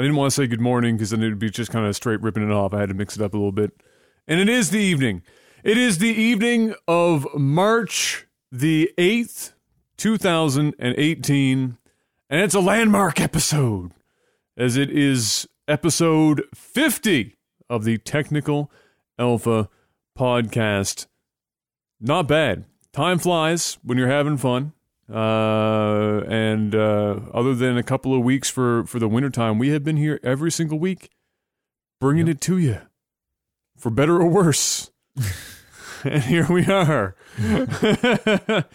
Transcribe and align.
I 0.00 0.02
didn't 0.02 0.16
want 0.16 0.32
to 0.32 0.34
say 0.34 0.46
good 0.46 0.62
morning 0.62 0.96
because 0.96 1.10
then 1.10 1.22
it 1.22 1.28
would 1.28 1.38
be 1.38 1.50
just 1.50 1.70
kind 1.70 1.84
of 1.84 1.94
straight 1.94 2.22
ripping 2.22 2.42
it 2.42 2.50
off. 2.50 2.72
I 2.72 2.80
had 2.80 2.88
to 2.88 2.94
mix 2.94 3.16
it 3.16 3.22
up 3.22 3.34
a 3.34 3.36
little 3.36 3.52
bit. 3.52 3.82
And 4.26 4.40
it 4.40 4.48
is 4.48 4.70
the 4.70 4.78
evening. 4.78 5.22
It 5.62 5.76
is 5.76 5.98
the 5.98 6.08
evening 6.08 6.74
of 6.88 7.26
March 7.34 8.26
the 8.50 8.90
8th, 8.96 9.52
2018. 9.98 11.76
And 12.30 12.40
it's 12.40 12.54
a 12.54 12.60
landmark 12.60 13.20
episode 13.20 13.92
as 14.56 14.78
it 14.78 14.88
is 14.88 15.46
episode 15.68 16.44
50 16.54 17.36
of 17.68 17.84
the 17.84 17.98
Technical 17.98 18.72
Alpha 19.18 19.68
podcast. 20.18 21.08
Not 22.00 22.26
bad. 22.26 22.64
Time 22.94 23.18
flies 23.18 23.76
when 23.82 23.98
you're 23.98 24.08
having 24.08 24.38
fun. 24.38 24.72
Uh, 25.12 26.22
and 26.28 26.74
uh, 26.74 27.16
other 27.34 27.54
than 27.54 27.76
a 27.76 27.82
couple 27.82 28.14
of 28.14 28.22
weeks 28.22 28.48
for, 28.48 28.84
for 28.84 28.98
the 28.98 29.08
wintertime, 29.08 29.58
we 29.58 29.70
have 29.70 29.82
been 29.82 29.96
here 29.96 30.20
every 30.22 30.52
single 30.52 30.78
week 30.78 31.10
bringing 32.00 32.28
it 32.28 32.40
to 32.42 32.58
you 32.58 32.80
for 33.76 33.90
better 33.90 34.20
or 34.20 34.28
worse. 34.28 34.90
and 36.04 36.22
here 36.24 36.46
we 36.48 36.66
are 36.66 37.16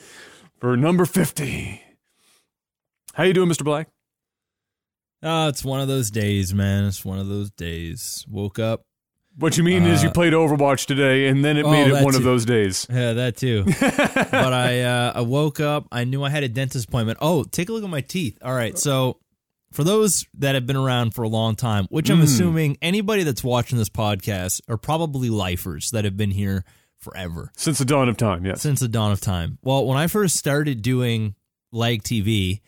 for 0.60 0.76
number 0.76 1.06
50. 1.06 1.82
How 3.14 3.24
you 3.24 3.34
doing, 3.34 3.50
Mr. 3.50 3.64
Black? 3.64 3.88
Oh, 5.24 5.48
it's 5.48 5.64
one 5.64 5.80
of 5.80 5.88
those 5.88 6.12
days, 6.12 6.54
man. 6.54 6.86
It's 6.86 7.06
one 7.06 7.18
of 7.18 7.28
those 7.28 7.50
days. 7.52 8.26
Woke 8.30 8.60
up. 8.60 8.82
What 9.38 9.58
you 9.58 9.64
mean 9.64 9.84
is 9.84 10.02
you 10.02 10.10
Uh, 10.10 10.14
played 10.14 10.34
Overwatch 10.34 10.86
today, 10.86 11.28
and 11.28 11.44
then 11.44 11.58
it 11.58 11.66
oh, 11.66 11.72
made 11.72 11.88
it 11.88 12.04
one 12.04 12.16
of 12.16 12.24
those 12.24 12.46
days. 12.46 12.88
Yeah, 12.90 13.14
that 13.14 13.36
too. 13.36 13.66
but 13.80 14.54
I 14.54 14.82
uh, 14.84 15.12
I 15.16 15.22
woke 15.22 15.60
up. 15.60 15.88
I 15.92 16.06
knew 16.06 16.24
I 16.24 16.30
had 16.30 16.44
a 16.44 16.48
dentist 16.50 16.88
appointment. 16.88 17.18
Oh, 17.22 17.44
take 17.44 17.68
a 17.70 17.74
look 17.74 17.84
at 17.84 17.90
my 17.90 18.02
teeth. 18.02 18.38
All 18.42 18.54
right. 18.54 18.78
So 18.78 19.20
for 19.74 19.84
those 19.84 20.26
that 20.36 20.56
have 20.56 20.66
been 20.66 20.78
around 20.78 21.14
for 21.14 21.24
a 21.24 21.28
long 21.28 21.56
time, 21.56 21.86
which 21.90 22.10
I'm 22.10 22.20
Mm. 22.20 22.24
assuming 22.24 22.78
anybody 22.82 23.24
that's 23.24 23.44
watching 23.44 23.78
this 23.78 23.90
podcast 23.90 24.62
are 24.70 24.78
probably 24.78 25.30
lifers 25.30 25.92
that 25.92 26.06
have 26.06 26.16
been 26.16 26.32
here 26.32 26.64
forever 26.98 27.52
Since 27.58 27.80
the 27.80 27.86
dawn 27.86 28.08
of 28.08 28.16
time, 28.16 28.46
yes. 28.46 28.62
since 28.62 28.80
the 28.80 28.88
dawn 28.88 29.12
of 29.12 29.20
time. 29.20 29.58
Well, 29.64 29.86
when 29.86 29.98
I 29.98 30.08
first 30.08 30.38
started 30.38 30.82
doing 30.82 31.36
leg 31.74 32.04
TV, 32.04 32.62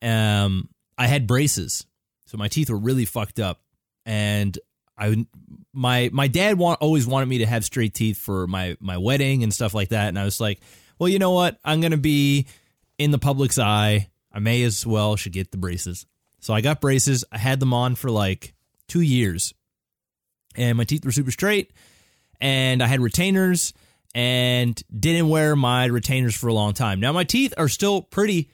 um, 0.00 0.68
I 0.96 1.06
had 1.08 1.26
braces, 1.26 1.84
so 2.26 2.38
my 2.38 2.46
teeth 2.48 2.70
were 2.70 2.78
really 2.78 3.04
fucked 3.04 3.40
up, 3.40 3.60
and 4.06 4.56
I 4.96 5.26
my 5.72 6.10
my 6.12 6.28
dad 6.28 6.58
want, 6.58 6.80
always 6.80 7.06
wanted 7.06 7.26
me 7.26 7.38
to 7.38 7.46
have 7.46 7.64
straight 7.64 7.94
teeth 7.94 8.18
for 8.18 8.46
my 8.46 8.76
my 8.80 8.98
wedding 8.98 9.42
and 9.42 9.52
stuff 9.52 9.74
like 9.74 9.88
that, 9.88 10.08
and 10.08 10.18
I 10.18 10.24
was 10.24 10.40
like, 10.40 10.60
well, 10.98 11.08
you 11.08 11.18
know 11.18 11.32
what, 11.32 11.58
I'm 11.64 11.80
gonna 11.80 11.96
be 11.96 12.46
in 12.98 13.10
the 13.10 13.18
public's 13.18 13.58
eye. 13.58 14.08
I 14.32 14.38
may 14.38 14.62
as 14.62 14.86
well 14.86 15.16
should 15.16 15.32
get 15.32 15.50
the 15.50 15.58
braces. 15.58 16.06
So 16.40 16.52
I 16.52 16.60
got 16.60 16.80
braces. 16.80 17.24
I 17.32 17.38
had 17.38 17.60
them 17.60 17.72
on 17.72 17.94
for 17.94 18.10
like 18.10 18.54
two 18.88 19.00
years, 19.00 19.54
and 20.54 20.76
my 20.76 20.84
teeth 20.84 21.04
were 21.04 21.12
super 21.12 21.30
straight 21.30 21.72
and 22.40 22.82
I 22.82 22.86
had 22.86 23.00
retainers 23.00 23.72
and 24.14 24.80
didn't 24.96 25.28
wear 25.28 25.56
my 25.56 25.86
retainers 25.86 26.36
for 26.36 26.48
a 26.48 26.52
long 26.52 26.72
time. 26.72 27.00
Now 27.00 27.12
my 27.12 27.24
teeth 27.24 27.54
are 27.56 27.68
still 27.68 28.02
pretty 28.02 28.50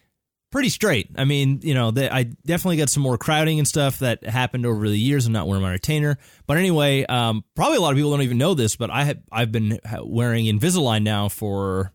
pretty 0.50 0.68
straight. 0.68 1.10
I 1.16 1.24
mean, 1.24 1.60
you 1.62 1.74
know, 1.74 1.90
they, 1.90 2.08
I 2.10 2.24
definitely 2.44 2.76
got 2.76 2.90
some 2.90 3.02
more 3.02 3.16
crowding 3.16 3.58
and 3.58 3.66
stuff 3.66 4.00
that 4.00 4.24
happened 4.24 4.66
over 4.66 4.88
the 4.88 4.98
years 4.98 5.26
I'm 5.26 5.32
not 5.32 5.46
wearing 5.46 5.62
my 5.62 5.72
retainer. 5.72 6.18
But 6.46 6.56
anyway, 6.56 7.04
um, 7.06 7.44
probably 7.54 7.76
a 7.76 7.80
lot 7.80 7.92
of 7.92 7.96
people 7.96 8.10
don't 8.10 8.22
even 8.22 8.38
know 8.38 8.54
this, 8.54 8.76
but 8.76 8.90
I 8.90 9.04
have 9.04 9.18
I've 9.30 9.52
been 9.52 9.78
wearing 10.02 10.46
Invisalign 10.46 11.02
now 11.02 11.28
for 11.28 11.92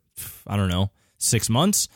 I 0.47 0.55
don't 0.57 0.69
know 0.69 0.91
six 1.17 1.49
months, 1.49 1.87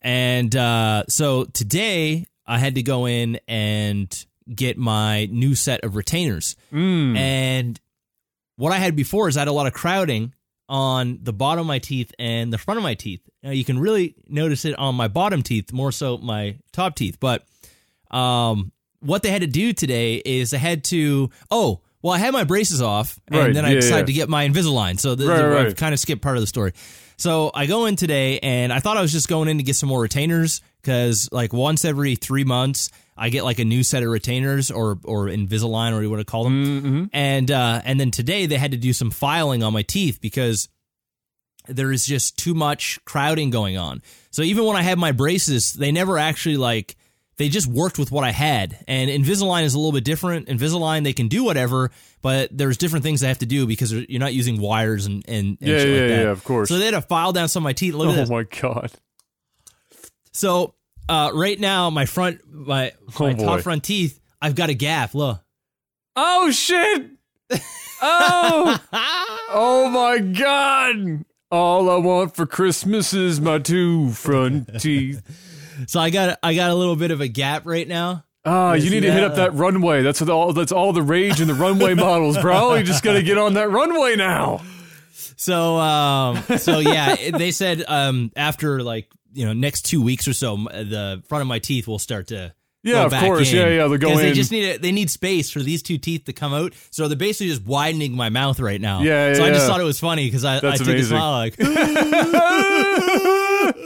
and 0.00 0.54
uh, 0.54 1.04
so 1.08 1.44
today 1.44 2.26
I 2.46 2.58
had 2.58 2.76
to 2.76 2.82
go 2.82 3.06
in 3.06 3.40
and 3.48 4.26
get 4.52 4.78
my 4.78 5.26
new 5.26 5.54
set 5.54 5.84
of 5.84 5.96
retainers. 5.96 6.56
Mm. 6.72 7.16
And 7.16 7.80
what 8.56 8.72
I 8.72 8.76
had 8.76 8.96
before 8.96 9.28
is 9.28 9.36
I 9.36 9.40
had 9.40 9.48
a 9.48 9.52
lot 9.52 9.66
of 9.66 9.72
crowding 9.72 10.34
on 10.68 11.18
the 11.22 11.32
bottom 11.32 11.60
of 11.60 11.66
my 11.66 11.78
teeth 11.78 12.12
and 12.18 12.52
the 12.52 12.58
front 12.58 12.76
of 12.78 12.82
my 12.84 12.94
teeth. 12.94 13.20
Now 13.42 13.50
you 13.50 13.64
can 13.64 13.78
really 13.78 14.14
notice 14.28 14.64
it 14.64 14.78
on 14.78 14.94
my 14.94 15.08
bottom 15.08 15.42
teeth, 15.42 15.72
more 15.72 15.92
so 15.92 16.18
my 16.18 16.56
top 16.72 16.94
teeth. 16.94 17.18
But 17.20 17.44
um, 18.10 18.72
what 19.00 19.22
they 19.22 19.30
had 19.30 19.42
to 19.42 19.46
do 19.46 19.72
today 19.72 20.16
is 20.24 20.50
they 20.50 20.58
had 20.58 20.84
to 20.84 21.30
oh. 21.50 21.80
Well, 22.00 22.12
I 22.14 22.18
had 22.18 22.32
my 22.32 22.44
braces 22.44 22.80
off, 22.80 23.18
and 23.26 23.36
Right, 23.36 23.52
then 23.52 23.64
I 23.64 23.70
yeah, 23.70 23.80
decided 23.80 24.02
yeah. 24.02 24.06
to 24.06 24.12
get 24.12 24.28
my 24.28 24.46
Invisalign. 24.48 25.00
So 25.00 25.16
the, 25.16 25.26
Right, 25.26 25.36
the- 25.38 25.48
right. 25.48 25.66
I've 25.66 25.74
kind 25.76 25.92
of 25.92 25.98
skipped 25.98 26.22
part 26.22 26.36
of 26.36 26.40
the 26.40 26.46
story. 26.46 26.72
So 27.16 27.50
I 27.52 27.66
go 27.66 27.86
in 27.86 27.96
today, 27.96 28.38
and 28.38 28.72
I 28.72 28.78
thought 28.78 28.96
I 28.96 29.00
was 29.02 29.10
just 29.10 29.26
going 29.28 29.48
in 29.48 29.56
to 29.56 29.64
get 29.64 29.74
some 29.74 29.88
more 29.88 30.00
retainers 30.00 30.60
because, 30.80 31.28
like, 31.32 31.52
once 31.52 31.84
every 31.84 32.14
three 32.14 32.44
months, 32.44 32.90
I 33.18 33.30
get 33.30 33.44
like 33.44 33.58
a 33.58 33.64
new 33.64 33.82
set 33.82 34.02
of 34.02 34.08
retainers 34.10 34.70
or 34.70 34.98
or 35.04 35.26
Invisalign 35.26 35.92
or 35.92 36.02
you 36.02 36.10
want 36.10 36.20
to 36.20 36.24
call 36.30 36.44
them. 36.44 36.64
Mm-hmm. 36.64 37.04
And 37.12 37.50
uh, 37.50 37.82
and 37.84 37.98
then 37.98 38.10
today 38.10 38.46
they 38.46 38.56
had 38.56 38.70
to 38.70 38.76
do 38.76 38.92
some 38.92 39.10
filing 39.10 39.62
on 39.62 39.72
my 39.72 39.82
teeth 39.82 40.20
because 40.20 40.68
there 41.66 41.92
is 41.92 42.06
just 42.06 42.38
too 42.38 42.54
much 42.54 42.98
crowding 43.04 43.50
going 43.50 43.76
on. 43.76 44.02
So 44.30 44.42
even 44.42 44.64
when 44.64 44.76
I 44.76 44.82
had 44.82 44.98
my 44.98 45.12
braces, 45.12 45.72
they 45.74 45.92
never 45.92 46.16
actually 46.16 46.56
like 46.56 46.96
they 47.36 47.48
just 47.48 47.66
worked 47.68 47.98
with 47.98 48.10
what 48.10 48.24
I 48.24 48.30
had. 48.30 48.82
And 48.88 49.10
Invisalign 49.10 49.62
is 49.64 49.74
a 49.74 49.78
little 49.78 49.92
bit 49.92 50.04
different. 50.04 50.48
Invisalign 50.48 51.04
they 51.04 51.12
can 51.12 51.28
do 51.28 51.44
whatever, 51.44 51.90
but 52.22 52.48
there's 52.56 52.76
different 52.78 53.04
things 53.04 53.20
they 53.20 53.28
have 53.28 53.38
to 53.38 53.46
do 53.46 53.66
because 53.66 53.92
you're 53.92 54.18
not 54.20 54.34
using 54.34 54.60
wires 54.60 55.06
and 55.06 55.24
and, 55.28 55.58
and 55.60 55.68
Yeah, 55.70 55.78
shit 55.78 55.88
yeah, 55.88 56.00
like 56.00 56.08
that. 56.08 56.22
yeah, 56.24 56.30
of 56.30 56.42
course. 56.44 56.68
So 56.68 56.78
they 56.78 56.86
had 56.86 56.94
to 56.94 57.02
file 57.02 57.32
down 57.32 57.48
some 57.48 57.62
of 57.62 57.64
my 57.64 57.72
teeth. 57.74 57.94
Look 57.94 58.16
Oh 58.16 58.26
my 58.32 58.44
god. 58.44 58.92
So 60.32 60.74
uh, 61.08 61.30
right 61.34 61.58
now 61.58 61.90
my 61.90 62.06
front 62.06 62.40
my, 62.50 62.92
my 63.18 63.30
Oh, 63.30 63.34
boy. 63.34 63.44
top 63.44 63.60
front 63.60 63.84
teeth, 63.84 64.20
I've 64.40 64.54
got 64.54 64.68
a 64.70 64.74
gap. 64.74 65.14
Look. 65.14 65.40
Oh 66.16 66.50
shit! 66.50 67.10
Oh! 68.00 68.78
oh 69.50 69.88
my 69.90 70.18
god! 70.18 71.24
All 71.50 71.90
I 71.90 71.96
want 71.96 72.34
for 72.36 72.46
Christmas 72.46 73.14
is 73.14 73.40
my 73.40 73.58
two 73.58 74.10
front 74.10 74.80
teeth. 74.80 75.22
So 75.86 76.00
I 76.00 76.10
got 76.10 76.40
I 76.42 76.56
got 76.56 76.70
a 76.70 76.74
little 76.74 76.96
bit 76.96 77.12
of 77.12 77.20
a 77.20 77.28
gap 77.28 77.64
right 77.64 77.86
now. 77.86 78.24
Ah, 78.44 78.72
you 78.72 78.80
see 78.80 78.90
need 78.90 79.02
to 79.02 79.12
hit 79.12 79.22
up 79.22 79.36
that 79.36 79.54
runway. 79.54 80.02
That's 80.02 80.20
what 80.20 80.28
all. 80.28 80.52
That's 80.52 80.72
all 80.72 80.92
the 80.92 81.02
rage 81.04 81.40
in 81.40 81.46
the 81.46 81.54
runway 81.54 81.94
models, 82.06 82.36
bro. 82.36 82.74
You 82.74 82.82
just 82.82 83.04
gotta 83.04 83.22
get 83.22 83.38
on 83.38 83.54
that 83.54 83.70
runway 83.70 84.16
now. 84.16 84.60
So 85.36 85.76
um 85.76 86.42
so 86.58 86.80
yeah, 86.80 87.30
they 87.30 87.52
said 87.52 87.84
um 87.86 88.32
after 88.34 88.82
like 88.82 89.06
you 89.38 89.44
know 89.46 89.52
next 89.52 89.82
two 89.82 90.02
weeks 90.02 90.26
or 90.26 90.32
so, 90.32 90.56
the 90.56 91.22
front 91.28 91.42
of 91.42 91.46
my 91.48 91.58
teeth 91.60 91.86
will 91.86 91.98
start 92.00 92.26
to 92.28 92.52
Yeah, 92.82 93.04
of 93.04 93.12
course. 93.12 93.52
Yeah, 93.52 93.68
yeah. 93.68 93.86
They'll 93.88 93.98
go 93.98 94.08
'Cause 94.08 94.20
in. 94.20 94.26
They 94.26 94.32
just 94.32 94.50
need 94.52 94.64
a, 94.74 94.78
they 94.78 94.90
need 94.92 95.10
space 95.10 95.50
for 95.50 95.60
these 95.60 95.82
two 95.82 95.98
teeth 95.98 96.24
to 96.24 96.32
come 96.32 96.52
out, 96.54 96.72
so 96.90 97.06
they're 97.08 97.16
basically 97.16 97.48
just 97.48 97.64
widening 97.64 98.16
my 98.16 98.28
mouth 98.30 98.58
right 98.60 98.80
now. 98.80 99.02
Yeah, 99.02 99.28
yeah 99.28 99.34
So 99.34 99.44
I 99.44 99.48
just 99.50 99.60
yeah. 99.62 99.66
thought 99.68 99.80
it 99.80 99.84
was 99.84 100.00
funny 100.00 100.24
because 100.26 100.44
I, 100.44 100.56
I 100.56 100.76
took 100.76 100.86
amazing. 100.88 101.00
a 101.00 101.08
smile 101.18 101.32
like. 101.32 101.56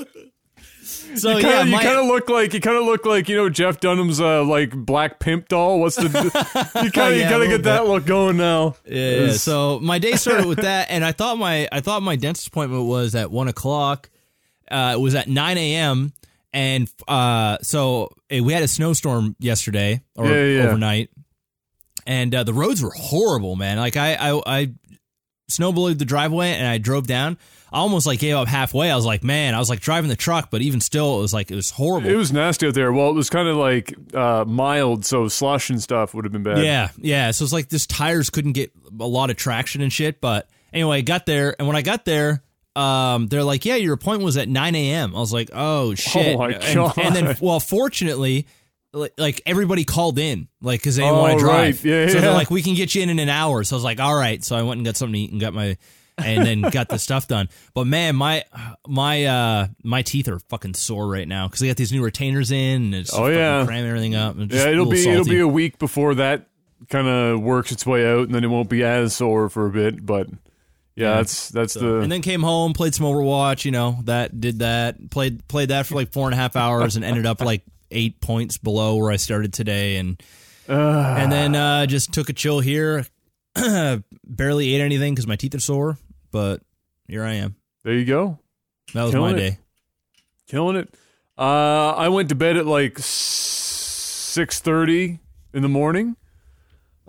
so 1.15 1.31
you 1.31 1.37
Oh, 1.37 1.39
yeah, 1.39 1.65
my, 1.65 1.65
you 1.65 1.79
kind 1.87 1.99
of 1.99 2.07
look 2.07 2.29
like 2.31 2.55
you 2.55 2.61
kind 2.61 2.77
of 2.77 2.85
look 2.85 3.05
like 3.05 3.29
you 3.29 3.37
know 3.37 3.49
Jeff 3.49 3.81
Dunham's 3.81 4.21
uh, 4.21 4.45
like 4.45 4.75
black 4.75 5.21
pimp 5.21 5.49
doll. 5.49 5.81
What's 5.81 5.97
the 5.97 6.05
you 6.83 6.91
kind 6.91 7.13
of 7.15 7.19
Yeah, 7.19 7.25
you 7.25 7.31
kind 7.31 7.43
of 7.43 7.49
get 7.49 7.63
that 7.65 7.87
look 7.87 8.07
going 8.07 8.37
now. 8.37 8.77
Yeah, 8.87 9.11
yeah. 9.27 9.33
So 9.33 9.79
my 9.81 9.99
day 9.99 10.13
started 10.17 10.47
with 10.47 10.61
that, 10.63 10.89
and 10.91 11.05
I 11.05 11.13
thought 11.13 11.39
my 11.39 11.69
I 11.71 11.81
thought 11.81 12.03
my 12.03 12.17
dentist 12.17 12.49
appointment 12.49 12.85
was 12.87 13.15
at 13.15 13.31
one 13.31 13.49
o'clock. 13.49 14.09
Uh, 14.73 14.95
it 14.97 15.01
was 15.01 15.15
at 15.15 15.29
nine 15.29 15.59
a.m. 15.59 16.13
and 16.53 16.91
uh, 17.07 17.59
so 17.63 18.11
eh, 18.31 18.41
we 18.41 18.53
had 18.53 18.63
a 18.63 18.69
snowstorm 18.69 19.37
yesterday 19.39 20.01
or 20.17 20.27
Yeah, 20.27 20.33
yeah, 20.35 20.57
yeah. 20.63 20.69
overnight, 20.69 21.11
and 22.07 22.35
uh, 22.35 22.43
the 22.45 22.55
roads 22.55 22.83
were 22.83 22.93
horrible, 22.97 23.57
man. 23.57 23.77
Like 23.79 23.97
I 23.97 24.15
I, 24.15 24.43
I 24.47 24.73
snowblowed 25.51 25.99
the 25.99 26.05
driveway 26.05 26.53
and 26.53 26.67
I 26.67 26.79
drove 26.79 27.07
down. 27.07 27.37
I 27.75 27.79
almost 27.79 28.07
like 28.07 28.19
gave 28.19 28.37
up 28.37 28.49
halfway. 28.49 28.91
I 28.91 28.97
was 28.97 29.07
like, 29.07 29.25
man, 29.25 29.55
I 29.55 29.59
was 29.59 29.71
like 29.71 29.81
driving 29.81 30.11
the 30.11 30.17
truck, 30.17 30.51
but 30.51 30.61
even 30.61 30.81
still, 30.81 31.17
it 31.19 31.23
was 31.23 31.33
like 31.33 31.51
it 31.51 31.55
was 31.55 31.71
horrible. 31.71 32.11
It 32.11 32.17
was 32.17 32.31
nasty 32.31 32.67
out 32.67 32.75
there. 32.75 32.93
Well, 32.93 33.09
it 33.09 33.15
was 33.15 33.31
kind 33.31 33.49
of 33.49 33.57
like 33.57 33.95
uh, 34.15 34.45
mild, 34.47 35.07
so 35.07 35.27
slush 35.29 35.71
and 35.71 35.83
stuff 35.83 36.13
would 36.13 36.27
have 36.27 36.33
been 36.33 36.43
bad. 36.43 36.59
Yeah, 36.63 36.91
yeah. 36.99 37.31
So 37.31 37.45
it's 37.45 37.53
like 37.53 37.71
this 37.71 37.87
tires 37.87 38.29
couldn't 38.29 38.53
get 38.53 38.73
a 39.01 39.07
lot 39.07 39.31
of 39.31 39.37
traction 39.37 39.81
and 39.81 39.91
shit. 39.91 40.21
But 40.21 40.51
anyway, 40.71 40.99
I 40.99 41.01
got 41.01 41.25
there, 41.25 41.57
and 41.59 41.67
when 41.67 41.77
I 41.77 41.81
got 41.83 42.05
there, 42.05 42.43
um, 42.77 43.27
they're 43.29 43.45
like, 43.45 43.65
"Yeah, 43.65 43.77
your 43.77 43.95
appointment 43.95 44.25
was 44.25 44.37
at 44.37 44.49
9 44.49 44.75
a.m." 44.75 45.15
I 45.15 45.19
was 45.19 45.33
like, 45.33 45.51
"Oh 45.53 45.95
shit!" 45.95 46.39
my 46.39 46.51
and, 46.53 46.75
God. 46.75 46.99
and 46.99 47.15
then, 47.15 47.37
well, 47.41 47.61
fortunately, 47.61 48.47
like, 48.93 49.13
like 49.19 49.43
everybody 49.47 49.85
called 49.85 50.19
in, 50.19 50.49
like 50.61 50.81
because 50.81 50.97
they 50.97 51.03
didn't 51.03 51.17
Oh, 51.17 51.21
want 51.21 51.39
to 51.39 51.45
drive. 51.45 51.57
right. 51.77 51.85
Yeah, 51.85 52.07
so 52.09 52.15
yeah. 52.15 52.21
they're 52.21 52.33
like, 52.33 52.51
"We 52.51 52.63
can 52.63 52.75
get 52.75 52.95
you 52.95 53.03
in 53.03 53.11
in 53.11 53.19
an 53.19 53.29
hour." 53.29 53.65
So 53.65 53.75
I 53.75 53.79
was 53.79 53.85
like, 53.85 54.01
"All 54.01 54.15
right." 54.15 54.43
So 54.43 54.57
I 54.57 54.63
went 54.63 54.79
and 54.79 54.85
got 54.87 54.97
something 54.97 55.15
to 55.15 55.19
eat 55.19 55.33
and 55.33 55.41
got 55.41 55.53
my. 55.55 55.77
and 56.19 56.47
then 56.47 56.61
got 56.61 56.89
the 56.91 56.99
stuff 56.99 57.27
done. 57.27 57.49
But 57.75 57.87
man, 57.87 58.15
my 58.17 58.45
my 58.87 59.25
uh 59.25 59.67
my 59.83 60.03
teeth 60.03 60.29
are 60.29 60.39
fucking 60.41 60.75
sore 60.75 61.09
right 61.09 61.27
now 61.27 61.47
because 61.49 61.61
they 61.61 61.69
got 61.69 61.79
these 61.79 61.91
new 61.91 62.05
retainers 62.05 62.51
in 62.53 62.83
and 62.83 62.95
it's 62.95 63.15
Oh, 63.15 63.29
yeah. 63.29 63.65
cramming 63.65 63.89
everything 63.89 64.15
up. 64.15 64.37
and 64.37 64.51
just 64.51 64.63
Yeah, 64.65 64.71
it'll 64.73 64.85
be 64.87 65.09
it'll 65.09 65.25
be 65.25 65.41
a 65.41 65.49
week 65.49 65.79
before 65.79 66.15
that 66.17 66.49
kind 66.91 67.09
of 67.09 67.41
works 67.41 67.73
its 67.73 67.87
way 67.87 68.07
out, 68.07 68.25
and 68.27 68.35
then 68.35 68.45
it 68.45 68.49
won't 68.49 68.69
be 68.69 68.85
as 68.85 69.17
sore 69.17 69.49
for 69.49 69.67
a 69.67 69.71
bit. 69.71 70.05
But 70.05 70.29
yeah, 70.95 71.15
that's 71.17 71.49
that's 71.51 71.73
So- 71.75 71.81
the 71.81 72.01
and 72.01 72.11
then 72.13 72.23
came 72.23 72.43
home, 72.43 72.73
played 72.73 72.95
some 72.95 73.07
Overwatch. 73.07 73.65
You 73.65 73.71
know 73.71 73.99
that 74.05 74.41
did 74.41 74.59
that. 74.61 75.11
Played 75.11 75.47
played 75.49 75.71
that 75.71 75.87
for 75.87 75.95
like 75.95 76.13
four 76.13 76.27
and 76.27 76.35
a 76.35 76.37
half 76.37 76.57
hours, 76.57 76.97
and 76.97 77.05
ended 77.05 77.27
up 77.27 77.41
like 77.45 77.63
eight 77.91 78.21
points 78.21 78.59
below 78.59 78.97
where 78.97 79.11
I 79.11 79.17
started 79.17 79.53
today. 79.53 79.97
And 79.97 80.23
and 80.69 81.31
then 81.33 81.55
uh, 81.57 81.87
just 81.87 82.13
took 82.13 82.29
a 82.29 82.33
chill 82.33 82.61
here. 82.61 83.07
Barely 84.25 84.75
ate 84.75 84.81
anything 84.81 85.15
because 85.15 85.27
my 85.27 85.37
teeth 85.37 85.55
are 85.55 85.61
sore, 85.61 85.99
but 86.31 86.63
here 87.07 87.23
I 87.25 87.35
am. 87.35 87.57
There 87.85 87.93
you 87.95 88.05
go. 88.05 88.39
That 88.95 89.03
was 89.03 89.13
Killing 89.13 89.33
my 89.37 89.39
it. 89.39 89.51
day. 89.51 89.59
Killing 90.47 90.77
it. 90.77 90.95
Uh, 91.37 91.91
I 91.97 92.09
went 92.09 92.29
to 92.31 92.35
bed 92.35 92.57
at 92.57 92.67
like 92.67 92.99
six 92.99 94.61
thirty 94.61 95.19
in 95.53 95.63
the 95.63 95.69
morning 95.69 96.17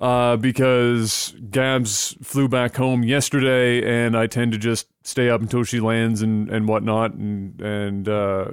uh, 0.03 0.35
because 0.35 1.33
Gabs 1.49 2.17
flew 2.21 2.49
back 2.49 2.75
home 2.75 3.03
yesterday, 3.03 3.81
and 3.89 4.17
I 4.17 4.27
tend 4.27 4.51
to 4.51 4.57
just 4.57 4.85
stay 5.03 5.29
up 5.29 5.39
until 5.39 5.63
she 5.63 5.79
lands 5.79 6.21
and, 6.21 6.49
and 6.49 6.67
whatnot, 6.67 7.13
and 7.13 7.61
and 7.61 8.09
uh, 8.09 8.47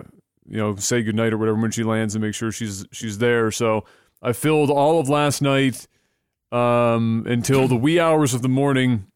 you 0.48 0.58
know 0.58 0.76
say 0.76 1.02
goodnight 1.02 1.32
or 1.32 1.38
whatever 1.38 1.60
when 1.60 1.72
she 1.72 1.82
lands 1.82 2.14
and 2.14 2.22
make 2.22 2.34
sure 2.34 2.52
she's 2.52 2.86
she's 2.92 3.18
there. 3.18 3.50
So 3.50 3.84
I 4.22 4.32
filled 4.32 4.70
all 4.70 5.00
of 5.00 5.08
last 5.08 5.42
night 5.42 5.88
um, 6.52 7.26
until 7.26 7.66
the 7.66 7.74
wee 7.74 7.98
hours 7.98 8.32
of 8.32 8.42
the 8.42 8.48
morning. 8.48 9.08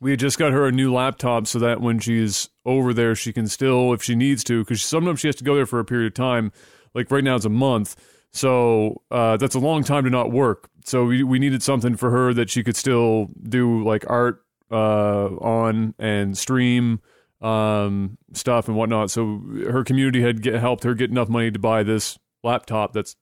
We 0.00 0.12
had 0.12 0.20
just 0.20 0.38
got 0.38 0.52
her 0.52 0.66
a 0.66 0.72
new 0.72 0.94
laptop 0.94 1.46
so 1.46 1.58
that 1.58 1.82
when 1.82 1.98
she's 1.98 2.48
over 2.64 2.94
there, 2.94 3.14
she 3.14 3.34
can 3.34 3.48
still, 3.48 3.92
if 3.92 4.02
she 4.02 4.14
needs 4.14 4.44
to, 4.44 4.62
because 4.62 4.82
sometimes 4.82 5.20
she 5.20 5.28
has 5.28 5.36
to 5.36 5.44
go 5.44 5.54
there 5.54 5.66
for 5.66 5.78
a 5.78 5.84
period 5.84 6.06
of 6.06 6.14
time. 6.14 6.52
Like 6.94 7.10
right 7.10 7.22
now, 7.22 7.36
it's 7.36 7.44
a 7.44 7.50
month. 7.50 7.96
So 8.32 9.02
uh, 9.10 9.36
that's 9.36 9.54
a 9.54 9.60
long 9.60 9.84
time 9.84 10.04
to 10.04 10.10
not 10.10 10.32
work. 10.32 10.68
So 10.84 11.06
we, 11.06 11.22
we 11.22 11.38
needed 11.38 11.62
something 11.62 11.96
for 11.96 12.10
her 12.10 12.34
that 12.34 12.50
she 12.50 12.62
could 12.62 12.76
still 12.76 13.30
do 13.42 13.82
like 13.82 14.04
art 14.08 14.42
uh, 14.70 15.26
on 15.36 15.94
and 15.98 16.36
stream 16.36 17.00
um, 17.40 18.18
stuff 18.32 18.68
and 18.68 18.76
whatnot. 18.76 19.10
So 19.10 19.42
her 19.70 19.82
community 19.82 20.22
had 20.22 20.42
get, 20.42 20.54
helped 20.54 20.84
her 20.84 20.94
get 20.94 21.10
enough 21.10 21.28
money 21.28 21.50
to 21.50 21.58
buy 21.58 21.82
this 21.82 22.18
laptop 22.42 22.92
that's 22.92 23.16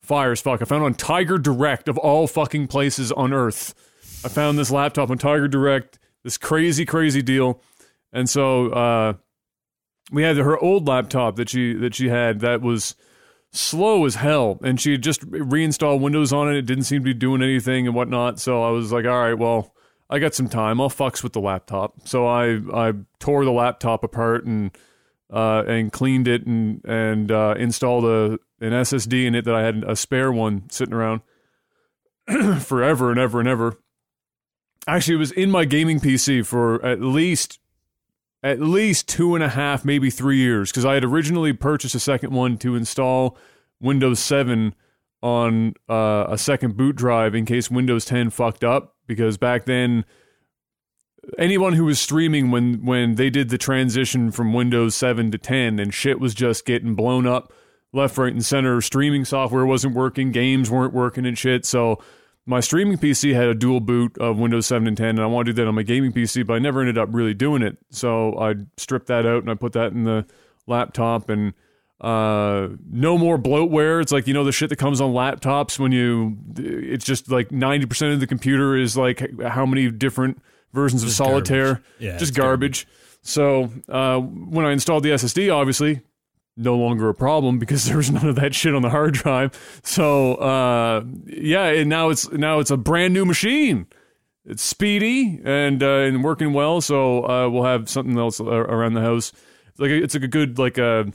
fire 0.00 0.32
as 0.32 0.40
fuck. 0.40 0.62
I 0.62 0.64
found 0.64 0.82
on 0.82 0.94
Tiger 0.94 1.38
Direct 1.38 1.88
of 1.88 1.98
all 1.98 2.26
fucking 2.26 2.68
places 2.68 3.12
on 3.12 3.32
earth. 3.32 3.74
I 4.24 4.28
found 4.28 4.58
this 4.58 4.70
laptop 4.70 5.10
on 5.10 5.18
Tiger 5.18 5.48
Direct, 5.48 5.98
this 6.22 6.38
crazy, 6.38 6.84
crazy 6.86 7.22
deal. 7.22 7.62
And 8.12 8.28
so 8.28 8.70
uh, 8.70 9.12
we 10.10 10.22
had 10.22 10.36
her 10.36 10.58
old 10.58 10.86
laptop 10.86 11.36
that 11.36 11.48
she 11.48 11.74
that 11.74 11.94
she 11.94 12.08
had 12.08 12.40
that 12.40 12.62
was 12.62 12.94
slow 13.54 14.04
as 14.04 14.16
hell, 14.16 14.58
and 14.62 14.80
she 14.80 14.92
had 14.92 15.02
just 15.02 15.22
reinstalled 15.26 16.02
Windows 16.02 16.32
on 16.32 16.48
it. 16.52 16.56
It 16.56 16.66
didn't 16.66 16.84
seem 16.84 17.00
to 17.00 17.04
be 17.04 17.14
doing 17.14 17.42
anything 17.42 17.86
and 17.86 17.94
whatnot. 17.94 18.40
So 18.40 18.62
I 18.62 18.70
was 18.70 18.92
like, 18.92 19.06
all 19.06 19.20
right, 19.20 19.38
well, 19.38 19.72
I 20.10 20.18
got 20.18 20.34
some 20.34 20.48
time. 20.48 20.80
I'll 20.80 20.90
fucks 20.90 21.22
with 21.22 21.32
the 21.32 21.40
laptop. 21.40 22.06
So 22.06 22.26
I 22.26 22.60
I 22.72 22.92
tore 23.20 23.44
the 23.44 23.52
laptop 23.52 24.04
apart 24.04 24.44
and 24.44 24.76
uh, 25.32 25.64
and 25.66 25.92
cleaned 25.92 26.28
it 26.28 26.46
and 26.46 26.84
and 26.84 27.30
uh, 27.30 27.54
installed 27.56 28.04
a 28.04 28.38
an 28.60 28.72
SSD 28.72 29.26
in 29.26 29.34
it 29.34 29.44
that 29.44 29.54
I 29.54 29.62
had 29.62 29.84
a 29.86 29.96
spare 29.96 30.32
one 30.32 30.68
sitting 30.70 30.94
around 30.94 31.22
forever 32.60 33.10
and 33.10 33.18
ever 33.18 33.40
and 33.40 33.48
ever. 33.48 33.78
Actually, 34.86 35.14
it 35.14 35.18
was 35.18 35.32
in 35.32 35.50
my 35.50 35.64
gaming 35.64 35.98
PC 35.98 36.44
for 36.44 36.84
at 36.84 37.00
least 37.00 37.58
at 38.44 38.60
least 38.60 39.08
two 39.08 39.34
and 39.34 39.42
a 39.42 39.48
half, 39.48 39.86
maybe 39.86 40.10
three 40.10 40.36
years, 40.36 40.70
because 40.70 40.84
I 40.84 40.94
had 40.94 41.02
originally 41.02 41.54
purchased 41.54 41.94
a 41.94 41.98
second 41.98 42.30
one 42.30 42.58
to 42.58 42.76
install 42.76 43.38
Windows 43.80 44.20
7 44.20 44.74
on 45.22 45.74
uh, 45.88 46.26
a 46.28 46.36
second 46.36 46.76
boot 46.76 46.94
drive 46.94 47.34
in 47.34 47.46
case 47.46 47.70
Windows 47.70 48.04
10 48.04 48.28
fucked 48.28 48.62
up. 48.62 48.96
Because 49.06 49.38
back 49.38 49.64
then, 49.64 50.04
anyone 51.38 51.72
who 51.72 51.86
was 51.86 51.98
streaming 51.98 52.50
when 52.50 52.84
when 52.84 53.14
they 53.14 53.30
did 53.30 53.48
the 53.48 53.58
transition 53.58 54.30
from 54.30 54.52
Windows 54.52 54.94
7 54.94 55.30
to 55.30 55.38
10 55.38 55.78
and 55.78 55.92
shit 55.92 56.20
was 56.20 56.34
just 56.34 56.66
getting 56.66 56.94
blown 56.94 57.26
up 57.26 57.52
left, 57.94 58.18
right, 58.18 58.32
and 58.32 58.44
center. 58.44 58.80
Streaming 58.82 59.24
software 59.24 59.64
wasn't 59.64 59.94
working, 59.94 60.32
games 60.32 60.70
weren't 60.70 60.92
working, 60.92 61.24
and 61.24 61.38
shit. 61.38 61.64
So 61.64 61.98
my 62.46 62.60
streaming 62.60 62.98
PC 62.98 63.34
had 63.34 63.48
a 63.48 63.54
dual 63.54 63.80
boot 63.80 64.16
of 64.18 64.38
Windows 64.38 64.66
7 64.66 64.86
and 64.86 64.96
10, 64.96 65.08
and 65.08 65.20
I 65.20 65.26
wanted 65.26 65.46
to 65.46 65.52
do 65.52 65.62
that 65.62 65.68
on 65.68 65.74
my 65.74 65.82
gaming 65.82 66.12
PC, 66.12 66.46
but 66.46 66.54
I 66.54 66.58
never 66.58 66.80
ended 66.80 66.98
up 66.98 67.08
really 67.12 67.34
doing 67.34 67.62
it. 67.62 67.78
So 67.90 68.38
I 68.38 68.54
stripped 68.76 69.06
that 69.06 69.26
out 69.26 69.42
and 69.42 69.50
I 69.50 69.54
put 69.54 69.72
that 69.72 69.92
in 69.92 70.04
the 70.04 70.26
laptop 70.66 71.28
and 71.28 71.52
uh 72.00 72.68
no 72.90 73.16
more 73.16 73.38
bloatware 73.38 74.02
it's 74.02 74.10
like 74.10 74.26
you 74.26 74.34
know 74.34 74.42
the 74.42 74.50
shit 74.50 74.68
that 74.68 74.76
comes 74.76 75.00
on 75.00 75.12
laptops 75.12 75.78
when 75.78 75.92
you 75.92 76.36
it's 76.56 77.04
just 77.04 77.30
like 77.30 77.50
90% 77.50 78.12
of 78.12 78.18
the 78.18 78.26
computer 78.26 78.76
is 78.76 78.96
like 78.96 79.22
how 79.42 79.64
many 79.64 79.88
different 79.90 80.42
versions 80.72 81.04
of 81.04 81.10
solitaire 81.10 81.64
garbage. 81.64 81.84
Yeah, 82.00 82.12
just 82.18 82.30
it's 82.30 82.30
garbage. 82.36 82.88
So 83.22 83.70
uh, 83.88 84.18
when 84.18 84.66
I 84.66 84.72
installed 84.72 85.02
the 85.02 85.10
SSD, 85.10 85.54
obviously 85.54 86.02
no 86.56 86.76
longer 86.76 87.08
a 87.08 87.14
problem 87.14 87.58
because 87.58 87.84
there 87.86 87.96
was 87.96 88.10
none 88.10 88.28
of 88.28 88.36
that 88.36 88.54
shit 88.54 88.74
on 88.74 88.82
the 88.82 88.90
hard 88.90 89.14
drive. 89.14 89.80
So 89.82 90.34
uh, 90.34 91.04
yeah, 91.26 91.66
and 91.66 91.88
now 91.88 92.10
it's 92.10 92.30
now 92.30 92.58
it's 92.60 92.70
a 92.70 92.76
brand 92.76 93.14
new 93.14 93.24
machine. 93.24 93.86
It's 94.46 94.62
speedy 94.62 95.40
and 95.44 95.82
uh, 95.82 96.00
and 96.00 96.22
working 96.22 96.52
well. 96.52 96.80
So 96.80 97.26
uh, 97.26 97.48
we'll 97.48 97.64
have 97.64 97.88
something 97.88 98.18
else 98.18 98.40
around 98.40 98.94
the 98.94 99.00
house. 99.00 99.32
It's 99.68 99.80
like 99.80 99.90
a, 99.90 100.02
it's 100.02 100.14
like 100.14 100.24
a 100.24 100.28
good 100.28 100.58
like 100.58 100.78
a 100.78 101.12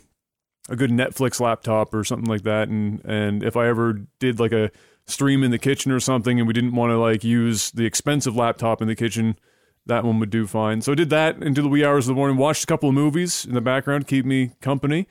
a 0.70 0.76
good 0.76 0.92
Netflix 0.92 1.40
laptop 1.40 1.94
or 1.94 2.04
something 2.04 2.30
like 2.30 2.44
that. 2.44 2.70
And 2.70 3.04
and 3.06 3.44
if 3.44 3.56
I 3.56 3.68
ever 3.68 4.02
did 4.20 4.40
like 4.40 4.52
a 4.52 4.72
stream 5.06 5.44
in 5.44 5.52
the 5.52 5.58
kitchen 5.60 5.92
or 5.92 6.00
something, 6.00 6.40
and 6.40 6.48
we 6.48 6.54
didn't 6.54 6.76
want 6.76 6.92
to 6.92 6.98
like 6.98 7.24
use 7.24 7.72
the 7.72 7.86
expensive 7.86 8.36
laptop 8.36 8.82
in 8.82 8.88
the 8.88 8.96
kitchen, 8.96 9.38
that 9.86 10.04
one 10.04 10.20
would 10.20 10.30
do 10.30 10.48
fine. 10.48 10.82
So 10.82 10.92
I 10.92 10.96
did 10.96 11.10
that 11.12 11.42
into 11.42 11.62
the 11.62 11.68
wee 11.68 11.86
hours 11.86 12.08
of 12.08 12.16
the 12.16 12.20
morning. 12.20 12.38
Watched 12.38 12.64
a 12.64 12.68
couple 12.68 12.90
of 12.90 12.96
movies 12.96 13.46
in 13.46 13.54
the 13.54 13.62
background, 13.62 14.08
keep 14.08 14.26
me 14.26 14.54
company. 14.62 15.08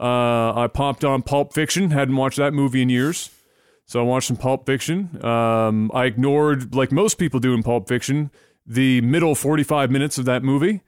Uh, 0.00 0.54
I 0.54 0.66
popped 0.72 1.04
on 1.04 1.22
Pulp 1.22 1.52
Fiction. 1.52 1.90
Hadn't 1.90 2.16
watched 2.16 2.38
that 2.38 2.54
movie 2.54 2.80
in 2.80 2.88
years, 2.88 3.30
so 3.84 4.00
I 4.00 4.02
watched 4.02 4.28
some 4.28 4.36
Pulp 4.38 4.64
Fiction. 4.64 5.22
Um, 5.22 5.90
I 5.92 6.06
ignored, 6.06 6.74
like 6.74 6.90
most 6.90 7.18
people 7.18 7.38
do 7.38 7.52
in 7.52 7.62
Pulp 7.62 7.86
Fiction, 7.86 8.30
the 8.64 9.02
middle 9.02 9.34
forty-five 9.34 9.90
minutes 9.90 10.16
of 10.16 10.24
that 10.24 10.42
movie, 10.42 10.80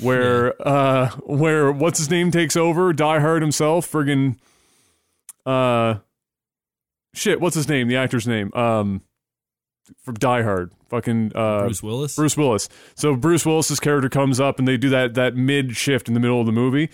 where 0.00 0.54
uh, 0.66 1.08
where 1.24 1.72
what's 1.72 1.98
his 1.98 2.10
name 2.10 2.30
takes 2.30 2.56
over, 2.56 2.92
Die 2.92 3.18
Hard 3.18 3.42
himself, 3.42 3.90
friggin' 3.90 4.36
uh, 5.44 5.96
shit, 7.12 7.40
what's 7.40 7.56
his 7.56 7.68
name? 7.68 7.88
The 7.88 7.96
actor's 7.96 8.28
name, 8.28 8.52
um, 8.54 9.02
from 10.02 10.14
Die 10.14 10.42
Hard, 10.42 10.72
fucking 10.90 11.32
uh, 11.34 11.62
Bruce 11.62 11.82
Willis. 11.82 12.14
Bruce 12.14 12.36
Willis. 12.36 12.68
So 12.94 13.16
Bruce 13.16 13.44
Willis's 13.44 13.80
character 13.80 14.08
comes 14.08 14.38
up 14.38 14.60
and 14.60 14.68
they 14.68 14.76
do 14.76 14.90
that 14.90 15.14
that 15.14 15.34
mid 15.34 15.76
shift 15.76 16.06
in 16.06 16.14
the 16.14 16.20
middle 16.20 16.40
of 16.40 16.46
the 16.46 16.52
movie. 16.52 16.90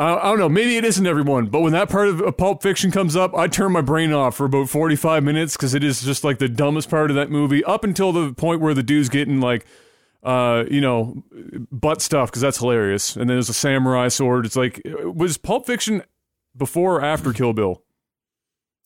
I, 0.00 0.16
I 0.16 0.30
don't 0.30 0.38
know. 0.38 0.48
Maybe 0.48 0.76
it 0.76 0.84
isn't 0.84 1.06
everyone, 1.06 1.46
but 1.46 1.60
when 1.60 1.72
that 1.72 1.88
part 1.90 2.08
of 2.08 2.20
uh, 2.22 2.32
Pulp 2.32 2.62
Fiction 2.62 2.90
comes 2.90 3.14
up, 3.16 3.34
I 3.34 3.46
turn 3.48 3.72
my 3.72 3.82
brain 3.82 4.12
off 4.12 4.36
for 4.36 4.46
about 4.46 4.68
forty 4.68 4.96
five 4.96 5.22
minutes 5.22 5.56
because 5.56 5.74
it 5.74 5.84
is 5.84 6.02
just 6.02 6.24
like 6.24 6.38
the 6.38 6.48
dumbest 6.48 6.88
part 6.88 7.10
of 7.10 7.16
that 7.16 7.30
movie 7.30 7.62
up 7.64 7.84
until 7.84 8.12
the 8.12 8.32
point 8.32 8.60
where 8.60 8.74
the 8.74 8.82
dude's 8.82 9.08
getting 9.08 9.40
like. 9.40 9.66
Uh, 10.22 10.64
you 10.70 10.82
know, 10.82 11.22
butt 11.72 12.02
stuff 12.02 12.30
because 12.30 12.42
that's 12.42 12.58
hilarious. 12.58 13.16
And 13.16 13.22
then 13.22 13.36
there's 13.36 13.48
a 13.48 13.54
samurai 13.54 14.08
sword. 14.08 14.44
It's 14.44 14.54
like, 14.54 14.82
was 14.84 15.38
Pulp 15.38 15.64
Fiction 15.64 16.02
before 16.54 16.96
or 16.96 17.02
after 17.02 17.32
Kill 17.32 17.54
Bill? 17.54 17.82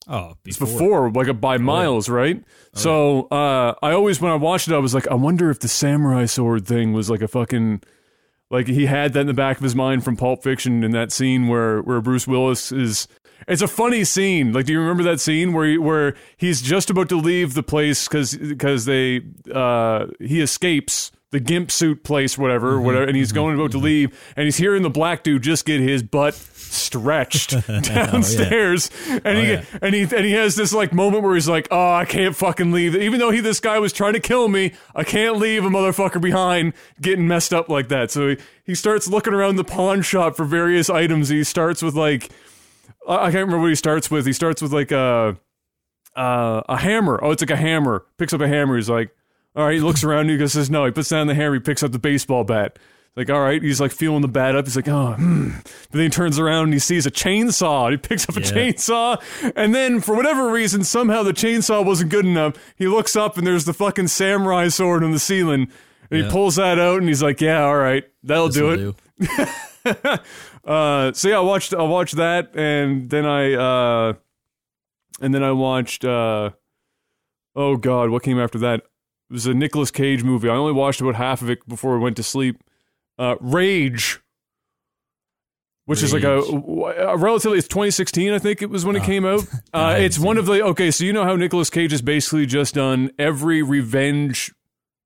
oh, 0.07 0.35
It's 0.47 0.57
before. 0.57 0.79
before, 0.79 1.11
like 1.11 1.27
a, 1.27 1.35
by 1.35 1.59
miles, 1.59 2.09
right? 2.09 2.41
so 2.73 3.23
uh, 3.33 3.75
I 3.83 3.91
always, 3.95 4.21
when 4.21 4.31
I 4.31 4.37
watched 4.37 4.69
it, 4.69 4.75
I 4.75 4.79
was 4.79 4.95
like, 4.95 5.09
I 5.09 5.15
wonder 5.15 5.51
if 5.51 5.59
the 5.59 5.67
samurai 5.67 6.27
sword 6.27 6.69
thing 6.69 6.93
was 6.93 7.11
like 7.11 7.21
a 7.21 7.27
fucking, 7.27 7.83
like 8.55 8.69
he 8.69 8.87
had 8.87 9.15
that 9.15 9.21
in 9.21 9.27
the 9.27 9.35
back 9.35 9.57
of 9.57 9.65
his 9.65 9.75
mind 9.75 10.05
from 10.05 10.17
Pulp 10.17 10.45
Fiction 10.45 10.85
in 10.85 10.93
that 10.93 11.11
scene 11.11 11.49
where 11.49 11.83
where 11.83 12.01
Bruce 12.01 12.27
Willis 12.27 12.71
is. 12.71 13.09
It's 13.49 13.61
a 13.61 13.69
funny 13.69 14.05
scene. 14.05 14.53
Like, 14.53 14.65
do 14.67 14.73
you 14.73 14.81
remember 14.81 15.03
that 15.03 15.21
scene 15.21 15.53
where 15.53 15.67
he, 15.67 15.77
where 15.77 16.15
he's 16.37 16.63
just 16.63 16.89
about 16.89 17.09
to 17.11 17.17
leave 17.17 17.55
the 17.55 17.65
place 17.65 18.07
because 18.07 18.35
because 18.37 18.85
they 18.85 19.23
uh, 19.53 20.07
he 20.21 20.41
escapes 20.41 21.11
the 21.33 21.41
gimp 21.41 21.73
suit 21.73 22.05
place, 22.05 22.39
whatever, 22.39 22.75
mm-hmm, 22.75 22.85
whatever, 22.85 23.05
and 23.05 23.17
he's 23.17 23.31
mm-hmm, 23.31 23.35
going 23.35 23.55
about 23.57 23.73
to 23.73 23.79
mm-hmm. 23.79 23.87
leave, 23.87 24.33
and 24.37 24.45
he's 24.45 24.57
hearing 24.57 24.83
the 24.83 24.89
black 24.89 25.25
dude 25.25 25.43
just 25.43 25.67
get 25.67 25.81
his 25.81 26.05
butt 26.05 26.33
stretched 26.75 27.51
downstairs, 27.83 28.91
and 29.09 29.39
he 29.39 29.53
yeah. 29.53 29.65
and 29.81 29.95
he 29.95 30.03
and 30.03 30.25
he 30.25 30.33
has 30.33 30.57
this 30.57 30.73
like 30.73 30.93
moment 30.93 31.23
where 31.23 31.35
he's 31.35 31.49
like, 31.49 31.69
"Oh, 31.71 31.93
I 31.93 32.05
can't 32.05 32.37
fucking 32.37 32.73
leave." 32.73 32.95
Even 32.97 33.21
though 33.21 33.31
he 33.31 33.41
this 33.41 33.61
guy 33.61 33.79
was 33.79 33.93
trying 33.93 34.15
to 34.15 34.21
kill 34.21 34.49
me, 34.49 34.73
I 34.95 35.05
can't 35.05 35.37
leave 35.37 35.65
a 35.65 35.69
motherfucker 35.69 36.21
behind 36.21 36.75
getting 37.01 37.27
messed 37.27 37.55
up 37.55 37.69
like 37.69 37.89
that. 37.89 38.11
So 38.11 38.31
he, 38.31 38.37
he 38.65 38.75
starts 38.75 39.09
looking 39.09 39.33
around 39.33 39.57
the 39.57 39.65
pawn 39.65 40.03
shop 40.03 40.37
for 40.37 40.45
various 40.45 40.91
items. 40.91 41.29
He 41.29 41.45
starts 41.45 41.83
with 41.83 41.95
like 41.95 42.31
I 43.07 43.17
I 43.17 43.25
can't 43.25 43.47
remember 43.47 43.61
what 43.61 43.71
he 43.71 43.75
starts 43.75 44.11
with. 44.11 44.27
He 44.27 44.33
starts 44.33 44.61
with 44.61 44.73
like 44.73 44.93
a 44.93 45.37
uh, 46.17 46.63
a 46.69 46.77
hammer. 46.77 47.19
Oh, 47.23 47.31
it's 47.31 47.43
like 47.43 47.51
a 47.51 47.57
hammer. 47.57 48.05
Picks 48.19 48.33
up 48.33 48.41
a 48.41 48.49
hammer. 48.49 48.77
He's 48.77 48.91
like, 48.91 49.15
all 49.57 49.67
right. 49.67 49.75
He 49.75 49.81
looks 49.81 50.05
around. 50.05 50.29
He 50.29 50.37
goes, 50.37 50.53
says 50.53 50.71
no. 50.71 50.85
He 50.85 50.93
puts 50.93 51.09
down 51.09 51.27
the 51.27 51.35
hammer. 51.35 51.55
He 51.55 51.61
picks 51.61 51.83
up 51.83 51.93
the 51.93 51.99
baseball 51.99 52.45
bat. 52.45 52.79
Like, 53.17 53.31
all 53.31 53.41
right. 53.41 53.63
He's 53.63 53.81
like 53.81 53.93
feeling 53.93 54.23
the 54.23 54.29
bat 54.29 54.57
up. 54.57 54.65
He's 54.65 54.75
like, 54.77 54.89
oh, 54.89 55.13
hmm. 55.13 55.51
But 55.63 55.93
then 55.93 56.03
he 56.03 56.09
turns 56.09 56.39
around 56.39 56.65
and 56.65 56.73
he 56.73 56.79
sees 56.81 57.07
a 57.07 57.11
chainsaw. 57.13 57.91
He 57.93 57.97
picks 57.97 58.29
up 58.29 58.37
a 58.37 58.41
Yeah. 58.41 58.47
chainsaw. 58.51 59.53
And 59.55 59.73
then 59.75 60.01
for 60.01 60.17
whatever 60.17 60.51
reason, 60.51 60.83
somehow 60.83 61.23
the 61.23 61.33
chainsaw 61.33 61.85
wasn't 61.85 62.11
good 62.11 62.27
enough. 62.27 62.55
He 62.77 62.89
looks 62.89 63.15
up 63.15 63.39
and 63.39 63.47
there's 63.47 63.67
the 63.67 63.73
fucking 63.73 64.09
samurai 64.09 64.67
sword 64.69 65.05
on 65.05 65.13
the 65.13 65.21
ceiling. 65.21 65.69
And 66.11 66.25
he 66.25 66.29
pulls 66.31 66.57
that 66.57 66.79
out 66.79 66.99
and 66.99 67.09
he's 67.09 67.23
like, 67.23 67.41
yeah, 67.41 67.63
all 67.65 67.77
right. 67.77 68.05
That'll 68.25 68.49
do 68.49 68.71
it. 68.71 68.97
This'll 69.19 70.19
Uh, 70.65 71.13
so 71.13 71.29
yeah, 71.29 71.37
I 71.37 71.41
watched 71.41 71.75
I 71.75 71.83
watched 71.83 72.17
that, 72.17 72.57
and 72.57 73.11
then 73.11 73.27
I 73.27 73.53
uh, 73.53 74.13
and 75.21 75.35
then 75.35 75.43
I 75.43 75.53
watched. 75.53 76.07
uh 76.07 76.51
Oh 77.55 77.77
God, 77.77 78.09
what 78.09 78.23
came 78.23 78.41
after 78.41 78.59
that? 78.61 78.81
It 78.81 79.33
was 79.33 79.45
a 79.47 79.53
Nicolas 79.53 79.91
Cage 79.91 80.25
movie. 80.25 80.49
I 80.49 80.55
only 80.55 80.73
watched 80.73 81.03
about 81.03 81.17
half 81.17 81.43
of 81.43 81.51
it 81.51 81.69
before 81.69 81.97
I 81.97 82.01
went 82.01 82.17
to 82.17 82.23
sleep. 82.23 82.63
Uh, 83.19 83.37
Rage, 83.41 84.21
which 85.87 86.03
is 86.03 86.13
like 86.13 86.25
a, 86.25 86.39
a 86.41 87.17
relatively. 87.17 87.59
It's 87.59 87.69
2016, 87.69 88.33
I 88.33 88.39
think 88.39 88.63
it 88.63 88.71
was 88.71 88.85
when 88.85 88.97
it 88.97 89.03
Oh. 89.03 89.07
came 89.07 89.25
out. 89.25 89.47
Uh, 89.75 89.97
it's 89.99 90.19
one 90.21 90.39
of 90.39 90.47
the 90.47 90.63
okay. 90.67 90.91
So 90.93 91.05
you 91.05 91.13
know 91.13 91.25
how 91.25 91.35
Nicolas 91.37 91.69
Cage 91.69 91.91
has 91.91 92.01
basically 92.01 92.47
just 92.47 92.75
done 92.77 93.11
every 93.19 93.61
revenge 93.63 94.53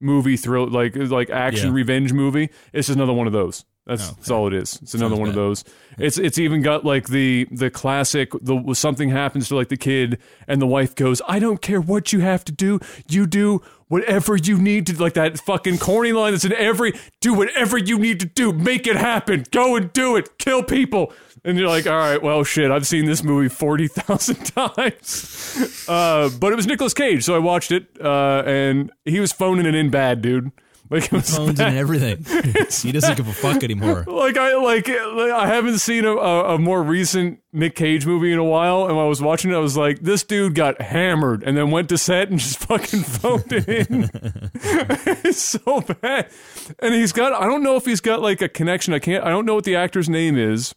movie 0.00 0.36
thrill, 0.36 0.68
like 0.68 0.94
like 0.94 1.30
action 1.30 1.68
Yeah. 1.68 1.74
revenge 1.74 2.12
movie. 2.12 2.50
It's 2.72 2.86
just 2.88 2.96
another 2.96 3.14
one 3.14 3.26
of 3.26 3.32
those. 3.32 3.64
That's, 3.88 4.10
Oh, 4.10 4.14
that's 4.16 4.30
all 4.30 4.46
it 4.46 4.52
is. 4.52 4.78
It's 4.82 4.92
another 4.92 5.16
Sounds 5.16 5.20
one 5.20 5.28
of 5.30 5.34
those. 5.34 5.64
It's 5.96 6.18
it's 6.18 6.38
even 6.38 6.60
got 6.60 6.84
like 6.84 7.08
the 7.08 7.48
the 7.50 7.70
classic. 7.70 8.30
The 8.40 8.74
something 8.74 9.08
happens 9.08 9.48
to 9.48 9.56
like 9.56 9.68
the 9.68 9.78
kid, 9.78 10.18
and 10.46 10.60
the 10.60 10.66
wife 10.66 10.94
goes, 10.94 11.22
"I 11.26 11.38
don't 11.38 11.62
care 11.62 11.80
what 11.80 12.12
you 12.12 12.20
have 12.20 12.44
to 12.44 12.52
do. 12.52 12.78
You 13.08 13.26
do 13.26 13.62
whatever 13.88 14.36
you 14.36 14.58
need 14.58 14.86
to." 14.88 15.02
Like 15.02 15.14
that 15.14 15.40
fucking 15.40 15.78
corny 15.78 16.12
line 16.12 16.32
that's 16.32 16.44
in 16.44 16.52
every. 16.52 16.92
Do 17.22 17.32
whatever 17.32 17.78
you 17.78 17.98
need 17.98 18.20
to 18.20 18.26
do. 18.26 18.52
Make 18.52 18.86
it 18.86 18.96
happen. 18.96 19.44
Go 19.50 19.74
and 19.74 19.90
do 19.94 20.16
it. 20.16 20.38
Kill 20.38 20.62
people. 20.62 21.12
And 21.44 21.56
you're 21.58 21.68
like, 21.68 21.86
all 21.86 21.96
right, 21.96 22.20
well, 22.22 22.44
shit. 22.44 22.70
I've 22.70 22.86
seen 22.86 23.06
this 23.06 23.24
movie 23.24 23.48
forty 23.48 23.88
thousand 23.88 24.44
times. 24.54 25.86
Uh, 25.88 26.28
but 26.38 26.52
it 26.52 26.56
was 26.56 26.66
Nicolas 26.66 26.92
Cage, 26.92 27.24
so 27.24 27.34
I 27.34 27.38
watched 27.38 27.72
it, 27.72 27.86
uh, 28.00 28.42
and 28.44 28.92
he 29.06 29.18
was 29.18 29.32
phoning 29.32 29.64
it 29.64 29.74
in 29.74 29.88
bad, 29.88 30.20
dude. 30.20 30.52
Like 30.90 31.10
Phones 31.10 31.60
and 31.60 31.76
everything. 31.76 32.24
he 32.82 32.92
doesn't 32.92 33.16
give 33.16 33.28
a 33.28 33.32
fuck 33.32 33.62
anymore. 33.62 34.04
Like 34.06 34.38
I 34.38 34.56
like 34.56 34.88
I 34.88 35.46
haven't 35.46 35.78
seen 35.80 36.06
a, 36.06 36.16
a, 36.16 36.58
more 36.58 36.82
recent 36.82 37.40
Nick 37.52 37.74
Cage 37.74 38.06
movie 38.06 38.32
in 38.32 38.38
a 38.38 38.44
while, 38.44 38.86
and 38.86 38.96
when 38.96 39.04
I 39.04 39.08
was 39.08 39.20
watching 39.20 39.50
it, 39.50 39.54
I 39.54 39.58
was 39.58 39.76
like, 39.76 40.00
this 40.00 40.24
dude 40.24 40.54
got 40.54 40.80
hammered 40.80 41.42
and 41.42 41.58
then 41.58 41.70
went 41.70 41.90
to 41.90 41.98
set 41.98 42.30
and 42.30 42.38
just 42.38 42.60
fucking 42.60 43.02
phoned 43.02 43.52
it 43.52 43.68
in. 43.68 44.08
it's 45.24 45.42
so 45.42 45.82
bad, 45.82 46.30
and 46.78 46.94
he's 46.94 47.12
got 47.12 47.34
I 47.34 47.44
don't 47.44 47.62
know 47.62 47.76
if 47.76 47.84
he's 47.84 48.00
got 48.00 48.22
like 48.22 48.40
a 48.40 48.48
connection. 48.48 48.94
I 48.94 48.98
can't 48.98 49.22
I 49.22 49.28
don't 49.28 49.44
know 49.44 49.56
what 49.56 49.64
the 49.64 49.76
actor's 49.76 50.08
name 50.08 50.38
is, 50.38 50.74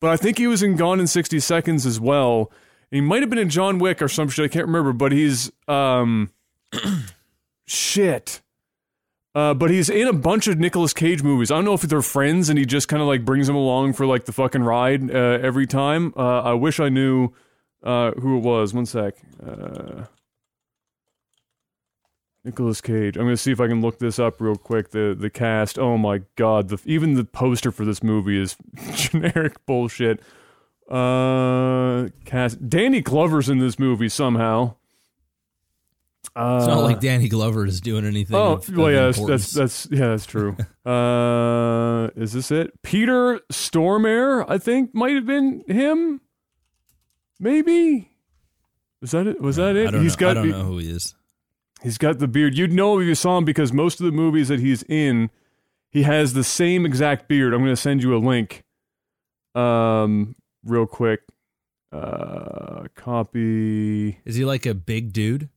but 0.00 0.10
I 0.10 0.18
think 0.18 0.36
he 0.36 0.46
was 0.46 0.62
in 0.62 0.76
Gone 0.76 1.00
in 1.00 1.06
sixty 1.06 1.40
Seconds 1.40 1.86
as 1.86 1.98
well. 1.98 2.52
He 2.90 3.00
might 3.00 3.22
have 3.22 3.30
been 3.30 3.38
in 3.38 3.48
John 3.48 3.78
Wick 3.78 4.02
or 4.02 4.08
some 4.08 4.28
shit. 4.28 4.44
I 4.44 4.48
can't 4.48 4.66
remember, 4.66 4.92
but 4.92 5.12
he's 5.12 5.50
um 5.66 6.30
shit. 7.66 8.42
Uh, 9.34 9.54
but 9.54 9.70
he's 9.70 9.88
in 9.88 10.06
a 10.06 10.12
bunch 10.12 10.46
of 10.46 10.58
Nicolas 10.58 10.92
Cage 10.92 11.22
movies. 11.22 11.50
I 11.50 11.54
don't 11.56 11.64
know 11.64 11.72
if 11.72 11.82
they're 11.82 12.02
friends 12.02 12.50
and 12.50 12.58
he 12.58 12.66
just 12.66 12.88
kind 12.88 13.00
of 13.00 13.08
like 13.08 13.24
brings 13.24 13.46
them 13.46 13.56
along 13.56 13.94
for 13.94 14.04
like 14.04 14.26
the 14.26 14.32
fucking 14.32 14.62
ride 14.62 15.10
uh, 15.10 15.38
every 15.40 15.66
time. 15.66 16.12
Uh, 16.16 16.40
I 16.42 16.52
wish 16.52 16.78
I 16.78 16.90
knew 16.90 17.30
uh, 17.82 18.12
who 18.12 18.36
it 18.36 18.40
was. 18.40 18.74
One 18.74 18.84
sec. 18.84 19.14
Uh, 19.44 20.04
Nicolas 22.44 22.80
Cage. 22.80 23.16
I'm 23.16 23.22
gonna 23.24 23.36
see 23.36 23.52
if 23.52 23.60
I 23.60 23.68
can 23.68 23.80
look 23.80 23.98
this 23.98 24.18
up 24.18 24.40
real 24.40 24.56
quick. 24.56 24.90
The 24.90 25.16
the 25.18 25.30
cast. 25.30 25.78
Oh 25.78 25.96
my 25.96 26.22
god. 26.36 26.68
The 26.68 26.78
even 26.84 27.14
the 27.14 27.24
poster 27.24 27.70
for 27.70 27.84
this 27.84 28.02
movie 28.02 28.38
is 28.38 28.56
generic 28.94 29.64
bullshit. 29.64 30.20
Uh, 30.90 32.08
cast. 32.24 32.68
Danny 32.68 33.00
Glover's 33.00 33.48
in 33.48 33.60
this 33.60 33.78
movie 33.78 34.08
somehow. 34.08 34.74
Uh, 36.34 36.56
It's 36.58 36.66
not 36.66 36.82
like 36.82 37.00
Danny 37.00 37.28
Glover 37.28 37.66
is 37.66 37.80
doing 37.80 38.06
anything. 38.06 38.36
Oh 38.36 38.54
of- 38.54 38.68
well, 38.70 38.86
of 38.86 38.92
yeah, 38.92 39.00
that's, 39.06 39.18
that's 39.26 39.52
that's 39.52 39.88
yeah, 39.90 40.08
that's 40.08 40.24
true. 40.26 40.56
uh, 40.86 42.08
is 42.16 42.32
this 42.32 42.50
it? 42.50 42.70
Peter 42.82 43.40
Stormare, 43.52 44.44
I 44.48 44.58
think, 44.58 44.94
might 44.94 45.14
have 45.14 45.26
been 45.26 45.62
him. 45.66 46.20
Maybe. 47.38 48.10
Was 49.00 49.10
that 49.10 49.26
it? 49.26 49.40
Was 49.40 49.56
that 49.56 49.76
it? 49.76 49.88
I 49.88 49.90
don't 49.90 50.02
He's 50.02 50.16
know. 50.18 50.20
got 50.20 50.30
I 50.38 50.40
don't 50.40 50.50
know 50.50 50.64
who 50.64 50.78
he 50.78 50.90
is. 50.90 51.14
He's 51.82 51.98
got 51.98 52.18
the 52.20 52.28
beard. 52.28 52.56
You'd 52.56 52.72
know 52.72 52.98
if 53.00 53.06
you 53.06 53.14
saw 53.16 53.36
him 53.38 53.44
because 53.44 53.72
most 53.72 53.98
of 54.00 54.06
the 54.06 54.12
movies 54.12 54.46
that 54.48 54.60
he's 54.60 54.84
in, 54.84 55.30
he 55.90 56.04
has 56.04 56.32
the 56.32 56.44
same 56.44 56.86
exact 56.86 57.28
beard. 57.28 57.52
I'm 57.52 57.60
going 57.60 57.72
to 57.72 57.76
send 57.76 58.02
you 58.04 58.16
a 58.16 58.18
link. 58.18 58.62
Um, 59.56 60.36
real 60.64 60.86
quick. 60.86 61.22
Uh, 61.90 62.84
copy. 62.94 64.20
Is 64.24 64.36
he 64.36 64.44
like 64.44 64.64
a 64.64 64.74
big 64.74 65.12
dude? 65.12 65.48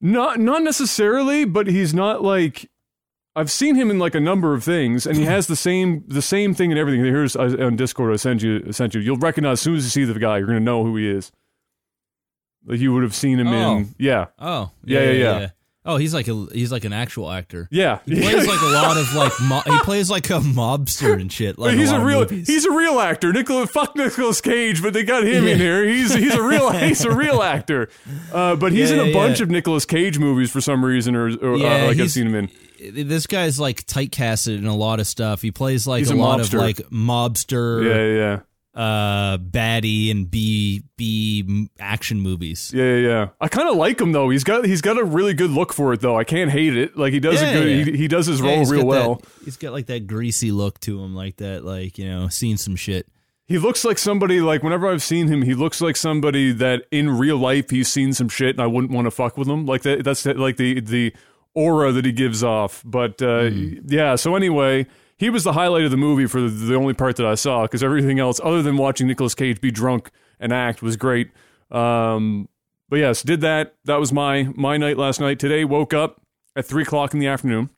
Not 0.00 0.40
not 0.40 0.62
necessarily, 0.62 1.44
but 1.44 1.66
he's 1.66 1.92
not 1.92 2.22
like 2.22 2.70
I've 3.36 3.50
seen 3.50 3.74
him 3.76 3.90
in 3.90 3.98
like 3.98 4.14
a 4.14 4.20
number 4.20 4.54
of 4.54 4.64
things, 4.64 5.06
and 5.06 5.16
he 5.16 5.24
has 5.34 5.46
the 5.46 5.56
same 5.56 6.04
the 6.08 6.22
same 6.22 6.54
thing 6.54 6.70
and 6.72 6.78
everything. 6.78 7.04
Here's 7.04 7.36
uh, 7.36 7.56
on 7.60 7.76
Discord. 7.76 8.12
I 8.12 8.16
sent 8.16 8.42
you 8.42 8.64
I 8.66 8.70
sent 8.70 8.94
you. 8.94 9.00
You'll 9.00 9.18
recognize 9.18 9.54
as 9.54 9.60
soon 9.60 9.74
as 9.76 9.84
you 9.84 9.90
see 9.90 10.04
the 10.10 10.18
guy. 10.18 10.38
You're 10.38 10.46
gonna 10.46 10.60
know 10.60 10.84
who 10.84 10.96
he 10.96 11.08
is. 11.08 11.30
Like 12.66 12.78
you 12.80 12.92
would 12.92 13.02
have 13.02 13.14
seen 13.14 13.38
him 13.40 13.48
Oh. 13.48 13.76
in 13.78 13.94
yeah 13.98 14.26
Oh, 14.38 14.70
Yeah, 14.84 15.00
yeah, 15.10 15.38
yeah. 15.40 15.50
Oh, 15.82 15.96
he's 15.96 16.12
like 16.12 16.28
a 16.28 16.46
he's 16.52 16.70
like 16.70 16.84
an 16.84 16.92
actual 16.92 17.30
actor. 17.30 17.66
yeah. 17.70 18.00
He 18.04 18.20
plays 18.20 18.46
like 18.46 18.60
a 18.60 18.66
lot 18.66 18.98
of 18.98 19.14
like 19.14 19.32
mo- 19.40 19.62
he 19.64 19.78
plays 19.82 20.10
like 20.10 20.28
a 20.28 20.38
mobster 20.40 21.18
and 21.18 21.32
shit. 21.32 21.58
Like 21.58 21.74
he's 21.78 21.90
a, 21.90 21.96
a, 21.98 22.04
real 22.04 22.28
he's 22.28 22.66
a 22.66 22.70
real 22.70 23.00
actor. 23.00 23.32
Nicolas 23.32 23.70
fuck 23.70 23.96
Nicolas 23.96 24.42
Cage, 24.42 24.82
but 24.82 24.92
they 24.92 25.04
got 25.04 25.24
him 25.26 25.46
in 25.46 25.58
here. 25.58 25.82
He's 25.88 26.12
he's 26.12 26.34
a 26.34 26.42
real 26.42 26.70
he's 26.78 27.02
a 27.06 27.10
real 27.16 27.40
actor. 27.42 27.88
Uh, 28.30 28.56
but 28.56 28.72
he's 28.72 28.90
Yeah, 28.90 28.96
in 28.98 29.00
a 29.00 29.08
yeah, 29.08 29.14
bunch 29.14 29.38
yeah. 29.40 29.44
of 29.44 29.50
Nicolas 29.50 29.86
Cage 29.86 30.18
movies 30.18 30.50
for 30.50 30.60
some 30.60 30.84
reason, 30.84 31.16
or, 31.16 31.28
or 31.38 31.56
Yeah, 31.56 31.84
uh, 31.84 31.86
like 31.86 31.98
I've 31.98 32.10
seen 32.10 32.26
him 32.26 32.34
in. 32.34 33.06
this 33.06 33.26
guy's 33.26 33.58
like 33.58 33.86
typecasted 33.86 34.58
in 34.58 34.66
a 34.66 34.76
lot 34.76 35.00
of 35.00 35.06
stuff. 35.06 35.40
He 35.40 35.50
plays 35.50 35.86
like 35.86 36.06
a, 36.06 36.12
a 36.12 36.14
lot 36.14 36.40
mobster. 36.40 36.54
of 36.54 36.60
like 36.60 36.76
mobster, 36.90 37.84
Yeah, 37.84 37.94
yeah, 37.94 38.16
yeah. 38.34 38.40
Uh, 38.74 39.36
baddie 39.38 40.10
and 40.10 40.30
b 40.30 40.82
b 40.96 41.68
action 41.80 42.20
movies. 42.20 42.72
Yeah, 42.74 42.84
yeah, 42.84 43.08
yeah. 43.08 43.28
I 43.40 43.48
kind 43.48 43.68
of 43.68 43.76
like 43.76 44.00
him 44.00 44.12
though. 44.12 44.30
He's 44.30 44.44
got 44.44 44.64
he's 44.64 44.80
got 44.80 44.96
a 44.98 45.04
really 45.04 45.34
good 45.34 45.50
look 45.50 45.72
for 45.72 45.92
it 45.92 46.00
though. 46.00 46.16
I 46.16 46.24
can't 46.24 46.50
hate 46.50 46.76
it. 46.76 46.96
Like 46.96 47.12
he 47.12 47.18
does 47.20 47.42
Yeah, 47.42 47.48
a 47.48 47.52
good. 47.52 47.68
yeah. 47.68 47.84
He, 47.92 47.98
he 47.98 48.08
does 48.08 48.26
his 48.26 48.40
role 48.40 48.64
real 48.66 48.86
well. 48.86 49.14
That, 49.16 49.28
he's 49.44 49.56
got 49.56 49.72
like 49.72 49.86
that 49.86 50.06
greasy 50.06 50.52
look 50.52 50.78
to 50.80 51.02
him, 51.02 51.14
like 51.16 51.36
that, 51.38 51.64
like 51.64 51.98
you 51.98 52.08
know, 52.08 52.28
seen 52.28 52.56
some 52.56 52.76
shit. 52.76 53.08
He 53.46 53.58
looks 53.58 53.84
like 53.84 53.98
somebody. 53.98 54.40
Like 54.40 54.62
whenever 54.62 54.88
I've 54.88 55.02
seen 55.02 55.26
him, 55.26 55.42
he 55.42 55.54
looks 55.54 55.80
like 55.80 55.96
somebody 55.96 56.52
that 56.52 56.84
in 56.92 57.10
real 57.18 57.38
life 57.38 57.70
he's 57.70 57.88
seen 57.88 58.12
some 58.12 58.28
shit, 58.28 58.50
and 58.54 58.60
I 58.60 58.66
wouldn't 58.68 58.92
want 58.92 59.06
to 59.06 59.10
fuck 59.10 59.36
with 59.36 59.48
him. 59.48 59.66
Like 59.66 59.82
that. 59.82 60.04
That's 60.04 60.24
like 60.24 60.56
the 60.58 60.80
the 60.80 61.12
aura 61.54 61.90
that 61.90 62.04
he 62.04 62.12
gives 62.12 62.44
off. 62.44 62.82
But 62.86 63.20
uh, 63.20 63.50
yeah. 63.52 64.14
So 64.14 64.36
anyway. 64.36 64.86
He 65.20 65.28
was 65.28 65.44
the 65.44 65.52
highlight 65.52 65.84
of 65.84 65.90
the 65.90 65.98
movie 65.98 66.26
for 66.26 66.40
the, 66.40 66.48
the 66.48 66.74
only 66.74 66.94
part 66.94 67.16
that 67.16 67.26
I 67.26 67.34
saw 67.34 67.62
because 67.62 67.82
everything 67.82 68.18
else, 68.18 68.40
other 68.42 68.62
than 68.62 68.78
watching 68.78 69.06
Nicolas 69.06 69.34
Cage 69.34 69.60
be 69.60 69.70
drunk 69.70 70.10
and 70.40 70.50
act, 70.50 70.80
was 70.80 70.96
great. 70.96 71.30
Um, 71.70 72.48
but 72.88 73.00
yes, 73.00 73.22
did 73.22 73.42
that. 73.42 73.74
That 73.84 74.00
was 74.00 74.14
my 74.14 74.44
my 74.56 74.78
night 74.78 74.96
last 74.96 75.20
night. 75.20 75.38
Today, 75.38 75.66
woke 75.66 75.92
up 75.92 76.22
at 76.56 76.64
three 76.64 76.84
o'clock 76.84 77.12
in 77.12 77.20
the 77.20 77.26
afternoon 77.26 77.68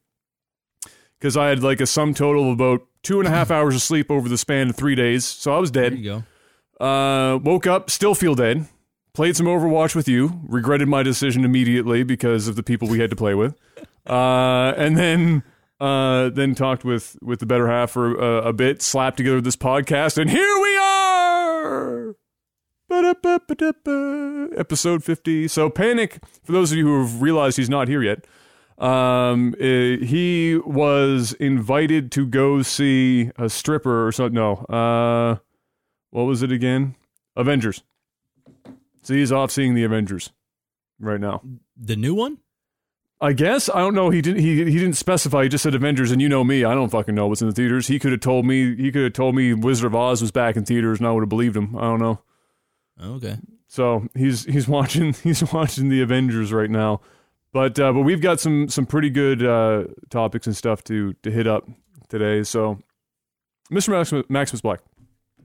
because 1.18 1.36
I 1.36 1.48
had 1.48 1.64
like 1.64 1.80
a 1.80 1.86
sum 1.86 2.14
total 2.14 2.46
of 2.46 2.60
about 2.60 2.86
two 3.02 3.18
and 3.18 3.26
a 3.26 3.30
half 3.30 3.50
hours 3.50 3.74
of 3.74 3.82
sleep 3.82 4.08
over 4.08 4.28
the 4.28 4.38
span 4.38 4.70
of 4.70 4.76
three 4.76 4.94
days. 4.94 5.24
So 5.24 5.52
I 5.52 5.58
was 5.58 5.72
There 5.72 5.90
dead. 5.90 5.98
you 5.98 6.22
go. 6.78 6.84
Uh, 6.84 7.38
woke 7.38 7.66
up, 7.66 7.90
still 7.90 8.14
feel 8.14 8.36
dead. 8.36 8.68
Played 9.14 9.36
some 9.36 9.46
Overwatch 9.46 9.96
with 9.96 10.06
you. 10.08 10.40
Regretted 10.48 10.86
my 10.88 11.02
decision 11.02 11.44
immediately 11.44 12.04
because 12.04 12.46
of 12.46 12.54
the 12.54 12.62
people 12.62 12.86
we 12.88 13.00
had 13.00 13.10
to 13.10 13.16
play 13.16 13.34
with. 13.34 13.56
Uh, 14.06 14.72
and 14.76 14.96
then 14.96 15.42
uh, 15.82 16.28
then 16.28 16.54
talked 16.54 16.84
with 16.84 17.18
with 17.20 17.40
the 17.40 17.46
better 17.46 17.66
half 17.66 17.90
for 17.90 18.20
uh, 18.20 18.42
a 18.42 18.52
bit. 18.52 18.80
Slapped 18.80 19.16
together 19.16 19.40
this 19.40 19.56
podcast, 19.56 20.16
and 20.16 20.30
here 20.30 20.60
we 20.60 20.76
are. 20.78 22.14
Episode 24.58 25.02
50. 25.02 25.48
So, 25.48 25.70
Panic, 25.70 26.20
for 26.44 26.52
those 26.52 26.70
of 26.72 26.78
you 26.78 26.86
who 26.86 27.00
have 27.02 27.22
realized 27.22 27.56
he's 27.56 27.70
not 27.70 27.88
here 27.88 28.02
yet, 28.02 28.26
um, 28.78 29.54
uh, 29.58 29.64
he 29.64 30.60
was 30.64 31.32
invited 31.34 32.12
to 32.12 32.26
go 32.26 32.62
see 32.62 33.30
a 33.36 33.48
stripper 33.48 34.06
or 34.06 34.12
something. 34.12 34.34
No. 34.34 34.56
Uh, 34.66 35.36
what 36.10 36.24
was 36.24 36.42
it 36.42 36.52
again? 36.52 36.94
Avengers. 37.34 37.82
So 39.02 39.14
he's 39.14 39.32
off 39.32 39.50
seeing 39.50 39.74
the 39.74 39.84
Avengers 39.84 40.30
right 41.00 41.20
now. 41.20 41.42
The 41.76 41.96
new 41.96 42.14
one? 42.14 42.38
I 43.22 43.32
guess 43.32 43.70
I 43.70 43.78
don't 43.78 43.94
know. 43.94 44.10
He 44.10 44.20
didn't. 44.20 44.40
He 44.42 44.56
he 44.64 44.78
didn't 44.78 44.94
specify. 44.94 45.44
He 45.44 45.48
just 45.48 45.62
said 45.62 45.74
Avengers, 45.76 46.10
and 46.10 46.20
you 46.20 46.28
know 46.28 46.42
me. 46.42 46.64
I 46.64 46.74
don't 46.74 46.88
fucking 46.90 47.14
know 47.14 47.28
what's 47.28 47.40
in 47.40 47.48
the 47.48 47.54
theaters. 47.54 47.86
He 47.86 47.98
could 48.00 48.10
have 48.12 48.20
told 48.20 48.44
me. 48.44 48.74
He 48.76 48.90
could 48.90 49.04
have 49.04 49.12
told 49.12 49.36
me 49.36 49.54
Wizard 49.54 49.86
of 49.86 49.94
Oz 49.94 50.20
was 50.20 50.32
back 50.32 50.56
in 50.56 50.64
theaters, 50.64 50.98
and 50.98 51.06
I 51.06 51.12
would 51.12 51.20
have 51.22 51.28
believed 51.28 51.56
him. 51.56 51.76
I 51.76 51.82
don't 51.82 52.00
know. 52.00 52.20
Okay. 53.00 53.36
So 53.68 54.08
he's 54.14 54.44
he's 54.44 54.66
watching 54.68 55.12
he's 55.22 55.50
watching 55.52 55.88
the 55.88 56.02
Avengers 56.02 56.52
right 56.52 56.68
now. 56.70 57.00
But 57.52 57.78
uh, 57.78 57.92
but 57.92 58.00
we've 58.00 58.20
got 58.20 58.40
some 58.40 58.68
some 58.68 58.86
pretty 58.86 59.08
good 59.10 59.42
uh, 59.44 59.84
topics 60.10 60.46
and 60.48 60.56
stuff 60.56 60.82
to 60.84 61.12
to 61.22 61.30
hit 61.30 61.46
up 61.46 61.68
today. 62.08 62.42
So, 62.42 62.80
Mr. 63.70 63.90
Maximus, 63.90 64.24
Maximus 64.28 64.60
Black, 64.62 64.80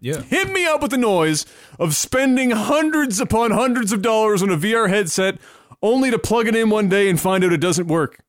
Yeah. 0.01 0.21
hit 0.21 0.49
me 0.51 0.65
up 0.65 0.81
with 0.81 0.91
the 0.91 0.97
noise 0.97 1.45
of 1.79 1.95
spending 1.95 2.51
hundreds 2.51 3.19
upon 3.19 3.51
hundreds 3.51 3.91
of 3.91 4.01
dollars 4.01 4.41
on 4.41 4.49
a 4.49 4.57
VR 4.57 4.89
headset, 4.89 5.37
only 5.81 6.11
to 6.11 6.19
plug 6.19 6.47
it 6.47 6.55
in 6.55 6.69
one 6.69 6.89
day 6.89 7.09
and 7.09 7.19
find 7.19 7.43
out 7.43 7.53
it 7.53 7.57
doesn't 7.61 7.87
work. 7.87 8.19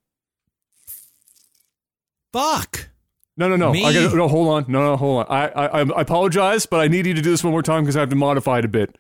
Fuck. 2.33 2.89
No, 3.37 3.49
no, 3.49 3.57
no. 3.57 3.73
Me? 3.73 3.85
I 3.85 3.93
got 3.93 4.15
no. 4.15 4.29
Hold 4.29 4.49
on. 4.49 4.65
No, 4.69 4.83
no, 4.83 4.97
hold 4.97 5.27
on. 5.27 5.27
I, 5.29 5.49
I, 5.49 5.83
I 5.83 6.01
apologize, 6.01 6.67
but 6.67 6.81
I 6.81 6.89
need 6.89 7.07
you 7.07 7.15
to 7.15 7.23
do 7.23 7.31
this 7.31 7.43
one 7.45 7.53
more 7.53 7.63
time 7.63 7.85
because 7.85 7.97
I 7.97 8.01
have 8.01 8.11
to 8.11 8.17
modify 8.17 8.59
it 8.59 8.65
a 8.65 8.69
bit. 8.69 8.97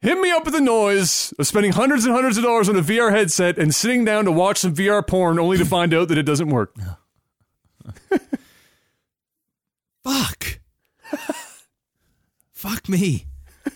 hit 0.00 0.18
me 0.20 0.30
up 0.30 0.44
with 0.44 0.54
the 0.54 0.60
noise 0.60 1.34
of 1.38 1.46
spending 1.46 1.72
hundreds 1.72 2.04
and 2.04 2.14
hundreds 2.14 2.36
of 2.38 2.44
dollars 2.44 2.68
on 2.68 2.76
a 2.76 2.82
VR 2.82 3.10
headset 3.10 3.58
and 3.58 3.74
sitting 3.74 4.04
down 4.04 4.24
to 4.26 4.32
watch 4.32 4.58
some 4.58 4.74
VR 4.74 5.04
porn 5.06 5.38
only 5.38 5.58
to 5.58 5.64
find 5.64 5.92
out 5.92 6.08
that 6.08 6.16
it 6.18 6.22
doesn't 6.22 6.48
work. 6.48 6.74
Fuck. 10.04 10.60
Fuck 12.52 12.88
me. 12.88 13.26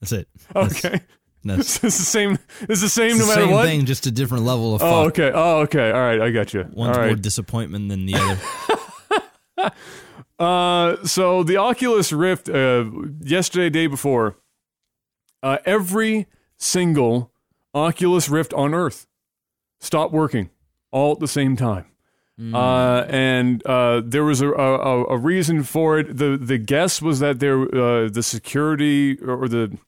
That's 0.00 0.12
it. 0.12 0.28
That's, 0.52 0.84
Okay. 0.84 1.00
It's 1.58 1.78
the 1.78 1.90
same. 1.90 2.38
It's 2.62 2.80
the 2.80 2.88
same 2.88 3.10
it's 3.16 3.18
no 3.20 3.24
the 3.26 3.30
matter 3.30 3.42
same 3.42 3.50
what. 3.50 3.66
thing, 3.66 3.84
just 3.86 4.06
a 4.06 4.10
different 4.10 4.44
level 4.44 4.74
of 4.74 4.80
fuck. 4.80 4.90
Oh, 4.90 5.04
okay. 5.06 5.30
Oh, 5.34 5.58
okay. 5.60 5.90
All 5.90 6.00
right. 6.00 6.20
I 6.20 6.30
got 6.30 6.54
you. 6.54 6.62
One's 6.72 6.96
All 6.96 7.02
more 7.02 7.12
right. 7.12 7.20
disappointment 7.22 7.88
than 7.88 8.06
the 8.06 8.14
other. 8.14 9.70
Uh, 10.36 10.96
so 11.06 11.44
the 11.44 11.56
Oculus 11.56 12.12
Rift, 12.12 12.48
uh, 12.48 12.84
yesterday, 13.20 13.70
day 13.70 13.86
before, 13.86 14.36
uh, 15.44 15.58
every 15.64 16.26
single 16.56 17.30
Oculus 17.72 18.28
Rift 18.28 18.52
on 18.54 18.74
Earth 18.74 19.06
stopped 19.80 20.12
working 20.12 20.50
all 20.90 21.12
at 21.12 21.20
the 21.20 21.28
same 21.28 21.56
time. 21.56 21.86
Uh, 22.52 23.04
and 23.08 23.64
uh, 23.64 24.02
there 24.04 24.24
was 24.24 24.40
a, 24.40 24.48
a 24.50 25.04
a 25.04 25.16
reason 25.16 25.62
for 25.62 26.00
it. 26.00 26.16
the 26.16 26.36
The 26.36 26.58
guess 26.58 27.00
was 27.00 27.20
that 27.20 27.38
there 27.38 27.60
uh, 27.62 28.08
the 28.08 28.24
security 28.24 29.16
or 29.20 29.46
the 29.46 29.78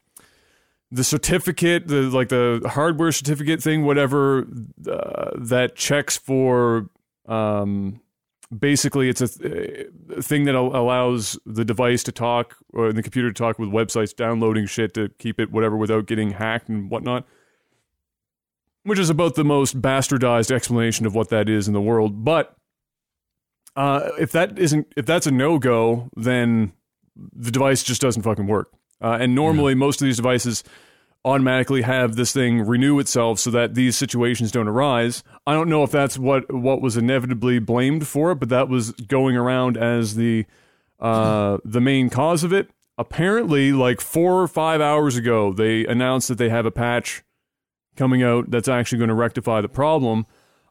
the 0.91 1.05
certificate, 1.05 1.89
the 1.89 2.03
like 2.03 2.29
the 2.29 2.63
hardware 2.65 3.13
certificate 3.13 3.63
thing, 3.63 3.85
whatever 3.85 4.47
uh, 4.91 5.31
that 5.37 5.77
checks 5.77 6.17
for. 6.17 6.89
Um, 7.27 8.01
basically, 8.57 9.09
it's 9.09 9.21
a, 9.21 9.29
th- 9.29 9.89
a 10.17 10.23
thing 10.23 10.45
that 10.45 10.55
al- 10.55 10.77
allows 10.77 11.39
the 11.45 11.65
device 11.65 12.03
to 12.05 12.13
talk 12.13 12.57
or 12.73 12.93
the 12.93 13.03
computer 13.03 13.33
to 13.33 13.35
talk 13.35 13.59
with 13.59 13.71
websites, 13.71 14.15
downloading 14.15 14.67
shit 14.67 14.95
to 14.95 15.09
keep 15.19 15.41
it 15.41 15.51
whatever 15.51 15.77
without 15.77 16.07
getting 16.07 16.31
hacked 16.31 16.69
and 16.69 16.91
whatnot. 16.91 17.27
Which 18.85 19.01
is 19.01 19.11
about 19.11 19.35
the 19.35 19.45
most 19.45 19.83
bastardized 19.83 20.53
explanation 20.53 21.07
of 21.07 21.15
what 21.17 21.31
that 21.31 21.49
is 21.49 21.67
in 21.67 21.75
the 21.75 21.81
world. 21.81 22.25
But 22.25 22.57
uh, 23.75 24.11
if 24.21 24.31
that 24.31 24.57
isn't, 24.57 24.87
if 24.97 25.05
that's 25.05 25.27
a 25.27 25.33
no 25.33 25.59
go, 25.59 26.09
then 26.15 26.73
the 27.17 27.51
device 27.51 27.83
just 27.83 28.01
doesn't 28.01 28.23
fucking 28.23 28.47
work. 28.47 28.76
Uh, 29.01 29.19
and 29.21 29.35
normally, 29.35 29.75
most 29.75 30.01
of 30.01 30.07
these 30.07 30.17
devices 30.17 30.65
automatically 31.27 31.83
have 31.83 32.15
this 32.15 32.33
thing 32.33 32.63
renew 32.63 33.01
itself 33.01 33.41
so 33.41 33.51
that 33.51 33.75
these 33.75 33.97
situations 33.97 34.53
don't 34.53 34.69
arise. 34.69 35.25
I 35.45 35.55
don't 35.55 35.69
know 35.69 35.83
if 35.83 35.91
that's 35.91 36.17
what 36.17 36.53
what 36.55 36.81
was 36.81 36.97
inevitably 36.97 37.59
blamed 37.59 38.07
for 38.07 38.31
it, 38.31 38.37
but 38.37 38.49
that 38.51 38.69
was 38.69 38.93
going 38.93 39.37
around 39.37 39.77
as 39.77 40.15
the 40.15 40.47
uh, 41.01 41.59
the 41.65 41.81
main 41.81 42.11
cause 42.11 42.45
of 42.45 42.53
it. 42.53 42.71
Apparently, 42.97 43.73
like 43.73 44.01
four 44.01 44.41
or 44.41 44.49
five 44.49 44.81
hours 44.81 45.17
ago, 45.17 45.53
they 45.53 45.85
announced 45.85 46.29
that 46.29 46.39
they 46.39 46.49
have 46.49 46.65
a 46.65 46.71
patch 46.71 47.23
coming 47.97 48.23
out 48.23 48.51
that's 48.51 48.69
actually 48.69 48.99
going 48.99 49.09
to 49.09 49.15
rectify 49.15 49.61
the 49.61 49.69
problem. 49.69 50.27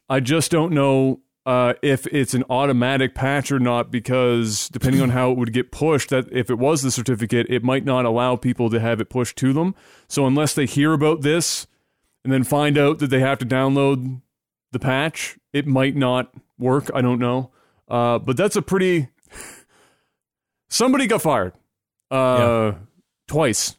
I 0.09 0.19
just 0.21 0.51
don't 0.51 0.71
know 0.71 1.19
uh, 1.45 1.73
if 1.81 2.07
it's 2.07 2.33
an 2.33 2.43
automatic 2.49 3.13
patch 3.13 3.51
or 3.51 3.59
not 3.59 3.91
because 3.91 4.67
depending 4.69 5.01
on 5.01 5.09
how 5.09 5.31
it 5.31 5.37
would 5.37 5.53
get 5.53 5.71
pushed, 5.71 6.09
that 6.09 6.31
if 6.31 6.49
it 6.49 6.57
was 6.57 6.81
the 6.81 6.89
certificate, 6.89 7.45
it 7.49 7.63
might 7.63 7.85
not 7.85 8.05
allow 8.05 8.35
people 8.35 8.69
to 8.71 8.79
have 8.79 8.99
it 8.99 9.09
pushed 9.09 9.37
to 9.37 9.53
them. 9.53 9.75
So 10.07 10.25
unless 10.25 10.53
they 10.55 10.65
hear 10.65 10.93
about 10.93 11.21
this 11.21 11.67
and 12.23 12.33
then 12.33 12.43
find 12.43 12.77
out 12.77 12.99
that 12.99 13.11
they 13.11 13.19
have 13.19 13.37
to 13.39 13.45
download 13.45 14.21
the 14.71 14.79
patch, 14.79 15.37
it 15.53 15.67
might 15.67 15.95
not 15.95 16.33
work. 16.57 16.89
I 16.93 17.01
don't 17.01 17.19
know. 17.19 17.51
Uh, 17.87 18.17
but 18.17 18.37
that's 18.37 18.55
a 18.55 18.61
pretty. 18.63 19.09
Somebody 20.67 21.05
got 21.05 21.21
fired. 21.21 21.53
Uh, 22.09 22.73
twice. 23.27 23.75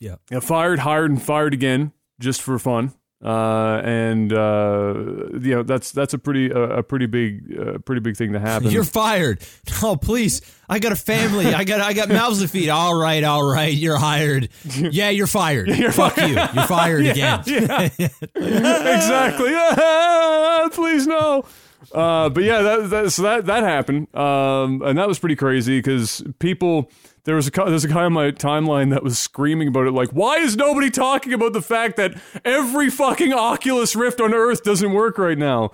Yeah. 0.00 0.16
Got 0.30 0.44
fired, 0.44 0.78
hired, 0.80 1.10
and 1.10 1.22
fired 1.22 1.52
again 1.52 1.92
just 2.18 2.40
for 2.40 2.58
fun. 2.58 2.94
Uh, 3.24 3.80
and 3.82 4.32
uh, 4.32 4.94
you 5.40 5.52
know 5.56 5.64
that's 5.64 5.90
that's 5.90 6.14
a 6.14 6.18
pretty 6.18 6.52
uh, 6.52 6.60
a 6.60 6.82
pretty 6.84 7.06
big 7.06 7.58
uh, 7.58 7.78
pretty 7.78 8.00
big 8.00 8.16
thing 8.16 8.32
to 8.32 8.38
happen. 8.38 8.70
You're 8.70 8.84
fired. 8.84 9.40
No, 9.82 9.96
please. 9.96 10.40
I 10.68 10.78
got 10.78 10.92
a 10.92 10.96
family. 10.96 11.46
I 11.52 11.64
got 11.64 11.80
I 11.80 11.94
got 11.94 12.08
mouths 12.10 12.40
to 12.42 12.46
feed. 12.48 12.68
All 12.68 12.94
right, 12.94 13.24
all 13.24 13.42
right. 13.42 13.74
You're 13.74 13.98
hired. 13.98 14.50
Yeah, 14.76 15.10
you're 15.10 15.26
fired. 15.26 15.68
You're 15.76 15.90
Fuck 15.90 16.16
you. 16.18 16.28
You're 16.28 16.66
fired 16.68 17.06
again. 17.06 17.42
yeah, 17.46 17.88
exactly. 18.36 19.50
Ah, 19.52 20.68
please 20.72 21.06
no. 21.08 21.44
Uh, 21.92 22.28
but 22.28 22.44
yeah, 22.44 22.62
that, 22.62 22.90
that 22.90 23.10
so 23.10 23.22
that 23.22 23.46
that 23.46 23.64
happened, 23.64 24.14
um, 24.14 24.80
and 24.82 24.96
that 24.96 25.08
was 25.08 25.18
pretty 25.18 25.36
crazy 25.36 25.78
because 25.78 26.22
people. 26.38 26.88
There 27.28 27.36
was 27.36 27.46
a 27.46 27.50
there's 27.50 27.84
a 27.84 27.88
guy 27.88 28.04
on 28.04 28.14
my 28.14 28.30
timeline 28.30 28.88
that 28.88 29.02
was 29.02 29.18
screaming 29.18 29.68
about 29.68 29.86
it, 29.86 29.90
like, 29.90 30.08
why 30.12 30.38
is 30.38 30.56
nobody 30.56 30.88
talking 30.88 31.34
about 31.34 31.52
the 31.52 31.60
fact 31.60 31.98
that 31.98 32.18
every 32.42 32.88
fucking 32.88 33.34
Oculus 33.34 33.94
Rift 33.94 34.18
on 34.22 34.32
Earth 34.32 34.62
doesn't 34.64 34.94
work 34.94 35.18
right 35.18 35.36
now? 35.36 35.72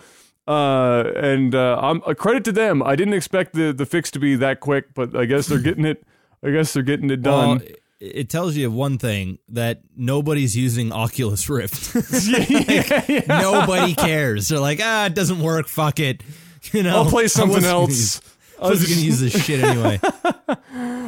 Uh, 0.48 1.04
and 1.14 1.54
uh, 1.54 1.78
I'm 1.80 2.02
a 2.08 2.16
credit 2.16 2.42
to 2.46 2.52
them. 2.52 2.82
I 2.82 2.96
didn't 2.96 3.14
expect 3.14 3.52
the 3.52 3.72
the 3.72 3.86
fix 3.86 4.10
to 4.10 4.18
be 4.18 4.34
that 4.34 4.58
quick, 4.58 4.94
but 4.94 5.14
I 5.14 5.26
guess 5.26 5.46
they're 5.46 5.60
getting 5.60 5.84
it. 5.84 6.04
I 6.42 6.50
guess 6.50 6.72
they're 6.72 6.82
getting 6.82 7.08
it 7.08 7.22
done. 7.22 7.58
Well, 7.58 7.68
it- 8.00 8.28
tells 8.28 8.56
you 8.56 8.68
one 8.68 8.98
thing 8.98 9.38
that 9.50 9.82
nobody's 9.96 10.56
using 10.56 10.90
Oculus 10.90 11.48
Rift. 11.48 11.94
yeah, 12.28 13.04
yeah. 13.08 13.22
Nobody 13.28 13.94
cares. 13.94 14.48
They're 14.48 14.58
like, 14.58 14.80
ah, 14.82 15.06
it 15.06 15.14
doesn't 15.14 15.38
work. 15.38 15.68
Fuck 15.68 16.00
it. 16.00 16.20
You 16.72 16.82
know, 16.82 16.96
I'll 16.96 17.10
play 17.10 17.28
something 17.28 17.62
else. 17.62 18.22
I 18.62 18.68
was 18.68 18.86
going 18.86 18.98
to 18.98 19.04
use 19.04 19.20
this 19.20 19.44
shit 19.44 19.62
anyway. 19.62 20.00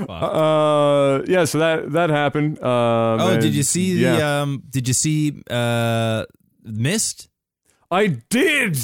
Uh, 0.09 1.23
yeah, 1.27 1.45
so 1.45 1.59
that 1.59 1.91
that 1.93 2.11
happened. 2.11 2.59
Um, 2.63 3.21
Oh, 3.21 3.33
and- 3.33 3.43
did 3.43 3.55
you 3.55 3.63
see 3.63 3.95
the? 3.95 4.01
yeah. 4.19 4.43
Um, 4.43 4.63
did 4.71 4.87
you 4.89 4.95
see 4.95 5.43
uh, 5.51 6.25
Myst? 6.65 7.29
I 7.91 8.07
did. 8.29 8.77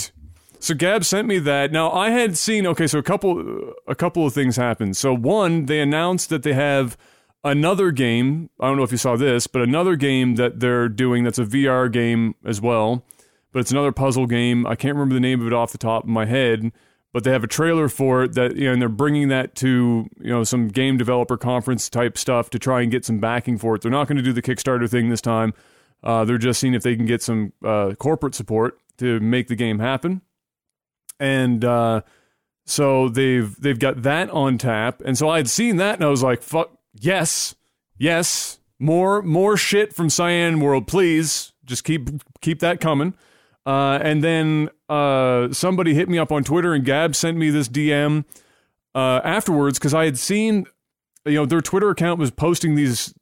So 0.59 0.75
Gab 0.75 1.05
sent 1.05 1.27
me 1.29 1.39
that. 1.41 1.73
Now 1.73 1.91
I 1.93 2.11
had 2.11 2.37
seen. 2.37 2.67
Okay, 2.67 2.87
so 2.87 2.99
a 2.99 3.03
couple 3.03 3.73
a 3.87 3.95
couple 3.95 4.27
of 4.27 4.33
things 4.33 4.57
happened. 4.57 4.97
So 4.97 5.15
one, 5.15 5.67
they 5.67 5.81
announced 5.81 6.29
that 6.31 6.43
they 6.45 6.53
have 6.55 6.97
another 7.45 7.91
game. 7.91 8.51
I 8.61 8.69
don't 8.69 8.77
know 8.77 8.85
if 8.85 8.93
you 8.93 8.99
saw 8.99 9.17
this, 9.17 9.47
but 9.47 9.63
another 9.63 9.97
game 9.97 10.37
that 10.37 10.61
they're 10.61 10.89
doing 10.89 11.25
that's 11.25 11.39
a 11.39 11.45
VR 11.45 11.91
game 11.93 12.35
as 12.45 12.61
well. 12.61 13.05
But 13.53 13.61
it's 13.61 13.71
another 13.71 13.93
puzzle 13.93 14.27
game. 14.27 14.67
I 14.67 14.77
can't 14.77 14.95
remember 14.95 15.15
the 15.15 15.21
name 15.21 15.41
of 15.41 15.47
it 15.47 15.53
off 15.53 15.73
the 15.73 15.79
top 15.79 16.05
of 16.05 16.09
my 16.09 16.25
head. 16.27 16.73
But 17.13 17.25
they 17.25 17.31
have 17.31 17.45
a 17.45 17.49
trailer 17.49 17.89
for 17.89 18.23
it 18.23 18.35
that 18.35 18.57
you 18.57 18.67
know, 18.67 18.73
and 18.73 18.81
they're 18.81 18.89
bringing 18.89 19.29
that 19.29 19.55
to 19.57 20.09
you 20.19 20.31
know 20.31 20.45
some 20.45 20.69
game 20.69 20.97
developer 20.97 21.37
conference 21.37 21.91
type 21.91 22.17
stuff 22.17 22.49
to 22.51 22.59
try 22.59 22.81
and 22.81 22.91
get 22.91 23.05
some 23.05 23.19
backing 23.19 23.59
for 23.59 23.75
it. 23.75 23.83
They're 23.83 23.91
not 23.91 24.09
going 24.09 24.17
to 24.17 24.23
do 24.23 24.33
the 24.33 24.43
Kickstarter 24.43 24.89
thing 24.89 25.11
this 25.11 25.21
time. 25.21 25.53
Uh, 26.03 26.25
they're 26.25 26.39
just 26.39 26.59
seeing 26.59 26.75
if 26.75 26.83
they 26.83 26.97
can 26.97 27.07
get 27.07 27.23
some 27.23 27.53
uh, 27.65 27.95
corporate 27.99 28.35
support 28.35 28.79
to 28.99 29.21
make 29.21 29.49
the 29.49 29.55
game 29.55 29.79
happen. 29.79 30.23
And 31.21 31.65
uh, 31.65 32.03
so 32.65 33.09
they've 33.09 33.55
they've 33.61 33.79
got 33.79 34.03
that 34.03 34.31
on 34.31 34.59
tap. 34.59 35.03
And 35.05 35.17
so 35.17 35.29
I 35.29 35.37
had 35.37 35.49
seen 35.49 35.77
that 35.77 35.97
and 35.97 36.05
I 36.05 36.09
was 36.09 36.23
like, 36.23 36.43
"Fuck 36.43 36.71
yes, 36.99 37.55
yes, 37.99 38.59
more 38.79 39.23
more 39.23 39.57
shit 39.57 39.93
from 39.93 40.11
Cyan 40.11 40.61
World, 40.61 40.87
please. 40.87 41.53
Just 41.65 41.85
keep 41.85 42.09
keep 42.41 42.61
that 42.61 42.81
coming." 42.81 43.15
Uh, 43.65 43.99
and 44.03 44.25
then 44.25 44.69
uh, 44.89 45.53
somebody 45.53 45.95
hit 45.95 46.09
me 46.09 46.19
up 46.19 46.33
on 46.33 46.43
Twitter, 46.45 46.73
and 46.75 46.85
Gab 46.85 47.15
sent 47.15 47.37
me 47.37 47.51
this 47.51 47.69
DM 47.69 48.25
uh, 48.95 49.21
afterwards 49.25 49.79
because 49.79 49.95
I 49.95 50.05
had 50.05 50.19
seen, 50.19 50.67
you 51.25 51.35
know, 51.35 51.47
their 51.47 51.61
Twitter 51.61 51.89
account 51.91 52.19
was 52.19 52.31
posting 52.31 52.75
these 52.75 53.15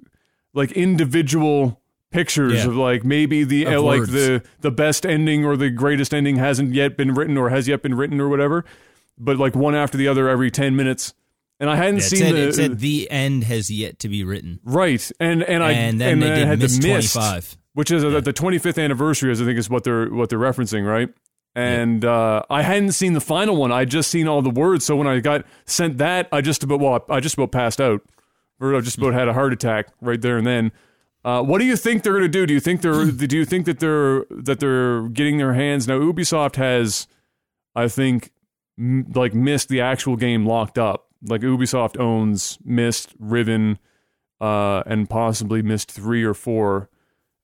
like 0.54 0.72
individual 0.72 1.80
pictures 2.10 2.54
Yeah. 2.54 2.66
of 2.66 2.76
like 2.76 3.04
maybe 3.04 3.44
the 3.44 3.66
uh, 3.66 3.80
like 3.82 4.02
the 4.06 4.42
the 4.62 4.70
best 4.70 5.04
ending 5.06 5.44
or 5.44 5.56
the 5.56 5.70
greatest 5.70 6.12
ending 6.14 6.36
hasn't 6.36 6.74
yet 6.74 6.96
been 6.96 7.14
written 7.14 7.36
or 7.36 7.50
has 7.50 7.68
yet 7.68 7.82
been 7.82 7.94
written 7.94 8.20
or 8.20 8.28
whatever, 8.28 8.64
but 9.18 9.36
like 9.36 9.54
one 9.54 9.74
after 9.74 9.96
the 9.98 10.08
other 10.08 10.28
every 10.28 10.50
ten 10.50 10.74
minutes. 10.74 11.12
And 11.60 11.68
I 11.68 11.76
hadn't 11.76 11.96
Yeah, 11.98 12.04
it, 12.06 12.08
seen 12.08 12.18
said, 12.20 12.34
the 12.34 12.48
it 12.48 12.54
said 12.54 12.78
the 12.78 13.10
end 13.10 13.44
has 13.44 13.70
yet 13.70 13.98
to 13.98 14.08
be 14.08 14.24
written, 14.24 14.58
right, 14.64 15.08
and 15.20 15.42
and 15.42 15.62
I 15.62 15.72
and 15.72 16.00
then 16.00 16.18
they 16.18 16.32
I 16.32 16.34
did 16.36 16.46
had 16.48 16.60
the 16.60 16.68
twenty 16.68 17.06
five. 17.06 17.54
Which 17.74 17.90
is 17.90 18.04
uh 18.04 18.20
the 18.20 18.32
25th 18.32 18.82
anniversary, 18.82 19.30
is 19.30 19.40
I 19.40 19.44
think 19.44 19.58
is 19.58 19.70
what 19.70 19.84
they're 19.84 20.08
what 20.08 20.28
they're 20.28 20.38
referencing, 20.38 20.86
right? 20.86 21.08
And 21.54 22.04
uh, 22.04 22.42
I 22.48 22.62
hadn't 22.62 22.92
seen 22.92 23.12
the 23.12 23.20
final 23.20 23.56
one. 23.56 23.72
I'd 23.72 23.90
just 23.90 24.10
seen 24.10 24.28
all 24.28 24.40
the 24.40 24.50
words. 24.50 24.84
So 24.84 24.94
when 24.94 25.08
I 25.08 25.18
got 25.18 25.44
sent 25.66 25.98
that, 25.98 26.28
I 26.30 26.40
just 26.40 26.62
about 26.62 26.80
well, 26.80 27.04
I 27.08 27.20
just 27.20 27.34
about 27.34 27.50
passed 27.52 27.80
out, 27.80 28.02
or 28.60 28.76
I 28.76 28.80
just 28.80 28.98
about 28.98 29.14
had 29.14 29.28
a 29.28 29.32
heart 29.32 29.52
attack 29.52 29.88
right 30.00 30.20
there 30.20 30.38
and 30.38 30.46
then. 30.46 30.72
Uh, 31.22 31.42
what 31.42 31.58
do 31.58 31.66
you 31.66 31.76
think 31.76 32.02
they're 32.02 32.14
going 32.14 32.22
to 32.22 32.28
do? 32.28 32.46
Do 32.46 32.54
you 32.54 32.60
think 32.60 32.80
they're 32.80 33.04
do 33.10 33.36
you 33.36 33.44
think 33.44 33.66
that 33.66 33.78
they're 33.78 34.24
that 34.30 34.58
they're 34.60 35.08
getting 35.08 35.38
their 35.38 35.52
hands 35.52 35.86
now? 35.86 35.98
Ubisoft 35.98 36.56
has, 36.56 37.06
I 37.74 37.88
think, 37.88 38.30
m- 38.78 39.06
like 39.14 39.34
Myst 39.34 39.68
the 39.68 39.80
actual 39.80 40.16
game 40.16 40.46
locked 40.46 40.78
up. 40.78 41.08
Like 41.22 41.42
Ubisoft 41.42 42.00
owns 42.00 42.58
Myst, 42.64 43.14
Riven, 43.18 43.78
uh, 44.40 44.82
and 44.86 45.10
possibly 45.10 45.60
Myst 45.60 45.90
three 45.90 46.24
or 46.24 46.32
four 46.32 46.88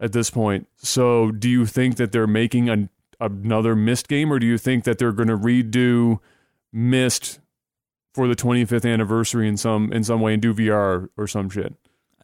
at 0.00 0.12
this 0.12 0.30
point. 0.30 0.68
So, 0.76 1.30
do 1.30 1.48
you 1.48 1.66
think 1.66 1.96
that 1.96 2.12
they're 2.12 2.26
making 2.26 2.68
an, 2.68 2.90
another 3.20 3.74
Myst 3.74 4.08
game, 4.08 4.32
or 4.32 4.38
do 4.38 4.46
you 4.46 4.58
think 4.58 4.84
that 4.84 4.98
they're 4.98 5.12
going 5.12 5.28
to 5.28 5.36
redo 5.36 6.18
Myst 6.72 7.40
for 8.14 8.28
the 8.28 8.34
25th 8.36 8.90
anniversary 8.90 9.48
in 9.48 9.56
some 9.56 9.92
in 9.92 10.04
some 10.04 10.20
way 10.20 10.32
and 10.34 10.42
do 10.42 10.54
VR 10.54 11.08
or 11.16 11.26
some 11.26 11.48
shit? 11.50 11.74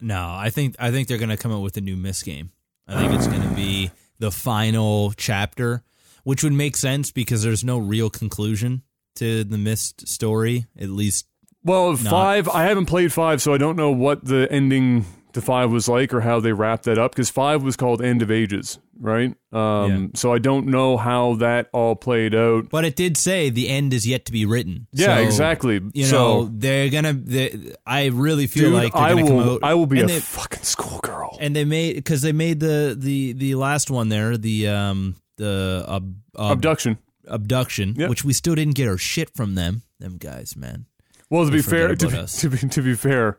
No, 0.00 0.28
I 0.30 0.50
think 0.50 0.74
I 0.78 0.90
think 0.90 1.08
they're 1.08 1.18
going 1.18 1.28
to 1.30 1.36
come 1.36 1.52
up 1.52 1.62
with 1.62 1.76
a 1.76 1.80
new 1.80 1.96
Myst 1.96 2.24
game. 2.24 2.50
I 2.88 2.98
think 2.98 3.12
it's 3.12 3.28
going 3.28 3.48
to 3.48 3.54
be 3.54 3.90
the 4.18 4.30
final 4.30 5.12
chapter, 5.16 5.82
which 6.24 6.42
would 6.42 6.52
make 6.52 6.76
sense 6.76 7.10
because 7.10 7.42
there's 7.42 7.64
no 7.64 7.78
real 7.78 8.10
conclusion 8.10 8.82
to 9.16 9.44
the 9.44 9.56
Myst 9.58 10.06
story. 10.08 10.66
At 10.78 10.88
least, 10.88 11.26
Well, 11.64 11.94
five. 11.96 12.48
I 12.48 12.64
haven't 12.64 12.86
played 12.86 13.12
five, 13.12 13.40
so 13.40 13.54
I 13.54 13.58
don't 13.58 13.76
know 13.76 13.90
what 13.92 14.24
the 14.24 14.50
ending 14.50 15.06
to 15.32 15.40
five 15.40 15.70
was 15.70 15.88
like 15.88 16.12
or 16.14 16.20
how 16.20 16.40
they 16.40 16.52
wrapped 16.52 16.84
that 16.84 16.98
up. 16.98 17.12
Because 17.12 17.30
five 17.30 17.62
was 17.62 17.76
called 17.76 18.02
End 18.02 18.22
of 18.22 18.30
Ages, 18.30 18.78
right? 18.98 19.34
Um, 19.52 20.12
So 20.14 20.32
I 20.32 20.38
don't 20.38 20.66
know 20.66 20.96
how 20.96 21.34
that 21.36 21.68
all 21.72 21.94
played 21.96 22.34
out. 22.34 22.68
but 22.70 22.84
it 22.84 22.96
did 22.96 23.16
say 23.16 23.50
the 23.50 23.68
end 23.68 23.92
is 23.94 24.06
yet 24.06 24.24
to 24.26 24.32
be 24.32 24.44
written. 24.46 24.86
Yeah, 24.92 25.16
So, 25.18 25.22
exactly. 25.22 25.80
You 25.94 26.04
so, 26.06 26.16
know, 26.16 26.50
they're 26.52 26.88
gonna. 26.90 27.12
They, 27.12 27.74
I 27.86 28.06
really 28.06 28.46
feel 28.46 28.64
dude, 28.70 28.74
like 28.74 28.92
they're 28.92 29.02
I 29.02 29.14
will. 29.14 29.58
I 29.62 29.74
will 29.74 29.86
be 29.86 29.98
a 29.98 30.00
and 30.02 30.08
they, 30.10 30.20
fucking 30.20 30.62
schoolgirl. 30.62 31.38
and 31.40 31.54
they 31.56 31.64
made 31.64 31.96
because 31.96 32.22
they 32.22 32.32
made 32.32 32.60
the 32.60 32.96
the 32.98 33.32
the 33.32 33.54
last 33.54 33.90
one 33.90 34.08
there 34.08 34.36
the 34.36 34.68
um 34.68 35.16
the 35.36 35.84
ab, 35.88 36.14
ab- 36.38 36.50
Obduction. 36.52 36.98
Obduction, 37.26 37.94
Yep. 37.96 38.10
which 38.10 38.24
we 38.24 38.32
still 38.32 38.54
didn't 38.54 38.74
get 38.74 38.88
our 38.88 38.98
shit 38.98 39.30
from 39.34 39.54
them. 39.54 39.82
Them 40.00 40.16
guys, 40.18 40.56
man. 40.56 40.86
Well, 41.30 41.44
to 41.44 41.50
They 41.50 41.58
be 41.58 41.62
fair, 41.62 41.94
to 41.94 42.26
to 42.26 42.48
be 42.50 42.58
to 42.68 42.82
be 42.82 42.94
fair, 42.94 43.38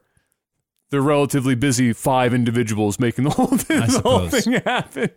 they're 0.94 1.02
relatively 1.02 1.56
busy. 1.56 1.92
Five 1.92 2.36
individuals 2.36 3.00
making 3.00 3.24
the 3.24 3.30
whole 3.32 3.58
thing, 3.58 3.80
the 3.80 4.02
whole 4.06 4.30
thing 4.30 4.54
happen. 4.64 5.10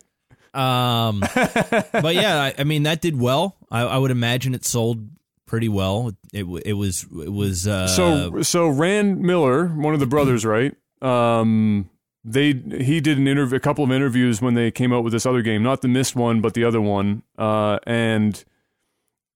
Um, 0.51 1.19
but 2.01 2.15
yeah, 2.15 2.41
I, 2.41 2.55
I 2.57 2.63
mean 2.63 2.83
that 2.83 2.99
did 2.99 3.19
well. 3.19 3.55
I, 3.69 3.81
I 3.81 3.97
would 3.99 4.09
imagine 4.09 4.55
it 4.55 4.65
sold 4.65 5.07
pretty 5.45 5.69
well. 5.69 6.13
It 6.33 6.47
it 6.65 6.73
was 6.73 7.03
it 7.03 7.31
was 7.31 7.67
uh, 7.67 7.87
so 7.87 8.41
so 8.41 8.67
Rand 8.67 9.21
Miller, 9.21 9.67
one 9.67 9.93
of 9.93 9.99
the 9.99 10.07
brothers, 10.07 10.43
right? 10.45 10.75
Um, 10.99 11.91
they 12.23 12.53
he 12.53 12.99
did 12.99 13.19
an 13.19 13.27
interview, 13.27 13.55
a 13.55 13.59
couple 13.59 13.83
of 13.83 13.91
interviews 13.91 14.41
when 14.41 14.55
they 14.55 14.71
came 14.71 14.91
out 14.91 15.03
with 15.03 15.13
this 15.13 15.27
other 15.27 15.43
game, 15.43 15.61
not 15.61 15.81
the 15.83 15.87
Myst 15.87 16.15
one, 16.15 16.41
but 16.41 16.55
the 16.55 16.63
other 16.63 16.81
one, 16.81 17.21
uh, 17.37 17.77
and 17.85 18.43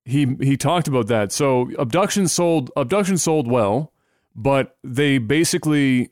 he 0.05 0.35
he 0.41 0.57
talked 0.57 0.87
about 0.87 1.05
that. 1.05 1.31
So 1.31 1.69
Obduction 1.77 2.27
sold 2.27 2.71
Obduction 2.75 3.19
sold 3.19 3.47
well, 3.47 3.93
but 4.35 4.75
they 4.83 5.19
basically 5.19 6.09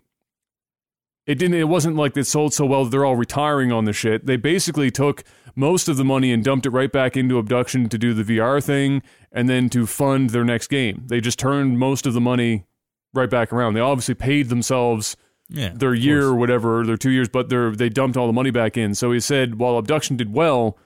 it 1.29 1.35
didn't 1.37 1.55
it 1.59 1.67
wasn't 1.67 1.95
like 1.95 2.17
it 2.17 2.25
sold 2.25 2.53
so 2.53 2.65
well 2.65 2.83
that 2.83 2.89
they're 2.89 3.05
all 3.05 3.15
retiring 3.15 3.71
on 3.71 3.85
the 3.85 3.93
shit. 3.93 4.25
They 4.25 4.35
basically 4.37 4.89
took 4.89 5.23
most 5.55 5.87
of 5.87 5.95
the 5.97 6.03
money 6.05 6.31
and 6.33 6.43
dumped 6.43 6.65
it 6.65 6.71
right 6.71 6.91
back 6.91 7.15
into 7.15 7.37
Obduction 7.37 7.87
to 7.89 7.97
do 7.97 8.13
the 8.13 8.23
VR 8.23 8.63
thing 8.63 9.01
and 9.31 9.47
then 9.47 9.69
to 9.69 9.85
fund 9.85 10.31
their 10.31 10.43
next 10.43 10.67
game. 10.67 11.03
They 11.07 11.21
just 11.21 11.37
turned 11.37 11.77
most 11.77 12.05
of 12.05 12.13
the 12.13 12.21
money 12.21 12.65
right 13.13 13.29
back 13.29 13.53
around. 13.53 13.73
They 13.75 13.79
obviously 13.79 14.15
paid 14.15 14.49
themselves 14.49 15.15
yeah, 15.49 15.71
their 15.73 15.93
year 15.93 16.23
or 16.25 16.35
whatever, 16.35 16.85
their 16.85 16.97
two 16.97 17.09
years, 17.11 17.29
but 17.29 17.49
they 17.49 17.69
they 17.71 17.89
dumped 17.89 18.17
all 18.17 18.27
the 18.27 18.33
money 18.33 18.51
back 18.51 18.77
in. 18.77 18.95
So 18.95 19.11
he 19.11 19.19
said 19.19 19.55
while 19.59 19.77
Obduction 19.77 20.17
did 20.17 20.33
well, 20.33 20.77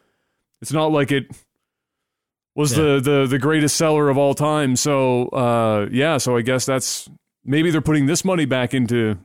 it's 0.61 0.71
not 0.73 0.91
like 0.91 1.11
it 1.11 1.25
was 2.55 2.77
Yeah. 2.77 2.83
the, 2.83 2.99
the 3.01 3.27
the 3.31 3.39
greatest 3.39 3.75
seller 3.77 4.09
of 4.09 4.17
all 4.17 4.33
time. 4.33 4.75
So 4.75 5.27
uh, 5.29 5.87
yeah, 5.91 6.17
so 6.17 6.35
I 6.37 6.41
guess 6.41 6.65
that's 6.65 7.09
maybe 7.45 7.71
they're 7.71 7.81
putting 7.81 8.05
this 8.07 8.23
money 8.25 8.45
back 8.45 8.73
into 8.73 9.17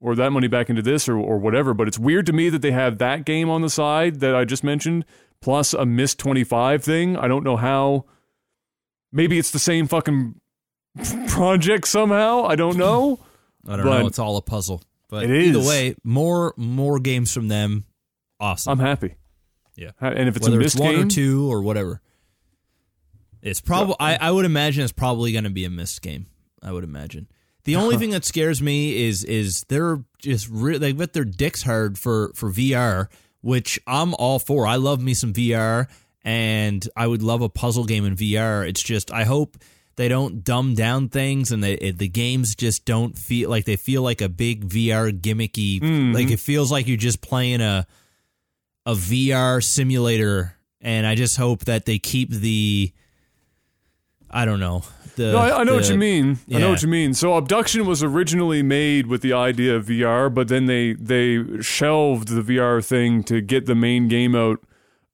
or 0.00 0.14
that 0.14 0.30
money 0.30 0.48
back 0.48 0.70
into 0.70 0.82
this 0.82 1.08
or 1.08 1.16
or 1.18 1.38
whatever. 1.38 1.74
But 1.74 1.88
it's 1.88 1.98
weird 1.98 2.26
to 2.26 2.32
me 2.32 2.48
that 2.50 2.62
they 2.62 2.70
have 2.72 2.98
that 2.98 3.24
game 3.24 3.48
on 3.50 3.62
the 3.62 3.70
side 3.70 4.20
that 4.20 4.34
I 4.34 4.44
just 4.44 4.64
mentioned 4.64 5.04
plus 5.40 5.72
a 5.74 5.84
Myst 5.86 6.18
twenty 6.18 6.44
five 6.44 6.82
thing. 6.84 7.16
I 7.16 7.28
don't 7.28 7.44
know 7.44 7.56
how. 7.56 8.04
Maybe 9.12 9.38
it's 9.38 9.50
the 9.50 9.58
same 9.58 9.86
fucking 9.88 10.40
project 11.28 11.88
somehow. 11.88 12.44
I 12.44 12.54
don't 12.56 12.76
know. 12.76 13.18
I 13.66 13.76
don't 13.76 13.84
but- 13.86 13.98
know. 14.00 14.06
It's 14.06 14.18
all 14.18 14.36
a 14.36 14.42
puzzle. 14.42 14.82
But 15.08 15.24
It 15.24 15.30
either 15.30 15.58
way, 15.58 15.96
more 16.04 16.54
more 16.56 17.00
games 17.00 17.32
from 17.34 17.48
them. 17.48 17.84
Awesome. 18.38 18.70
I'm 18.70 18.78
happy. 18.78 19.16
Yeah. 19.74 19.90
And 20.00 20.28
if 20.28 20.36
it's 20.36 20.46
Whether 20.46 20.60
a 20.60 20.64
it's 20.64 20.76
Myst 20.76 20.84
one 20.84 20.94
game, 20.94 21.06
or 21.06 21.10
two 21.10 21.52
or 21.52 21.62
whatever. 21.62 22.00
It's 23.42 23.60
probably. 23.60 23.96
I, 23.98 24.16
I 24.16 24.30
would 24.30 24.44
imagine 24.44 24.84
it's 24.84 24.92
probably 24.92 25.32
going 25.32 25.44
to 25.44 25.50
be 25.50 25.64
a 25.64 25.70
Myst 25.70 26.00
game. 26.02 26.26
I 26.62 26.70
would 26.72 26.84
imagine. 26.84 27.26
The 27.64 27.76
only 27.76 27.96
thing 27.98 28.10
that 28.10 28.24
scares 28.24 28.62
me 28.62 29.04
is 29.06 29.22
is 29.24 29.64
they're 29.68 30.02
just 30.18 30.48
re- 30.50 30.78
they 30.78 30.92
get 30.92 31.12
their 31.12 31.24
dicks 31.24 31.62
hard 31.62 31.98
for 31.98 32.32
for 32.34 32.50
VR, 32.50 33.08
which 33.42 33.78
I'm 33.86 34.14
all 34.14 34.38
for. 34.38 34.66
I 34.66 34.76
love 34.76 35.02
me 35.02 35.14
some 35.14 35.32
VR, 35.32 35.86
and 36.24 36.86
I 36.96 37.06
would 37.06 37.22
love 37.22 37.42
a 37.42 37.48
puzzle 37.48 37.84
game 37.84 38.04
in 38.04 38.16
VR. 38.16 38.66
It's 38.68 38.82
just 38.82 39.12
I 39.12 39.24
hope 39.24 39.58
they 39.96 40.08
don't 40.08 40.42
dumb 40.42 40.74
down 40.74 41.10
things 41.10 41.52
and 41.52 41.62
they 41.62 41.74
it, 41.74 41.98
the 41.98 42.08
games 42.08 42.54
just 42.54 42.86
don't 42.86 43.18
feel 43.18 43.50
like 43.50 43.66
they 43.66 43.76
feel 43.76 44.00
like 44.02 44.22
a 44.22 44.28
big 44.30 44.66
VR 44.66 45.12
gimmicky. 45.12 45.80
Mhm. 45.80 46.14
Like 46.14 46.30
it 46.30 46.40
feels 46.40 46.72
like 46.72 46.86
you're 46.88 46.96
just 46.96 47.20
playing 47.20 47.60
a 47.60 47.86
a 48.86 48.94
VR 48.94 49.62
simulator, 49.62 50.56
and 50.80 51.06
I 51.06 51.14
just 51.14 51.36
hope 51.36 51.66
that 51.66 51.84
they 51.84 51.98
keep 51.98 52.30
the. 52.30 52.92
I 54.30 54.44
don't 54.46 54.60
know. 54.60 54.84
The, 55.20 55.32
No, 55.32 55.38
I, 55.38 55.60
I 55.60 55.64
know 55.64 55.74
what 55.74 55.88
you 55.88 55.96
mean. 55.96 56.38
I 56.52 56.58
know 56.58 56.70
what 56.70 56.82
you 56.82 56.88
mean. 56.88 57.14
So 57.14 57.34
Obduction 57.34 57.86
was 57.86 58.02
originally 58.02 58.62
made 58.62 59.06
with 59.06 59.20
the 59.22 59.32
idea 59.32 59.76
of 59.76 59.86
VR, 59.86 60.32
but 60.32 60.48
then 60.48 60.66
they 60.66 60.94
they 60.94 61.60
shelved 61.60 62.28
the 62.28 62.42
VR 62.42 62.84
thing 62.84 63.22
to 63.24 63.40
get 63.40 63.66
the 63.66 63.74
main 63.74 64.08
game 64.08 64.34
out 64.34 64.58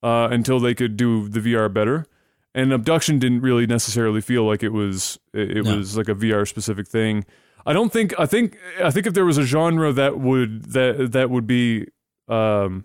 uh, 0.03 0.29
until 0.31 0.61
they 0.61 0.75
could 0.75 0.97
do 0.97 1.29
the 1.29 1.40
VR 1.40 1.73
better. 1.73 2.07
And 2.55 2.73
Obduction 2.73 3.19
didn't 3.19 3.40
really 3.42 3.66
necessarily 3.66 4.21
feel 4.21 4.45
like 4.45 4.62
it 4.62 4.73
was 4.73 5.19
it, 5.35 5.59
it 5.59 5.64
No. 5.64 5.77
was 5.77 5.97
like 5.97 6.09
a 6.09 6.14
VR 6.14 6.47
specific 6.49 6.87
thing. 6.88 7.25
I 7.66 7.73
don't 7.73 7.92
think 7.92 8.14
I 8.19 8.27
think 8.27 8.57
I 8.83 8.90
think 8.92 9.07
if 9.07 9.14
there 9.14 9.25
was 9.27 9.38
a 9.38 9.42
genre 9.45 9.92
that 9.92 10.19
would 10.21 10.73
that 10.73 11.12
that 11.12 11.31
would 11.31 11.47
be 11.47 11.87
um, 12.29 12.85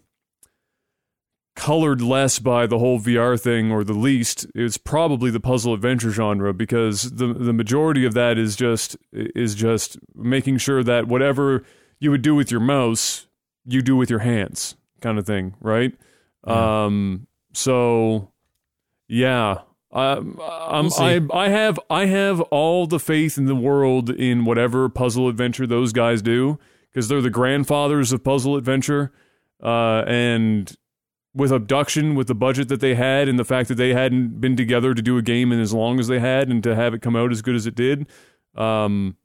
colored 1.56 2.02
less 2.02 2.40
by 2.40 2.66
the 2.66 2.80
whole 2.80 3.00
VR 3.00 3.40
thing, 3.40 3.72
or 3.72 3.84
the 3.84 3.94
least, 3.94 4.48
it's 4.56 4.78
probably 4.78 5.30
the 5.30 5.40
puzzle 5.40 5.74
adventure 5.74 6.12
genre 6.12 6.54
because 6.54 7.12
the 7.12 7.34
the 7.34 7.54
majority 7.54 8.06
of 8.06 8.14
that 8.14 8.38
is 8.38 8.56
just 8.56 8.98
is 9.12 9.56
just 9.56 9.98
making 10.16 10.58
sure 10.58 10.84
that 10.84 11.08
whatever 11.08 11.64
you 12.00 12.12
would 12.12 12.22
do 12.22 12.36
with 12.36 12.52
your 12.52 12.60
mouse, 12.60 13.28
you 13.66 13.82
do 13.82 13.96
with 13.96 14.10
your 14.10 14.20
hands, 14.20 14.76
kind 15.02 15.20
of 15.20 15.26
thing, 15.26 15.56
right? 15.60 15.94
Yeah. 16.48 16.86
Um. 16.86 17.28
So, 17.54 18.32
yeah. 19.08 19.60
I, 19.94 20.14
I'm, 20.14 20.38
We'll. 20.38 21.04
I 21.04 21.20
I 21.34 21.50
have 21.50 21.80
I 21.90 22.06
have 22.06 22.40
all 22.42 22.88
the 22.88 23.00
faith 23.00 23.38
in 23.38 23.46
the 23.46 23.56
world 23.56 24.10
in 24.10 24.46
whatever 24.46 24.88
puzzle 24.88 25.28
adventure 25.28 25.68
those 25.68 25.92
guys 25.92 26.22
do 26.22 26.58
because 26.90 27.10
they're 27.10 27.22
the 27.22 27.30
grandfathers 27.30 28.14
of 28.14 28.24
puzzle 28.24 28.56
adventure, 28.56 29.12
uh, 29.62 30.04
and 30.08 30.76
with 31.34 31.52
Obduction, 31.52 32.16
with 32.16 32.28
the 32.28 32.36
budget 32.36 32.68
that 32.68 32.82
they 32.82 32.96
had, 32.96 33.28
and 33.28 33.40
the 33.40 33.46
fact 33.46 33.70
that 33.70 33.76
they 33.76 33.94
hadn't 33.94 34.42
been 34.42 34.56
together 34.56 34.94
to 34.94 35.02
do 35.02 35.18
a 35.18 35.22
game 35.22 35.52
in 35.52 35.60
as 35.60 35.74
long 35.74 36.00
as 36.00 36.08
they 36.08 36.20
had, 36.20 36.50
and 36.50 36.64
to 36.64 36.76
have 36.76 36.94
it 36.94 37.02
come 37.02 37.16
out 37.16 37.32
as 37.32 37.42
good 37.42 37.56
as 37.56 37.66
it 37.66 37.76
did, 37.76 38.08
um, 38.56 39.16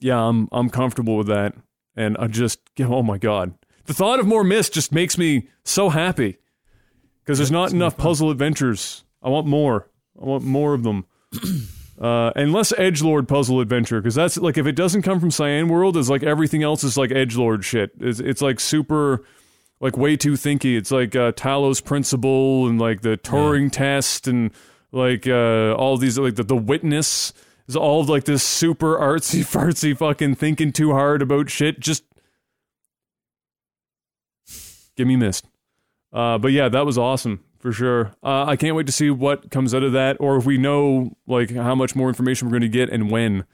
yeah, 0.00 0.20
I'm 0.20 0.48
I'm 0.52 0.68
comfortable 0.68 1.16
with 1.16 1.28
that, 1.28 1.54
and 1.94 2.16
I 2.18 2.26
just 2.26 2.60
oh 2.80 3.02
my 3.02 3.18
god, 3.18 3.54
the 3.86 3.94
thought 3.94 4.20
of 4.20 4.26
more 4.26 4.44
Myst 4.44 4.74
just 4.74 4.92
makes 4.92 5.16
me 5.16 5.48
so 5.64 5.88
happy 5.88 6.38
because 7.24 7.38
there's 7.38 7.50
not 7.50 7.64
it's 7.64 7.72
gonna 7.72 7.80
be 7.80 7.86
enough 7.86 7.96
puzzle 7.96 8.30
adventures. 8.30 9.04
I 9.22 9.30
want 9.30 9.46
more. 9.46 9.90
I 10.20 10.24
want 10.24 10.44
more 10.44 10.74
of 10.74 10.82
them. 10.82 11.06
Uh, 11.98 12.30
and 12.36 12.52
less 12.52 12.74
edge 12.76 13.00
lord 13.00 13.26
puzzle 13.26 13.58
adventure 13.58 14.02
because 14.02 14.14
that's 14.14 14.36
like 14.36 14.58
if 14.58 14.66
it 14.66 14.76
doesn't 14.76 15.00
come 15.00 15.18
from 15.18 15.30
Cyan 15.30 15.66
World, 15.68 15.96
is 15.96 16.10
like 16.10 16.22
everything 16.22 16.62
else 16.62 16.84
is 16.84 16.98
like 16.98 17.10
edge 17.10 17.36
lord 17.36 17.64
shit. 17.64 17.90
It's, 17.98 18.20
it's 18.20 18.42
like 18.42 18.60
super, 18.60 19.24
like 19.80 19.96
way 19.96 20.16
too 20.16 20.32
thinky. 20.32 20.76
It's 20.76 20.90
like 20.90 21.14
uh, 21.14 21.32
Talos 21.32 21.84
Principle 21.84 22.66
and 22.66 22.80
like 22.80 23.02
the 23.02 23.16
Turing 23.16 23.70
test 23.70 24.26
and 24.26 24.50
like 24.92 25.26
uh, 25.26 25.74
all 25.74 25.96
these 25.96 26.18
like 26.18 26.36
the, 26.36 26.42
the 26.42 26.56
witness 26.56 27.32
is 27.66 27.76
all 27.76 28.04
like 28.04 28.24
this 28.24 28.42
super 28.42 28.96
artsy 28.98 29.40
fartsy 29.40 29.96
fucking 29.96 30.36
thinking 30.36 30.72
too 30.72 30.92
hard 30.92 31.22
about 31.22 31.50
shit. 31.50 31.80
Just 31.80 32.04
give 34.96 35.06
me 35.06 35.16
Myst. 35.16 35.46
Uh, 36.12 36.38
but 36.38 36.52
yeah, 36.52 36.68
that 36.68 36.86
was 36.86 36.96
awesome 36.96 37.44
for 37.58 37.72
sure. 37.72 38.12
Uh, 38.22 38.44
I 38.44 38.56
can't 38.56 38.76
wait 38.76 38.86
to 38.86 38.92
see 38.92 39.10
what 39.10 39.50
comes 39.50 39.74
out 39.74 39.82
of 39.82 39.92
that, 39.92 40.16
or 40.20 40.36
if 40.36 40.46
we 40.46 40.56
know 40.56 41.16
like 41.26 41.50
how 41.50 41.74
much 41.74 41.94
more 41.94 42.08
information 42.08 42.48
we're 42.48 42.52
going 42.52 42.62
to 42.62 42.68
get 42.68 42.88
and 42.88 43.10
when 43.10 43.44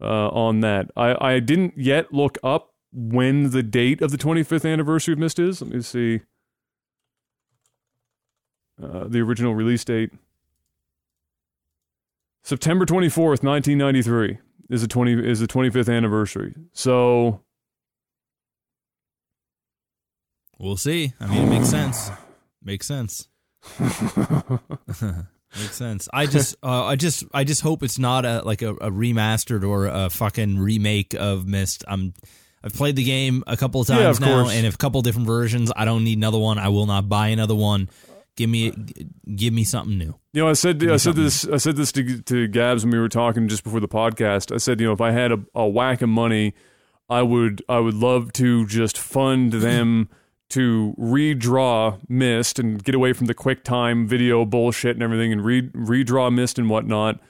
uh, 0.00 0.28
on 0.28 0.60
that. 0.60 0.90
I 0.96 1.34
I 1.34 1.40
didn't 1.40 1.76
yet 1.76 2.12
look 2.12 2.38
up 2.44 2.73
when 2.94 3.50
the 3.50 3.62
date 3.62 4.00
of 4.00 4.10
the 4.10 4.18
25th 4.18 4.70
anniversary 4.70 5.12
of 5.12 5.18
Myst 5.18 5.38
is. 5.38 5.60
Let 5.60 5.70
me 5.72 5.82
see. 5.82 6.20
Uh, 8.82 9.04
the 9.08 9.20
original 9.20 9.54
release 9.54 9.84
date. 9.84 10.10
September 12.42 12.86
24th, 12.86 13.42
1993 13.42 14.38
is 14.70 14.82
the 14.82 14.88
20 14.88 15.28
is 15.28 15.40
the 15.40 15.46
25th 15.46 15.94
anniversary. 15.94 16.54
So 16.72 17.40
We'll 20.58 20.76
see. 20.76 21.12
I 21.20 21.26
mean, 21.26 21.46
it 21.46 21.50
makes 21.50 21.68
sense. 21.68 22.10
Makes 22.62 22.86
sense. 22.86 23.28
makes 23.78 25.26
sense. 25.72 26.08
I 26.12 26.26
just, 26.26 26.56
uh, 26.62 26.84
I 26.84 26.96
just, 26.96 27.24
I 27.32 27.44
just 27.44 27.62
hope 27.62 27.82
it's 27.82 27.98
not 27.98 28.24
a 28.24 28.42
like 28.42 28.62
a, 28.62 28.70
a 28.70 28.90
remastered 28.90 29.66
or 29.68 29.86
a 29.86 30.08
fucking 30.10 30.58
remake 30.58 31.14
of 31.14 31.46
Myst. 31.46 31.84
I'm, 31.88 32.14
I've 32.64 32.72
played 32.74 32.96
the 32.96 33.04
game 33.04 33.44
a 33.46 33.56
couple 33.58 33.82
of 33.82 33.88
Yeah, 33.90 33.96
times 34.04 34.16
of 34.16 34.22
now, 34.22 34.42
course. 34.44 34.54
and 34.54 34.66
a 34.66 34.72
couple 34.72 35.02
different 35.02 35.26
versions. 35.26 35.70
I 35.76 35.84
don't 35.84 36.02
need 36.02 36.16
another 36.18 36.38
one. 36.38 36.58
I 36.58 36.68
will 36.70 36.86
not 36.86 37.08
buy 37.10 37.28
another 37.28 37.54
one. 37.54 37.90
Give 38.36 38.48
me, 38.50 38.72
give 39.36 39.52
me 39.52 39.62
something 39.64 39.96
new. 39.98 40.14
You 40.32 40.42
know, 40.42 40.48
I 40.48 40.54
said 40.54 40.82
I 40.90 40.96
said 40.96 41.14
this 41.14 41.46
I 41.46 41.58
said 41.58 41.76
this 41.76 41.92
to 41.92 42.20
to 42.22 42.48
Gabs 42.48 42.84
when 42.84 42.90
we 42.92 42.98
were 42.98 43.08
talking 43.10 43.46
just 43.48 43.62
before 43.64 43.78
the 43.80 43.86
podcast. 43.86 44.52
I 44.52 44.56
said, 44.56 44.80
you 44.80 44.86
know, 44.86 44.92
if 44.92 45.00
I 45.00 45.12
had 45.12 45.30
a, 45.30 45.38
a 45.54 45.68
whack 45.68 46.00
of 46.02 46.08
money, 46.08 46.54
I 47.08 47.22
would 47.22 47.62
I 47.68 47.78
would 47.78 47.94
love 47.94 48.32
to 48.34 48.66
just 48.66 48.98
fund 48.98 49.52
them 49.52 50.08
to 50.50 50.94
redraw 50.98 51.98
Myst 52.08 52.58
and 52.58 52.82
get 52.82 52.94
away 52.96 53.12
from 53.12 53.26
the 53.26 53.34
QuickTime 53.34 54.06
video 54.08 54.44
bullshit 54.44 54.96
and 54.96 55.02
everything 55.02 55.32
and 55.32 55.44
re, 55.44 55.68
redraw 55.70 56.32
Myst 56.34 56.58
and 56.58 56.68
whatnot. 56.68 57.20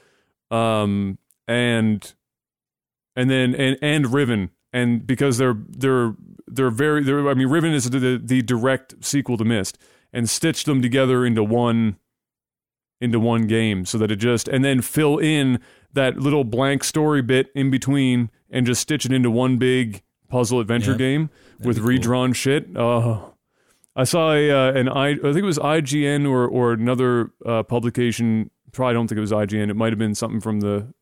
Um 0.51 1.18
and 1.47 2.14
and 3.14 3.29
then 3.29 3.55
and 3.55 3.77
and 3.83 4.11
Riven 4.12 4.51
and 4.75 5.07
because 5.07 5.39
they're 5.39 5.57
they're 5.69 6.15
they're 6.47 6.71
very 6.71 7.03
they're 7.03 7.27
I 7.29 7.33
mean 7.35 7.49
Riven 7.49 7.73
is 7.73 7.89
the, 7.89 7.99
the 7.99 8.21
the 8.23 8.43
direct 8.43 9.03
sequel 9.03 9.39
to 9.39 9.45
Myst 9.45 9.79
and 10.13 10.29
stitch 10.29 10.65
them 10.65 10.83
together 10.83 11.25
into 11.25 11.43
one 11.43 11.97
into 13.01 13.19
one 13.19 13.47
game 13.47 13.85
so 13.87 13.97
that 13.99 14.11
it 14.11 14.17
just 14.17 14.49
and 14.49 14.65
then 14.65 14.81
fill 14.83 15.19
in 15.19 15.61
that 15.93 16.19
little 16.19 16.45
blank 16.45 16.85
story 16.85 17.23
bit 17.23 17.49
in 17.55 17.71
between 17.71 18.31
and 18.51 18.67
just 18.67 18.81
stitch 18.83 19.07
it 19.07 19.13
into 19.13 19.31
one 19.31 19.57
big 19.57 20.03
puzzle 20.29 20.61
adventure 20.61 20.93
Yeah, 20.93 20.99
game 20.99 21.31
with 21.61 21.77
be 21.77 21.81
cool. 21.81 21.89
redrawn 21.89 22.33
shit. 22.33 22.69
Oh, 22.77 23.35
I 23.97 24.05
saw 24.05 24.33
a 24.33 24.51
uh, 24.51 24.73
an 24.73 24.89
I 24.89 25.11
I 25.11 25.15
think 25.17 25.37
it 25.39 25.43
was 25.45 25.59
IGN 25.59 26.29
or 26.29 26.49
or 26.49 26.73
another 26.73 27.31
uh, 27.47 27.63
publication. 27.63 28.51
Probably 28.73 28.95
don't 28.95 29.07
think 29.07 29.19
it 29.19 29.21
was 29.21 29.31
IGN. 29.33 29.71
It 29.71 29.77
might 29.77 29.93
have 29.93 29.99
been 30.01 30.15
something 30.17 30.41
from 30.41 30.61
the 30.61 30.93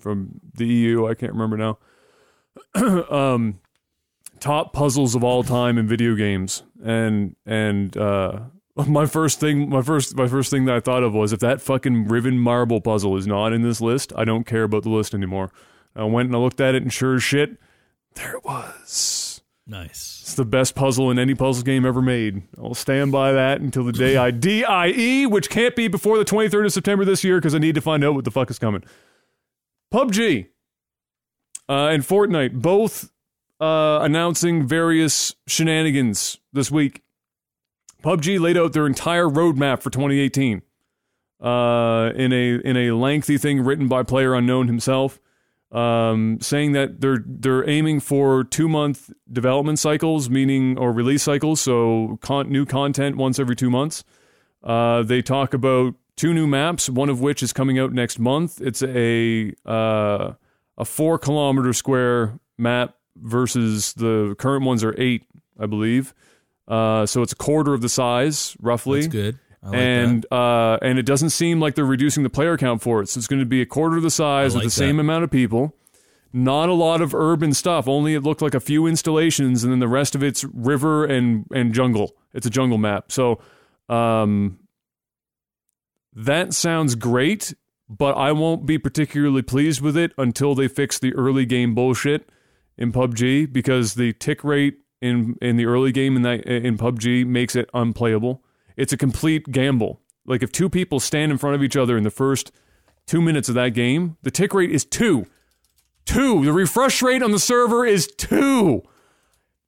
from 0.00 0.40
the 0.54 0.66
EU. 0.66 1.06
I 1.08 1.14
can't 1.14 1.32
remember 1.32 1.56
now. 1.56 1.78
um, 3.10 3.60
top 4.40 4.72
puzzles 4.72 5.14
of 5.14 5.24
all 5.24 5.42
time 5.42 5.78
in 5.78 5.86
video 5.86 6.14
games, 6.14 6.62
and 6.82 7.36
and 7.46 7.96
uh, 7.96 8.40
my 8.86 9.06
first 9.06 9.40
thing, 9.40 9.68
my 9.68 9.82
first 9.82 10.16
my 10.16 10.28
first 10.28 10.50
thing 10.50 10.64
that 10.66 10.76
I 10.76 10.80
thought 10.80 11.02
of 11.02 11.14
was 11.14 11.32
if 11.32 11.40
that 11.40 11.60
fucking 11.60 12.08
Riven 12.08 12.38
marble 12.38 12.80
puzzle 12.80 13.16
is 13.16 13.26
not 13.26 13.52
in 13.52 13.62
this 13.62 13.80
list, 13.80 14.12
I 14.16 14.24
don't 14.24 14.44
care 14.44 14.64
about 14.64 14.82
the 14.82 14.90
list 14.90 15.14
anymore. 15.14 15.50
I 15.96 16.04
went 16.04 16.26
and 16.26 16.36
I 16.36 16.38
looked 16.38 16.60
at 16.60 16.74
it, 16.74 16.82
and 16.82 16.92
sure 16.92 17.16
as 17.16 17.22
shit, 17.22 17.58
there 18.14 18.36
it 18.36 18.44
was. 18.44 19.40
Nice. 19.66 20.20
It's 20.22 20.34
the 20.34 20.46
best 20.46 20.74
puzzle 20.74 21.10
in 21.10 21.18
any 21.18 21.34
puzzle 21.34 21.62
game 21.62 21.84
ever 21.84 22.00
made. 22.00 22.42
I'll 22.56 22.74
stand 22.74 23.12
by 23.12 23.32
that 23.32 23.60
until 23.60 23.84
the 23.84 23.92
day 23.92 24.16
I 24.16 24.30
DIE, 24.30 25.26
which 25.26 25.50
can't 25.50 25.76
be 25.76 25.88
before 25.88 26.16
the 26.16 26.24
23rd 26.24 26.66
of 26.66 26.72
September 26.72 27.04
this 27.04 27.22
year 27.22 27.36
because 27.36 27.54
I 27.54 27.58
need 27.58 27.74
to 27.74 27.82
find 27.82 28.02
out 28.02 28.14
what 28.14 28.24
the 28.24 28.30
fuck 28.30 28.48
is 28.50 28.58
coming. 28.58 28.82
PUBG 29.92 30.46
uh, 31.68 31.88
and 31.88 32.02
Fortnite 32.02 32.54
both 32.54 33.10
uh, 33.60 34.00
announcing 34.02 34.66
various 34.66 35.34
shenanigans 35.46 36.38
this 36.52 36.70
week. 36.70 37.02
PUBG 38.02 38.40
laid 38.40 38.56
out 38.56 38.72
their 38.72 38.86
entire 38.86 39.26
roadmap 39.26 39.82
for 39.82 39.90
2018 39.90 40.62
uh, 41.40 42.12
in 42.14 42.32
a 42.32 42.54
in 42.64 42.76
a 42.76 42.92
lengthy 42.92 43.38
thing 43.38 43.62
written 43.62 43.88
by 43.88 44.02
Player 44.02 44.34
Unknown 44.34 44.68
himself 44.68 45.18
um, 45.70 46.38
saying 46.40 46.72
that 46.72 47.00
they're 47.00 47.22
they're 47.26 47.68
aiming 47.68 48.00
for 48.00 48.44
two 48.44 48.68
month 48.68 49.10
development 49.30 49.78
cycles, 49.78 50.30
meaning 50.30 50.78
or 50.78 50.92
release 50.92 51.22
cycles, 51.22 51.60
so 51.60 52.18
con- 52.22 52.50
new 52.50 52.64
content 52.64 53.16
once 53.16 53.38
every 53.38 53.56
two 53.56 53.70
months. 53.70 54.04
Uh, 54.62 55.02
they 55.02 55.22
talk 55.22 55.52
about 55.54 55.94
two 56.16 56.32
new 56.32 56.46
maps, 56.46 56.88
one 56.88 57.08
of 57.08 57.20
which 57.20 57.42
is 57.42 57.52
coming 57.52 57.78
out 57.78 57.92
next 57.92 58.18
month. 58.18 58.60
It's 58.60 58.82
a 58.82 59.52
uh, 59.66 60.32
a 60.78 60.84
four 60.84 61.18
kilometer 61.18 61.74
square 61.74 62.38
map 62.56 62.94
versus 63.16 63.92
the 63.94 64.34
current 64.38 64.64
ones 64.64 64.82
are 64.82 64.94
eight, 64.96 65.24
I 65.58 65.66
believe. 65.66 66.14
Uh, 66.66 67.04
so 67.04 67.22
it's 67.22 67.32
a 67.32 67.36
quarter 67.36 67.74
of 67.74 67.82
the 67.82 67.88
size, 67.88 68.56
roughly 68.60 69.00
That's 69.00 69.12
good. 69.12 69.38
I 69.62 69.66
like 69.66 69.76
and 69.76 70.26
uh, 70.32 70.78
and 70.80 70.98
it 70.98 71.02
doesn't 71.04 71.30
seem 71.30 71.60
like 71.60 71.74
they're 71.74 71.84
reducing 71.84 72.22
the 72.22 72.30
player 72.30 72.56
count 72.56 72.80
for 72.80 73.02
it. 73.02 73.08
So 73.08 73.18
it's 73.18 73.26
going 73.26 73.40
to 73.40 73.46
be 73.46 73.60
a 73.60 73.66
quarter 73.66 73.96
of 73.96 74.02
the 74.02 74.10
size 74.10 74.54
I 74.54 74.58
with 74.58 74.62
the 74.62 74.66
like 74.68 74.72
same 74.72 75.00
amount 75.00 75.24
of 75.24 75.30
people. 75.30 75.74
Not 76.32 76.68
a 76.68 76.74
lot 76.74 77.00
of 77.00 77.14
urban 77.14 77.54
stuff. 77.54 77.88
Only 77.88 78.14
it 78.14 78.22
looked 78.22 78.42
like 78.42 78.54
a 78.54 78.60
few 78.60 78.86
installations, 78.86 79.64
and 79.64 79.72
then 79.72 79.80
the 79.80 79.88
rest 79.88 80.14
of 80.14 80.22
it's 80.22 80.44
river 80.44 81.04
and 81.04 81.46
and 81.52 81.74
jungle. 81.74 82.14
It's 82.34 82.46
a 82.46 82.50
jungle 82.50 82.78
map. 82.78 83.10
So 83.10 83.40
um, 83.88 84.60
that 86.14 86.52
sounds 86.52 86.94
great, 86.94 87.54
but 87.88 88.16
I 88.16 88.32
won't 88.32 88.66
be 88.66 88.78
particularly 88.78 89.42
pleased 89.42 89.80
with 89.80 89.96
it 89.96 90.12
until 90.18 90.54
they 90.54 90.68
fix 90.68 90.98
the 90.98 91.14
early 91.14 91.46
game 91.46 91.74
bullshit 91.74 92.30
in 92.76 92.92
PUBG 92.92 93.52
because 93.52 93.94
the 93.94 94.12
tick 94.12 94.44
rate 94.44 94.78
in 95.00 95.36
in 95.40 95.56
the 95.56 95.66
early 95.66 95.92
game 95.92 96.16
in 96.16 96.22
that 96.22 96.44
in 96.44 96.76
PUBG 96.76 97.26
makes 97.26 97.56
it 97.56 97.70
unplayable. 97.72 98.42
It's 98.76 98.92
a 98.92 98.96
complete 98.96 99.50
gamble. 99.50 100.00
Like 100.26 100.42
if 100.42 100.52
two 100.52 100.68
people 100.68 101.00
stand 101.00 101.32
in 101.32 101.38
front 101.38 101.56
of 101.56 101.62
each 101.62 101.76
other 101.76 101.96
in 101.96 102.04
the 102.04 102.10
first 102.10 102.52
two 103.06 103.22
minutes 103.22 103.48
of 103.48 103.54
that 103.54 103.70
game, 103.70 104.16
the 104.22 104.30
tick 104.30 104.52
rate 104.52 104.70
is 104.70 104.84
two. 104.84 105.26
Two. 106.04 106.44
The 106.44 106.52
refresh 106.52 107.02
rate 107.02 107.22
on 107.22 107.32
the 107.32 107.38
server 107.38 107.84
is 107.84 108.06
two. 108.06 108.82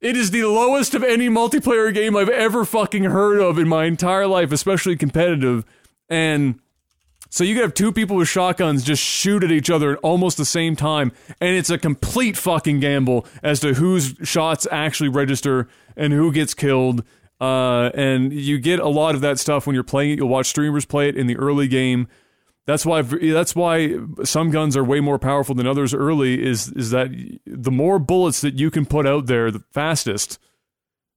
It 0.01 0.17
is 0.17 0.31
the 0.31 0.45
lowest 0.45 0.95
of 0.95 1.03
any 1.03 1.29
multiplayer 1.29 1.93
game 1.93 2.17
I've 2.17 2.31
ever 2.31 2.65
fucking 2.65 3.05
heard 3.05 3.39
of 3.39 3.59
in 3.59 3.69
my 3.69 3.85
entire 3.85 4.27
life, 4.27 4.51
especially 4.51 4.97
competitive. 4.97 5.65
And 6.09 6.59
so 7.31 7.45
you 7.45 7.55
could 7.55 7.63
have 7.63 7.75
two 7.75 7.93
people 7.93 8.17
with 8.17 8.29
shotguns 8.29 8.83
just 8.83 9.01
shoot 9.03 9.45
at 9.45 9.53
each 9.53 9.71
other 9.71 9.93
at 9.93 9.99
almost 10.01 10.37
the 10.37 10.45
same 10.45 10.75
time, 10.75 11.13
and 11.41 11.57
it's 11.57 11.71
a 11.71 11.79
complete 11.79 12.37
fucking 12.37 12.81
gamble 12.81 13.25
as 13.43 13.61
to 13.61 13.75
whose 13.75 14.17
shots 14.25 14.67
actually 14.71 15.09
register 15.09 15.69
and 15.97 16.13
who 16.13 16.33
gets 16.33 16.55
killed. 16.55 17.05
Uh, 17.41 17.91
and 17.95 18.33
you 18.33 18.59
get 18.59 18.81
a 18.81 18.89
lot 18.89 19.15
of 19.15 19.21
that 19.23 19.39
stuff 19.39 19.67
when 19.67 19.75
you're 19.75 19.85
playing 19.85 20.11
it. 20.11 20.19
You'll 20.19 20.29
watch 20.29 20.47
streamers 20.47 20.85
play 20.85 21.09
it 21.09 21.17
in 21.17 21.29
the 21.29 21.37
early 21.37 21.69
game. 21.69 22.09
That's 22.67 22.85
why 22.85 23.03
that's 23.03 23.57
why 23.57 23.97
some 24.25 24.51
guns 24.51 24.77
are 24.77 24.85
way 24.85 25.01
more 25.01 25.19
powerful 25.19 25.55
than 25.55 25.67
others 25.67 25.95
early. 25.95 26.45
Is 26.45 26.69
is 26.73 26.91
that 26.91 27.11
the 27.47 27.71
more 27.71 27.99
bullets 27.99 28.43
that 28.43 28.59
you 28.59 28.71
can 28.71 28.87
put 28.87 29.07
out 29.07 29.27
there, 29.27 29.51
the 29.51 29.65
fastest, 29.73 30.39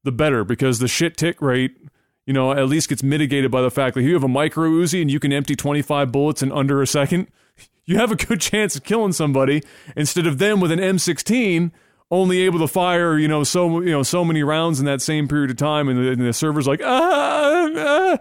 the 0.04 0.12
better, 0.12 0.44
because 0.44 0.80
the 0.80 0.88
shit 0.88 1.18
tick 1.18 1.42
rate 1.42 1.76
you 2.26 2.34
know, 2.34 2.52
at 2.52 2.68
least 2.68 2.90
gets 2.90 3.04
mitigated 3.04 3.52
by 3.52 3.62
the 3.62 3.72
fact 3.72 3.96
that 3.96 4.04
you 4.04 4.14
have 4.14 4.24
a 4.24 4.28
micro 4.28 4.70
Uzi 4.70 5.02
and 5.02 5.12
you 5.12 5.20
can 5.20 5.34
empty 5.34 5.56
25 5.56 6.12
bullets 6.12 6.42
in 6.42 6.52
under 6.52 6.82
a 6.82 6.88
second, 6.88 7.28
you 7.86 7.98
have 7.98 8.12
a 8.12 8.16
good 8.16 8.42
chance 8.42 8.76
of 8.76 8.84
killing 8.84 9.12
somebody 9.12 9.62
instead 9.96 10.28
of 10.28 10.38
them 10.38 10.60
with 10.60 10.72
an 10.72 10.80
M16 10.80 11.72
only 12.14 12.42
able 12.42 12.60
to 12.60 12.68
fire, 12.68 13.18
you 13.18 13.28
know, 13.28 13.44
so 13.44 13.82
you 13.82 13.90
know 13.90 14.04
so 14.04 14.24
many 14.24 14.44
rounds 14.44 14.80
in 14.80 14.86
that 14.86 15.02
same 15.02 15.28
period 15.28 15.50
of 15.50 15.58
time, 15.58 15.90
and 15.90 15.98
the, 15.98 16.12
and 16.12 16.22
the 16.22 16.32
server's 16.32 16.68
like 16.68 16.80
ah, 16.84 17.70
ah, 17.76 18.18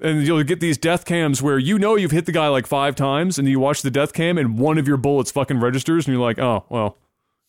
and 0.00 0.24
you'll 0.24 0.42
get 0.44 0.60
these 0.60 0.78
death 0.78 1.04
cams 1.04 1.42
where 1.42 1.58
you 1.58 1.76
know 1.76 1.96
you've 1.96 2.12
hit 2.12 2.26
the 2.26 2.32
guy 2.32 2.46
like 2.46 2.66
five 2.66 2.94
times, 2.94 3.36
and 3.36 3.48
you 3.48 3.58
watch 3.58 3.82
the 3.82 3.90
death 3.90 4.12
cam, 4.12 4.38
and 4.38 4.56
one 4.56 4.78
of 4.78 4.86
your 4.86 4.96
bullets 4.96 5.32
fucking 5.32 5.58
registers, 5.58 6.06
and 6.06 6.14
you're 6.14 6.24
like, 6.24 6.38
oh 6.38 6.64
well, 6.68 6.96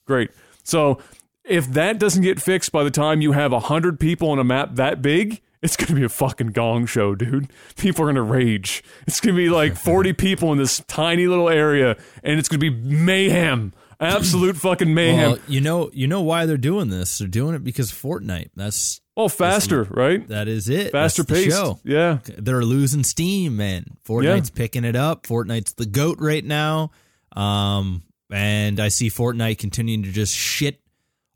great. 0.07 0.31
So 0.63 0.97
if 1.43 1.67
that 1.73 1.99
doesn't 1.99 2.23
get 2.23 2.41
fixed 2.41 2.71
by 2.71 2.83
the 2.83 2.91
time 2.91 3.21
you 3.21 3.33
have 3.33 3.53
a 3.53 3.59
hundred 3.59 3.99
people 3.99 4.31
on 4.31 4.39
a 4.39 4.43
map 4.43 4.75
that 4.75 5.03
big, 5.03 5.41
it's 5.65 5.75
gonna 5.75 5.99
be 5.99 6.05
a 6.05 6.09
fucking 6.09 6.47
gong 6.47 6.85
show, 6.85 7.15
dude. 7.15 7.51
People 7.75 8.05
are 8.05 8.07
gonna 8.07 8.21
rage. 8.21 8.83
It's 9.07 9.19
gonna 9.19 9.35
be 9.35 9.49
like 9.49 9.75
forty 9.75 10.13
people 10.25 10.51
in 10.51 10.57
this 10.57 10.81
tiny 10.87 11.27
little 11.27 11.49
area, 11.49 11.97
and 12.23 12.39
it's 12.39 12.47
gonna 12.47 12.59
be 12.59 12.69
mayhem, 12.69 13.73
absolute 13.99 14.55
fucking 14.57 14.93
mayhem. 14.93 15.31
Well, 15.31 15.39
you 15.47 15.61
know, 15.61 15.89
you 15.91 16.07
know 16.07 16.21
why 16.21 16.45
they're 16.45 16.57
doing 16.57 16.89
this. 16.89 17.17
They're 17.17 17.27
doing 17.27 17.55
it 17.55 17.63
because 17.63 17.91
Fortnite. 17.91 18.51
That's 18.55 19.01
oh, 19.17 19.27
faster, 19.27 19.83
right? 19.83 20.25
that 20.29 20.47
is 20.47 20.69
it. 20.69 20.91
Faster 20.91 21.23
That's 21.23 21.43
show. 21.43 21.79
Yeah. 21.83 22.19
They're 22.37 22.63
losing 22.63 23.03
steam, 23.03 23.57
man. 23.57 23.85
Fortnite's 24.07 24.49
picking 24.49 24.85
it 24.85 24.95
up. 24.95 25.23
Fortnite's 25.23 25.73
the 25.73 25.85
goat 25.85 26.19
right 26.19 26.45
now. 26.45 26.91
Um, 27.35 28.03
and 28.31 28.79
I 28.79 28.89
see 28.89 29.09
Fortnite 29.09 29.57
continuing 29.57 30.03
to 30.03 30.11
just 30.11 30.33
shit 30.33 30.79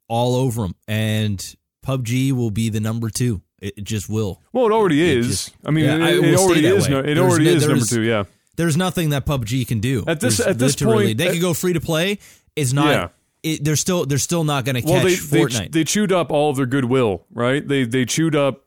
all 0.07 0.35
over 0.35 0.61
them. 0.61 0.75
And 0.87 1.55
PUBG 1.85 2.31
will 2.31 2.51
be 2.51 2.69
the 2.69 2.79
number 2.79 3.09
two. 3.09 3.41
It, 3.61 3.73
it 3.77 3.83
just 3.83 4.09
will. 4.09 4.41
Well, 4.53 4.65
it 4.65 4.71
already 4.71 5.01
It 5.01 5.17
is. 5.17 5.27
just- 5.27 5.55
I 5.65 5.71
mean, 5.71 5.85
Yeah, 5.85 6.07
it, 6.07 6.23
it 6.23 6.35
already 6.37 6.65
is. 6.65 6.87
No, 6.89 6.99
it 6.99 7.03
There's 7.03 7.19
already 7.19 7.45
no- 7.45 7.51
is 7.51 7.67
number 7.67 7.85
two. 7.85 8.01
Yeah. 8.03 8.23
There's 8.55 8.75
nothing 8.77 9.09
that 9.11 9.25
PUBG 9.25 9.67
can 9.67 9.79
do 9.79 10.03
At 10.07 10.19
this- 10.19 10.37
There's 10.37 10.47
at 10.49 10.59
this 10.59 10.75
point- 10.75 11.17
they 11.17 11.29
could 11.31 11.41
go 11.41 11.53
free 11.53 11.73
to 11.73 11.81
play. 11.81 12.19
It's 12.55 12.73
not. 12.73 12.87
Yeah. 12.89 13.07
It, 13.41 13.63
they're 13.63 13.77
still 13.77 14.05
they're 14.05 14.17
still 14.17 14.43
not 14.43 14.65
going 14.65 14.75
to 14.75 14.81
catch 14.81 14.89
Well, 14.91 15.03
they, 15.03 15.15
they 15.15 15.15
Fortnite. 15.15 15.71
they 15.71 15.85
chewed 15.85 16.11
up 16.11 16.29
all 16.29 16.49
of 16.49 16.57
their 16.57 16.65
goodwill, 16.65 17.25
right? 17.31 17.65
They 17.65 17.85
they 17.85 18.03
chewed 18.03 18.35
up 18.35 18.65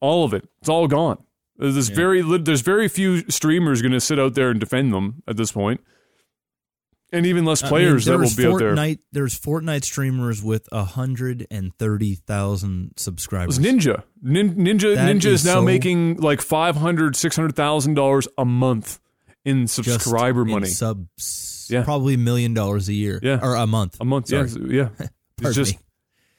all 0.00 0.24
of 0.24 0.34
it. 0.34 0.48
It's 0.60 0.68
all 0.68 0.88
gone. 0.88 1.18
There's 1.58 1.90
Yeah. 1.90 1.94
very 1.94 2.38
there's 2.38 2.62
very 2.62 2.88
few 2.88 3.22
streamers 3.30 3.82
going 3.82 3.92
to 3.92 4.00
sit 4.00 4.18
out 4.18 4.34
there 4.34 4.50
and 4.50 4.58
defend 4.58 4.92
them 4.92 5.22
at 5.28 5.36
this 5.36 5.52
point, 5.52 5.80
and 7.14 7.26
even 7.26 7.44
less 7.44 7.62
I 7.62 7.66
mean, 7.66 7.70
players 7.70 8.04
that 8.06 8.18
will 8.18 8.28
be 8.36 8.46
out 8.46 8.58
there. 8.58 8.74
Fortnite- 8.74 8.98
There's 9.12 9.38
Fortnite 9.38 9.84
streamers 9.84 10.42
with 10.42 10.68
hundred 10.72 11.46
and 11.50 11.72
thirty 11.78 12.14
thousand 12.16 12.92
subscribers. 12.96 13.58
Ninja. 13.58 14.02
Nin, 14.22 14.54
Ninja 14.56 14.94
That 14.96 15.14
Ninja 15.14 15.26
is, 15.26 15.40
is 15.40 15.44
now 15.44 15.54
so- 15.54 15.62
making 15.62 16.16
like 16.16 16.40
five 16.42 16.76
hundred, 16.76 17.16
six 17.16 17.36
hundred 17.36 17.56
thousand 17.56 17.94
dollars 17.94 18.28
a 18.36 18.44
month 18.44 19.00
in 19.44 19.66
subscriber 19.66 20.42
in 20.42 20.48
money. 20.50 20.68
subs, 20.68 21.66
Yeah. 21.70 21.84
probably 21.84 22.14
a 22.14 22.18
million 22.18 22.54
dollars 22.54 22.88
a 22.88 22.94
year, 22.94 23.20
Yeah. 23.22 23.40
or 23.42 23.54
a 23.56 23.66
month, 23.66 23.96
a 24.00 24.04
month, 24.04 24.28
Sorry. 24.28 24.48
yeah, 24.68 24.88
yeah. 25.00 25.06
Pardon 25.40 25.52
just 25.54 25.72
me. 25.74 25.78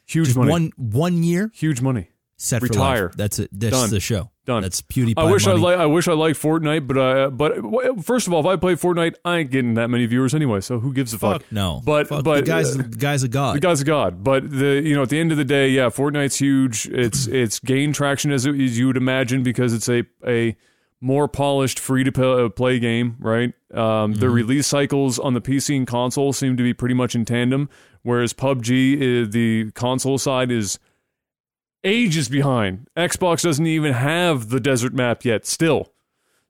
huge 0.05 0.25
Just 0.27 0.37
money. 0.37 0.49
one 0.51 0.71
one 0.77 1.21
year 1.23 1.51
huge 1.53 1.81
money. 1.81 2.09
set 2.37 2.61
Retire. 2.63 2.97
for 2.97 3.03
life. 3.09 3.17
That's 3.17 3.39
it. 3.39 3.49
That's 3.51 3.75
Done. 3.75 3.89
the 3.91 3.99
show. 3.99 4.31
Done. 4.45 4.61
That's 4.61 4.81
PewDiePie. 4.81 5.15
I 5.17 5.31
wish 5.31 5.45
money. 5.47 5.59
I 5.59 5.63
like. 5.63 5.79
I 5.79 5.85
wish 5.87 6.07
I 6.07 6.13
liked 6.13 6.39
Fortnite, 6.39 6.85
but 6.87 6.97
uh, 6.97 7.29
but 7.31 8.03
first 8.03 8.27
of 8.27 8.33
all, 8.33 8.41
if 8.41 8.45
I 8.45 8.55
play 8.57 8.75
Fortnite, 8.75 9.15
I 9.25 9.37
ain't 9.39 9.49
getting 9.51 9.73
that 9.73 9.89
many 9.89 10.05
viewers 10.05 10.35
anyway. 10.35 10.61
So 10.61 10.79
who 10.79 10.93
gives 10.93 11.13
a 11.13 11.17
fuck? 11.17 11.41
Fuck 11.41 11.51
no. 11.51 11.81
But 11.83 12.07
Fuck, 12.07 12.23
but 12.23 12.35
the 12.35 12.41
guy's 12.43 12.75
uh, 12.77 12.83
the 12.83 12.97
guy's 12.97 13.23
a 13.23 13.27
god. 13.27 13.55
the 13.55 13.59
guy's 13.59 13.81
a 13.81 13.85
god. 13.85 14.23
But 14.23 14.51
the 14.51 14.81
you 14.85 14.95
know 14.95 15.01
at 15.01 15.09
the 15.09 15.19
end 15.19 15.31
of 15.31 15.37
the 15.37 15.45
day, 15.45 15.69
yeah, 15.69 15.87
Fortnite's 15.87 16.37
huge. 16.37 16.87
It's 16.87 17.25
it's 17.41 17.59
gained 17.59 17.95
traction 17.95 18.31
as, 18.31 18.45
as 18.45 18.77
you 18.77 18.87
would 18.87 18.97
imagine 18.97 19.41
because 19.41 19.73
it's 19.73 19.89
a 19.89 20.03
a 20.27 20.55
more 21.01 21.27
polished 21.27 21.77
free 21.77 22.03
to 22.03 22.49
play 22.55 22.79
game, 22.79 23.15
right? 23.19 23.53
Um, 23.73 24.13
The 24.13 24.29
release 24.29 24.65
cycles 24.65 25.19
on 25.19 25.33
the 25.33 25.41
PC 25.41 25.75
and 25.75 25.85
console 25.85 26.33
seem 26.33 26.55
to 26.57 26.63
be 26.63 26.73
pretty 26.73 26.95
much 26.95 27.13
in 27.15 27.25
tandem, 27.25 27.69
whereas 28.01 28.33
PUBG, 28.33 28.97
is, 29.01 29.29
the 29.29 29.71
console 29.71 30.17
side 30.17 30.49
is 30.51 30.79
ages 31.85 32.27
behind. 32.27 32.87
Xbox 32.97 33.43
doesn't 33.43 33.65
even 33.67 33.93
have 33.93 34.49
the 34.49 34.59
desert 34.59 34.93
map 34.93 35.23
yet, 35.23 35.45
still. 35.45 35.93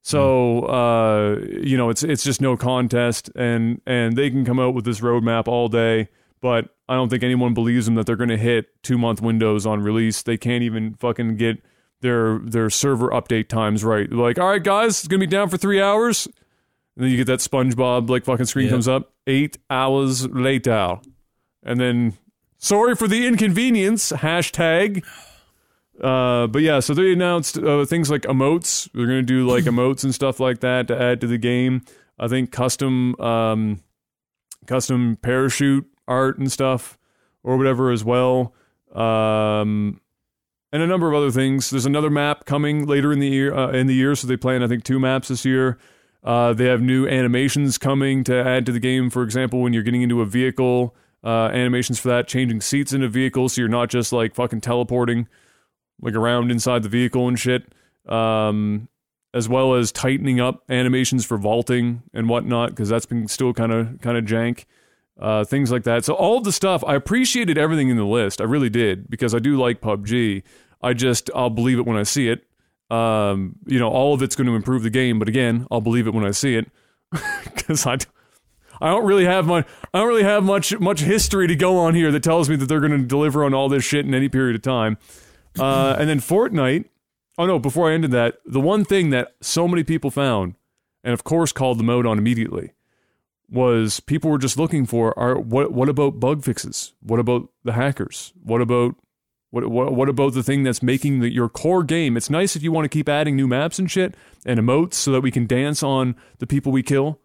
So 0.01 0.61
uh, 0.63 1.39
you 1.61 1.77
know, 1.77 1.89
it's 1.89 2.03
it's 2.03 2.23
just 2.23 2.39
no 2.41 2.55
contest, 2.57 3.29
and 3.35 3.81
and 3.85 4.15
they 4.15 4.29
can 4.29 4.45
come 4.45 4.59
out 4.59 4.73
with 4.73 4.85
this 4.85 4.99
roadmap 4.99 5.47
all 5.47 5.67
day, 5.67 6.09
but 6.41 6.69
I 6.87 6.93
don't 6.93 7.09
think 7.09 7.23
anyone 7.23 7.53
believes 7.55 7.85
them 7.85 7.95
that 7.95 8.05
they're 8.05 8.15
going 8.15 8.29
to 8.29 8.37
hit 8.37 8.67
two 8.83 8.97
month 8.99 9.19
windows 9.21 9.65
on 9.65 9.81
release. 9.81 10.21
They 10.21 10.37
can't 10.37 10.63
even 10.63 10.93
fucking 10.93 11.37
get 11.37 11.63
their 12.01 12.37
their 12.39 12.69
server 12.69 13.09
update 13.09 13.47
times 13.47 13.83
right. 13.83 14.07
They're 14.07 14.19
like, 14.19 14.37
all 14.37 14.49
right, 14.49 14.61
guys, 14.63 14.99
it's 14.99 15.07
gonna 15.07 15.21
be 15.21 15.25
down 15.27 15.49
for 15.49 15.57
three 15.57 15.81
hours, 15.81 16.27
and 16.95 17.03
then 17.03 17.09
you 17.09 17.17
get 17.17 17.25
that 17.27 17.39
SpongeBob 17.39 18.07
like 18.07 18.25
fucking 18.25 18.45
screen 18.45 18.65
Yeah. 18.65 18.71
comes 18.73 18.87
up 18.87 19.11
eight 19.25 19.57
hours 19.71 20.27
later, 20.27 20.99
and 21.63 21.79
then 21.79 22.13
sorry 22.65 22.95
for 22.95 23.07
the 23.07 23.27
inconvenience 23.27 24.11
hashtag. 24.11 25.05
Uh, 26.01 26.47
but 26.47 26.61
yeah, 26.61 26.79
so 26.79 26.93
they 26.93 27.13
announced 27.13 27.57
uh, 27.57 27.85
things 27.85 28.09
like 28.09 28.23
emotes. 28.23 28.89
They're 28.93 29.05
gonna 29.05 29.21
do 29.21 29.47
like 29.47 29.63
emotes 29.65 30.03
and 30.03 30.13
stuff 30.13 30.39
like 30.39 30.59
that 30.61 30.87
to 30.87 30.99
add 30.99 31.21
to 31.21 31.27
the 31.27 31.37
game. 31.37 31.83
I 32.17 32.27
think 32.27 32.51
custom 32.51 33.19
um, 33.21 33.81
custom 34.65 35.17
parachute 35.21 35.85
art 36.07 36.37
and 36.37 36.51
stuff 36.51 36.97
or 37.43 37.57
whatever 37.57 37.91
as 37.91 38.03
well. 38.03 38.53
Um, 38.93 40.01
and 40.73 40.81
a 40.81 40.87
number 40.87 41.07
of 41.07 41.15
other 41.15 41.31
things. 41.31 41.69
There's 41.69 41.85
another 41.85 42.09
map 42.09 42.45
coming 42.45 42.85
later 42.85 43.13
in 43.13 43.19
the 43.19 43.27
year. 43.27 43.53
Uh, 43.53 43.71
in 43.71 43.87
the 43.87 43.93
year, 43.93 44.15
so 44.15 44.27
they 44.27 44.37
plan 44.37 44.63
I 44.63 44.67
think 44.67 44.83
two 44.83 44.99
maps 44.99 45.27
this 45.27 45.45
year. 45.45 45.77
Uh, 46.23 46.53
they 46.53 46.65
have 46.65 46.81
new 46.81 47.07
animations 47.07 47.77
coming 47.77 48.23
to 48.23 48.35
add 48.35 48.65
to 48.65 48.71
the 48.71 48.79
game. 48.79 49.11
For 49.11 49.21
example, 49.21 49.61
when 49.61 49.73
you're 49.73 49.83
getting 49.83 50.01
into 50.01 50.21
a 50.21 50.25
vehicle, 50.25 50.95
uh, 51.25 51.49
animations 51.51 51.99
for 51.99 52.09
that, 52.09 52.27
changing 52.27 52.61
seats 52.61 52.93
in 52.93 53.01
a 53.03 53.09
vehicle, 53.09 53.49
so 53.49 53.59
you're 53.59 53.67
not 53.67 53.89
just 53.89 54.13
like 54.13 54.35
fucking 54.35 54.61
teleporting 54.61 55.27
like 56.01 56.13
around 56.13 56.51
inside 56.51 56.83
the 56.83 56.89
vehicle 56.89 57.27
and 57.27 57.39
shit. 57.39 57.73
Um, 58.07 58.87
as 59.33 59.49
well 59.49 59.73
as 59.73 59.91
tightening 59.91 60.39
up 60.39 60.63
animations 60.69 61.25
for 61.25 61.37
vaulting 61.37 62.03
and 62.13 62.29
whatnot, 62.29 62.69
because 62.69 62.87
that's 62.87 63.05
been 63.05 63.27
still 63.27 63.53
kind 63.53 63.71
of 63.73 63.99
kind 64.01 64.17
of 64.17 64.23
jank. 64.23 64.65
Uh, 65.19 65.45
things 65.45 65.71
like 65.71 65.83
that. 65.83 66.03
So 66.03 66.13
all 66.13 66.41
the 66.41 66.51
stuff, 66.51 66.83
I 66.85 66.93
appreciated 66.95 67.57
everything 67.57 67.87
in 67.89 67.95
the 67.95 68.05
list. 68.05 68.41
I 68.41 68.43
really 68.43 68.69
did 68.69 69.09
because 69.09 69.33
I 69.33 69.39
do 69.39 69.57
like 69.57 69.79
PUBG. 69.79 70.43
I 70.81 70.93
just 70.93 71.29
I'll 71.33 71.49
believe 71.49 71.79
it 71.79 71.85
when 71.85 71.95
I 71.95 72.03
see 72.03 72.27
it. 72.27 72.45
Um, 72.91 73.55
you 73.65 73.79
know, 73.79 73.89
all 73.89 74.13
of 74.13 74.21
it's 74.21 74.35
going 74.35 74.47
to 74.47 74.55
improve 74.55 74.83
the 74.83 74.89
game, 74.89 75.17
but 75.17 75.27
again, 75.27 75.67
I'll 75.71 75.81
believe 75.81 76.05
it 76.05 76.13
when 76.13 76.25
I 76.25 76.31
see 76.31 76.55
it 76.55 76.69
because 77.43 77.85
I. 77.85 77.97
I 78.81 78.89
don't 78.89 79.05
really 79.05 79.25
have 79.25 79.45
much. 79.45 79.67
I 79.93 79.99
don't 79.99 80.07
really 80.07 80.23
have 80.23 80.43
much 80.43 80.77
much 80.79 81.01
history 81.01 81.47
to 81.47 81.55
go 81.55 81.77
on 81.77 81.95
here 81.95 82.11
that 82.11 82.23
tells 82.23 82.49
me 82.49 82.55
that 82.57 82.67
they're 82.67 82.79
going 82.79 82.91
to 82.91 83.05
deliver 83.05 83.43
on 83.43 83.53
all 83.53 83.69
this 83.69 83.83
shit 83.83 84.05
in 84.05 84.13
any 84.13 84.29
period 84.29 84.55
of 84.55 84.61
time. 84.61 84.97
Uh, 85.57 85.95
and 85.97 86.09
then 86.09 86.19
Fortnite. 86.19 86.85
Oh 87.37 87.45
no! 87.45 87.59
Before 87.59 87.89
I 87.89 87.93
ended 87.93 88.11
that, 88.11 88.37
the 88.45 88.61
one 88.61 88.85
thing 88.85 89.09
that 89.09 89.35
so 89.41 89.67
many 89.67 89.83
people 89.83 90.09
found, 90.11 90.55
and 91.03 91.13
of 91.13 91.23
course 91.23 91.51
called 91.51 91.77
the 91.77 91.83
mode 91.83 92.05
on 92.05 92.17
immediately, 92.17 92.71
was 93.49 93.99
people 93.99 94.29
were 94.29 94.37
just 94.37 94.57
looking 94.57 94.85
for 94.85 95.17
are 95.19 95.37
what 95.37 95.71
what 95.71 95.89
about 95.89 96.19
bug 96.19 96.43
fixes? 96.43 96.93
What 97.01 97.19
about 97.19 97.49
the 97.63 97.73
hackers? 97.73 98.33
What 98.41 98.61
about 98.61 98.95
what 99.51 99.67
what, 99.69 99.93
what 99.93 100.09
about 100.09 100.33
the 100.33 100.43
thing 100.43 100.63
that's 100.63 100.81
making 100.81 101.19
the, 101.19 101.31
your 101.31 101.49
core 101.49 101.83
game? 101.83 102.15
It's 102.17 102.29
nice 102.29 102.55
if 102.55 102.63
you 102.63 102.71
want 102.71 102.85
to 102.85 102.89
keep 102.89 103.09
adding 103.09 103.35
new 103.35 103.47
maps 103.47 103.79
and 103.79 103.89
shit 103.89 104.15
and 104.45 104.59
emotes 104.59 104.95
so 104.95 105.11
that 105.11 105.21
we 105.21 105.31
can 105.31 105.45
dance 105.45 105.83
on 105.83 106.15
the 106.39 106.47
people 106.47 106.71
we 106.71 106.83
kill 106.83 107.19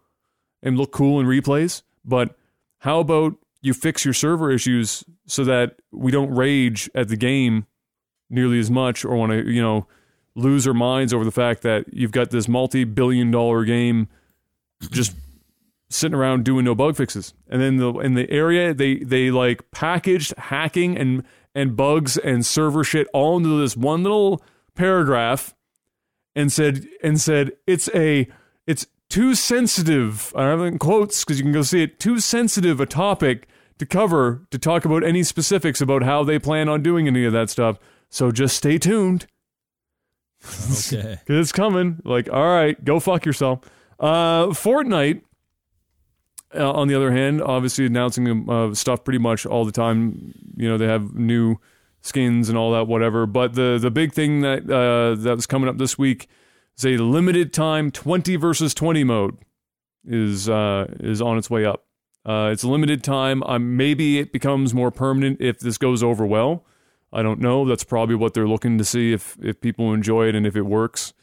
and 0.63 0.77
look 0.77 0.91
cool 0.91 1.19
in 1.19 1.25
replays. 1.25 1.81
But 2.05 2.35
how 2.79 2.99
about 2.99 3.35
you 3.61 3.73
fix 3.73 4.03
your 4.05 4.13
server 4.13 4.51
issues 4.51 5.03
so 5.27 5.43
that 5.45 5.75
we 5.91 6.11
don't 6.11 6.33
rage 6.33 6.89
at 6.95 7.07
the 7.07 7.17
game 7.17 7.67
nearly 8.29 8.59
as 8.59 8.71
much 8.71 9.05
or 9.05 9.15
want 9.15 9.31
to 9.31 9.49
you 9.51 9.61
know 9.61 9.87
lose 10.35 10.67
our 10.67 10.73
minds 10.73 11.13
over 11.13 11.25
the 11.25 11.31
fact 11.31 11.61
that 11.61 11.85
you've 11.93 12.11
got 12.11 12.31
this 12.31 12.47
multi-billion 12.47 13.31
dollar 13.31 13.65
game 13.65 14.07
just 14.89 15.13
sitting 15.89 16.15
around 16.15 16.45
doing 16.45 16.65
no 16.65 16.73
bug 16.73 16.95
fixes. 16.95 17.33
And 17.49 17.61
then 17.61 17.77
the 17.77 17.93
in 17.99 18.13
the 18.15 18.29
area 18.29 18.73
they 18.73 18.99
they 18.99 19.29
like 19.29 19.69
packaged 19.71 20.33
hacking 20.37 20.97
and 20.97 21.23
and 21.53 21.75
bugs 21.75 22.17
and 22.17 22.45
server 22.45 22.83
shit 22.83 23.07
all 23.13 23.37
into 23.37 23.59
this 23.59 23.75
one 23.75 24.03
little 24.03 24.41
paragraph 24.73 25.53
and 26.35 26.51
said 26.51 26.87
and 27.03 27.19
said 27.19 27.51
it's 27.67 27.89
a 27.93 28.27
it's 28.65 28.87
too 29.11 29.35
sensitive. 29.35 30.33
I 30.35 30.45
have 30.45 30.61
in 30.61 30.79
quotes 30.79 31.23
because 31.23 31.37
you 31.37 31.43
can 31.43 31.51
go 31.51 31.61
see 31.61 31.83
it. 31.83 31.99
Too 31.99 32.19
sensitive 32.19 32.79
a 32.79 32.85
topic 32.85 33.47
to 33.77 33.85
cover 33.85 34.47
to 34.51 34.57
talk 34.57 34.85
about 34.85 35.03
any 35.03 35.21
specifics 35.21 35.81
about 35.81 36.03
how 36.03 36.23
they 36.23 36.39
plan 36.39 36.69
on 36.69 36.81
doing 36.81 37.07
any 37.07 37.25
of 37.25 37.33
that 37.33 37.49
stuff. 37.49 37.77
So 38.09 38.31
just 38.31 38.55
stay 38.55 38.77
tuned. 38.77 39.27
Okay. 40.71 41.19
It's 41.27 41.51
coming. 41.51 42.01
Like, 42.03 42.31
all 42.31 42.47
right, 42.47 42.83
go 42.83 42.99
fuck 42.99 43.25
yourself. 43.25 43.59
Uh, 43.99 44.47
Fortnite, 44.47 45.21
uh, 46.55 46.71
on 46.71 46.87
the 46.87 46.95
other 46.95 47.11
hand, 47.11 47.41
obviously 47.41 47.85
announcing 47.85 48.49
uh, 48.49 48.73
stuff 48.73 49.03
pretty 49.03 49.19
much 49.19 49.45
all 49.45 49.65
the 49.65 49.71
time. 49.71 50.33
You 50.55 50.69
know, 50.69 50.77
they 50.77 50.87
have 50.87 51.13
new 51.13 51.57
skins 52.01 52.49
and 52.49 52.57
all 52.57 52.71
that, 52.71 52.87
whatever. 52.87 53.25
But 53.25 53.53
the 53.55 53.77
the 53.79 53.91
big 53.91 54.13
thing 54.13 54.41
that 54.41 54.69
uh, 54.69 55.21
that 55.21 55.35
was 55.35 55.45
coming 55.45 55.69
up 55.69 55.77
this 55.77 55.97
week 55.97 56.27
is 56.85 56.99
a 56.99 57.03
limited 57.03 57.53
time 57.53 57.91
twenty 57.91 58.35
versus 58.35 58.73
twenty 58.73 59.03
mode 59.03 59.37
is 60.05 60.49
uh, 60.49 60.87
is 60.99 61.21
on 61.21 61.37
its 61.37 61.49
way 61.49 61.65
up. 61.65 61.85
Uh, 62.25 62.49
it's 62.51 62.63
a 62.63 62.69
limited 62.69 63.03
time. 63.03 63.41
Um, 63.43 63.75
maybe 63.77 64.19
it 64.19 64.31
becomes 64.31 64.73
more 64.73 64.91
permanent 64.91 65.41
if 65.41 65.59
this 65.59 65.77
goes 65.77 66.03
over 66.03 66.25
well. 66.25 66.65
I 67.13 67.23
don't 67.23 67.39
know. 67.39 67.65
That's 67.65 67.83
probably 67.83 68.15
what 68.15 68.33
they're 68.33 68.47
looking 68.47 68.77
to 68.77 68.83
see 68.85 69.11
if 69.13 69.37
if 69.41 69.59
people 69.61 69.93
enjoy 69.93 70.27
it 70.27 70.35
and 70.35 70.45
if 70.45 70.55
it 70.55 70.61
works 70.63 71.13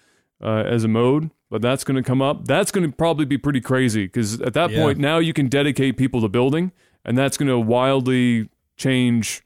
uh, 0.42 0.64
as 0.66 0.84
a 0.84 0.88
mode. 0.88 1.30
But 1.50 1.62
that's 1.62 1.82
going 1.82 1.96
to 1.96 2.02
come 2.02 2.20
up. 2.20 2.46
That's 2.46 2.70
going 2.70 2.90
to 2.90 2.94
probably 2.94 3.24
be 3.24 3.38
pretty 3.38 3.60
crazy 3.62 4.04
because 4.04 4.40
at 4.42 4.52
that 4.54 4.70
Yeah. 4.70 4.82
point 4.82 4.98
now 4.98 5.18
you 5.18 5.32
can 5.32 5.48
dedicate 5.48 5.96
people 5.96 6.20
to 6.20 6.28
building, 6.28 6.72
and 7.04 7.16
that's 7.16 7.36
going 7.38 7.48
to 7.48 7.58
wildly 7.58 8.50
change 8.76 9.42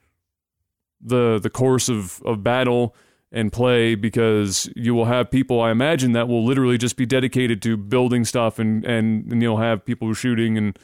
the 1.01 1.39
the 1.41 1.51
course 1.51 1.89
of 1.89 2.21
of 2.25 2.43
battle 2.43 2.95
and 3.33 3.53
play 3.53 3.95
because 3.95 4.69
you 4.77 4.95
will 4.95 5.07
have 5.07 5.31
people 5.31 5.61
I 5.61 5.71
imagine 5.71 6.13
that 6.13 6.29
will 6.29 6.45
literally 6.45 6.79
just 6.79 6.97
be 6.97 7.07
dedicated 7.07 7.63
to 7.63 7.77
building 7.77 8.25
stuff 8.25 8.59
and 8.59 8.85
and, 8.85 9.33
and 9.33 9.43
you'll 9.43 9.59
have 9.59 9.85
people 9.85 10.13
shooting 10.15 10.59
and 10.59 10.79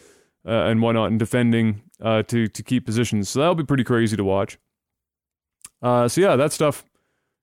uh, 0.46 0.64
and 0.64 0.80
whatnot 0.80 1.10
and 1.10 1.18
defending 1.18 1.82
uh, 2.00 2.22
to 2.24 2.48
to 2.48 2.62
keep 2.62 2.86
positions. 2.86 3.28
So 3.28 3.40
that'll 3.40 3.54
be 3.54 3.64
pretty 3.64 3.84
crazy 3.84 4.16
to 4.16 4.24
watch. 4.24 4.58
Uh, 5.82 6.08
so 6.08 6.20
yeah, 6.20 6.36
that 6.36 6.52
stuff 6.52 6.84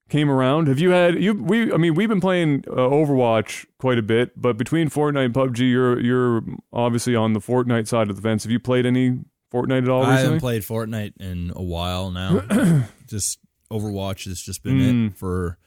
came 0.10 0.30
around. 0.30 0.68
Have 0.68 0.80
you 0.80 0.90
had 0.90 1.22
you 1.22 1.34
we? 1.34 1.72
I 1.72 1.78
mean, 1.78 1.94
we've 1.94 2.10
been 2.10 2.22
playing 2.22 2.64
uh, 2.68 2.72
Overwatch 2.72 3.66
quite 3.80 3.98
a 3.98 4.04
bit, 4.04 4.40
but 4.40 4.58
between 4.58 4.90
Fortnite 4.90 5.26
and 5.26 5.34
PUBG, 5.34 5.60
you're 5.70 6.00
you're 6.00 6.44
obviously 6.74 7.16
on 7.16 7.34
the 7.34 7.40
Fortnite 7.40 7.88
side 7.88 8.10
of 8.10 8.16
the 8.16 8.22
fence. 8.22 8.44
Have 8.44 8.52
you 8.52 8.60
played 8.60 8.86
any 8.86 9.20
Fortnite 9.54 9.84
at 9.84 9.90
all 9.90 10.04
I 10.04 10.20
haven't 10.20 10.40
played 10.40 10.64
Fortnite 10.64 11.14
in 11.20 11.52
a 11.56 11.64
while 11.64 12.12
now. 12.12 12.84
just 13.08 13.40
Overwatch 13.72 14.26
has 14.26 14.42
just 14.42 14.64
been 14.64 14.80
Mm. 14.80 15.08
it 15.12 15.18
for 15.18 15.58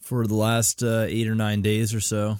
for 0.00 0.26
the 0.26 0.34
last 0.34 0.82
uh, 0.82 1.04
eight 1.08 1.28
or 1.28 1.34
nine 1.34 1.62
days 1.62 1.92
or 1.94 2.00
so. 2.00 2.38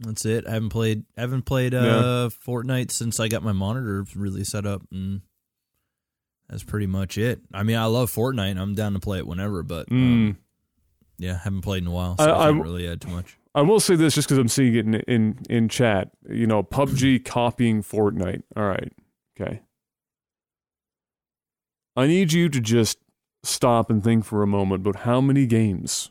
That's 0.00 0.24
it. 0.26 0.46
I 0.46 0.50
haven't 0.52 0.68
played. 0.70 1.04
I 1.16 1.22
haven't 1.22 1.42
played 1.46 1.72
uh, 1.74 2.28
Fortnite 2.46 2.90
since 2.90 3.18
I 3.18 3.28
got 3.28 3.42
my 3.42 3.52
monitor 3.52 4.04
really 4.14 4.44
set 4.44 4.66
up, 4.66 4.82
and 4.92 5.22
that's 6.50 6.64
pretty 6.64 6.86
much 6.86 7.16
it. 7.16 7.40
I 7.54 7.62
mean, 7.62 7.76
I 7.76 7.86
love 7.86 8.12
Fortnite. 8.12 8.58
I'm 8.58 8.74
down 8.74 8.92
to 8.92 9.00
play 9.00 9.18
it 9.18 9.26
whenever, 9.26 9.62
but 9.62 9.90
um, 9.90 10.36
Mm. 10.36 10.36
yeah, 11.18 11.38
haven't 11.38 11.62
played 11.62 11.82
in 11.82 11.86
a 11.88 11.92
while, 11.92 12.16
so 12.18 12.24
I- 12.24 12.28
I, 12.28 12.46
I'm- 12.46 12.60
really 12.60 12.86
add 12.86 13.00
too 13.00 13.08
much. 13.10 13.38
I 13.54 13.62
will 13.62 13.80
say 13.80 13.96
this 13.96 14.14
just 14.14 14.28
because 14.28 14.36
I'm 14.36 14.48
seeing 14.48 14.74
it 14.74 14.84
in, 14.84 14.94
in 14.96 15.38
in 15.48 15.68
chat. 15.70 16.10
You 16.28 16.46
know, 16.46 16.62
PUBG 16.62 17.20
copying 17.24 17.82
Fortnite. 17.82 18.42
All 18.54 18.64
right, 18.68 18.92
okay. 19.40 19.62
I 21.96 22.06
need 22.06 22.32
you 22.34 22.48
to 22.50 22.60
just 22.60 22.98
stop 23.46 23.90
and 23.90 24.02
think 24.02 24.24
for 24.24 24.42
a 24.42 24.46
moment 24.46 24.86
about 24.86 25.02
how 25.02 25.20
many 25.20 25.46
games 25.46 26.10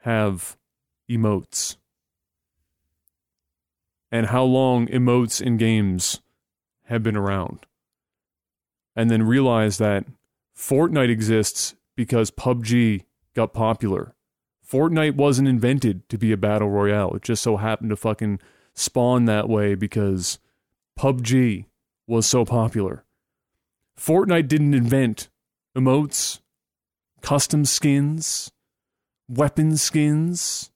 have 0.00 0.56
emotes 1.10 1.76
and 4.10 4.26
how 4.26 4.42
long 4.44 4.86
emotes 4.88 5.40
in 5.40 5.56
games 5.56 6.20
have 6.84 7.02
been 7.02 7.16
around. 7.16 7.66
and 8.94 9.10
then 9.10 9.22
realize 9.22 9.78
that 9.78 10.04
Fortnite 10.54 11.08
exists 11.08 11.74
because 11.96 12.30
PUBG 12.30 13.04
got 13.34 13.54
popular. 13.54 14.14
Fortnite 14.70 15.14
wasn't 15.14 15.48
invented 15.48 16.06
to 16.10 16.18
be 16.18 16.30
a 16.30 16.36
battle 16.36 16.68
royale. 16.68 17.14
It 17.14 17.22
just 17.22 17.42
so 17.42 17.56
happened 17.56 17.88
to 17.90 17.96
fucking 17.96 18.38
spawn 18.74 19.24
that 19.24 19.48
way 19.48 19.74
because 19.74 20.38
PUBG 20.98 21.64
was 22.06 22.26
so 22.26 22.44
popular. 22.44 23.04
Fortnite 23.98 24.48
didn't 24.48 24.74
invent 24.74 25.28
emotes, 25.76 26.40
custom 27.20 27.64
skins, 27.64 28.50
weapon 29.28 29.76
skins, 29.76 30.70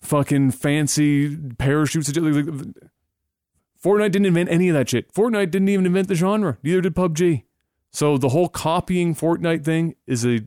fucking 0.00 0.52
fancy 0.52 1.36
parachutes. 1.36 2.10
Fortnite 2.10 4.12
didn't 4.12 4.26
invent 4.26 4.50
any 4.50 4.68
of 4.68 4.74
that 4.74 4.88
shit. 4.88 5.12
Fortnite 5.12 5.50
didn't 5.50 5.68
even 5.68 5.86
invent 5.86 6.08
the 6.08 6.14
genre. 6.14 6.58
Neither 6.62 6.80
did 6.80 6.94
PUBG. 6.94 7.44
So 7.92 8.18
the 8.18 8.30
whole 8.30 8.48
copying 8.48 9.14
Fortnite 9.14 9.64
thing 9.64 9.94
is 10.06 10.24
a 10.24 10.40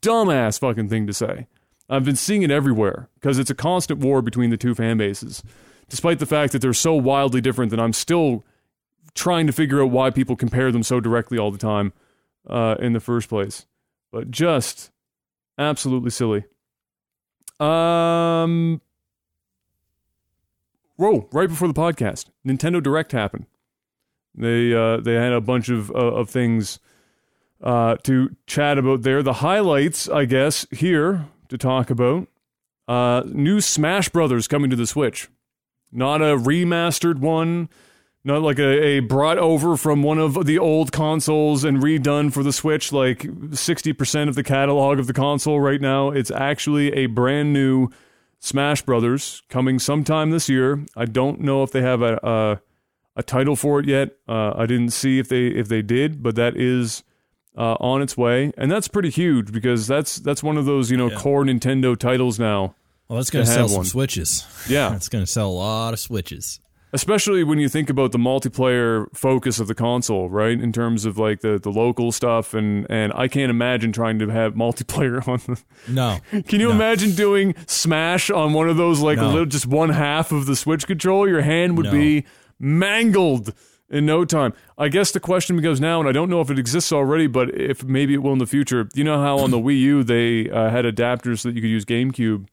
dumbass 0.00 0.58
fucking 0.58 0.88
thing 0.88 1.06
to 1.06 1.12
say. 1.12 1.46
I've 1.88 2.04
been 2.04 2.16
seeing 2.16 2.42
it 2.42 2.50
everywhere 2.50 3.08
because 3.14 3.38
it's 3.38 3.50
a 3.50 3.54
constant 3.54 4.00
war 4.00 4.22
between 4.22 4.50
the 4.50 4.56
two 4.56 4.74
fan 4.74 4.98
bases. 4.98 5.42
Despite 5.88 6.18
the 6.18 6.26
fact 6.26 6.52
that 6.52 6.60
they're 6.60 6.72
so 6.72 6.94
wildly 6.94 7.40
different 7.40 7.70
that 7.70 7.78
I'm 7.78 7.92
still 7.92 8.44
trying 9.14 9.46
to 9.46 9.52
figure 9.52 9.82
out 9.82 9.90
why 9.90 10.10
people 10.10 10.34
compare 10.34 10.72
them 10.72 10.82
so 10.82 10.98
directly 11.00 11.38
all 11.38 11.52
the 11.52 11.58
time 11.58 11.92
uh, 12.46 12.76
in 12.80 12.92
the 12.92 13.00
first 13.00 13.28
place. 13.28 13.66
But 14.12 14.30
just 14.30 14.90
absolutely 15.58 16.10
silly. 16.10 16.44
Um, 17.58 18.80
whoa! 20.96 21.28
Right 21.32 21.48
before 21.48 21.68
the 21.68 21.74
podcast, 21.74 22.26
Nintendo 22.46 22.82
Direct 22.82 23.12
happened. 23.12 23.46
They 24.34 24.74
uh, 24.74 24.98
they 24.98 25.14
had 25.14 25.32
a 25.32 25.40
bunch 25.40 25.68
of 25.68 25.90
uh, 25.90 25.94
of 25.94 26.28
things 26.28 26.78
uh, 27.62 27.96
to 28.04 28.36
chat 28.46 28.78
about 28.78 29.02
there. 29.02 29.22
The 29.22 29.34
highlights, 29.34 30.08
I 30.08 30.26
guess, 30.26 30.66
here 30.70 31.26
to 31.48 31.58
talk 31.58 31.90
about. 31.90 32.28
Uh, 32.86 33.22
new 33.26 33.60
Smash 33.60 34.10
Brothers 34.10 34.46
coming 34.46 34.70
to 34.70 34.76
the 34.76 34.86
Switch. 34.86 35.28
Not 35.90 36.20
a 36.20 36.36
remastered 36.36 37.18
one, 37.18 37.68
not 38.26 38.42
like 38.42 38.58
a, 38.58 38.82
a 38.84 39.00
brought 39.00 39.38
over 39.38 39.76
from 39.76 40.02
one 40.02 40.18
of 40.18 40.44
the 40.46 40.58
old 40.58 40.92
consoles 40.92 41.64
and 41.64 41.78
redone 41.78 42.32
for 42.32 42.42
the 42.42 42.52
Switch, 42.52 42.92
like 42.92 43.20
60% 43.20 44.28
of 44.28 44.34
the 44.34 44.42
catalog 44.42 44.98
of 44.98 45.06
the 45.06 45.12
console 45.12 45.60
right 45.60 45.80
now. 45.80 46.10
It's 46.10 46.30
actually 46.30 46.92
a 46.92 47.06
brand 47.06 47.52
new 47.52 47.88
Smash 48.40 48.82
Brothers 48.82 49.42
coming 49.48 49.78
sometime 49.78 50.30
this 50.30 50.48
year. 50.48 50.84
I 50.96 51.04
don't 51.06 51.40
know 51.40 51.62
if 51.62 51.70
they 51.72 51.80
have 51.82 52.02
a, 52.02 52.18
a, 52.22 52.60
a 53.16 53.22
title 53.22 53.56
for 53.56 53.80
it 53.80 53.86
yet. 53.86 54.10
Uh, 54.28 54.52
I 54.56 54.66
didn't 54.66 54.90
see 54.90 55.18
if 55.18 55.28
they 55.28 55.46
if 55.46 55.68
they 55.68 55.80
did, 55.82 56.22
but 56.22 56.34
that 56.36 56.56
is 56.56 57.02
uh, 57.56 57.76
on 57.80 58.02
its 58.02 58.16
way, 58.16 58.52
and 58.58 58.70
that's 58.70 58.88
pretty 58.88 59.08
huge 59.10 59.50
because 59.52 59.86
that's 59.86 60.16
that's 60.16 60.42
one 60.42 60.58
of 60.58 60.66
those 60.66 60.90
you 60.90 60.96
know 60.98 61.10
Yeah. 61.10 61.16
core 61.18 61.44
Nintendo 61.44 61.96
titles 61.98 62.38
now. 62.38 62.74
Well, 63.08 63.16
that's 63.18 63.30
going 63.30 63.46
To 63.46 63.50
sell 63.50 63.68
some 63.68 63.84
switches. 63.84 64.44
Yeah, 64.68 64.88
That's 64.92 65.08
going 65.08 65.24
to 65.24 65.30
sell 65.30 65.48
a 65.48 65.52
lot 65.52 65.94
of 65.94 66.00
switches. 66.00 66.58
Especially 66.96 67.44
when 67.44 67.58
you 67.58 67.68
think 67.68 67.90
about 67.90 68.10
the 68.12 68.18
multiplayer 68.18 69.06
focus 69.14 69.60
of 69.60 69.66
the 69.68 69.74
console, 69.74 70.28
right? 70.30 70.58
In 70.60 70.72
terms 70.72 71.04
of 71.04 71.18
like 71.18 71.40
the, 71.40 71.58
the 71.58 71.70
local 71.70 72.10
stuff, 72.12 72.54
and 72.54 72.86
and 72.90 73.12
I 73.14 73.28
can't 73.28 73.50
imagine 73.50 73.92
trying 73.92 74.18
to 74.20 74.28
have 74.28 74.54
multiplayer 74.66 75.18
on 75.28 75.40
the. 75.46 75.56
No, 75.92 76.18
Can 76.48 76.60
you 76.60 76.68
No. 76.68 76.74
imagine 76.74 77.10
doing 77.14 77.54
Smash 77.66 78.30
on 78.30 78.52
one 78.52 78.68
of 78.68 78.76
those 78.76 79.00
like 79.00 79.18
No. 79.18 79.28
little, 79.28 79.46
just 79.46 79.66
one 79.66 79.90
half 79.90 80.32
of 80.32 80.46
the 80.46 80.56
Switch 80.56 80.86
controller? 80.86 81.28
Your 81.28 81.42
hand 81.42 81.76
would 81.76 81.86
No. 81.86 81.92
be 81.92 82.24
mangled 82.58 83.52
in 83.88 84.04
no 84.04 84.24
time. 84.24 84.52
I 84.76 84.88
guess 84.88 85.12
the 85.12 85.20
question 85.20 85.56
becomes 85.56 85.80
now, 85.80 86.00
and 86.00 86.08
I 86.08 86.12
don't 86.12 86.28
know 86.28 86.40
if 86.40 86.50
it 86.50 86.58
exists 86.58 86.92
already, 86.92 87.26
but 87.28 87.54
if 87.54 87.84
maybe 87.84 88.14
it 88.14 88.22
will 88.22 88.32
in 88.32 88.38
the 88.38 88.46
future. 88.46 88.88
You 88.94 89.04
know 89.04 89.20
how 89.22 89.38
on 89.38 89.50
the 89.52 89.58
Wii 89.66 89.78
U 89.80 90.02
they 90.02 90.50
uh, 90.50 90.70
had 90.70 90.84
adapters 90.84 91.42
that 91.44 91.54
you 91.54 91.60
could 91.60 91.70
use 91.70 91.84
GameCube 91.84 92.46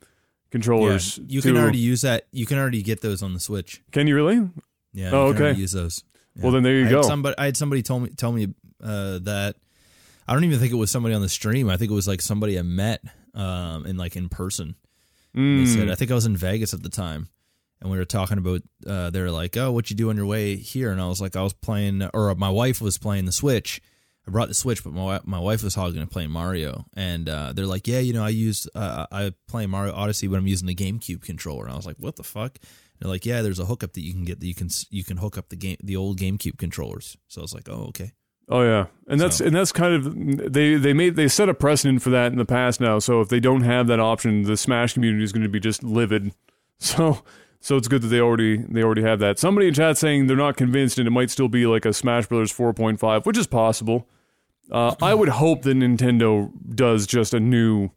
yeah, 0.54 0.60
controllers. 0.60 1.20
you 1.28 1.42
to- 1.42 1.48
can 1.50 1.58
already 1.58 1.80
use 1.80 2.02
that. 2.02 2.28
You 2.32 2.46
can 2.46 2.58
already 2.58 2.82
get 2.82 3.02
those 3.02 3.22
on 3.24 3.34
the 3.34 3.40
Switch. 3.40 3.82
Can 3.92 4.08
you 4.08 4.16
really? 4.16 4.36
Yeah. 4.94 5.10
Oh, 5.12 5.28
you 5.28 5.34
can 5.34 5.42
already 5.44 5.52
okay. 5.54 5.60
Use 5.62 5.72
those. 5.72 6.04
Well, 6.36 6.52
then 6.52 6.64
there 6.64 6.76
you 6.80 6.88
I 6.88 6.90
go. 6.90 6.98
Had 6.98 7.06
somebody, 7.06 7.36
I 7.38 7.46
had 7.46 7.58
somebody 7.58 7.82
tell 7.84 8.00
me 8.00 8.10
tell 8.10 8.32
me 8.32 8.48
uh, 8.84 9.20
that 9.24 9.56
I 10.28 10.34
don't 10.34 10.44
even 10.44 10.60
think 10.60 10.72
it 10.72 10.76
was 10.76 10.90
somebody 10.92 11.14
on 11.16 11.22
the 11.22 11.30
stream. 11.30 11.70
I 11.70 11.78
think 11.78 11.92
it 11.92 11.96
was 11.96 12.08
like 12.08 12.22
somebody 12.22 12.58
I 12.58 12.62
met 12.64 13.04
um, 13.34 13.86
in 13.86 13.98
like 13.98 14.16
in 14.16 14.30
person. 14.30 14.76
They 15.34 15.40
Mm. 15.42 15.68
said 15.68 15.90
I 15.90 15.96
think 15.96 16.12
I 16.12 16.14
was 16.16 16.26
in 16.28 16.38
Vegas 16.38 16.74
at 16.76 16.84
the 16.84 16.90
time, 16.90 17.28
and 17.82 17.90
we 17.92 17.98
were 17.98 18.06
talking 18.06 18.38
about. 18.38 18.62
Uh, 18.86 19.10
they 19.10 19.20
were 19.22 19.32
like, 19.32 19.58
"Oh, 19.58 19.72
what 19.72 19.90
you 19.90 19.96
do 19.96 20.10
on 20.12 20.16
your 20.18 20.28
way 20.28 20.56
here?" 20.58 20.92
And 20.92 21.02
I 21.02 21.08
was 21.08 21.20
like, 21.20 21.36
"I 21.36 21.42
was 21.42 21.54
playing, 21.54 22.08
or 22.14 22.34
my 22.36 22.50
wife 22.52 22.82
was 22.82 22.98
playing 23.00 23.26
the 23.26 23.32
Switch." 23.32 23.82
I 24.28 24.32
brought 24.32 24.48
the 24.48 24.54
Switch, 24.54 24.84
but 24.84 24.94
my 24.94 25.20
my 25.26 25.40
wife 25.40 25.64
was 25.64 25.76
hogging 25.76 26.02
and 26.02 26.10
playing 26.10 26.32
Mario, 26.32 26.86
and 26.96 27.28
uh, 27.28 27.52
they're 27.54 27.66
like, 27.66 27.88
"Yeah, 27.88 28.00
you 28.00 28.14
know, 28.14 28.24
I 28.24 28.30
use 28.30 28.68
uh, 28.74 29.06
I 29.12 29.34
play 29.48 29.66
Mario 29.66 29.94
Odyssey, 29.94 30.28
but 30.28 30.38
I'm 30.38 30.48
using 30.48 30.68
the 30.68 30.76
GameCube 30.76 31.22
controller." 31.24 31.66
And 31.66 31.74
I 31.74 31.76
was 31.76 31.86
like, 31.86 31.98
"What 32.00 32.16
the 32.16 32.24
fuck?" 32.24 32.58
They're 33.00 33.10
like, 33.12 33.26
"Yeah, 33.26 33.42
there's 33.42 33.60
a 33.60 33.66
hookup 33.66 33.94
that 33.94 34.02
you 34.02 34.14
can 34.14 34.24
get 34.24 34.40
that 34.40 34.48
you 34.48 34.56
can 34.56 34.70
you 34.90 35.04
can 35.04 35.18
hook 35.18 35.38
up 35.38 35.50
the 35.50 35.56
game 35.58 35.78
the 35.84 35.98
old 35.98 36.20
GameCube 36.20 36.58
controllers." 36.58 37.18
So 37.28 37.42
I 37.42 37.44
was 37.44 37.54
like, 37.54 37.68
"Oh, 37.70 37.88
okay." 37.90 38.12
Oh 38.50 38.62
yeah, 38.62 38.88
and 39.08 39.20
that's 39.22 39.38
So- 39.38 39.46
and 39.46 39.56
that's 39.56 39.72
kind 39.72 39.94
of 39.94 40.54
they 40.54 40.76
they 40.76 40.94
made 40.94 41.16
they 41.16 41.28
set 41.28 41.50
a 41.50 41.54
precedent 41.54 42.02
for 42.02 42.10
that 42.12 42.32
in 42.32 42.38
the 42.38 42.46
past 42.46 42.80
now. 42.82 43.00
So 43.00 43.20
if 43.22 43.30
they 43.30 43.40
don't 43.40 43.64
have 43.64 43.88
that 43.88 44.00
option, 44.00 44.44
the 44.44 44.58
Smash 44.58 44.94
community 44.94 45.24
is 45.24 45.32
going 45.32 45.44
to 45.44 45.50
be 45.50 45.60
just 45.60 45.84
livid. 45.84 46.32
So 46.80 47.24
so 47.64 47.78
it's 47.78 47.88
good 47.88 48.02
that 48.02 48.10
they 48.10 48.20
already 48.20 48.58
they 48.58 48.84
already 48.84 49.04
have 49.04 49.20
that. 49.20 49.40
Somebody 49.40 49.70
in 49.70 49.74
chat 49.74 49.98
saying 49.98 50.28
they're 50.28 50.36
not 50.36 50.58
convinced, 50.58 50.98
and 50.98 51.08
it 51.08 51.12
might 51.12 51.32
still 51.32 51.48
be 51.48 51.66
like 51.66 51.86
a 51.86 51.94
Smash 51.94 52.28
Brothers 52.28 52.52
4.5, 52.52 53.26
which 53.26 53.38
is 53.38 53.48
possible. 53.48 54.06
Uh, 54.70 54.94
I 55.02 55.14
would 55.14 55.30
hope 55.30 55.62
that 55.62 55.78
Nintendo 55.78 56.52
does 56.76 57.08
just 57.08 57.34
a 57.34 57.40
new 57.40 57.90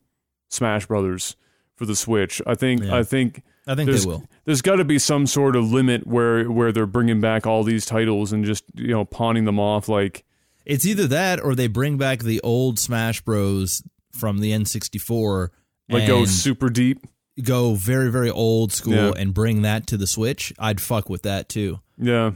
Smash 0.50 0.86
Brothers 0.86 1.34
for 1.74 1.84
the 1.84 1.96
Switch. 1.96 2.40
I 2.46 2.54
think 2.54 2.84
Yeah. 2.84 2.94
I 2.94 3.02
think 3.02 3.42
I 3.66 3.74
think 3.74 3.88
There's- 3.88 4.04
they 4.04 4.08
will. 4.10 4.22
there's 4.44 4.62
got 4.62 4.76
to 4.76 4.84
be 4.84 5.00
some 5.00 5.26
sort 5.26 5.56
of 5.56 5.72
limit 5.72 6.06
where 6.06 6.44
where 6.48 6.70
they're 6.70 6.86
bringing 6.86 7.20
back 7.20 7.44
all 7.44 7.64
these 7.64 7.84
titles 7.86 8.32
and 8.32 8.44
just 8.44 8.62
you 8.74 8.88
know 8.92 9.04
pawning 9.04 9.46
them 9.46 9.58
off 9.58 9.88
like. 9.88 10.22
It's 10.64 10.86
either 10.86 11.08
that 11.08 11.42
or 11.42 11.56
they 11.56 11.66
bring 11.66 11.96
back 11.98 12.20
the 12.20 12.40
old 12.42 12.78
Smash 12.78 13.20
Bros 13.20 13.82
from 14.12 14.38
the 14.38 14.52
N64. 14.52 15.48
Like 15.88 16.06
go 16.06 16.24
super 16.24 16.68
deep. 16.70 17.04
Go 17.42 17.74
very 17.74 18.10
very 18.10 18.30
old 18.30 18.72
school 18.72 18.94
Yeah. 18.94 19.12
and 19.16 19.34
bring 19.34 19.62
that 19.62 19.86
to 19.88 19.96
the 19.96 20.06
Switch, 20.06 20.52
I'd 20.58 20.80
fuck 20.80 21.08
with 21.10 21.22
that 21.22 21.48
too. 21.48 21.80
Yeah. 21.98 22.32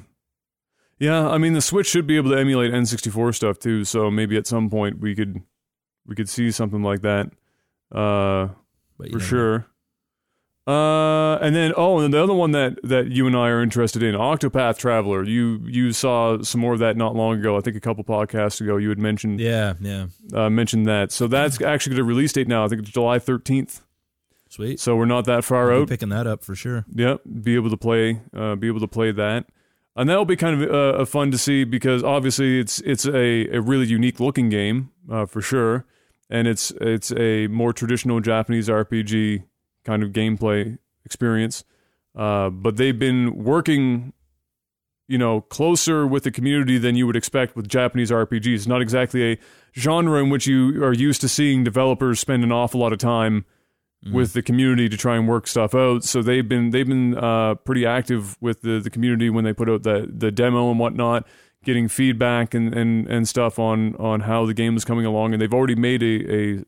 Yeah, 0.98 1.26
I 1.28 1.38
mean 1.38 1.55
the 1.55 1.62
Switch 1.62 1.86
should 1.86 2.07
be 2.07 2.16
able 2.16 2.30
to 2.30 2.36
emulate 2.38 2.72
N64 2.72 3.34
stuff 3.34 3.59
too, 3.59 3.84
so 3.84 4.11
maybe 4.11 4.36
at 4.36 4.46
some 4.46 4.68
point 4.68 5.01
we 5.01 5.14
could 5.14 5.40
we 6.07 6.14
could 6.14 6.28
see 6.28 6.51
something 6.51 6.82
like 6.82 7.01
that. 7.03 7.26
Uh 7.90 8.48
But 8.98 9.07
for 9.11 9.12
never 9.12 9.18
know. 9.18 9.24
sure. 9.24 9.66
Uh 10.66 11.38
and 11.38 11.57
then 11.57 11.72
oh 11.76 11.98
and 12.01 12.12
the 12.12 12.22
other 12.22 12.34
one 12.34 12.51
that 12.53 12.78
that 12.84 13.09
you 13.11 13.26
and 13.26 13.34
I 13.34 13.48
are 13.48 13.62
interested 13.62 14.03
in, 14.03 14.14
Octopath 14.14 14.76
Traveler. 14.78 15.24
You 15.24 15.61
you 15.66 15.92
saw 15.92 16.42
some 16.42 16.61
more 16.61 16.74
of 16.74 16.80
that 16.80 16.96
not 16.98 17.16
long 17.16 17.38
ago. 17.40 17.57
I 17.57 17.61
think 17.61 17.76
a 17.76 17.80
couple 17.80 18.05
podcasts 18.05 18.61
ago 18.61 18.76
you 18.76 18.90
had 18.90 18.98
mentioned 18.98 19.40
Yeah, 19.40 19.72
yeah. 19.80 20.07
uh, 20.34 20.51
mentioned 20.51 20.86
that. 20.86 21.12
So 21.12 21.26
that's 21.26 21.61
actually 21.62 21.96
got 21.96 22.03
a 22.03 22.05
release 22.05 22.34
date 22.34 22.46
now. 22.46 22.64
I 22.64 22.68
think 22.68 22.82
it's 22.82 22.90
July 22.90 23.18
13th. 23.18 23.80
Sweet. 24.51 24.80
So 24.80 24.96
we're 24.96 25.07
not 25.07 25.26
that 25.26 25.44
far 25.44 25.70
I'll 25.70 25.78
be 25.78 25.82
out. 25.82 25.88
picking 25.88 26.09
that 26.09 26.26
up 26.26 26.42
for 26.42 26.57
sure. 26.57 26.84
Yep, 26.92 27.20
be 27.42 27.55
able 27.55 27.70
to 27.70 27.76
play, 27.76 28.20
uh, 28.34 28.57
be 28.57 28.66
able 28.66 28.80
to 28.80 28.88
play 28.88 29.12
that, 29.12 29.46
and 29.94 30.09
that'll 30.09 30.24
be 30.24 30.34
kind 30.34 30.61
of 30.61 30.68
uh, 30.68 31.03
uh, 31.03 31.05
fun 31.05 31.30
to 31.30 31.38
see 31.38 31.62
because 31.62 32.03
obviously 32.03 32.59
it's 32.59 32.80
it's 32.80 33.07
a, 33.07 33.46
a 33.55 33.61
really 33.61 33.86
unique 33.86 34.18
looking 34.18 34.48
game 34.48 34.90
uh, 35.09 35.24
for 35.24 35.40
sure, 35.40 35.86
and 36.28 36.48
it's 36.48 36.72
it's 36.80 37.12
a 37.12 37.46
more 37.46 37.72
traditional 37.72 38.18
Japanese 38.18 38.68
RPG 38.68 39.44
kind 39.84 40.03
of 40.03 40.11
gameplay 40.11 40.78
experience. 41.05 41.62
Uh, 42.16 42.51
but 42.51 42.76
they've 42.76 42.98
been 42.98 43.44
working, 43.44 44.12
you 45.07 45.16
know, 45.16 45.42
closer 45.42 46.09
with 46.09 46.24
the 46.24 46.32
community 46.32 46.76
than 46.76 46.96
you 46.96 47.07
would 47.07 47.14
expect 47.14 47.55
with 47.55 47.68
Japanese 47.68 48.11
RPGs. 48.11 48.66
Not 48.66 48.82
exactly 48.82 49.32
a 49.34 49.38
genre 49.78 50.20
in 50.20 50.28
which 50.28 50.48
you 50.48 50.82
are 50.82 50.92
used 50.92 51.20
to 51.20 51.28
seeing 51.28 51.62
developers 51.62 52.18
spend 52.18 52.42
an 52.42 52.51
awful 52.51 52.80
lot 52.80 52.92
of 52.92 52.98
time 52.98 53.44
with 54.07 54.32
the 54.32 54.42
community 54.42 54.88
to 54.88 54.96
try 54.96 55.16
and 55.16 55.28
work 55.28 55.46
stuff 55.46 55.74
out. 55.74 56.05
So 56.05 56.22
they've 56.22 56.48
been 56.48 56.70
they've 56.70 56.86
been 56.86 57.16
uh, 57.16 57.57
pretty 57.57 57.84
active 57.84 58.36
with 58.40 58.62
the, 58.62 58.80
the 58.80 58.90
community 58.90 59.28
when 59.30 59.44
they 59.44 59.53
put 59.53 59.68
out 59.68 59.82
the 59.82 60.09
the 60.11 60.30
demo 60.30 60.70
and 60.70 60.78
whatnot, 60.78 61.26
getting 61.64 61.88
feedback 61.88 62.55
and, 62.55 62.74
and, 62.74 63.07
and 63.09 63.28
stuff 63.28 63.59
on 63.59 63.94
on 63.96 64.20
how 64.20 64.46
the 64.46 64.55
game 64.55 64.76
is 64.76 64.84
coming 64.84 65.05
along. 65.05 65.32
And 65.32 65.42
they've 65.42 65.53
already 65.53 65.74
made 65.74 66.03
a 66.03 66.64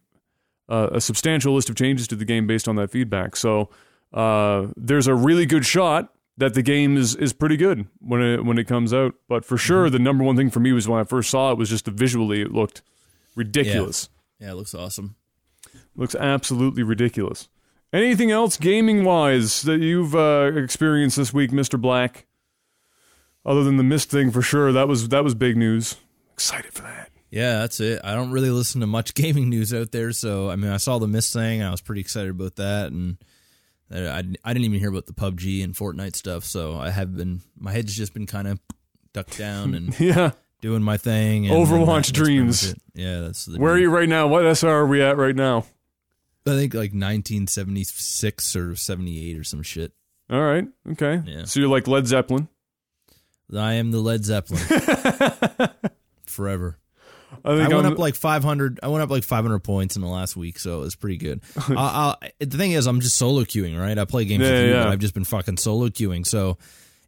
a, 0.69 0.97
a 0.97 1.01
substantial 1.01 1.55
list 1.55 1.71
of 1.71 1.77
changes 1.77 2.07
to 2.09 2.17
the 2.17 2.25
game 2.25 2.47
based 2.47 2.69
on 2.69 2.77
that 2.77 2.91
feedback. 2.91 3.37
So 3.37 3.71
uh, 4.13 4.67
there's 4.77 5.07
a 5.07 5.15
really 5.15 5.47
good 5.47 5.65
shot 5.65 6.13
that 6.37 6.55
the 6.55 6.63
game 6.63 6.97
is 6.97 7.15
is 7.17 7.33
pretty 7.33 7.57
good 7.57 7.87
when 8.01 8.23
it 8.23 8.45
when 8.45 8.59
it 8.59 8.65
comes 8.65 8.93
out. 8.93 9.15
But 9.29 9.45
for 9.45 9.57
sure, 9.57 9.89
the 9.89 9.99
number 9.99 10.25
one 10.25 10.37
thing 10.37 10.51
for 10.51 10.61
me 10.61 10.73
was 10.73 10.89
when 10.89 11.01
I 11.01 11.05
first 11.05 11.31
saw 11.31 11.51
it 11.53 11.59
was 11.59 11.71
just 11.71 11.87
the 11.87 11.91
visually 11.91 12.43
it 12.43 12.53
looked 12.53 12.83
ridiculous. 13.35 14.09
Yeah, 14.39 14.53
it 14.53 14.55
looks 14.55 14.75
awesome. 14.75 15.17
Looks 15.97 16.15
absolutely 16.15 16.83
ridiculous. 16.83 17.49
Anything 17.93 18.31
else 18.31 18.57
gaming 18.57 19.05
wise 19.05 19.63
that 19.63 19.81
you've 19.81 20.15
uh, 20.15 20.51
experienced 20.55 21.17
this 21.17 21.33
week, 21.35 21.53
Mister 21.53 21.77
Black? 21.77 22.27
Other 23.45 23.65
than 23.65 23.77
the 23.77 23.83
Myst 23.83 24.11
thing, 24.11 24.31
for 24.31 24.41
sure, 24.41 24.73
that 24.73 24.89
was 24.89 25.09
that 25.09 25.25
was 25.25 25.35
big 25.35 25.57
news. 25.57 25.97
Excited 26.33 26.73
for 26.73 26.83
that. 26.83 27.11
Yeah, 27.31 27.59
that's 27.61 27.81
it. 27.81 28.01
I 28.05 28.15
don't 28.15 28.31
really 28.31 28.51
listen 28.51 28.81
to 28.83 28.87
much 28.87 29.15
gaming 29.15 29.49
news 29.51 29.75
out 29.75 29.91
there, 29.93 30.13
so 30.13 30.49
I 30.49 30.57
mean, 30.57 30.71
I 30.71 30.77
saw 30.79 30.99
the 30.99 31.09
Myst 31.09 31.33
thing, 31.33 31.61
and 31.61 31.69
I 31.69 31.71
was 31.71 31.81
pretty 31.81 32.01
excited 32.01 32.31
about 32.31 32.57
that, 32.57 32.93
and 32.93 33.19
I, 33.91 34.19
I 34.45 34.53
didn't 34.53 34.65
even 34.65 34.79
hear 34.81 34.91
about 34.91 35.07
the 35.07 35.13
PUBG 35.13 35.63
and 35.63 35.75
Fortnite 35.75 36.17
stuff, 36.17 36.45
so 36.45 36.79
I 36.79 36.91
have 36.91 37.15
been 37.17 37.43
my 37.59 37.73
head's 37.73 37.95
just 37.95 38.15
been 38.15 38.27
kind 38.27 38.49
of 38.49 38.59
ducked 39.13 39.37
down 39.37 39.75
and 39.75 39.95
Yeah. 40.01 40.31
doing 40.63 40.83
my 40.83 40.97
thing. 40.97 41.47
And 41.47 41.55
Overwatch 41.55 42.15
pretty 42.15 42.37
dreams. 42.37 42.75
Yeah, 42.95 43.21
that's 43.21 43.45
the 43.45 43.59
Where 43.59 43.73
are 43.73 43.79
you 43.79 43.91
right 43.91 44.09
now? 44.09 44.29
What 44.29 44.45
SR 44.47 44.71
are 44.71 44.87
we 44.87 45.03
at 45.03 45.17
right 45.19 45.37
now? 45.37 45.67
I 46.47 46.51
think 46.51 46.75
like 46.75 46.93
1976 46.93 48.57
or 48.57 48.75
78 48.77 49.39
or 49.39 49.45
some 49.45 49.63
shit. 49.63 49.93
All 50.31 50.41
right. 50.43 50.67
Okay. 50.93 51.23
Yeah. 51.25 51.45
So 51.45 51.61
you're 51.61 51.69
like 51.69 51.87
Led 51.87 52.07
Zeppelin. 52.07 52.49
I 53.55 53.75
am 53.75 53.91
the 53.91 54.01
Led 54.01 54.25
Zeppelin 54.25 54.63
forever. 56.27 56.79
I 57.45 57.51
I 57.53 57.55
went 57.69 57.73
I'm, 57.87 57.93
up 57.93 57.99
like 57.99 58.15
500. 58.15 58.81
I 58.83 58.89
went 58.89 59.03
up 59.03 59.11
like 59.11 59.25
500 59.25 59.59
points 59.61 59.97
in 59.97 60.03
the 60.03 60.09
last 60.09 60.37
week, 60.37 60.59
so 60.59 60.79
it 60.79 60.81
was 60.81 60.95
pretty 60.97 61.17
good. 61.17 61.43
I, 61.69 62.15
I, 62.23 62.31
the 62.41 62.57
thing 62.57 62.73
is, 62.73 62.87
I'm 62.87 63.01
just 63.01 63.17
solo 63.17 63.43
queuing, 63.43 63.79
right? 63.79 63.99
I 63.99 64.05
play 64.05 64.25
games 64.25 64.45
Yeah, 64.45 64.51
with 64.53 64.63
you, 64.65 64.71
yeah. 64.75 64.89
I've 64.89 64.99
just 65.01 65.15
been 65.15 65.25
fucking 65.25 65.57
solo 65.57 65.89
queuing, 65.89 66.27
so 66.27 66.59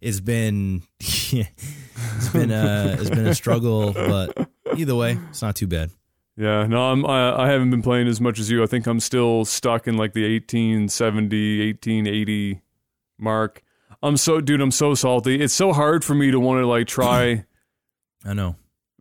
it's 0.00 0.20
been 0.20 0.82
it's 1.00 2.28
been 2.32 2.50
a 2.50 2.96
it's 2.98 3.10
been 3.10 3.26
a 3.26 3.34
struggle, 3.34 3.92
but 3.92 4.48
either 4.76 4.94
way, 4.94 5.18
it's 5.30 5.42
not 5.42 5.56
too 5.56 5.66
bad. 5.66 5.90
Yeah, 6.36 6.66
no, 6.66 6.90
I'm, 6.90 7.06
I, 7.06 7.44
I 7.44 7.48
haven't 7.50 7.70
been 7.70 7.82
playing 7.82 8.08
as 8.08 8.20
much 8.20 8.40
as 8.40 8.50
you. 8.50 8.62
I 8.62 8.66
think 8.66 8.86
I'm 8.86 8.98
still 9.00 9.44
stuck 9.44 9.86
in 9.86 9.96
like 9.96 10.14
the 10.14 10.22
1870, 10.32 11.66
1880 11.66 12.60
mark. 13.18 13.62
I'm 14.02 14.16
so, 14.16 14.40
dude, 14.40 14.60
I'm 14.60 14.72
so 14.72 14.94
salty. 14.94 15.40
It's 15.40 15.54
so 15.54 15.72
hard 15.72 16.04
for 16.04 16.14
me 16.14 16.30
to 16.30 16.40
want 16.40 16.60
to 16.60 16.66
like 16.66 16.86
try 16.88 17.44
I 18.24 18.34
know. 18.34 18.56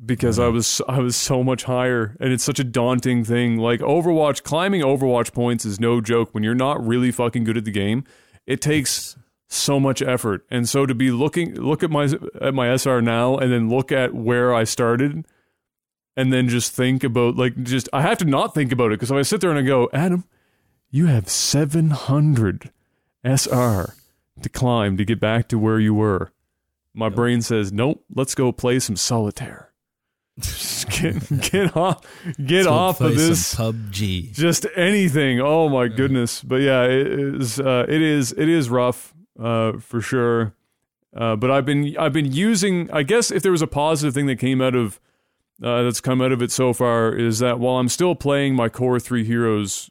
because 0.05 0.37
I 0.37 0.47
was, 0.47 0.79
I 0.87 0.99
was 0.99 1.15
so 1.15 1.43
much 1.43 1.63
higher, 1.63 2.15
and 2.19 2.31
it's 2.31 2.43
such 2.43 2.59
a 2.59 2.63
daunting 2.63 3.23
thing. 3.23 3.57
Like 3.57 3.79
Overwatch, 3.81 4.43
climbing 4.43 4.81
Overwatch 4.81 5.33
points 5.33 5.65
is 5.65 5.79
no 5.79 6.01
joke. 6.01 6.33
When 6.33 6.43
you're 6.43 6.53
not 6.55 6.85
really 6.85 7.11
fucking 7.11 7.43
good 7.45 7.57
at 7.57 7.65
the 7.65 7.71
game, 7.71 8.03
it 8.45 8.61
takes 8.61 9.17
so 9.49 9.79
much 9.79 10.01
effort. 10.01 10.45
And 10.51 10.69
so 10.69 10.85
to 10.85 10.93
be 10.95 11.11
looking, 11.11 11.55
look 11.55 11.83
at 11.83 11.89
my 11.89 12.07
at 12.39 12.53
my 12.53 12.73
SR 12.75 13.01
now, 13.01 13.37
and 13.37 13.51
then 13.51 13.69
look 13.69 13.91
at 13.91 14.13
where 14.13 14.53
I 14.53 14.63
started, 14.65 15.25
and 16.15 16.31
then 16.31 16.47
just 16.47 16.73
think 16.73 17.03
about 17.03 17.35
like 17.35 17.61
just 17.63 17.89
I 17.93 18.01
have 18.01 18.17
to 18.19 18.25
not 18.25 18.53
think 18.53 18.71
about 18.71 18.87
it 18.87 18.99
because 18.99 19.11
if 19.11 19.17
I 19.17 19.21
sit 19.21 19.41
there 19.41 19.49
and 19.49 19.59
I 19.59 19.63
go, 19.63 19.89
Adam, 19.93 20.25
you 20.91 21.07
have 21.07 21.29
700 21.29 22.71
SR 23.23 23.95
to 24.41 24.49
climb 24.49 24.97
to 24.97 25.05
get 25.05 25.19
back 25.19 25.47
to 25.49 25.57
where 25.57 25.79
you 25.79 25.93
were. 25.93 26.31
My 26.93 27.09
brain 27.09 27.41
says, 27.41 27.71
nope, 27.71 28.03
let's 28.13 28.35
go 28.35 28.51
play 28.51 28.79
some 28.79 28.95
solitaire. 28.95 29.71
Just 30.39 30.89
get 30.89 31.51
get 31.51 31.75
off 31.77 32.05
get 32.43 32.65
off 32.65 33.01
of 33.01 33.15
this 33.15 33.53
PUBG. 33.55 34.33
just 34.33 34.65
anything. 34.75 35.39
Oh 35.39 35.69
my 35.69 35.87
goodness! 35.87 36.41
But 36.41 36.61
yeah, 36.61 36.85
it 36.85 37.07
is. 37.07 37.59
Uh, 37.59 37.85
it 37.87 38.01
is. 38.01 38.31
It 38.31 38.49
is 38.49 38.67
rough 38.67 39.13
uh, 39.39 39.73
for 39.73 40.01
sure. 40.01 40.55
Uh, 41.15 41.35
but 41.35 41.51
I've 41.51 41.65
been 41.65 41.95
I've 41.99 42.13
been 42.13 42.31
using. 42.31 42.89
I 42.91 43.03
guess 43.03 43.29
if 43.29 43.43
there 43.43 43.51
was 43.51 43.61
a 43.61 43.67
positive 43.67 44.15
thing 44.15 44.25
that 44.25 44.39
came 44.39 44.59
out 44.59 44.73
of 44.73 44.99
uh, 45.61 45.83
that's 45.83 46.01
come 46.01 46.21
out 46.21 46.31
of 46.31 46.41
it 46.41 46.51
so 46.51 46.73
far 46.73 47.13
is 47.13 47.39
that 47.39 47.59
while 47.59 47.77
I'm 47.77 47.89
still 47.89 48.15
playing 48.15 48.55
my 48.55 48.69
core 48.69 48.99
three 48.99 49.23
heroes 49.23 49.89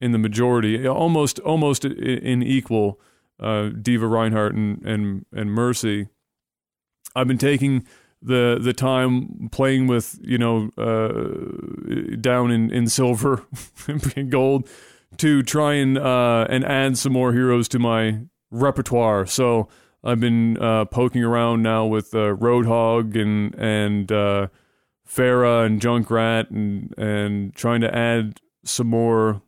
in 0.00 0.12
the 0.12 0.18
majority, 0.18 0.86
almost 0.86 1.38
almost 1.40 1.84
in 1.84 2.42
equal, 2.42 3.00
uh, 3.38 3.68
D.Va, 3.68 4.06
Reinhardt, 4.06 4.54
and 4.54 4.82
and 4.84 5.26
and 5.32 5.52
Mercy, 5.52 6.08
I've 7.14 7.28
been 7.28 7.38
taking 7.38 7.86
the 8.20 8.58
the 8.60 8.72
time 8.72 9.48
playing 9.52 9.86
with 9.86 10.18
you 10.22 10.38
know 10.38 10.70
uh, 10.76 12.16
down 12.16 12.50
in 12.50 12.70
in 12.72 12.88
silver 12.88 13.44
and 14.16 14.30
gold 14.30 14.68
to 15.18 15.42
try 15.42 15.74
and 15.74 15.98
uh, 15.98 16.46
and 16.48 16.64
add 16.64 16.98
some 16.98 17.12
more 17.12 17.32
heroes 17.32 17.68
to 17.68 17.78
my 17.78 18.22
repertoire. 18.50 19.26
So 19.26 19.68
I've 20.04 20.20
been 20.20 20.58
uh, 20.58 20.84
poking 20.86 21.22
around 21.22 21.62
now 21.62 21.86
with 21.86 22.14
uh, 22.14 22.34
Roadhog 22.34 23.20
and 23.20 23.54
and 23.54 24.10
uh, 24.10 24.48
Pharah 25.08 25.66
and 25.66 25.80
Junkrat 25.80 26.50
and 26.50 26.94
and 26.98 27.54
trying 27.54 27.80
to 27.82 27.94
add 27.94 28.40
some 28.64 28.88
more. 28.88 29.42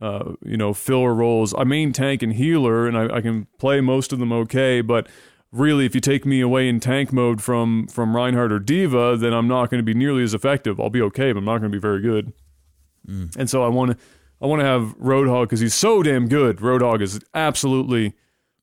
Uh, 0.00 0.34
you 0.44 0.56
know, 0.56 0.72
filler 0.72 1.12
roles. 1.12 1.52
I 1.58 1.64
main 1.64 1.92
tank 1.92 2.22
and 2.22 2.32
healer, 2.32 2.86
and 2.86 2.96
I, 2.96 3.16
I 3.16 3.20
can 3.20 3.48
play 3.58 3.80
most 3.80 4.12
of 4.12 4.20
them 4.20 4.32
okay. 4.32 4.80
But 4.80 5.08
really, 5.50 5.86
if 5.86 5.94
you 5.96 6.00
take 6.00 6.24
me 6.24 6.40
away 6.40 6.68
in 6.68 6.78
tank 6.78 7.12
mode 7.12 7.42
from 7.42 7.88
from 7.88 8.14
Reinhardt 8.14 8.52
or 8.52 8.60
D.Va, 8.60 9.16
then 9.16 9.32
I'm 9.32 9.48
not 9.48 9.70
going 9.70 9.80
to 9.80 9.84
be 9.84 9.94
nearly 9.94 10.22
as 10.22 10.34
effective. 10.34 10.78
I'll 10.78 10.88
be 10.88 11.02
okay, 11.02 11.32
but 11.32 11.38
I'm 11.38 11.44
not 11.44 11.58
going 11.58 11.72
to 11.72 11.76
be 11.76 11.80
very 11.80 12.00
good. 12.00 12.32
And 13.36 13.50
so 13.50 13.64
I 13.64 13.68
want 13.68 13.90
to 13.90 13.96
I 14.40 14.46
want 14.46 14.60
to 14.60 14.66
have 14.66 14.96
Roadhog 14.98 15.44
because 15.44 15.58
he's 15.58 15.74
so 15.74 16.02
damn 16.04 16.28
good. 16.28 16.58
Roadhog 16.58 17.02
is 17.02 17.18
absolutely 17.34 18.14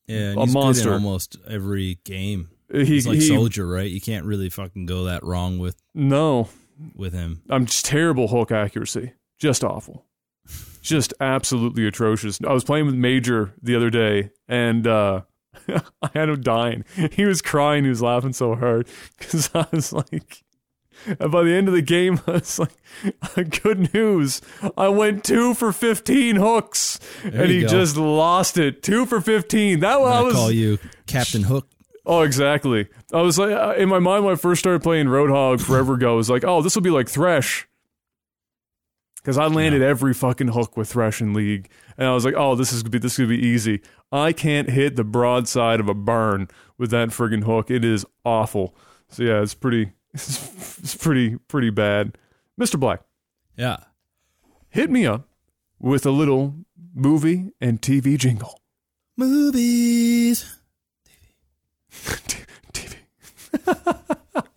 Yeah, 0.08 0.18
a 0.18 0.20
he's 0.28 0.36
good 0.36 0.48
in 0.48 0.54
monster. 0.54 0.94
almost 0.94 1.38
every 1.48 2.00
game. 2.04 2.50
he, 2.72 2.86
He's 2.86 3.08
like 3.08 3.16
he 3.20 3.28
Soldier, 3.28 3.68
right? 3.68 3.90
You 3.90 4.02
can't 4.02 4.26
really 4.26 4.50
fucking 4.50 4.86
go 4.86 5.06
that 5.06 5.24
wrong 5.24 5.58
with 5.60 5.82
no. 5.94 6.50
with 6.94 7.14
him. 7.14 7.42
I'm 7.50 7.66
just 7.66 7.86
terrible 7.86 8.28
hook 8.28 8.52
accuracy. 8.52 9.14
Just 9.40 9.64
awful. 9.64 10.06
Just 10.82 11.14
absolutely 11.20 11.88
atrocious. 11.88 12.40
I 12.48 12.54
was 12.54 12.64
playing 12.64 12.86
with 12.86 12.96
Major 12.96 13.54
the 13.62 13.76
other 13.76 13.90
day 13.90 14.30
and 14.48 14.86
uh 14.86 15.22
I 15.68 16.10
had 16.14 16.30
him 16.30 16.42
dying. 16.42 16.86
He 17.14 17.26
was 17.26 17.42
crying, 17.42 17.84
he 17.86 17.90
was 17.90 18.02
laughing 18.02 18.34
so 18.34 18.56
hard 18.56 18.88
cuz 19.20 19.50
I 19.56 19.66
was 19.72 19.92
like 19.94 20.44
and 21.08 21.32
by 21.32 21.44
the 21.44 21.54
end 21.54 21.68
of 21.68 21.74
the 21.74 21.82
game, 21.82 22.20
I 22.28 22.32
was 22.32 22.60
like, 22.60 23.62
good 23.64 23.94
news. 23.94 24.42
I 24.78 24.90
went 24.90 25.24
two 25.24 25.54
for 25.54 25.72
15 25.72 26.36
hooks 26.38 27.00
and 27.24 27.50
he 27.50 27.62
go. 27.62 27.68
just 27.68 27.98
lost 27.98 28.58
it. 28.58 28.84
Two 28.84 29.06
for 29.06 29.22
15. 29.22 29.80
That 29.80 29.98
I'm 29.98 30.02
I 30.02 30.04
gonna 30.04 30.24
was. 30.26 30.34
call 30.36 30.52
you 30.52 30.78
Captain 31.08 31.44
Hook. 31.44 31.68
Oh, 32.06 32.22
exactly. 32.22 32.88
I 33.12 33.22
was 33.22 33.40
like, 33.40 33.52
uh, 33.52 33.74
in 33.78 33.90
my 33.90 34.00
mind 34.00 34.26
when 34.26 34.34
I 34.34 34.38
first 34.38 34.60
started 34.60 34.84
playing 34.84 35.08
Roadhog 35.08 35.60
forever 35.60 35.96
ago, 35.96 36.14
I 36.14 36.16
was 36.16 36.30
like, 36.30 36.44
oh, 36.44 36.62
this 36.62 36.76
will 36.76 36.84
be 36.84 36.92
like 36.92 37.10
Thresh. 37.10 37.68
Because 39.18 39.40
I 39.40 39.48
landed 39.48 39.82
every 39.82 40.14
fucking 40.14 40.50
hook 40.50 40.78
with 40.78 40.90
Thresh 40.90 41.20
in 41.20 41.34
League. 41.34 41.70
And 41.98 42.08
I 42.08 42.14
was 42.14 42.24
like, 42.26 42.36
oh, 42.38 42.54
this 42.54 42.72
is 42.72 42.84
gonna 42.84 42.92
be 42.92 43.00
this 43.00 43.14
is 43.14 43.18
gonna 43.18 43.30
be 43.30 43.44
easy. 43.44 43.82
I 44.12 44.34
can't 44.34 44.70
hit 44.70 44.96
the 44.98 45.04
broadside 45.04 45.80
of 45.80 45.90
a 45.90 45.96
barn 45.96 46.48
with 46.78 46.92
that 46.92 47.10
friggin' 47.10 47.44
hook. 47.44 47.72
It 47.72 47.84
is 47.84 48.06
awful. 48.24 48.76
So 49.10 49.24
yeah, 49.24 49.42
it's 49.42 49.56
pretty 49.56 49.92
it's, 50.16 50.80
it's 50.80 50.96
pretty 50.96 51.38
pretty 51.48 51.70
bad. 51.70 52.18
Mr. 52.60 52.80
Black, 52.80 53.02
Yeah. 53.58 53.78
hit 54.70 54.90
me 54.90 55.06
up 55.06 55.28
with 55.80 56.06
a 56.06 56.12
little 56.12 56.56
movie 56.94 57.52
and 57.62 57.82
TV 57.82 58.18
jingle. 58.18 58.60
Movies. 59.18 60.58
TV. 61.92 62.46
TV. 62.74 62.96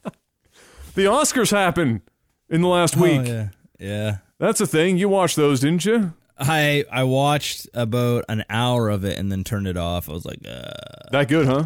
the 0.95 1.05
Oscars 1.05 1.51
happened 1.51 2.01
in 2.49 2.61
the 2.63 2.69
last 2.69 2.97
week. 2.97 3.21
Oh, 3.21 3.25
yeah. 3.25 3.49
Yeah. 3.79 4.17
That's 4.39 4.61
a 4.61 4.67
thing. 4.67 4.97
You 4.99 5.09
watched 5.09 5.37
those, 5.37 5.61
didn't 5.61 5.85
you? 5.85 6.13
I 6.39 6.85
I 6.91 7.03
watched 7.05 7.69
about 7.75 8.25
an 8.29 8.45
hour 8.49 8.89
of 8.89 9.05
it 9.05 9.19
and 9.19 9.31
then 9.31 9.43
turned 9.43 9.67
it 9.67 9.77
off. 9.77 10.09
I 10.09 10.13
was 10.13 10.25
like, 10.25 10.39
uh, 10.49 10.71
That 11.11 11.27
good, 11.29 11.47
huh? 11.47 11.65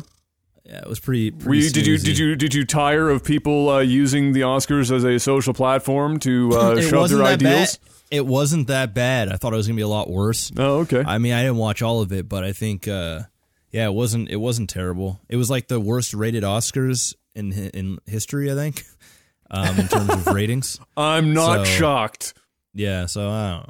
Yeah, 0.65 0.79
it 0.79 0.89
was 0.89 1.01
pretty. 1.01 1.31
pretty 1.31 1.49
Were 1.49 1.55
you, 1.55 1.71
did 1.71 1.87
you 1.87 1.99
did 1.99 2.19
you 2.19 2.37
did 2.37 2.55
you 2.55 2.65
tire 2.65 3.09
of 3.11 3.25
people 3.25 3.69
uh, 3.69 3.79
using 3.81 4.33
the 4.33 4.43
Oscars 4.43 4.91
as 4.95 5.05
a 5.05 5.19
social 5.19 5.55
platform 5.55 6.19
to 6.21 6.53
uh, 6.53 6.81
shove 6.89 7.09
their 7.11 7.23
ideals? 7.25 7.79
bad. 7.79 7.89
It 8.11 8.27
wasn't 8.27 8.69
that 8.69 8.95
bad. 8.95 9.31
I 9.33 9.37
thought 9.37 9.53
it 9.53 9.57
was 9.57 9.67
gonna 9.67 9.77
be 9.77 9.83
a 9.83 9.89
lot 9.89 10.11
worse. 10.11 10.53
Oh, 10.57 10.81
okay. 10.81 11.03
I 11.05 11.19
mean, 11.19 11.33
I 11.33 11.43
didn't 11.43 11.57
watch 11.57 11.83
all 11.83 12.01
of 12.03 12.13
it, 12.13 12.29
but 12.29 12.45
I 12.45 12.53
think, 12.53 12.87
uh, 12.87 13.23
yeah, 13.71 13.87
it 13.87 13.95
wasn't. 13.95 14.29
It 14.31 14.37
wasn't 14.37 14.69
terrible. 14.71 15.19
It 15.29 15.37
was 15.37 15.51
like 15.51 15.69
the 15.69 15.81
worst 15.81 16.13
rated 16.15 16.45
Oscars 16.45 17.15
in 17.35 17.53
in 17.53 17.99
history. 18.07 18.53
I 18.53 18.55
think, 18.55 18.85
um, 19.51 19.79
in 19.81 19.89
terms 19.89 20.11
of 20.11 20.27
ratings. 20.29 20.79
I'm 20.97 21.33
not 21.33 21.67
so- 21.67 21.73
shocked. 21.73 22.35
Yeah, 22.75 23.07
so 23.07 23.29
I 23.29 23.51
don't 23.51 23.61
know. 23.63 23.69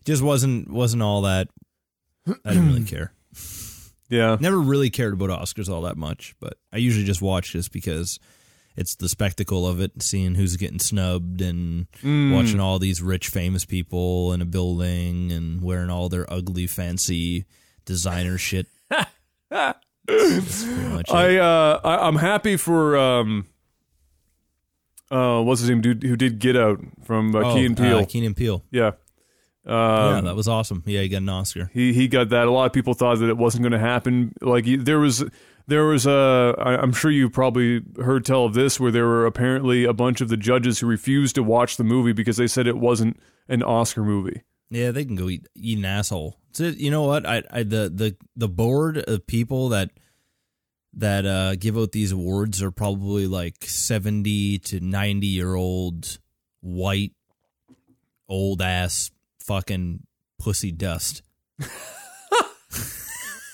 It 0.00 0.04
just 0.04 0.22
wasn't 0.22 0.70
wasn't 0.70 1.02
all 1.02 1.22
that. 1.22 1.48
I 2.44 2.52
didn't 2.52 2.68
really 2.68 2.84
care. 2.84 3.12
Yeah. 4.08 4.36
Never 4.40 4.58
really 4.58 4.90
cared 4.90 5.12
about 5.12 5.28
Oscars 5.30 5.68
all 5.68 5.82
that 5.82 5.96
much, 5.96 6.34
but 6.40 6.54
I 6.72 6.78
usually 6.78 7.04
just 7.04 7.20
watch 7.22 7.52
just 7.52 7.72
because 7.72 8.18
it's 8.76 8.94
the 8.94 9.08
spectacle 9.08 9.66
of 9.66 9.80
it, 9.80 10.02
seeing 10.02 10.34
who's 10.36 10.56
getting 10.56 10.78
snubbed 10.78 11.40
and 11.42 11.86
Mm. 12.02 12.32
watching 12.32 12.60
all 12.60 12.78
these 12.78 13.02
rich 13.02 13.28
famous 13.28 13.64
people 13.64 14.32
in 14.32 14.40
a 14.40 14.46
building 14.46 15.30
and 15.32 15.60
wearing 15.62 15.90
all 15.90 16.08
their 16.08 16.32
ugly 16.32 16.66
fancy 16.66 17.44
designer 17.84 18.38
shit. 18.48 18.66
That's 19.50 20.64
pretty 20.64 20.88
much 20.88 21.08
it. 21.08 21.14
I 21.14 21.36
uh 21.38 21.80
I, 21.84 22.06
I'm 22.08 22.16
happy 22.16 22.56
for 22.56 22.96
um 22.96 23.46
uh 25.10 25.42
what's 25.42 25.60
his 25.60 25.70
name 25.70 25.80
dude 25.80 26.02
who 26.02 26.16
did 26.16 26.38
Get 26.38 26.56
Out 26.56 26.80
from 27.04 27.34
uh, 27.34 27.40
Oh, 27.40 27.54
Key 27.54 27.66
and 27.66 27.76
Peele. 27.76 27.98
Uh, 27.98 28.04
Key 28.04 28.24
and 28.24 28.36
Peele. 28.36 28.64
Yeah. 28.70 28.92
Yeah, 29.68 30.16
Um, 30.18 30.24
that 30.24 30.36
was 30.36 30.48
awesome. 30.48 30.82
Yeah, 30.86 31.02
he 31.02 31.08
got 31.08 31.18
an 31.18 31.28
Oscar. 31.28 31.70
he 31.74 31.92
he 31.92 32.08
got 32.08 32.30
that. 32.30 32.46
A 32.46 32.50
lot 32.50 32.66
of 32.66 32.72
people 32.72 32.94
thought 32.94 33.18
that 33.18 33.28
it 33.28 33.36
wasn't 33.36 33.62
going 33.62 33.72
to 33.72 33.78
happen. 33.78 34.32
Like 34.40 34.64
there 34.66 34.98
was 34.98 35.24
there 35.66 35.84
was 35.84 36.06
a 36.06 36.54
I'm 36.58 36.92
sure 36.92 37.10
you 37.10 37.28
probably 37.28 37.82
heard 38.02 38.24
tell 38.24 38.44
of 38.46 38.54
this 38.54 38.80
where 38.80 38.90
there 38.90 39.06
were 39.06 39.26
apparently 39.26 39.84
a 39.84 39.92
bunch 39.92 40.20
of 40.20 40.28
the 40.28 40.36
judges 40.36 40.78
who 40.80 40.86
refused 40.86 41.34
to 41.34 41.42
watch 41.42 41.76
the 41.76 41.84
movie 41.84 42.12
because 42.12 42.38
they 42.38 42.46
said 42.46 42.66
it 42.66 42.78
wasn't 42.78 43.20
an 43.48 43.62
Oscar 43.62 44.02
movie. 44.02 44.42
Yeah, 44.70 44.90
they 44.90 45.04
can 45.04 45.16
go 45.16 45.28
eat 45.28 45.46
eat 45.54 45.78
an 45.78 45.84
asshole. 45.84 46.38
So 46.52 46.64
you 46.64 46.90
know 46.90 47.02
what? 47.04 47.26
I, 47.26 47.42
I 47.50 47.62
the 47.62 47.90
the 47.94 48.16
the 48.36 48.48
board 48.48 48.98
of 48.98 49.26
people 49.26 49.68
that 49.70 49.90
that 50.94 51.26
uh, 51.26 51.54
give 51.56 51.76
out 51.76 51.92
these 51.92 52.12
awards 52.12 52.62
are 52.62 52.70
probably 52.70 53.26
like 53.26 53.64
seventy 53.64 54.58
to 54.60 54.80
ninety 54.80 55.26
year 55.26 55.54
old 55.54 56.18
white 56.60 57.12
old 58.28 58.60
ass 58.60 59.10
fucking 59.48 60.06
pussy 60.38 60.70
dust. 60.70 61.22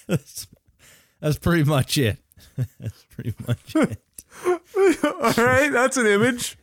that's, 0.06 0.48
that's 1.20 1.38
pretty 1.38 1.64
much 1.64 1.96
it. 1.96 2.18
that's 2.80 3.04
pretty 3.14 3.32
much 3.46 3.76
it. 3.76 4.02
All 5.04 5.44
right, 5.44 5.70
that's 5.70 5.96
an 5.96 6.06
image. 6.06 6.58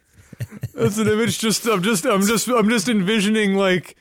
That's 0.74 0.98
an 0.98 1.08
image. 1.08 1.40
Just 1.40 1.66
I'm 1.66 1.82
just 1.82 2.06
I'm 2.06 2.22
just 2.24 2.50
I'm 2.50 2.70
just 2.70 2.90
envisioning 2.90 3.56
like 3.56 3.96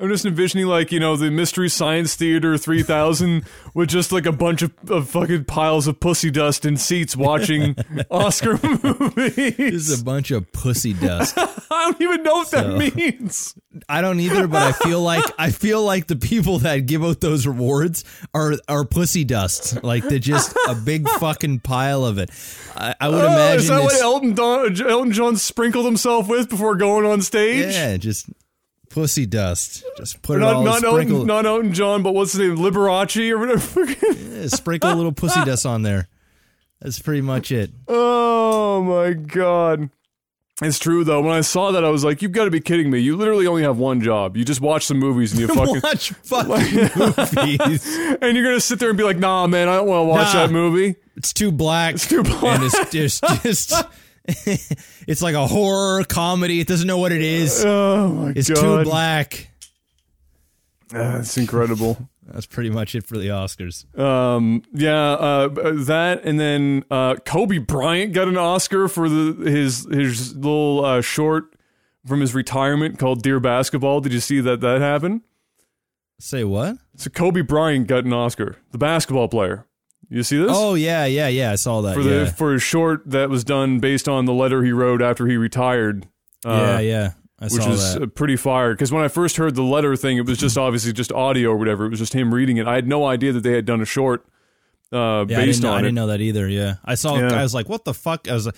I'm 0.00 0.08
just 0.08 0.26
envisioning 0.26 0.66
like 0.66 0.90
you 0.90 0.98
know 0.98 1.16
the 1.16 1.30
Mystery 1.30 1.68
Science 1.68 2.16
Theater 2.16 2.58
3000 2.58 3.44
with 3.74 3.88
just 3.88 4.10
like 4.10 4.26
a 4.26 4.32
bunch 4.32 4.62
of, 4.62 4.72
of 4.90 5.08
fucking 5.08 5.44
piles 5.44 5.86
of 5.86 6.00
pussy 6.00 6.30
dust 6.32 6.64
in 6.64 6.76
seats 6.76 7.16
watching 7.16 7.76
Oscar 8.10 8.56
This 8.56 8.82
movies. 8.82 9.88
is 9.90 10.00
a 10.00 10.04
bunch 10.04 10.32
of 10.32 10.50
pussy 10.52 10.94
dust. 10.94 11.38
I 11.70 11.90
don't 11.92 12.02
even 12.02 12.22
know 12.24 12.34
what 12.34 12.48
So- 12.48 12.76
that 12.76 12.94
means. 12.96 13.54
I 13.88 14.00
don't 14.02 14.20
either, 14.20 14.46
but 14.46 14.62
I 14.62 14.72
feel 14.72 15.00
like 15.00 15.24
I 15.38 15.50
feel 15.50 15.82
like 15.84 16.06
the 16.08 16.16
people 16.16 16.58
that 16.60 16.86
give 16.86 17.02
out 17.04 17.20
those 17.20 17.46
rewards 17.46 18.04
are 18.34 18.54
are 18.68 18.84
pussy 18.84 19.24
dust. 19.24 19.82
Like 19.82 20.04
they're 20.04 20.18
just 20.20 20.56
a 20.68 20.74
big 20.74 21.08
fucking 21.08 21.60
pile 21.60 22.04
of 22.04 22.18
it. 22.18 22.30
I, 22.76 22.94
I 23.00 23.08
would 23.08 23.20
Oh, 23.24 23.26
imagine 23.26 23.58
is 23.60 23.68
that 23.68 23.82
what 23.82 24.00
Elton 24.00 24.34
Don, 24.34 24.80
Elton 24.80 25.12
John 25.12 25.36
sprinkled 25.36 25.86
himself 25.86 26.28
with 26.28 26.48
before 26.48 26.76
going 26.76 27.04
on 27.06 27.20
stage? 27.22 27.72
yeah, 27.74 27.96
just 27.96 28.26
pussy 28.94 29.26
dust. 29.26 29.82
Just 29.96 30.22
put 30.22 30.36
it 30.36 30.40
Not, 30.40 30.54
all 30.54 30.62
not, 30.64 30.78
sprinkle, 30.78 31.16
Elton, 31.16 31.26
not 31.26 31.46
Elton 31.46 31.72
John, 31.72 32.02
but 32.04 32.14
what's 32.14 32.32
his 32.32 32.40
name? 32.40 32.56
Liberace 32.56 33.28
or 33.30 33.38
whatever. 33.38 33.84
yeah, 34.40 34.46
sprinkle 34.46 34.92
a 34.92 34.94
little 34.94 35.12
pussy 35.12 35.40
dust 35.44 35.66
on 35.66 35.82
there. 35.82 36.08
That's 36.80 36.98
pretty 37.00 37.20
much 37.22 37.50
it. 37.50 37.72
Oh 37.88 38.82
my 38.82 39.12
god. 39.14 39.90
It's 40.62 40.78
true 40.78 41.02
though. 41.02 41.20
When 41.20 41.32
I 41.34 41.40
saw 41.40 41.72
that, 41.72 41.84
I 41.84 41.88
was 41.88 42.04
like, 42.04 42.22
"You've 42.22 42.30
got 42.30 42.44
to 42.44 42.50
be 42.52 42.60
kidding 42.60 42.88
me! 42.88 43.00
You 43.00 43.16
literally 43.16 43.48
only 43.48 43.64
have 43.64 43.76
one 43.78 44.00
job. 44.00 44.36
You 44.36 44.44
just 44.44 44.60
watch 44.60 44.86
some 44.86 45.00
movies 45.00 45.32
and 45.32 45.40
you 45.40 45.48
fucking, 45.54 45.80
Watch 45.82 46.10
fucking 46.22 46.90
movies. 46.94 47.96
and 48.22 48.36
you're 48.36 48.44
gonna 48.44 48.60
sit 48.60 48.78
there 48.78 48.88
and 48.90 48.96
be 48.96 49.02
like, 49.02 49.18
"Nah, 49.18 49.48
man, 49.48 49.68
I 49.68 49.74
don't 49.76 49.88
want 49.88 50.02
to 50.02 50.04
watch 50.04 50.32
Nah. 50.32 50.46
that 50.46 50.52
movie." 50.52 50.94
It's 51.16 51.32
too 51.32 51.50
black. 51.50 51.94
It's 51.96 52.06
too 52.06 52.22
black. 52.22 52.44
And 52.44 52.62
it's 52.64 52.90
just 52.90 53.24
just 53.42 53.72
it's 55.06 55.22
like 55.22 55.34
a 55.34 55.46
horror 55.46 56.04
comedy. 56.04 56.60
It 56.60 56.66
doesn't 56.66 56.86
know 56.86 56.98
what 56.98 57.12
it 57.12 57.22
is. 57.22 57.62
Oh 57.64 58.08
my 58.08 58.28
It's 58.30 58.48
god, 58.48 58.52
It's 58.52 58.60
too 58.60 58.84
black. 58.84 59.48
That's 60.88 61.36
incredible. 61.36 62.08
That's 62.26 62.46
pretty 62.46 62.70
much 62.70 62.94
it 62.94 63.06
for 63.06 63.18
the 63.18 63.28
Oscars. 63.28 63.84
Um, 63.98 64.62
yeah, 64.72 65.12
uh, 65.12 65.48
that 65.84 66.22
and 66.24 66.40
then 66.40 66.84
uh, 66.90 67.16
Kobe 67.16 67.58
Bryant 67.58 68.14
got 68.14 68.28
an 68.28 68.38
Oscar 68.38 68.88
for 68.88 69.10
the 69.10 69.50
his 69.50 69.86
his 69.90 70.34
little 70.34 70.84
uh, 70.84 71.00
short 71.02 71.54
from 72.06 72.20
his 72.20 72.34
retirement 72.34 72.98
called 72.98 73.22
"Dear 73.22 73.40
Basketball." 73.40 74.00
Did 74.00 74.14
you 74.14 74.20
see 74.20 74.40
that 74.40 74.60
that 74.62 74.80
happened? 74.80 75.20
Say 76.18 76.44
what? 76.44 76.76
So 76.96 77.10
Kobe 77.10 77.42
Bryant 77.42 77.88
got 77.88 78.04
an 78.04 78.14
Oscar, 78.14 78.56
the 78.70 78.78
basketball 78.78 79.28
player. 79.28 79.66
You 80.14 80.22
see 80.22 80.38
this? 80.38 80.52
Oh 80.52 80.74
yeah, 80.74 81.06
yeah, 81.06 81.26
yeah. 81.26 81.50
I 81.50 81.56
saw 81.56 81.80
that. 81.80 81.94
for 81.94 82.02
yeah. 82.02 82.20
the 82.20 82.26
for 82.26 82.52
his 82.52 82.62
short 82.62 83.02
that 83.06 83.28
was 83.30 83.42
done 83.42 83.80
based 83.80 84.08
on 84.08 84.26
the 84.26 84.32
letter 84.32 84.62
he 84.62 84.70
wrote 84.70 85.02
after 85.02 85.26
he 85.26 85.36
retired. 85.36 86.06
Uh, 86.46 86.50
yeah, 86.50 86.78
yeah. 86.78 87.10
I 87.40 87.46
Which 87.46 87.54
saw 87.54 87.70
is 87.70 87.94
that. 87.94 88.14
pretty 88.14 88.36
fire 88.36 88.74
because 88.74 88.92
when 88.92 89.02
I 89.02 89.08
first 89.08 89.38
heard 89.38 89.56
the 89.56 89.64
letter 89.64 89.96
thing, 89.96 90.16
it 90.16 90.24
was 90.24 90.38
just 90.38 90.56
obviously 90.58 90.92
just 90.92 91.10
audio 91.10 91.50
or 91.50 91.56
whatever. 91.56 91.84
It 91.84 91.88
was 91.88 91.98
just 91.98 92.12
him 92.12 92.32
reading 92.32 92.58
it. 92.58 92.68
I 92.68 92.76
had 92.76 92.86
no 92.86 93.04
idea 93.04 93.32
that 93.32 93.40
they 93.40 93.54
had 93.54 93.64
done 93.64 93.80
a 93.80 93.84
short 93.84 94.24
uh, 94.92 95.26
yeah, 95.28 95.38
based 95.38 95.46
didn't, 95.46 95.62
know, 95.62 95.70
on 95.72 95.78
I 95.78 95.82
didn't 95.82 95.94
know 95.96 96.06
that 96.06 96.20
either. 96.20 96.48
Yeah, 96.48 96.76
I 96.84 96.94
saw. 96.94 97.18
Yeah. 97.18 97.34
I 97.34 97.42
was 97.42 97.52
like, 97.52 97.68
"What 97.68 97.84
the 97.84 97.92
fuck?" 97.92 98.28
I 98.28 98.34
was. 98.34 98.48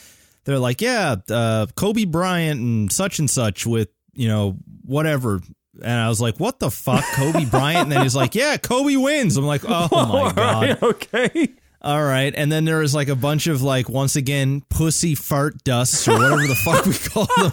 They're 0.45 0.59
like, 0.59 0.83
"Yeah, 0.83 1.17
uh, 1.31 1.69
Kobe 1.75 2.05
Bryant 2.05 2.61
and 2.61 2.93
such 2.93 3.19
and 3.19 3.31
such 3.31 3.67
with 3.67 3.89
you 4.13 4.29
know 4.29 4.59
whatever." 4.85 5.41
And 5.83 5.93
I 6.01 6.09
was 6.09 6.21
like, 6.21 6.39
"What 6.41 6.59
the 6.59 6.71
fuck, 6.71 7.05
Kobe 7.15 7.45
Bryant?" 7.45 7.83
And 7.85 7.93
then 7.93 8.03
he's 8.03 8.17
like, 8.17 8.35
"Yeah, 8.35 8.57
Kobe 8.57 8.97
wins." 8.97 9.37
I'm 9.37 9.45
like, 9.45 9.63
"Oh 9.67 9.89
my 9.93 10.33
god!" 10.33 10.37
right, 10.37 10.83
okay. 10.83 11.49
All 11.83 12.03
right, 12.03 12.33
and 12.35 12.51
then 12.51 12.65
there 12.65 12.79
was 12.79 12.95
like 12.95 13.09
a 13.09 13.15
bunch 13.15 13.47
of 13.47 13.63
like 13.63 13.89
once 13.89 14.17
again 14.17 14.63
pussy 14.71 15.15
fart 15.15 15.63
dusts 15.65 16.09
or 16.09 16.13
whatever 16.19 16.47
the 16.47 16.55
fuck 16.55 16.85
we 16.87 16.95
call 17.11 17.29
them. 17.37 17.53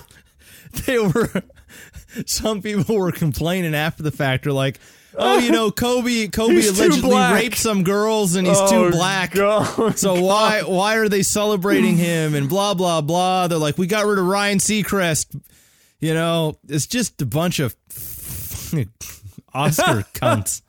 They 0.86 0.97
were 0.99 1.30
some 2.26 2.61
people 2.61 2.95
were 2.97 3.11
complaining 3.11 3.76
after 3.76 4.01
the 4.03 4.11
fact. 4.11 4.45
They're 4.45 4.53
like, 4.53 4.80
"Oh, 5.15 5.38
you 5.38 5.51
know, 5.51 5.69
Kobe 5.69 6.28
Kobe 6.30 6.53
He's 6.55 6.80
allegedly 6.80 7.15
raped 7.34 7.57
some 7.57 7.84
girls 7.84 8.36
and 8.36 8.47
he's 8.47 8.57
Oh, 8.59 8.86
too 8.89 8.91
black." 8.97 9.34
God. 9.34 9.99
So 9.99 10.19
why 10.21 10.61
why 10.63 10.95
are 10.95 11.09
they 11.09 11.24
celebrating 11.24 11.97
him 11.97 12.34
and 12.34 12.47
blah 12.49 12.74
blah 12.74 13.01
blah? 13.01 13.47
They're 13.47 13.57
like, 13.59 13.78
"We 13.78 13.86
got 13.86 14.05
rid 14.05 14.17
of 14.17 14.26
Ryan 14.26 14.57
Seacrest." 14.59 15.39
You 15.99 16.13
know, 16.13 16.57
it's 16.67 16.88
just 16.88 17.21
a 17.21 17.26
bunch 17.26 17.59
of 17.59 17.76
Oscar 19.53 20.03
cunts. 20.13 20.61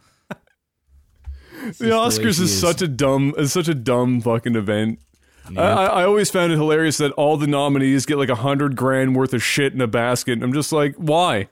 the 1.79 1.91
Oscars 1.91 2.41
is 2.41 2.59
such 2.59 2.83
a 2.83 2.89
dumb, 2.89 3.35
is 3.39 3.53
such 3.53 3.69
a 3.69 3.75
dumb 3.75 4.21
fucking 4.21 4.55
event. 4.57 4.99
I, 5.57 5.63
I 5.63 5.85
I 5.85 6.05
always 6.05 6.31
found 6.31 6.53
it 6.53 6.57
hilarious 6.57 6.97
that 6.99 7.13
all 7.13 7.37
the 7.37 7.47
nominees 7.47 8.07
get 8.07 8.17
like 8.19 8.31
a 8.31 8.35
hundred 8.37 8.77
grand 8.77 9.15
worth 9.15 9.35
of 9.35 9.43
shit 9.43 9.73
in 9.75 9.81
a 9.81 9.87
basket. 9.87 10.43
I'm 10.43 10.53
just 10.53 10.73
like, 10.73 10.95
why? 10.97 11.49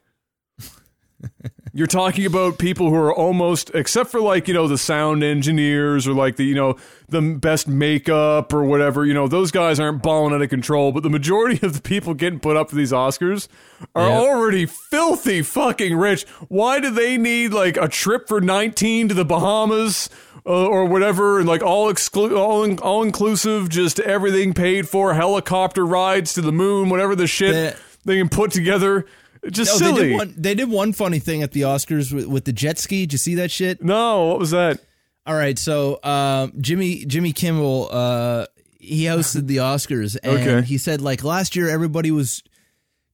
You're 1.75 1.87
talking 1.87 2.27
about 2.27 2.59
people 2.59 2.91
who 2.91 2.97
are 2.97 3.15
almost, 3.15 3.71
except 3.73 4.11
for 4.11 4.21
like 4.21 4.47
you 4.47 4.53
know 4.53 4.69
the 4.69 4.77
sound 4.77 5.25
engineers 5.25 6.07
or 6.07 6.13
like 6.13 6.37
the 6.37 6.45
you 6.45 6.55
know 6.55 6.77
the 7.09 7.23
best 7.23 7.67
makeup 7.67 8.53
or 8.53 8.63
whatever. 8.65 9.07
You 9.07 9.15
know 9.15 9.27
those 9.27 9.51
guys 9.51 9.81
aren't 9.81 10.03
balling 10.03 10.35
out 10.35 10.43
of 10.43 10.51
control, 10.51 10.93
but 10.93 11.03
the 11.03 11.09
majority 11.09 11.65
of 11.67 11.73
the 11.73 11.81
people 11.81 12.13
getting 12.13 12.41
put 12.41 12.57
up 12.59 12.69
for 12.69 12.77
these 12.77 12.93
Oscars 12.93 13.49
are 13.95 14.07
Yep. 14.07 14.21
already 14.23 14.67
filthy 14.67 15.41
fucking 15.41 15.97
rich. 15.97 16.25
Why 16.49 16.79
do 16.79 16.91
they 16.91 17.17
need 17.17 17.55
like 17.55 17.79
a 17.79 17.89
trip 17.89 18.29
for 18.29 18.41
19 18.43 19.09
to 19.09 19.15
the 19.15 19.25
Bahamas? 19.25 20.11
Uh, 20.45 20.67
or 20.67 20.87
whatever, 20.87 21.39
and 21.39 21.47
like 21.49 21.63
all 21.63 21.89
exclu- 21.93 22.37
all 22.37 22.65
in- 22.65 22.77
all 22.81 23.05
inclusive, 23.05 23.69
just 23.69 24.01
everything 24.01 24.53
paid 24.53 24.89
for, 24.89 25.15
helicopter 25.15 25.87
rides 25.87 26.35
to 26.35 26.41
the 26.41 26.51
moon, 26.51 26.89
whatever 26.89 27.15
the 27.15 27.29
shit 27.29 27.53
The- 27.55 27.77
they 28.05 28.19
can 28.19 28.29
put 28.29 28.51
together. 28.51 29.07
Just 29.51 29.79
they 29.81 29.87
silly. 29.87 30.09
did 30.11 30.17
one. 30.17 30.35
They 30.37 30.55
did 30.55 30.71
one 30.71 30.93
funny 30.93 31.19
thing 31.19 31.43
at 31.43 31.53
the 31.53 31.63
Oscars 31.63 32.13
with, 32.13 32.27
with 32.27 32.45
the 32.45 32.53
jet 32.53 32.79
ski. 32.79 33.03
Did 33.07 33.13
you 33.13 33.19
see 33.19 33.35
that 33.37 33.51
shit? 33.51 33.83
no, 33.83 34.29
what 34.29 34.39
was 34.39 34.51
that? 34.53 34.81
All 35.27 35.35
right, 35.35 35.59
so 35.59 35.99
um, 36.05 36.53
Jimmy 36.61 37.05
Jimmy 37.05 37.33
Kimmel, 37.33 37.89
uh, 37.93 38.47
he 38.79 39.05
hosted 39.05 39.47
the 39.47 39.59
Oscars, 39.59 40.17
and 40.23 40.33
Okay. 40.39 40.67
he 40.67 40.79
said 40.79 41.01
like 41.01 41.23
last 41.25 41.55
year 41.57 41.69
everybody 41.69 42.11
was 42.11 42.43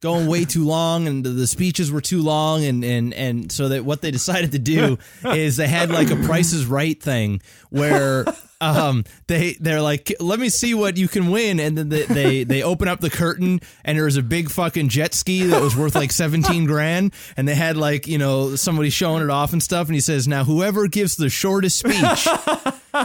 going 0.00 0.26
way 0.26 0.44
too 0.44 0.64
long, 0.64 1.06
and 1.06 1.24
the, 1.24 1.30
the 1.30 1.46
speeches 1.46 1.90
were 1.92 2.00
too 2.00 2.22
long, 2.22 2.64
and 2.64 2.84
and 2.84 3.12
and 3.14 3.52
so 3.52 3.68
that 3.68 3.84
what 3.84 4.00
they 4.00 4.10
decided 4.10 4.52
to 4.52 4.58
do 4.58 4.98
is 5.24 5.56
they 5.56 5.68
had 5.68 5.90
like 5.90 6.10
a 6.10 6.16
Price 6.16 6.52
is 6.52 6.66
Right 6.66 7.00
thing 7.02 7.40
where. 7.70 8.24
Um, 8.60 9.04
they 9.28 9.52
they're 9.60 9.80
like, 9.80 10.12
let 10.18 10.40
me 10.40 10.48
see 10.48 10.74
what 10.74 10.96
you 10.96 11.06
can 11.06 11.30
win, 11.30 11.60
and 11.60 11.78
then 11.78 11.88
they, 11.90 12.02
they 12.06 12.44
they 12.44 12.62
open 12.62 12.88
up 12.88 13.00
the 13.00 13.10
curtain, 13.10 13.60
and 13.84 13.96
there 13.96 14.04
was 14.06 14.16
a 14.16 14.22
big 14.22 14.50
fucking 14.50 14.88
jet 14.88 15.14
ski 15.14 15.44
that 15.44 15.62
was 15.62 15.76
worth 15.76 15.94
like 15.94 16.10
seventeen 16.10 16.66
grand, 16.66 17.14
and 17.36 17.46
they 17.46 17.54
had 17.54 17.76
like 17.76 18.08
you 18.08 18.18
know 18.18 18.56
somebody 18.56 18.90
showing 18.90 19.22
it 19.22 19.30
off 19.30 19.52
and 19.52 19.62
stuff, 19.62 19.86
and 19.86 19.94
he 19.94 20.00
says, 20.00 20.26
now 20.26 20.42
whoever 20.42 20.88
gives 20.88 21.14
the 21.16 21.28
shortest 21.28 21.78
speech 21.78 22.26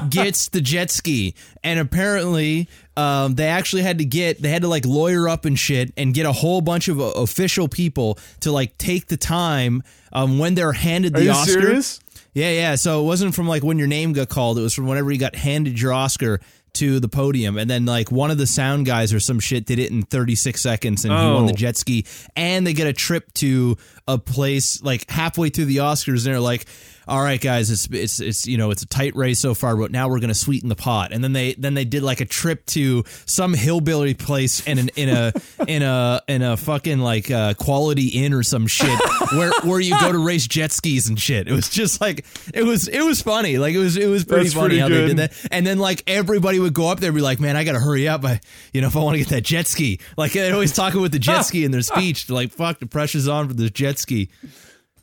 gets 0.10 0.50
the 0.50 0.62
jet 0.62 0.90
ski. 0.90 1.36
And 1.64 1.80
apparently, 1.80 2.68
um, 2.98 3.36
they 3.36 3.48
actually 3.48 3.84
had 3.84 4.00
to 4.00 4.06
get, 4.06 4.42
they 4.42 4.50
had 4.50 4.64
to 4.64 4.68
like 4.68 4.86
lawyer 4.86 5.30
up 5.30 5.46
and 5.46 5.58
shit 5.58 5.94
and 5.96 6.14
get 6.14 6.26
a 6.26 6.32
whole 6.32 6.62
bunch 6.62 6.88
of 6.88 7.00
uh, 7.00 7.06
official 7.16 7.68
people 7.68 8.18
to 8.42 8.52
like 8.52 8.78
take 8.78 9.08
the 9.08 9.18
time 9.18 9.82
um, 10.12 10.40
when 10.40 10.56
they're 10.56 10.74
handed 10.74 11.16
Are 11.16 11.20
the 11.20 11.26
you 11.26 11.32
Oscar. 11.32 11.62
serious? 11.62 12.00
Yeah, 12.34 12.52
yeah. 12.52 12.76
So 12.76 13.02
it 13.02 13.06
wasn't 13.06 13.36
from 13.36 13.48
like 13.48 13.64
when 13.64 13.78
your 13.78 13.88
name 13.88 14.14
got 14.14 14.30
called, 14.30 14.58
it 14.58 14.62
was 14.62 14.74
from 14.74 14.88
whenever 14.88 15.12
you 15.12 15.20
got 15.20 15.36
handed 15.36 15.80
your 15.80 15.94
Oscar 15.94 16.40
to 16.74 17.00
the 17.00 17.08
podium. 17.08 17.58
And 17.60 17.70
then 17.70 17.86
like 17.86 18.12
one 18.12 18.32
of 18.32 18.40
the 18.40 18.48
sound 18.48 18.88
guys 18.88 19.14
or 19.14 19.20
some 19.20 19.40
shit 19.40 19.66
did 19.68 19.78
it 19.78 19.92
in 19.92 20.02
36 20.02 20.60
seconds 20.60 21.06
and 21.06 21.14
he 21.14 21.20
won 21.20 21.44
Oh. 21.44 21.48
the 21.48 21.54
jet 21.54 21.78
ski. 21.78 22.06
And 22.36 22.66
they 22.66 22.74
get 22.74 22.88
a 22.88 22.94
trip 22.94 23.32
to 23.36 23.78
a 24.08 24.18
place 24.18 24.82
like 24.82 25.08
halfway 25.10 25.50
through 25.50 25.66
the 25.66 25.78
Oscars 25.78 26.26
and 26.26 26.34
they're 26.34 26.40
like, 26.40 26.66
all 27.08 27.22
right, 27.22 27.40
guys, 27.40 27.70
it's 27.70 27.88
it's 27.92 28.20
it's 28.20 28.48
you 28.48 28.58
know 28.58 28.72
it's 28.72 28.84
a 28.84 28.88
tight 28.88 29.16
race 29.16 29.40
so 29.40 29.54
far, 29.54 29.76
but 29.76 29.92
now 29.92 30.08
we're 30.10 30.20
gonna 30.20 30.34
sweeten 30.34 30.70
the 30.70 30.76
pot. 30.76 31.12
And 31.12 31.24
then 31.24 31.34
they 31.34 31.54
then 31.54 31.74
they 31.74 31.86
did 31.86 32.04
like 32.04 32.22
a 32.22 32.26
trip 32.26 32.66
to 32.68 33.04
some 33.26 33.54
hillbilly 33.54 34.14
place 34.14 34.66
in 34.66 34.80
an 34.80 34.90
in 34.96 35.10
a 35.10 35.34
in 35.68 35.84
a 35.84 36.22
in 36.28 36.42
a 36.42 36.58
fucking 36.58 37.00
like 37.00 37.30
uh, 37.30 37.54
quality 37.56 38.08
inn 38.08 38.34
or 38.34 38.44
some 38.44 38.68
shit 38.68 39.00
where 39.34 39.52
where 39.64 39.80
you 39.80 40.00
go 40.00 40.12
to 40.12 40.20
race 40.20 40.48
jet 40.48 40.72
skis 40.72 41.10
and 41.10 41.20
shit. 41.20 41.48
It 41.48 41.54
was 41.54 41.70
just 41.70 42.00
like 42.00 42.26
it 42.54 42.64
was 42.64 42.88
it 42.88 43.02
was 43.02 43.22
funny. 43.22 43.58
Like 43.58 43.74
it 43.76 43.80
was 43.80 43.98
it 43.98 44.08
was 44.08 44.24
pretty 44.24 44.44
That's 44.44 44.56
funny 44.56 44.80
pretty 44.80 44.80
how 44.80 44.90
they 44.90 45.08
did 45.08 45.18
that. 45.18 45.34
And 45.52 45.66
then 45.68 45.80
like 45.80 46.04
everybody 46.08 46.60
would 46.60 46.74
go 46.74 46.88
up 46.88 47.00
there 47.00 47.10
and 47.10 47.16
be 47.16 47.22
like, 47.22 47.40
man, 47.40 47.56
I 47.56 47.64
gotta 47.64 47.80
hurry 47.80 48.08
up. 48.08 48.24
I 48.24 48.40
you 48.74 48.82
know 48.82 48.88
if 48.88 48.96
I 48.96 49.00
want 49.00 49.16
to 49.16 49.20
get 49.20 49.30
that 49.30 49.44
jet 49.44 49.68
ski. 49.68 50.00
Like 50.18 50.34
they're 50.34 50.54
always 50.54 50.74
talking 50.74 51.02
with 51.02 51.12
the 51.12 51.20
jet 51.20 51.42
ski 51.44 51.66
in 51.66 51.72
their 51.72 51.82
speech. 51.82 52.30
Like 52.30 52.52
fuck, 52.52 52.80
the 52.80 52.86
pressure's 52.88 53.28
on 53.28 53.48
for 53.48 53.54
the 53.54 53.70
jet 53.70 54.00
ski. 54.00 54.30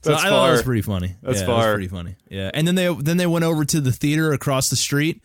So 0.03 0.13
That's 0.13 0.25
I 0.25 0.29
thought 0.31 0.47
that 0.47 0.53
was 0.53 0.63
pretty 0.63 0.83
funny. 0.83 1.15
That's 1.23 1.41
yeah, 1.41 1.47
that 1.47 1.57
was 1.57 1.67
pretty 1.75 1.89
funny. 1.89 2.17
Yeah, 2.31 2.51
and 2.55 2.67
then 2.67 2.75
they 2.75 2.93
then 2.95 3.17
they 3.19 3.27
went 3.27 3.45
over 3.45 3.65
to 3.67 3.81
the 3.83 3.93
theater 3.93 4.33
across 4.33 4.71
the 4.71 4.77
street, 4.77 5.23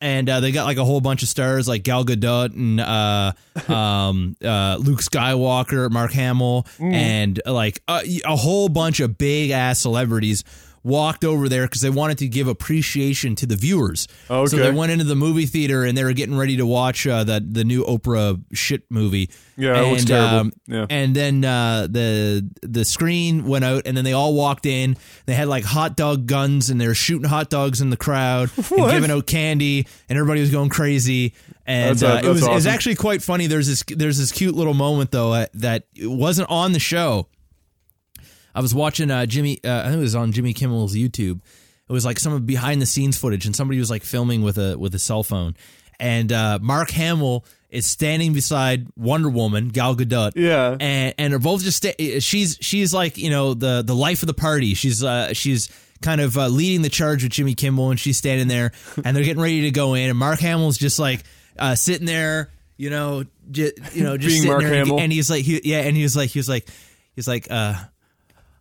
and 0.00 0.26
uh, 0.28 0.40
they 0.40 0.52
got 0.52 0.64
like 0.64 0.78
a 0.78 0.84
whole 0.86 1.02
bunch 1.02 1.22
of 1.22 1.28
stars 1.28 1.68
like 1.68 1.82
Gal 1.82 2.04
Gadot 2.06 2.54
and 2.54 2.80
uh, 2.80 3.32
um, 3.72 4.36
uh, 4.42 4.76
Luke 4.80 5.00
Skywalker, 5.00 5.90
Mark 5.90 6.12
Hamill, 6.12 6.66
Mm. 6.78 6.94
and 6.94 7.40
like 7.44 7.82
a, 7.88 8.00
a 8.24 8.36
whole 8.36 8.70
bunch 8.70 9.00
of 9.00 9.18
big 9.18 9.50
ass 9.50 9.78
celebrities 9.80 10.44
walked 10.82 11.24
over 11.24 11.48
there 11.48 11.66
because 11.66 11.82
they 11.82 11.90
wanted 11.90 12.16
to 12.18 12.28
give 12.28 12.48
appreciation 12.48 13.34
to 13.36 13.46
the 13.46 13.56
viewers. 13.56 14.08
Okay. 14.30 14.46
So 14.48 14.56
they 14.56 14.70
went 14.70 14.92
into 14.92 15.04
the 15.04 15.14
movie 15.16 15.44
theater 15.46 15.84
and 15.84 15.96
they 15.96 16.04
were 16.04 16.12
getting 16.14 16.36
ready 16.38 16.56
to 16.56 16.64
watch 16.64 17.06
uh, 17.06 17.22
that 17.24 17.52
the 17.52 17.64
new 17.64 17.84
Oprah 17.84 18.42
shit 18.52 18.82
movie. 18.90 19.28
Yeah, 19.56 19.80
it 19.82 19.88
looks 19.88 20.00
And, 20.02 20.08
terrible. 20.08 20.36
um, 20.38 20.52
Yeah. 20.66 20.86
and 20.88 21.14
then 21.14 21.44
uh, 21.44 21.86
the 21.90 22.48
the 22.62 22.84
screen 22.84 23.44
went 23.44 23.64
out, 23.64 23.82
and 23.86 23.94
then 23.96 24.04
they 24.04 24.14
all 24.14 24.32
walked 24.34 24.64
in. 24.64 24.96
They 25.26 25.34
had 25.34 25.48
like 25.48 25.64
hot 25.64 25.96
dog 25.96 26.26
guns, 26.26 26.70
and 26.70 26.80
they 26.80 26.86
were 26.86 26.94
shooting 26.94 27.28
hot 27.28 27.50
dogs 27.50 27.80
in 27.82 27.90
the 27.90 27.96
crowd 27.98 28.50
and 28.56 28.90
giving 28.90 29.10
out 29.10 29.26
candy, 29.26 29.86
and 30.08 30.16
everybody 30.18 30.40
was 30.40 30.50
going 30.50 30.70
crazy. 30.70 31.34
And 31.66 31.90
That's, 31.98 32.02
uh, 32.02 32.06
uh, 32.06 32.10
it 32.10 32.22
that's 32.22 32.26
was 32.28 32.46
it 32.46 32.52
was 32.52 32.66
actually 32.66 32.94
quite 32.94 33.22
funny. 33.22 33.46
There's 33.48 33.66
this 33.68 33.84
there's 33.86 34.16
this 34.18 34.32
cute 34.32 34.54
little 34.54 34.74
moment 34.74 35.10
though 35.10 35.32
uh, 35.34 35.46
that 35.54 35.84
wasn't 36.00 36.48
on 36.48 36.72
the 36.72 36.80
show. 36.80 37.26
I 38.54 38.60
was 38.60 38.74
watching 38.74 39.10
uh, 39.10 39.26
Jimmy. 39.26 39.58
Uh, 39.64 39.80
I 39.80 39.84
think 39.84 39.96
it 39.96 40.00
was 40.00 40.14
on 40.14 40.32
Jimmy 40.32 40.52
Kimmel's 40.52 40.94
YouTube. 40.94 41.40
It 41.88 41.92
was 41.92 42.04
like 42.04 42.18
some 42.18 42.44
behind 42.46 42.80
the 42.80 42.86
scenes 42.86 43.18
footage, 43.18 43.46
and 43.46 43.54
somebody 43.56 43.78
was 43.78 43.90
like 43.90 44.02
filming 44.04 44.42
with 44.42 44.58
a 44.58 44.78
with 44.78 44.94
a 44.94 44.98
cell 44.98 45.22
phone. 45.22 45.56
And 45.98 46.32
uh, 46.32 46.58
Mark 46.62 46.90
Hamill 46.92 47.44
is 47.68 47.84
standing 47.86 48.32
beside 48.32 48.86
Wonder 48.96 49.28
Woman, 49.28 49.68
Gal 49.68 49.94
Gadot. 49.94 50.32
Yeah. 50.34 50.76
and 50.80 51.14
and 51.18 51.32
they're 51.32 51.38
both 51.38 51.62
just 51.62 51.76
sta- 51.84 52.20
she's 52.20 52.56
she's 52.60 52.94
like 52.94 53.18
you 53.18 53.30
know 53.30 53.54
the 53.54 53.82
the 53.86 53.94
life 53.94 54.22
of 54.22 54.26
the 54.28 54.34
party. 54.34 54.74
She's 54.74 55.04
uh 55.04 55.32
she's 55.34 55.68
kind 56.00 56.20
of 56.20 56.38
uh, 56.38 56.48
leading 56.48 56.80
the 56.82 56.88
charge 56.88 57.22
with 57.22 57.32
Jimmy 57.32 57.54
Kimmel, 57.54 57.90
and 57.90 58.00
she's 58.00 58.16
standing 58.16 58.48
there, 58.48 58.72
and 59.04 59.14
they're 59.16 59.24
getting 59.24 59.42
ready 59.42 59.62
to 59.62 59.70
go 59.70 59.94
in, 59.94 60.08
and 60.08 60.18
Mark 60.18 60.40
Hamill's 60.40 60.78
just 60.78 60.98
like 60.98 61.22
uh, 61.58 61.74
sitting 61.74 62.06
there, 62.06 62.50
you 62.78 62.88
know, 62.88 63.24
j- 63.50 63.72
you 63.92 64.02
know, 64.04 64.16
just 64.16 64.28
Being 64.28 64.42
sitting 64.42 64.48
Mark 64.50 64.62
there, 64.62 64.72
and- 64.74 64.88
Hamill. 64.88 65.00
and 65.00 65.12
he's 65.12 65.28
like, 65.30 65.44
he, 65.44 65.60
yeah, 65.64 65.80
and 65.80 65.94
he 65.96 66.02
was 66.02 66.16
like, 66.16 66.30
he 66.30 66.38
was 66.38 66.48
like, 66.48 66.66
he's 67.14 67.28
like, 67.28 67.48
uh. 67.50 67.74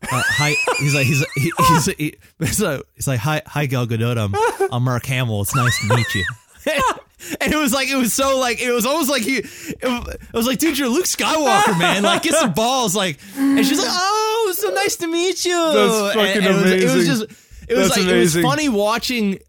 Uh, 0.02 0.24
hi, 0.26 0.54
he's 0.78 0.96
like 0.96 1.06
he's 1.06 1.26
he, 1.36 1.52
he's 1.68 1.86
he, 1.86 2.16
he's 2.40 2.62
like, 2.62 2.82
he's 2.96 3.08
like 3.08 3.20
hi 3.20 3.42
hi 3.46 3.66
Gal 3.66 3.86
Gadot. 3.86 4.18
I'm, 4.18 4.34
I'm 4.72 4.84
Mark 4.84 5.06
Hamill. 5.06 5.42
It's 5.42 5.56
nice 5.56 5.78
to 5.88 5.96
meet 5.96 6.16
you. 6.16 6.26
And 7.42 7.52
it 7.52 7.58
was 7.58 7.74
like 7.74 7.90
it 7.90 7.98
was 7.98 8.14
so 8.14 8.40
like 8.40 8.62
it 8.62 8.72
was 8.72 8.86
almost 8.86 9.10
like 9.10 9.24
he 9.24 9.40
it 9.40 10.18
was, 10.34 10.48
like 10.48 10.58
dude 10.58 10.78
you're 10.78 10.88
Luke 10.88 11.04
Skywalker 11.06 11.78
man. 11.78 12.02
Like 12.02 12.24
get 12.24 12.34
some 12.34 12.54
balls 12.54 12.96
like 12.96 13.20
and 13.36 13.66
she's 13.66 13.78
like 13.78 13.90
oh 13.92 14.54
so 14.56 14.70
nice 14.70 14.96
to 14.98 15.08
meet 15.08 15.44
you. 15.44 15.52
That's 15.52 16.16
fucking 16.16 16.44
and, 16.46 16.56
and 16.56 16.70
it 16.70 16.84
was, 16.86 16.94
it 16.94 16.96
was 16.96 17.08
just 17.08 17.24
it 17.68 17.78
was 17.78 17.90
That's 17.90 18.00
like 18.00 18.08
it 18.08 18.20
was 18.20 18.36
funny 18.38 18.70
watching 18.70 19.40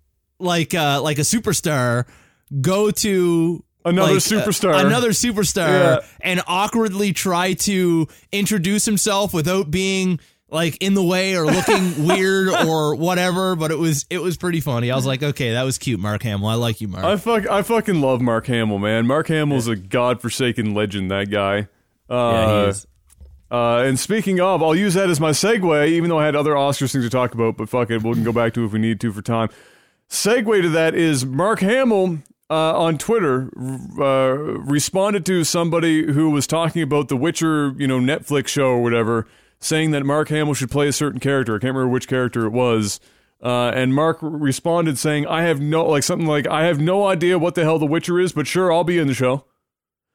like 0.40 0.74
uh 0.74 1.00
like 1.00 1.18
a 1.18 1.22
superstar 1.22 2.06
go 2.60 2.90
to 2.90 3.62
Another 3.84 4.14
like, 4.14 4.16
uh, 4.16 4.18
superstar. 4.18 4.84
another 4.84 5.10
superstar 5.10 5.68
Yeah. 6.02 6.06
and 6.20 6.42
awkwardly 6.48 7.12
try 7.12 7.54
to 7.54 8.08
introduce 8.32 8.84
himself 8.84 9.32
without 9.32 9.70
being 9.70 10.18
like 10.50 10.76
in 10.80 10.94
the 10.94 11.02
way 11.02 11.36
or 11.36 11.46
looking 11.46 12.06
weird 12.06 12.48
or 12.48 12.94
whatever 12.94 13.56
but 13.56 13.70
it 13.70 13.78
was 13.78 14.04
it 14.10 14.20
was 14.20 14.36
pretty 14.36 14.60
funny 14.60 14.90
i 14.90 14.96
was 14.96 15.06
like 15.06 15.22
okay 15.22 15.52
that 15.52 15.62
was 15.62 15.78
cute 15.78 16.00
mark 16.00 16.22
hamill 16.22 16.48
i 16.48 16.54
like 16.54 16.80
you 16.80 16.88
mark 16.88 17.04
I 17.04 17.16
fuck 17.16 17.48
I 17.48 17.62
fucking 17.62 18.00
love 18.00 18.20
Mark 18.20 18.46
Hamill, 18.46 18.78
man. 18.78 19.06
Mark 19.06 19.28
Hamill's 19.28 19.68
a 19.68 19.76
godforsaken 19.76 20.74
legend. 20.74 21.10
That 21.10 21.30
guy. 21.30 21.68
Uh, 22.08 22.32
yeah 22.32 22.62
he 22.64 22.68
is 22.70 22.86
Uh, 23.50 23.82
and 23.84 23.98
speaking 23.98 24.40
of, 24.40 24.62
I'll 24.62 24.76
use 24.76 24.94
that 24.94 25.10
as 25.10 25.18
my 25.20 25.30
segue, 25.30 25.88
even 25.88 26.08
though 26.10 26.18
I 26.18 26.24
had 26.24 26.36
other 26.36 26.52
Oscars 26.52 26.92
things 26.92 27.04
to 27.04 27.10
talk 27.10 27.34
about, 27.34 27.56
but 27.56 27.68
fuck 27.68 27.90
it, 27.90 28.02
we 28.02 28.12
can 28.14 28.22
go 28.22 28.32
back 28.32 28.54
to 28.54 28.62
it 28.62 28.66
if 28.66 28.72
we 28.72 28.78
need 28.78 29.00
to 29.00 29.12
for 29.12 29.22
time. 29.22 29.48
Segue 30.08 30.62
to 30.62 30.68
that 30.70 30.94
is 30.94 31.24
Mark 31.26 31.60
Hamill 31.60 32.18
uh, 32.48 32.78
on 32.78 32.98
Twitter 32.98 33.50
uh, 34.00 34.36
responded 34.64 35.24
to 35.26 35.42
somebody 35.44 36.12
who 36.12 36.30
was 36.30 36.46
talking 36.46 36.82
about 36.82 37.08
the 37.08 37.16
Witcher, 37.16 37.74
you 37.76 37.86
know, 37.86 37.98
Netflix 37.98 38.48
show 38.48 38.66
or 38.68 38.82
whatever, 38.82 39.26
saying 39.60 39.90
that 39.92 40.04
Mark 40.04 40.28
Hamill 40.28 40.54
should 40.54 40.70
play 40.70 40.88
a 40.88 40.92
certain 40.92 41.20
character. 41.20 41.54
I 41.54 41.58
can't 41.58 41.74
remember 41.74 41.88
which 41.88 42.08
character 42.08 42.46
it 42.46 42.50
was. 42.50 43.00
Uh, 43.42 43.70
and 43.74 43.94
Mark 43.94 44.18
responded 44.20 44.98
saying, 44.98 45.26
"I 45.26 45.42
have 45.42 45.60
no 45.60 45.86
like 45.86 46.02
something 46.02 46.28
like 46.28 46.46
I 46.46 46.64
have 46.64 46.78
no 46.78 47.06
idea 47.06 47.38
what 47.38 47.54
the 47.54 47.62
hell 47.62 47.78
the 47.78 47.86
Witcher 47.86 48.20
is, 48.20 48.32
but 48.32 48.46
sure, 48.46 48.72
I'll 48.72 48.84
be 48.84 48.98
in 48.98 49.06
the 49.06 49.14
show." 49.14 49.44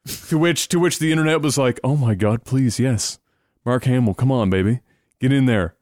to 0.27 0.37
which 0.37 0.67
to 0.69 0.79
which 0.79 0.99
the 0.99 1.11
internet 1.11 1.41
was 1.41 1.57
like, 1.57 1.79
"Oh 1.83 1.95
my 1.95 2.13
god, 2.13 2.43
please, 2.45 2.79
yes, 2.79 3.19
Mark 3.65 3.85
Hamill, 3.85 4.13
come 4.13 4.31
on, 4.31 4.49
baby, 4.49 4.81
get 5.19 5.33
in 5.33 5.45
there." 5.45 5.75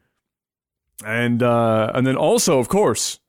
And 1.05 1.43
uh, 1.43 1.91
and 1.93 2.07
then 2.07 2.15
also, 2.15 2.59
of 2.59 2.69
course, 2.69 3.19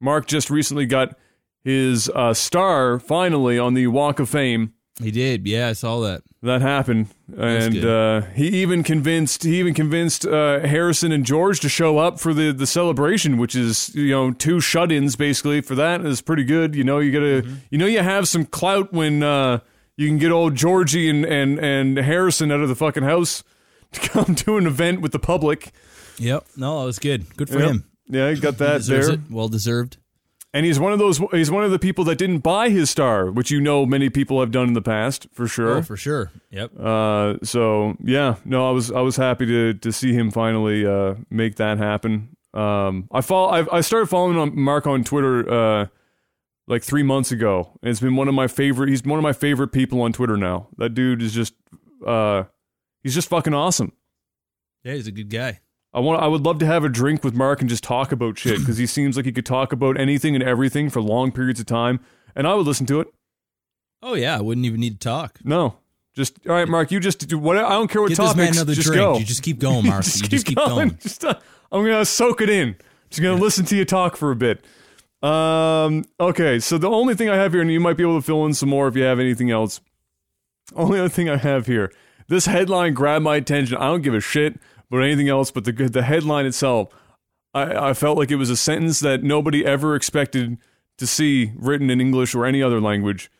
Mark 0.00 0.26
just 0.26 0.50
recently 0.50 0.84
got 0.84 1.16
his 1.64 2.10
uh, 2.14 2.34
star 2.34 2.98
finally 2.98 3.58
on 3.58 3.74
the 3.74 3.86
Walk 3.86 4.18
of 4.18 4.28
Fame. 4.28 4.74
He 5.00 5.10
did 5.10 5.46
yeah 5.46 5.68
i 5.68 5.72
saw 5.72 6.00
that 6.00 6.22
That 6.42 6.60
happened, 6.60 7.06
and 7.38 7.72
good. 7.74 7.84
uh, 7.84 8.26
he 8.34 8.48
even 8.62 8.82
convinced 8.82 9.44
he 9.44 9.58
even 9.60 9.74
convinced 9.74 10.26
uh, 10.26 10.58
Harrison 10.60 11.12
and 11.12 11.24
George 11.24 11.60
to 11.60 11.68
show 11.68 11.98
up 11.98 12.18
for 12.20 12.34
the 12.34 12.52
the 12.52 12.66
celebration, 12.66 13.38
which 13.38 13.54
is 13.54 13.94
you 13.94 14.10
know 14.10 14.32
two 14.32 14.58
shut-ins 14.60 15.14
basically. 15.16 15.60
For 15.62 15.74
that 15.76 16.04
is 16.04 16.20
pretty 16.20 16.42
good. 16.44 16.74
You 16.74 16.82
know 16.84 16.98
you 16.98 17.12
gotta 17.12 17.48
you 17.70 17.78
know 17.78 17.86
you 17.86 18.00
have 18.02 18.26
some 18.26 18.44
clout 18.44 18.92
when 18.92 19.22
uh, 19.22 19.60
you 19.96 20.08
can 20.08 20.18
get 20.18 20.32
old 20.32 20.56
Georgie 20.56 21.08
and, 21.08 21.24
and 21.24 21.58
and 21.60 21.96
Harrison 21.96 22.50
out 22.50 22.60
of 22.60 22.68
the 22.68 22.74
fucking 22.74 23.04
house 23.04 23.44
to 23.92 24.00
come 24.00 24.34
to 24.44 24.56
an 24.58 24.66
event 24.66 25.00
with 25.00 25.12
the 25.12 25.20
public. 25.20 25.70
yep 26.18 26.44
no 26.56 26.80
that 26.80 26.86
was 26.86 26.98
good 26.98 27.34
good 27.36 27.48
for 27.48 27.60
Yep. 27.60 27.70
him 27.70 27.84
Yeah, 28.08 28.30
he 28.34 28.40
got 28.40 28.58
that 28.58 28.82
there. 28.82 29.12
it 29.12 29.20
well 29.30 29.48
deserved 29.48 29.96
And 30.54 30.66
he's 30.66 30.78
one 30.78 30.92
of 30.92 30.98
those. 30.98 31.18
He's 31.30 31.50
one 31.50 31.64
of 31.64 31.70
the 31.70 31.78
people 31.78 32.04
that 32.04 32.18
didn't 32.18 32.40
buy 32.40 32.68
his 32.68 32.90
star, 32.90 33.30
which 33.30 33.50
you 33.50 33.58
know 33.60 33.86
many 33.86 34.10
people 34.10 34.38
have 34.40 34.50
done 34.50 34.68
in 34.68 34.74
the 34.74 34.82
past 34.82 35.26
for 35.32 35.48
sure. 35.48 35.78
oh 35.78 35.82
for 35.82 35.96
sure 35.96 36.30
yep 36.50 36.70
Uh, 36.78 37.36
so 37.42 37.96
yeah, 38.04 38.34
no, 38.44 38.68
I 38.68 38.70
was 38.70 38.90
I 38.92 39.00
was 39.00 39.16
happy 39.16 39.46
to 39.46 39.72
to 39.72 39.90
see 39.92 40.12
him 40.12 40.30
finally 40.30 40.84
uh, 40.86 41.14
make 41.30 41.56
that 41.56 41.78
happen. 41.78 42.36
Um, 42.52 43.08
I 43.10 43.22
follow 43.22 43.48
I, 43.48 43.78
I 43.78 43.80
started 43.80 44.08
following 44.08 44.36
on 44.36 44.54
Mark 44.60 44.86
on 44.86 45.04
Twitter 45.04 45.50
uh, 45.50 45.86
like 46.66 46.82
three 46.82 47.02
months 47.02 47.32
ago, 47.32 47.70
and 47.82 47.90
it's 47.90 48.00
been 48.00 48.14
one 48.16 48.28
of 48.28 48.34
my 48.34 48.46
favorite. 48.46 48.90
He's 48.90 49.02
one 49.04 49.18
of 49.18 49.22
my 49.22 49.32
favorite 49.32 49.68
people 49.72 50.02
on 50.02 50.12
Twitter 50.12 50.36
now. 50.36 50.68
That 50.76 50.90
dude 50.90 51.22
is 51.22 51.32
just 51.32 51.54
uh, 52.06 52.44
he's 53.02 53.14
just 53.14 53.28
fucking 53.30 53.54
awesome. 53.54 53.92
yeah 54.84 54.92
he's 54.92 55.06
a 55.06 55.12
good 55.12 55.30
guy 55.30 55.60
I 55.94 56.00
want 56.00 56.22
I 56.22 56.26
would 56.26 56.42
love 56.42 56.58
to 56.60 56.66
have 56.66 56.84
a 56.84 56.88
drink 56.88 57.22
with 57.22 57.34
Mark 57.34 57.60
and 57.60 57.68
just 57.68 57.84
talk 57.84 58.12
about 58.12 58.38
shit 58.38 58.58
because 58.60 58.78
he 58.78 58.86
seems 58.86 59.16
like 59.16 59.26
he 59.26 59.32
could 59.32 59.44
talk 59.46 59.72
about 59.72 59.98
anything 60.00 60.34
and 60.34 60.42
everything 60.42 60.88
for 60.90 61.00
long 61.02 61.32
periods 61.32 61.60
of 61.60 61.66
time, 61.66 62.00
and 62.34 62.46
I 62.46 62.54
would 62.54 62.66
listen 62.66 62.86
to 62.86 63.00
it. 63.00 63.08
oh 64.02 64.14
yeah 64.14 64.36
i 64.36 64.40
wouldn't 64.40 64.64
even 64.66 64.80
need 64.80 65.00
to 65.00 65.08
talk 65.08 65.38
No. 65.44 65.76
Just 66.14 66.38
all 66.46 66.54
right, 66.54 66.68
Mark. 66.68 66.90
You 66.90 67.00
just 67.00 67.26
do 67.26 67.38
what. 67.38 67.56
I 67.56 67.70
don't 67.70 67.88
care 67.90 68.02
what 68.02 68.08
Get 68.10 68.18
this 68.18 68.26
topics. 68.26 68.36
man 68.36 68.52
another 68.52 68.74
just 68.74 68.86
drink. 68.86 69.00
go. 69.00 69.16
You 69.16 69.24
just 69.24 69.42
keep 69.42 69.58
going, 69.58 69.86
Mark. 69.86 70.04
just 70.04 70.16
you 70.18 70.22
keep 70.24 70.30
just 70.30 70.46
keep 70.46 70.56
going. 70.58 70.88
going. 70.88 70.98
Just, 71.00 71.24
uh, 71.24 71.38
I'm 71.72 71.82
gonna 71.82 72.04
soak 72.04 72.42
it 72.42 72.50
in. 72.50 72.76
Just 73.08 73.22
gonna 73.22 73.40
listen 73.40 73.64
to 73.64 73.74
you 73.76 73.86
talk 73.86 74.16
for 74.18 74.30
a 74.30 74.36
bit. 74.36 74.62
Um. 75.22 76.04
Okay. 76.20 76.58
So 76.58 76.76
the 76.76 76.90
only 76.90 77.14
thing 77.14 77.30
I 77.30 77.36
have 77.36 77.52
here, 77.52 77.62
and 77.62 77.70
you 77.72 77.80
might 77.80 77.96
be 77.96 78.02
able 78.02 78.16
to 78.18 78.22
fill 78.26 78.44
in 78.44 78.52
some 78.52 78.68
more 78.68 78.88
if 78.88 78.94
you 78.96 79.04
have 79.04 79.20
anything 79.20 79.50
else. 79.50 79.80
Only 80.76 80.98
other 80.98 81.08
thing 81.08 81.30
I 81.30 81.36
have 81.38 81.64
here. 81.66 81.90
This 82.28 82.44
headline 82.44 82.92
grabbed 82.92 83.24
my 83.24 83.36
attention. 83.36 83.78
I 83.78 83.84
don't 83.86 84.02
give 84.02 84.14
a 84.14 84.20
shit 84.20 84.60
about 84.92 85.04
anything 85.04 85.28
else, 85.28 85.50
but 85.50 85.64
the 85.64 85.72
the 85.72 86.02
headline 86.02 86.46
itself. 86.46 86.88
I, 87.54 87.90
I 87.90 87.94
felt 87.94 88.18
like 88.18 88.30
it 88.30 88.36
was 88.36 88.50
a 88.50 88.56
sentence 88.56 89.00
that 89.00 89.22
nobody 89.22 89.64
ever 89.64 89.94
expected 89.94 90.58
to 90.98 91.06
see 91.06 91.52
written 91.56 91.90
in 91.90 92.00
English 92.00 92.34
or 92.34 92.44
any 92.44 92.62
other 92.62 92.80
language. 92.80 93.30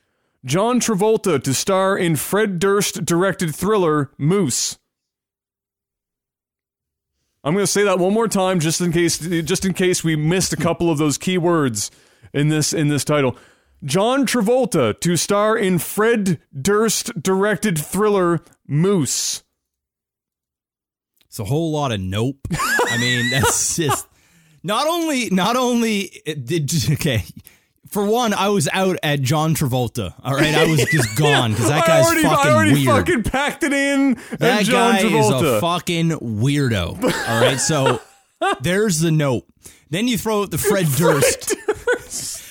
John 0.44 0.80
Travolta 0.80 1.42
to 1.42 1.55
star 1.55 1.96
in 1.96 2.16
Fred 2.16 2.59
Durst 2.59 3.05
directed 3.05 3.55
thriller 3.55 4.11
Moose. 4.18 4.78
I'm 7.44 7.55
going 7.55 7.64
to 7.64 7.70
say 7.70 7.84
that 7.84 7.98
one 7.98 8.12
more 8.12 8.28
time 8.28 8.61
just 8.61 8.80
in 8.80 8.92
case 8.92 9.18
just 9.18 9.64
in 9.64 9.74
case 9.74 10.03
we 10.03 10.16
missed 10.16 10.53
a 10.53 10.57
couple 10.57 10.90
of 10.90 10.98
those 10.98 11.18
key 11.18 11.38
words 11.38 11.90
in 12.32 12.48
this 12.48 12.72
in 12.72 12.88
this 12.88 13.05
title. 13.05 13.36
John 13.84 14.26
Travolta 14.26 14.98
to 15.00 15.16
star 15.16 15.57
in 15.57 15.78
Fred 15.78 16.40
Durst 16.59 17.20
directed 17.20 17.78
thriller 17.78 18.40
Moose. 18.66 19.41
It's 21.32 21.38
a 21.38 21.44
whole 21.44 21.72
lot 21.72 21.92
of 21.92 22.00
nope. 22.02 22.46
I 22.52 22.98
mean, 23.00 23.30
that's 23.30 23.76
just 23.78 24.06
Not 24.62 24.86
only, 24.86 25.30
not 25.30 25.56
only 25.56 26.20
did 26.26 26.70
okay. 26.92 27.24
For 27.88 28.04
one, 28.04 28.34
I 28.34 28.50
was 28.50 28.68
out 28.70 28.98
at 29.02 29.22
John 29.22 29.54
Travolta. 29.54 30.12
All 30.22 30.34
right, 30.34 30.54
I 30.54 30.66
was 30.66 30.84
just 30.92 31.16
gone 31.16 31.52
because 31.52 31.68
that 31.68 31.84
I 31.84 31.86
guy's 31.86 32.04
already, 32.04 32.22
fucking 32.24 32.50
I 32.50 32.54
already 32.54 32.72
weird. 32.74 32.86
fucking 32.86 33.22
packed 33.22 33.62
it 33.62 33.72
in. 33.72 34.18
that 34.40 34.66
John 34.66 34.96
guy 34.96 35.02
Travolta. 35.04 35.42
is 35.42 35.52
a 35.54 35.60
fucking 35.62 36.10
weirdo. 36.10 37.02
All 37.02 37.40
right, 37.40 37.58
so 37.58 38.02
there's 38.60 39.00
the 39.00 39.10
note. 39.10 39.46
Then 39.88 40.08
you 40.08 40.18
throw 40.18 40.42
out 40.42 40.50
the 40.50 40.58
Fred 40.58 40.84
Durst, 40.98 41.54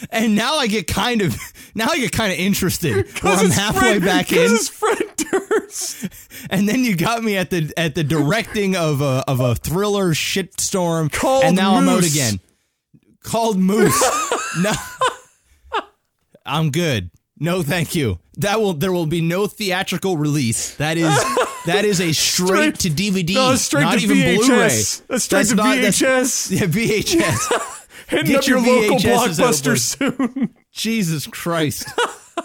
and 0.10 0.36
now 0.36 0.56
I 0.56 0.66
get 0.66 0.88
kind 0.88 1.22
of 1.22 1.38
now 1.76 1.88
I 1.90 1.98
get 2.00 2.12
kind 2.12 2.32
of 2.34 2.40
interested. 2.40 3.08
'Cause 3.16 3.44
I'm 3.44 3.50
halfway 3.52 4.00
Fred- 4.00 4.04
back 4.04 4.32
in, 4.32 4.54
it's 4.54 4.70
Fred 4.70 4.98
Durst. 5.18 6.08
and 6.50 6.68
then 6.68 6.84
you 6.84 6.96
got 6.96 7.24
me 7.24 7.38
at 7.38 7.50
the 7.50 7.72
at 7.78 7.96
the 7.96 8.04
directing 8.04 8.76
of 8.76 9.02
a 9.02 9.24
of 9.28 9.40
a 9.40 9.56
thriller 9.56 10.14
shitstorm, 10.14 11.12
Called 11.12 11.44
and 11.46 11.56
now 11.56 11.76
I'm 11.76 11.88
out 11.90 12.06
again. 12.06 12.40
Called 13.24 13.58
Moose. 13.60 14.02
no, 14.62 14.72
I'm 16.46 16.72
good. 16.72 17.12
No, 17.40 17.64
thank 17.64 17.96
you. 17.96 18.20
That 18.38 18.60
will 18.62 18.74
there 18.74 18.92
will 18.92 19.06
be 19.06 19.22
no 19.22 19.48
theatrical 19.48 20.18
release. 20.18 20.76
That 20.76 20.98
is 20.98 21.16
that 21.66 21.86
is 21.86 22.00
a 22.02 22.14
straight, 22.14 22.80
to 22.80 22.90
DVD, 22.90 23.34
No, 23.36 23.56
straight 23.56 23.82
not 23.84 23.98
to 24.00 24.04
even 24.04 24.18
VHS. 24.18 24.38
Blu-ray. 24.48 24.68
That's 25.08 25.24
straight 25.24 25.48
to 25.48 25.56
not- 25.56 25.78
VHS. 25.78 26.52
yeah, 26.52 26.66
VHS. 26.66 27.88
Hitting 28.08 28.26
Get 28.28 28.38
up 28.40 28.48
your, 28.48 28.60
your 28.60 28.82
local 28.82 28.98
blockbuster 28.98 29.78
soon. 29.80 30.54
Jesus 30.72 31.28
Christ. 31.28 31.88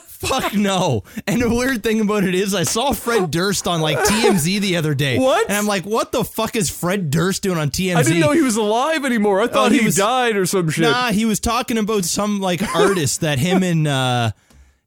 Fuck 0.07 0.55
no. 0.55 1.05
And 1.27 1.43
the 1.43 1.49
weird 1.51 1.83
thing 1.83 2.01
about 2.01 2.25
it 2.25 2.35
is, 2.35 2.55
I 2.55 2.63
saw 2.63 2.93
Fred 2.93 3.31
Durst 3.31 3.69
on 3.69 3.81
like 3.83 3.99
TMZ 3.99 4.61
the 4.61 4.77
other 4.77 4.95
day. 4.95 5.19
What? 5.19 5.47
And 5.49 5.57
I'm 5.57 5.67
like, 5.67 5.85
what 5.85 6.11
the 6.11 6.25
fuck 6.25 6.57
is 6.57 6.71
Fred 6.71 7.11
Durst 7.11 7.43
doing 7.43 7.59
on 7.59 7.69
TMZ? 7.71 7.97
I 7.97 8.03
didn't 8.03 8.21
know 8.21 8.33
he 8.33 8.41
was 8.43 8.57
alive 8.57 9.05
anymore. 9.05 9.41
I 9.43 9.47
thought 9.47 9.69
Oh, 9.71 9.73
he 9.73 9.81
he, 9.81 9.85
was- 9.87 9.95
died 9.97 10.37
or 10.37 10.47
some 10.47 10.71
shit. 10.71 10.85
Nah, 10.85 11.13
he 11.13 11.27
was 11.27 11.39
talking 11.39 11.77
about 11.77 12.05
some 12.07 12.41
like 12.41 12.63
artist 12.75 13.21
that 13.21 13.39
him 13.39 13.63
and 13.63 13.87
uh 13.87 14.33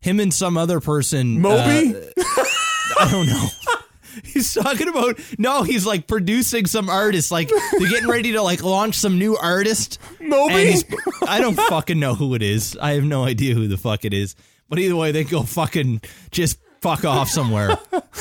him 0.01 0.19
and 0.19 0.33
some 0.33 0.57
other 0.57 0.79
person 0.79 1.39
Moby? 1.41 1.95
uh, 1.95 2.23
I 2.99 3.09
don't 3.11 3.27
know. 3.27 3.47
He's 4.23 4.53
talking 4.53 4.87
about 4.87 5.19
no, 5.37 5.63
he's 5.63 5.85
like 5.85 6.07
producing 6.07 6.65
some 6.65 6.89
artist, 6.89 7.31
like 7.31 7.49
they're 7.49 7.89
getting 7.89 8.09
ready 8.09 8.31
to 8.33 8.41
like 8.41 8.63
launch 8.63 8.95
some 8.95 9.17
new 9.19 9.35
artist. 9.37 9.99
Moby? 10.21 10.73
I 11.27 11.39
don't 11.39 11.55
fucking 11.55 11.99
know 11.99 12.15
who 12.15 12.33
it 12.35 12.41
is. 12.41 12.77
I 12.81 12.91
have 12.93 13.03
no 13.03 13.23
idea 13.23 13.53
who 13.55 13.67
the 13.67 13.77
fuck 13.77 14.05
it 14.05 14.13
is. 14.13 14.35
But 14.69 14.79
either 14.79 14.95
way, 14.95 15.11
they 15.11 15.23
go 15.23 15.43
fucking 15.43 16.01
just 16.31 16.59
fuck 16.81 17.03
off 17.03 17.27
somewhere. 17.29 17.69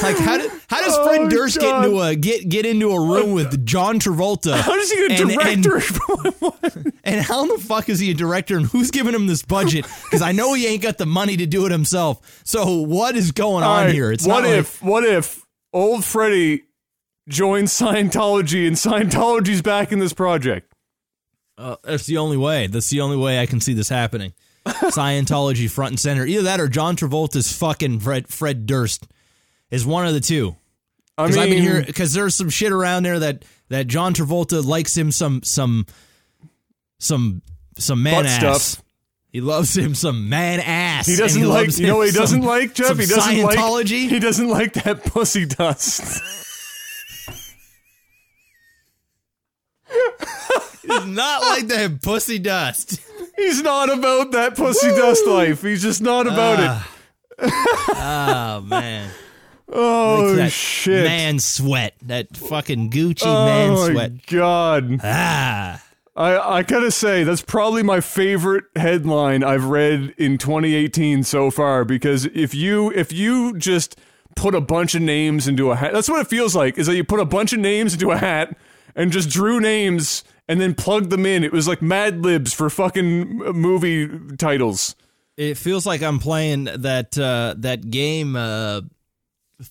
Like 0.03 0.17
how 0.19 0.39
do, 0.39 0.51
how 0.69 0.81
does 0.81 0.97
Fred 1.07 1.21
Oh, 1.23 1.29
Durst 1.29 1.61
God. 1.61 1.83
get 1.83 1.85
into 1.89 2.01
a 2.01 2.15
get 2.17 2.49
get 2.49 2.67
into 2.67 2.91
a 2.91 3.01
room 3.01 3.33
with 3.33 3.65
John 3.67 4.01
Travolta? 4.01 4.59
How 4.59 4.75
does 4.75 4.91
he 4.91 5.09
get 5.09 5.21
a 5.21 5.23
and- 5.23 5.41
and- 5.43 5.63
director? 5.63 5.95
and 7.05 7.21
how 7.21 7.47
the 7.47 7.63
fuck 7.63 7.89
is 7.89 7.99
he 8.01 8.11
a 8.11 8.15
director 8.15 8.57
and 8.57 8.67
who's 8.67 8.91
giving 8.91 9.15
him 9.15 9.27
this 9.27 9.43
budget? 9.43 9.87
Because 10.05 10.23
I 10.23 10.33
know 10.33 10.55
he 10.55 10.67
ain't 10.67 10.83
got 10.83 10.99
the 10.99 11.07
money 11.07 11.37
to 11.37 11.47
do 11.47 11.67
it 11.67 11.73
himself. 11.73 12.41
So 12.45 12.81
what 12.81 13.17
is 13.17 13.33
going 13.33 13.63
All 13.65 13.71
on 13.73 13.85
right, 13.87 13.95
here? 13.95 14.11
It's 14.13 14.27
what 14.27 14.41
not 14.43 14.49
like- 14.49 14.59
if 14.61 14.83
what 14.83 15.05
if 15.05 15.45
old 15.73 16.05
Freddy 16.05 16.65
joins 17.29 17.73
Scientology 17.73 18.67
and 18.67 18.77
Scientology's 18.77 19.63
back 19.63 19.93
in 19.93 19.99
this 19.99 20.13
project? 20.13 20.73
Uh, 21.57 21.77
that's 21.83 22.07
the 22.07 22.19
only 22.19 22.37
way. 22.37 22.67
That's 22.69 22.91
the 22.91 23.01
only 23.01 23.17
way 23.17 23.41
I 23.41 23.47
can 23.47 23.61
see 23.61 23.73
this 23.75 23.89
happening. 23.89 24.33
Scientology 24.67 25.69
front 25.71 25.93
and 25.93 26.01
center. 26.01 26.25
Either 26.25 26.43
that 26.43 26.61
or 26.61 26.69
John 26.69 26.95
Travolta's 26.97 27.53
fucking 27.57 28.01
Fred, 28.01 28.29
Fred 28.29 28.67
Durst 28.67 29.07
is 29.71 29.85
one 29.85 30.07
of 30.07 30.15
the 30.15 30.21
two. 30.21 30.57
I 31.17 31.25
Because 31.25 31.37
mean, 31.37 31.43
I've 31.45 31.51
been 31.51 31.63
here 31.63 31.83
because 31.85 32.13
there's 32.15 32.37
some 32.37 32.49
shit 32.49 32.71
around 32.71 33.03
there 33.03 33.19
that 33.19 33.45
that 33.71 33.89
John 33.89 34.15
Travolta 34.15 34.65
likes 34.65 34.97
him 34.97 35.11
some 35.11 35.43
some 35.43 35.85
some 37.01 37.43
some 37.77 38.03
man 38.05 38.27
ass. 38.27 38.63
stuff. 38.63 38.85
He 39.39 39.43
loves 39.43 39.77
him 39.79 39.95
some 39.95 40.29
man 40.29 40.59
ass. 40.59 41.07
he 41.07 41.15
doesn't 41.15 41.41
like. 41.49 41.67
loves 41.67 41.79
You 41.79 41.87
know 41.87 42.01
he 42.01 42.11
doesn't 42.11 42.43
like, 42.43 42.75
Jeff? 42.75 42.99
He 42.99 43.07
doesn't 43.07 43.41
like. 43.45 43.57
Scientology. 43.57 44.09
He 44.09 44.19
doesn't 44.19 44.49
like 44.49 44.73
that 44.73 45.05
pussy 45.05 45.47
dust. 45.47 46.21
He's 50.83 51.07
not 51.07 51.43
like 51.43 51.69
that 51.69 52.01
pussy 52.03 52.41
dust. 52.41 53.01
He's 53.37 53.63
not 53.63 53.97
about 53.97 54.33
that 54.33 54.57
pussy 54.57 54.89
dust 54.89 55.25
life. 55.25 55.63
He's 55.63 55.83
just 55.83 56.03
not 56.03 56.27
about 56.27 56.59
it. 57.39 57.53
Oh 57.95 58.61
man, 58.67 59.09
Oh 59.73 60.49
shit! 60.49 61.05
man 61.05 61.39
sweat. 61.39 61.95
That 62.03 62.37
fucking 62.37 62.91
Gucci 62.91 63.23
oh 63.25 63.45
man 63.47 63.71
my 63.71 63.93
sweat. 63.93 64.27
god! 64.27 65.01
Ah, 65.05 65.81
I 66.19 66.59
I 66.59 66.63
gotta 66.65 66.91
say 66.91 67.23
that's 67.23 67.43
probably 67.43 67.83
my 67.83 68.01
favorite 68.01 68.65
headline 68.77 69.45
I've 69.45 69.65
read 69.65 70.15
in 70.19 70.37
2018 70.37 71.23
so 71.23 71.51
far 71.51 71.85
because 71.85 72.27
if 72.27 72.55
you 72.55 72.91
if 72.93 73.13
you 73.13 73.57
just 73.57 73.99
put 74.35 74.55
a 74.55 74.61
bunch 74.61 74.95
of 74.95 75.03
names 75.03 75.47
into 75.47 75.71
a 75.71 75.77
hat, 75.77 75.93
that's 75.93 76.09
what 76.09 76.21
it 76.21 76.27
feels 76.27 76.57
like. 76.57 76.77
Is 76.77 76.89
that 76.89 76.97
you 76.97 77.05
put 77.05 77.21
a 77.21 77.25
bunch 77.25 77.53
of 77.53 77.61
names 77.61 77.93
into 77.95 78.11
a 78.11 78.17
hat 78.17 78.57
and 78.97 79.13
just 79.13 79.31
drew 79.31 79.61
names 79.61 80.25
and 80.49 80.61
then 80.61 80.75
plugged 80.75 81.11
them 81.11 81.25
in. 81.25 81.45
It 81.45 81.53
was 81.53 81.69
like 81.69 81.81
Mad 81.81 82.23
Libs 82.23 82.53
for 82.53 82.69
fucking 82.69 83.39
movie 83.55 84.09
titles. 84.39 84.97
it 85.37 85.57
feels 85.57 85.87
like 85.87 86.03
I'm 86.03 86.19
playing 86.19 86.65
that 86.65 87.17
uh, 87.17 87.55
that 87.59 87.91
game. 87.91 88.35
Uh, 88.35 88.81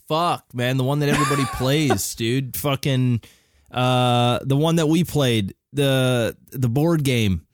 fuck, 0.08 0.46
man, 0.54 0.78
the 0.78 0.84
one 0.86 1.00
that 1.00 1.10
everybody 1.10 1.44
plays, 1.54 2.16
dude. 2.16 2.56
Fucking 2.56 3.22
uh, 3.70 4.40
the 4.44 4.56
one 4.56 4.78
that 4.78 4.88
we 4.88 5.04
played, 5.04 5.56
the 5.78 6.36
the 6.52 6.68
board 6.68 7.06
game, 7.06 7.46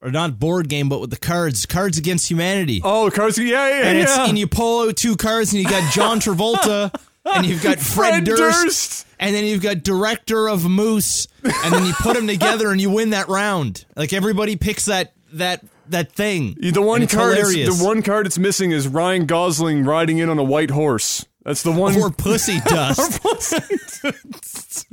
or 0.00 0.12
not 0.12 0.38
board 0.38 0.68
game, 0.68 0.88
but 0.88 1.00
with 1.00 1.10
the 1.10 1.16
cards, 1.18 1.66
Cards 1.66 1.98
Against 1.98 2.30
Humanity. 2.30 2.80
Oh, 2.84 3.10
Cards, 3.10 3.36
yeah, 3.38 3.68
yeah, 3.68 3.88
and 3.88 3.98
it's 3.98 4.16
yeah. 4.16 4.28
and 4.28 4.38
you 4.38 4.46
pull 4.46 4.88
out 4.88 4.96
two 4.96 5.16
cards, 5.16 5.52
and 5.52 5.60
you 5.60 5.68
got 5.68 5.92
John 5.92 6.20
Travolta, 6.20 6.94
and 7.24 7.44
you've 7.44 7.62
got 7.62 7.80
Fred, 7.80 8.10
Fred 8.10 8.24
Durst, 8.24 8.62
Durst. 8.64 9.06
and 9.18 9.34
then 9.34 9.44
you've 9.44 9.62
got 9.62 9.82
director 9.82 10.48
of 10.48 10.64
Moose, 10.68 11.26
and 11.42 11.74
then 11.74 11.84
you 11.86 11.92
put 11.94 12.14
them 12.14 12.28
together, 12.28 12.70
and 12.70 12.80
you 12.80 12.90
win 12.90 13.10
that 13.10 13.28
round. 13.28 13.84
Like 13.96 14.12
everybody 14.12 14.54
picks 14.56 14.84
that 14.84 15.14
that 15.32 15.64
that 15.88 16.12
thing. 16.12 16.56
The 16.60 16.80
one 16.80 17.06
card, 17.06 17.38
it's, 17.38 17.78
the 17.78 17.84
one 17.84 18.02
card 18.02 18.26
it's 18.26 18.38
missing 18.38 18.70
is 18.70 18.86
Ryan 18.86 19.26
Gosling 19.26 19.84
riding 19.84 20.18
in 20.18 20.28
on 20.28 20.38
a 20.38 20.44
white 20.44 20.70
horse. 20.70 21.26
That's 21.44 21.62
the 21.62 21.72
one. 21.72 21.96
or 21.96 22.10
pussy 22.10 22.58
dust. 22.66 23.22
pussy 23.22 23.58
dust. 24.02 24.86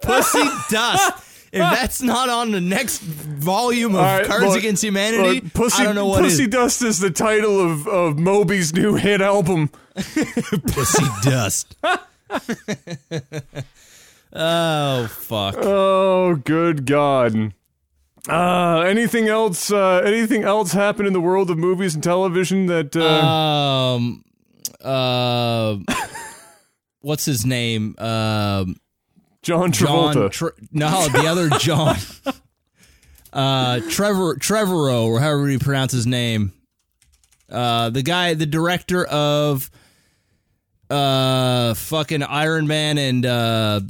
If 1.53 1.59
that's 1.59 2.01
not 2.01 2.29
on 2.29 2.53
the 2.53 2.61
next 2.61 3.01
volume 3.01 3.97
of 3.97 4.01
All 4.01 4.07
right, 4.07 4.25
Cards 4.25 4.45
look, 4.45 4.59
Against 4.59 4.85
Humanity, 4.85 5.41
look, 5.41 5.53
Pussy, 5.53 5.83
I 5.83 5.85
don't 5.85 5.97
know 5.97 6.07
what 6.07 6.23
Pussy 6.23 6.45
is. 6.45 6.49
Dust 6.49 6.81
is 6.83 7.01
the 7.01 7.11
title 7.11 7.59
of, 7.59 7.89
of 7.89 8.19
Moby's 8.21 8.73
new 8.73 8.95
hit 8.95 9.21
album. 9.21 9.69
Pussy 9.97 11.05
dust. 11.25 11.75
oh 14.33 15.07
fuck. 15.09 15.57
Oh, 15.59 16.37
good 16.37 16.87
God. 16.87 17.53
Uh, 18.29 18.85
anything 18.87 19.27
else? 19.27 19.73
Uh, 19.73 20.03
anything 20.05 20.45
else 20.45 20.73
happen 20.73 21.05
in 21.05 21.13
the 21.13 21.21
world 21.21 21.51
of 21.51 21.59
movies 21.59 21.95
and 21.97 22.05
television 22.05 22.67
that? 22.67 22.95
Uh, 22.95 23.27
Um. 23.27 24.25
Uh. 24.81 25.79
What's 27.01 27.25
his 27.25 27.45
name? 27.45 27.97
Um. 27.99 28.77
John 29.43 29.73
John. 29.73 30.15
Travolta. 30.15 30.53
No, 30.73 31.09
the 31.09 31.27
other 31.27 31.49
John. 31.59 31.97
uh, 33.33 33.81
Trevor 33.89 34.37
Trevorrow, 34.37 35.07
or 35.07 35.21
however 35.21 35.49
you 35.49 35.59
pronounce 35.59 35.93
his 35.93 36.07
name. 36.07 36.53
Uh, 37.49 37.91
the 37.91 38.03
guy, 38.03 38.35
the 38.35 38.47
director 38.47 39.05
of 39.07 39.71
uh, 40.89 41.75
fucking 41.75 42.23
Iron 42.23 42.67
Man 42.67 42.99
and 42.99 43.27
uh, 43.27 43.81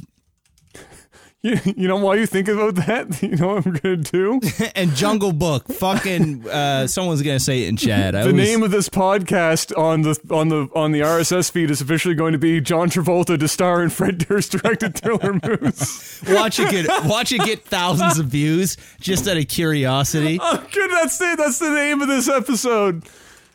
you, 1.43 1.57
you 1.75 1.87
know 1.87 1.97
why 1.97 2.15
you 2.15 2.27
think 2.27 2.47
about 2.47 2.75
that? 2.75 3.19
You 3.31 3.35
know 3.35 3.55
what 3.55 3.65
I'm 3.65 3.73
gonna 3.73 3.97
do? 3.97 4.39
and 4.75 4.95
Jungle 4.95 5.31
Book. 5.31 5.67
Fucking, 5.69 6.47
uh, 6.47 6.85
someone's 6.85 7.21
gonna 7.23 7.39
say 7.39 7.63
it 7.63 7.69
in 7.69 7.77
chat. 7.77 8.13
I 8.15 8.21
The 8.23 8.33
was- 8.33 8.35
name 8.35 8.61
of 8.61 8.69
this 8.71 8.89
podcast 8.89 9.75
on 9.77 10.03
the 10.03 10.19
on 10.29 10.49
the 10.49 10.69
on 10.75 10.91
the 10.91 10.99
RSS 10.99 11.51
feed 11.51 11.71
is 11.71 11.81
officially 11.81 12.13
going 12.13 12.33
to 12.33 12.37
be 12.37 12.61
John 12.61 12.89
Travolta 12.89 13.39
to 13.39 13.47
star 13.47 13.81
in 13.81 13.89
Fred 13.89 14.19
Durst 14.19 14.51
directed 14.51 14.95
thriller 14.95 15.33
Moose. 15.43 16.21
watch 16.29 16.59
it 16.59 16.69
get 16.69 16.87
watch 17.05 17.31
it 17.31 17.41
get 17.41 17.63
thousands 17.65 18.19
of 18.19 18.27
views 18.27 18.77
just 18.99 19.27
out 19.27 19.37
of 19.37 19.47
curiosity. 19.47 20.37
Oh, 20.41 20.63
good. 20.71 20.91
That's 20.91 21.19
it. 21.21 21.37
That's 21.39 21.57
the 21.59 21.71
name 21.71 22.01
of 22.01 22.07
this 22.07 22.27
episode. 22.29 23.03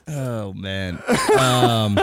Oh 0.08 0.52
man. 0.54 1.00
Um 1.38 2.00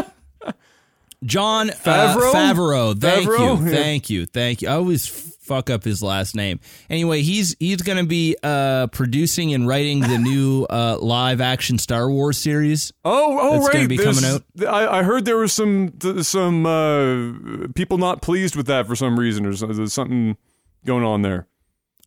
John 1.25 1.69
uh, 1.69 1.73
Favreau? 1.73 2.33
Favreau. 2.33 2.99
Thank 2.99 3.27
Favreau? 3.27 3.59
you. 3.59 3.65
Yeah. 3.65 3.71
Thank 3.77 4.09
you. 4.09 4.25
Thank 4.25 4.61
you. 4.61 4.69
I 4.69 4.73
always 4.73 5.32
fuck 5.43 5.69
up 5.69 5.83
his 5.83 6.01
last 6.01 6.35
name. 6.35 6.59
Anyway, 6.89 7.21
he's 7.21 7.55
he's 7.59 7.81
going 7.81 7.97
to 7.97 8.05
be 8.07 8.35
uh 8.41 8.87
producing 8.87 9.53
and 9.53 9.67
writing 9.67 9.99
the 10.01 10.17
new 10.17 10.65
uh 10.69 10.97
live 10.99 11.41
action 11.41 11.77
Star 11.77 12.09
Wars 12.09 12.37
series. 12.37 12.91
Oh, 13.05 13.37
oh, 13.39 13.51
That's 13.53 13.65
right. 13.67 13.73
gonna 13.73 13.87
be 13.87 13.97
There's- 13.97 14.19
coming 14.19 14.41
out. 14.63 14.73
I, 14.73 14.99
I 14.99 15.03
heard 15.03 15.25
there 15.25 15.37
was 15.37 15.53
some 15.53 15.93
some 16.21 16.65
uh, 16.65 17.67
people 17.75 17.97
not 17.97 18.21
pleased 18.21 18.55
with 18.55 18.67
that 18.67 18.87
for 18.87 18.95
some 18.95 19.19
reason, 19.19 19.45
or 19.45 19.53
something 19.87 20.37
going 20.85 21.03
on 21.03 21.21
there? 21.21 21.47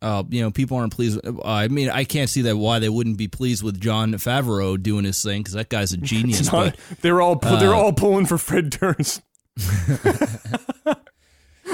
uh, 0.01 0.23
you 0.29 0.41
know, 0.43 0.51
people 0.51 0.77
aren't 0.77 0.93
pleased. 0.93 1.15
With, 1.23 1.39
uh, 1.39 1.41
I 1.43 1.67
mean, 1.69 1.89
I 1.89 2.03
can't 2.03 2.29
see 2.29 2.43
that 2.43 2.55
why 2.55 2.77
they 2.79 2.89
wouldn't 2.89 3.17
be 3.17 3.27
pleased 3.27 3.63
with 3.63 3.79
John 3.81 4.13
Favreau 4.13 4.81
doing 4.81 5.05
his 5.05 5.21
thing 5.23 5.41
because 5.41 5.53
that 5.53 5.69
guy's 5.69 5.91
a 5.93 5.97
genius. 6.11 6.51
Not- 6.51 6.75
but, 6.89 7.01
they're 7.01 7.19
all 7.21 7.35
they're 7.35 7.73
uh, 7.73 7.77
all 7.77 7.93
pulling 7.93 8.25
for 8.27 8.37
Fred 8.37 8.69
Durst. 8.69 9.21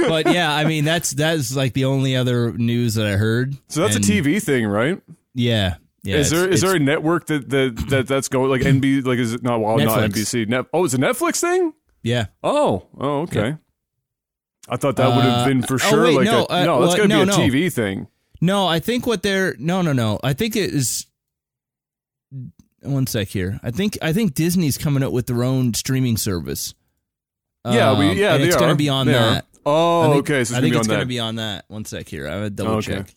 but 0.08 0.34
yeah, 0.34 0.54
I 0.54 0.66
mean, 0.66 0.86
that's 0.86 1.12
that's 1.12 1.56
like 1.56 1.74
the 1.74 1.86
only 1.86 2.16
other 2.16 2.54
news 2.54 2.96
that 2.96 3.06
I 3.08 3.14
heard. 3.18 3.56
So 3.70 3.82
that's 3.82 3.96
And, 3.96 4.06
a 4.06 4.08
TV 4.08 4.42
thing, 4.42 4.66
right? 4.68 5.02
Yeah, 5.34 5.76
yeah. 6.04 6.18
is 6.18 6.30
there 6.30 6.48
is 6.48 6.62
there 6.62 6.76
a 6.76 6.80
network 6.80 7.28
that, 7.28 7.50
that, 7.50 7.86
that 7.90 8.08
that's 8.08 8.28
going 8.28 8.50
like 8.50 8.62
NB 8.62 9.06
like 9.06 9.18
is 9.20 9.34
it 9.34 9.42
not 9.44 9.60
well 9.62 9.78
not 9.78 10.00
NBC 10.12 10.48
Net, 10.48 10.66
oh 10.74 10.86
it's 10.86 10.94
a 10.94 10.98
Netflix 10.98 11.40
thing 11.42 11.74
yeah. 12.04 12.26
oh 12.44 12.88
oh 13.00 13.22
okay 13.22 13.58
I 14.70 14.78
thought 14.78 14.96
that 14.98 15.08
would 15.16 15.26
have 15.26 15.40
Uh, 15.42 15.46
been 15.46 15.62
for 15.64 15.76
oh, 15.76 15.78
sure 15.78 16.04
wait, 16.04 16.16
like 16.18 16.26
no, 16.26 16.46
a, 16.50 16.54
uh, 16.54 16.64
no 16.66 16.82
that's 16.86 16.98
well, 17.00 17.08
gonna 17.08 17.26
no, 17.26 17.36
be 17.38 17.44
a 17.44 17.50
no. 17.50 17.68
TV 17.68 17.74
thing 17.74 18.08
No, 18.42 18.68
I 18.68 18.80
think 18.80 19.08
what 19.08 19.24
they're 19.24 19.56
no, 19.58 19.82
no, 19.82 19.92
no. 19.94 20.20
I 20.24 20.34
think 20.34 20.56
it 20.56 20.74
is. 20.74 21.08
One 22.82 23.08
sec 23.08 23.30
here. 23.30 23.60
I 23.64 23.72
think 23.72 23.98
I 24.02 24.12
think 24.12 24.34
Disney's 24.34 24.78
coming 24.78 25.04
up 25.04 25.14
with 25.14 25.28
their 25.28 25.44
own 25.44 25.74
streaming 25.74 26.18
service. 26.18 26.74
yeah 27.66 27.98
we 27.98 28.10
Um, 28.10 28.18
yeah 28.18 28.38
they 28.38 28.44
it's 28.48 28.56
are. 28.56 28.60
going 28.60 28.72
to 28.72 28.76
be 28.76 28.90
on 28.90 29.08
They 29.08 29.16
are. 29.16 29.42
Oh 29.66 30.12
think, 30.14 30.30
okay 30.30 30.44
so 30.44 30.52
it's 30.52 30.54
I 30.54 30.62
think 30.62 30.76
it's 30.76 30.88
going 30.88 31.00
to 31.00 31.06
be 31.06 31.20
on 31.20 31.36
that. 31.36 31.66
One 31.68 31.86
sec 31.86 32.08
here. 32.08 32.28
I 32.28 32.40
would 32.42 32.56
double 32.56 32.74
Okay. 32.76 32.98
check. 32.98 33.14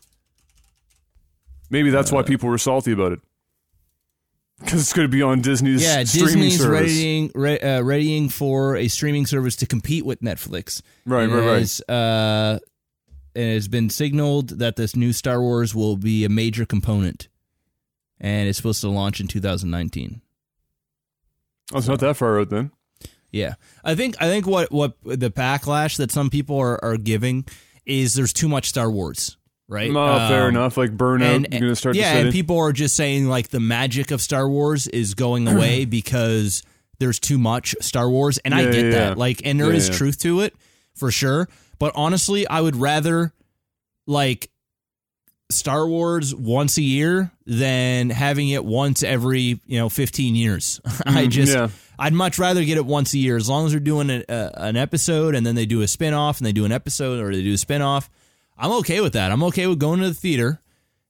maybe 1.70 1.90
that's 1.90 2.12
Uh, 2.12 2.16
why 2.16 2.22
people 2.22 2.49
were 2.49 2.59
salty 2.59 2.92
about 2.92 3.12
it 3.12 3.20
because 4.61 4.80
it's 4.80 4.92
going 4.94 5.07
to 5.07 5.12
be 5.12 5.20
on 5.22 5.42
Disney's 5.42 5.82
Yeah, 5.82 6.05
streaming 6.05 6.26
Disney's 6.34 6.59
service 6.59 6.80
readying 6.92 7.30
re, 7.34 7.59
uh, 7.59 7.82
readying 7.82 8.28
for 8.30 8.76
a 8.76 8.88
streaming 8.88 9.26
service 9.26 9.55
to 9.57 9.66
compete 9.66 10.07
with 10.07 10.20
Netflix. 10.22 10.80
right 11.05 11.24
And 11.24 11.32
right 11.34 11.47
right 11.47 11.62
is, 11.62 11.80
uh, 11.88 12.59
it 13.34 13.53
has 13.53 13.68
been 13.68 13.90
signaled 13.90 14.59
that 14.61 14.76
this 14.76 14.97
new 14.97 15.12
Star 15.12 15.42
Wars 15.42 15.74
will 15.74 15.99
be 15.99 16.24
a 16.24 16.30
major 16.30 16.64
component, 16.64 17.28
and 18.18 18.49
it's 18.49 18.57
supposed 18.57 18.80
to 18.80 18.88
launch 18.88 19.20
in 19.20 19.26
2019. 19.28 20.22
oh, 21.74 21.78
it's 21.78 21.86
not 21.88 22.01
that 22.01 22.16
far 22.16 22.40
out 22.40 22.49
then 22.49 22.70
Yeah, 23.33 23.55
I 23.85 23.95
think 23.95 24.16
I 24.20 24.29
think 24.29 24.47
what 24.47 24.70
what 24.72 24.95
the 25.05 25.31
backlash 25.31 25.97
that 25.99 26.11
some 26.12 26.31
people 26.31 26.59
are, 26.59 26.83
are 26.85 26.97
giving 26.97 27.45
is 27.85 28.14
there's 28.14 28.33
too 28.33 28.49
much 28.49 28.68
Star 28.68 28.91
Wars, 28.91 29.37
right? 29.68 29.93
fair 29.93 30.45
Um, 30.45 30.49
enough 30.51 30.77
like 30.77 30.97
burnout 30.97 31.47
And, 31.51 31.61
to 31.61 31.77
start 31.77 31.97
yeah, 31.97 32.14
and 32.16 32.33
people 32.33 32.59
are 32.59 32.72
just 32.72 32.97
saying 32.97 33.27
like 33.29 33.49
the 33.49 33.61
magic 33.61 34.11
of 34.11 34.20
Star 34.22 34.49
Wars 34.49 34.87
is 34.89 35.14
going 35.14 35.47
away 35.55 35.85
because 35.85 36.62
there's 36.99 37.20
too 37.20 37.37
much 37.39 37.74
Star 37.81 38.09
Wars, 38.09 38.39
and 38.39 38.55
I 38.55 38.64
get 38.64 38.74
yeah, 38.87 38.91
that. 38.91 39.09
yeah. 39.11 39.14
Like, 39.16 39.43
and 39.45 39.61
there 39.61 39.72
is 39.72 39.89
Yeah, 39.89 39.93
yeah. 39.93 39.99
truth 39.99 40.18
to 40.20 40.41
it 40.41 40.55
for 40.95 41.11
sure. 41.11 41.49
But 41.79 41.93
honestly, 41.95 42.49
I 42.49 42.61
would 42.62 42.74
rather 42.77 43.33
like 44.07 44.51
Star 45.51 45.87
Wars 45.87 46.35
once 46.35 46.77
a 46.79 46.83
year 46.83 47.31
than 47.45 48.11
having 48.11 48.49
it 48.49 48.64
once 48.64 49.03
every 49.03 49.61
you 49.66 49.79
know 49.79 49.89
15 49.89 50.35
years. 50.35 50.81
I 51.07 51.27
just 51.27 51.53
Mm, 51.53 51.55
yeah. 51.55 51.68
I'd 51.99 52.12
much 52.12 52.38
rather 52.38 52.64
get 52.64 52.76
it 52.76 52.86
once 52.86 53.14
a 53.14 53.18
year 53.18 53.36
as 53.36 53.49
long 53.49 53.66
as 53.66 53.72
they're 53.72 53.80
doing 53.80 54.11
a, 54.11 54.24
a, 54.28 54.51
an 54.57 54.76
episode 54.76 55.34
and 55.34 55.47
then 55.47 55.55
they 55.55 55.66
do 55.66 55.80
a 55.82 55.88
spin 55.88 56.14
off 56.14 56.38
and 56.38 56.47
they 56.47 56.53
do 56.53 56.64
an 56.64 56.72
episode 56.72 57.20
or 57.20 57.32
they 57.34 57.42
do 57.42 57.55
a 57.55 57.59
spin 57.59 57.82
off. 57.82 58.09
I'm 58.59 58.72
okay 58.72 59.01
with 59.01 59.14
that. 59.14 59.32
I'm 59.32 59.42
okay 59.44 59.66
with 59.66 59.78
going 59.78 60.01
to 60.01 60.09
the 60.09 60.14
theater 60.14 60.61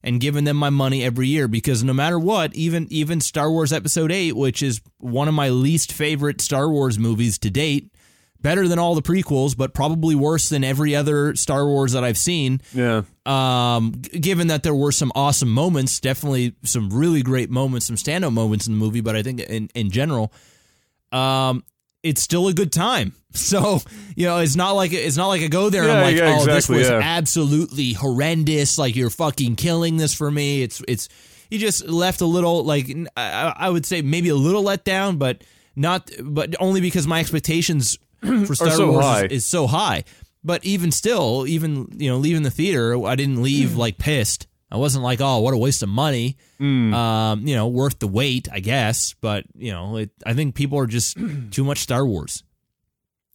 and 0.02 0.20
giving 0.20 0.44
them 0.44 0.56
my 0.56 0.70
money 0.70 1.02
every 1.02 1.26
year 1.28 1.48
because 1.48 1.82
no 1.82 1.92
matter 1.92 2.18
what, 2.18 2.54
even 2.54 2.86
even 2.90 3.20
Star 3.20 3.50
Wars 3.50 3.72
Episode 3.72 4.12
8, 4.12 4.36
which 4.36 4.62
is 4.62 4.80
one 4.98 5.26
of 5.28 5.34
my 5.34 5.48
least 5.48 5.92
favorite 5.92 6.40
Star 6.40 6.68
Wars 6.70 6.98
movies 6.98 7.38
to 7.40 7.50
date, 7.50 7.90
better 8.40 8.68
than 8.68 8.78
all 8.78 8.94
the 8.94 9.02
prequels, 9.02 9.56
but 9.56 9.74
probably 9.74 10.14
worse 10.14 10.48
than 10.48 10.62
every 10.62 10.94
other 10.94 11.34
Star 11.34 11.66
Wars 11.66 11.92
that 11.92 12.04
I've 12.04 12.18
seen. 12.18 12.60
yeah 12.72 13.02
Um, 13.24 13.94
g- 14.00 14.18
given 14.20 14.46
that 14.48 14.62
there 14.62 14.74
were 14.74 14.92
some 14.92 15.10
awesome 15.16 15.50
moments, 15.50 15.98
definitely 15.98 16.54
some 16.62 16.90
really 16.90 17.22
great 17.22 17.50
moments, 17.50 17.86
some 17.86 17.96
standout 17.96 18.32
moments 18.32 18.66
in 18.68 18.74
the 18.74 18.78
movie, 18.78 19.00
but 19.00 19.16
I 19.16 19.22
think 19.22 19.40
in, 19.40 19.68
in 19.74 19.90
general, 19.90 20.32
um, 21.16 21.64
it's 22.02 22.22
still 22.22 22.48
a 22.48 22.54
good 22.54 22.72
time. 22.72 23.12
So 23.36 23.80
you 24.16 24.24
know, 24.24 24.38
it's 24.38 24.56
not 24.56 24.70
like 24.70 24.94
it's 24.94 25.18
not 25.18 25.26
like 25.26 25.42
I 25.42 25.48
go 25.48 25.68
there 25.68 25.82
and 25.82 25.92
I'm 25.92 26.02
like, 26.02 26.16
yeah, 26.16 26.38
oh, 26.40 26.46
this 26.46 26.70
was 26.70 26.88
yeah. 26.88 27.00
absolutely 27.02 27.92
horrendous. 27.92 28.78
Like 28.78 28.96
you're 28.96 29.10
fucking 29.10 29.56
killing 29.56 29.98
this 29.98 30.14
for 30.14 30.30
me. 30.30 30.62
It's 30.62 30.82
it's 30.88 31.10
you 31.50 31.58
just 31.58 31.86
left 31.86 32.22
a 32.22 32.24
little 32.24 32.64
like 32.64 32.86
I 33.14 33.68
would 33.68 33.84
say 33.84 34.00
maybe 34.00 34.30
a 34.30 34.34
little 34.34 34.62
let 34.62 34.84
down, 34.84 35.18
but 35.18 35.44
not 35.76 36.10
but 36.22 36.54
only 36.60 36.80
because 36.80 37.06
my 37.06 37.20
expectations 37.20 37.98
for 38.20 38.54
Star 38.54 38.70
so 38.70 38.92
Wars 38.92 39.24
is, 39.24 39.32
is 39.32 39.44
so 39.44 39.66
high. 39.66 40.04
But 40.42 40.64
even 40.64 40.90
still, 40.90 41.46
even 41.46 41.88
you 41.98 42.08
know, 42.08 42.16
leaving 42.16 42.42
the 42.42 42.50
theater, 42.50 43.04
I 43.04 43.16
didn't 43.16 43.42
leave 43.42 43.76
like 43.76 43.98
pissed. 43.98 44.46
I 44.70 44.78
wasn't 44.78 45.04
like, 45.04 45.20
oh, 45.20 45.40
what 45.40 45.54
a 45.54 45.58
waste 45.58 45.82
of 45.82 45.88
money. 45.88 46.36
Um, 46.92 47.46
you 47.46 47.54
know, 47.54 47.68
worth 47.68 47.98
the 48.00 48.08
wait, 48.08 48.48
I 48.50 48.60
guess. 48.60 49.14
But 49.20 49.44
you 49.54 49.72
know, 49.72 49.96
it, 49.96 50.10
I 50.24 50.34
think 50.34 50.54
people 50.54 50.78
are 50.78 50.86
just 50.86 51.16
too 51.50 51.64
much 51.64 51.78
Star 51.78 52.04
Wars, 52.04 52.42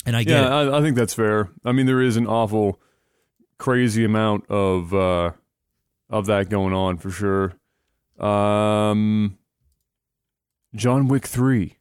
and 0.06 0.16
I 0.16 0.24
get 0.24 0.42
yeah. 0.44 0.54
I, 0.54 0.80
I 0.80 0.82
think 0.82 0.98
that's 0.98 1.14
fair. 1.14 1.50
I 1.64 1.72
mean, 1.72 1.86
there 1.86 2.02
is 2.02 2.18
an 2.18 2.28
awful, 2.28 2.82
crazy 3.58 4.04
amount 4.04 4.50
of 4.50 4.94
uh, 4.94 5.32
of 6.10 6.26
that 6.26 6.50
going 6.50 6.74
on 6.74 6.98
for 6.98 7.12
sure. 7.12 7.54
Um, 8.20 9.38
John 10.76 11.08
Wick 11.08 11.26
three, 11.28 11.78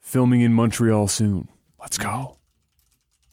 filming 0.00 0.40
in 0.40 0.54
Montreal 0.54 1.08
soon. 1.08 1.48
Let's 1.78 1.98
go. 1.98 2.38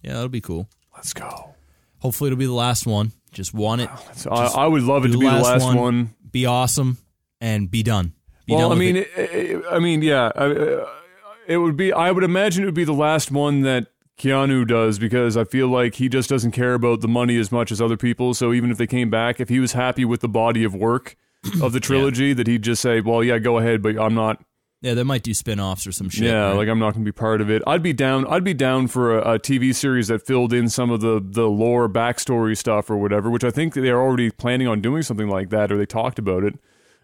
Yeah, 0.02 0.14
that'll 0.14 0.30
be 0.30 0.42
cool. 0.42 0.68
Let's 0.94 1.14
go. 1.14 1.56
Hopefully, 2.00 2.28
it'll 2.28 2.39
be 2.39 2.46
the 2.46 2.52
last 2.52 2.86
one. 2.86 3.14
Just 3.32 3.54
want 3.54 3.82
it, 3.82 3.90
So 4.16 4.30
I, 4.30 4.64
I 4.64 4.68
would 4.68 4.84
love 4.84 5.06
it 5.06 5.12
to 5.14 5.18
be 5.18 5.26
the 5.26 5.32
last 5.32 5.64
one. 5.66 5.78
one. 5.78 6.16
be 6.32 6.46
awesome, 6.46 6.98
and 7.40 7.72
be 7.72 7.82
done. 7.84 8.14
Be 8.46 8.54
well, 8.56 8.70
done 8.70 8.78
I 8.78 8.80
mean, 8.80 8.96
it. 8.98 9.08
it, 9.16 9.64
I 9.72 9.80
mean, 9.80 10.02
yeah, 10.02 10.32
I- 10.36 10.46
uh, 10.52 10.88
it 11.48 11.58
would 11.58 11.78
be. 11.78 11.92
I 11.94 12.12
would 12.12 12.24
imagine 12.24 12.64
it 12.64 12.66
would 12.68 12.76
be 12.76 12.84
the 12.84 12.94
last 12.94 13.32
one 13.32 13.62
that 13.62 13.88
Keanu 14.18 14.68
does 14.68 15.00
because 15.00 15.36
I 15.38 15.44
feel 15.46 15.68
like 15.70 15.96
he 15.96 16.10
just 16.10 16.30
doesn't 16.30 16.52
care 16.52 16.74
about 16.74 17.02
the 17.02 17.08
money 17.08 17.38
as 17.38 17.52
much 17.52 17.72
as 17.72 17.82
other 17.82 17.98
people. 17.98 18.34
So 18.34 18.54
even 18.54 18.70
if 18.70 18.78
they 18.78 18.88
came 18.88 19.10
back, 19.10 19.40
if 19.40 19.50
he 19.50 19.60
was 19.60 19.72
happy 19.74 20.04
with 20.06 20.20
the 20.22 20.30
body 20.30 20.64
of 20.64 20.76
work 20.76 21.16
of 21.62 21.72
the 21.74 21.80
trilogy, 21.80 22.34
that 22.34 22.48
he'd 22.48 22.62
just 22.62 22.82
say, 22.82 23.02
"Well, 23.02 23.24
yeah, 23.24 23.40
go 23.40 23.58
ahead, 23.58 23.82
but 23.82 23.98
I'm 23.98 24.14
not." 24.14 24.44
Yeah, 24.82 24.96
they 24.96 25.04
might 25.04 25.24
do 25.24 25.34
spin-offs 25.34 25.86
or 25.86 25.92
some 25.92 26.10
shit. 26.10 26.26
yeah, 26.26 26.48
right? 26.48 26.56
like 26.58 26.68
I'm 26.68 26.80
not 26.80 26.94
going 26.94 27.06
to 27.06 27.12
be 27.12 27.16
part 27.16 27.40
of 27.40 27.50
it. 27.50 27.62
I'd 27.68 27.84
be 27.84 27.94
down. 27.94 28.26
I'd 28.28 28.44
be 28.44 28.54
down 28.56 28.88
for 28.88 29.18
a, 29.18 29.36
a 29.36 29.40
TV 29.40 29.74
series 29.76 30.08
that 30.08 30.26
filled 30.26 30.54
in 30.54 30.70
some 30.70 30.90
of 30.90 31.02
the 31.02 31.24
the 31.24 31.48
lore, 31.48 31.88
backstory 31.88 32.58
stuff, 32.58 32.90
or 32.90 32.98
whatever. 32.98 33.30
Which 33.30 33.44
I 33.44 33.52
think 33.52 33.76
they're 33.76 34.02
already 34.02 34.32
planning 34.32 34.68
on 34.68 34.82
doing 34.82 35.04
something 35.04 35.28
like 35.28 35.50
that, 35.52 35.72
or 35.72 35.78
they 35.78 35.86
talked 35.86 36.18
about 36.20 36.44
it. 36.44 36.56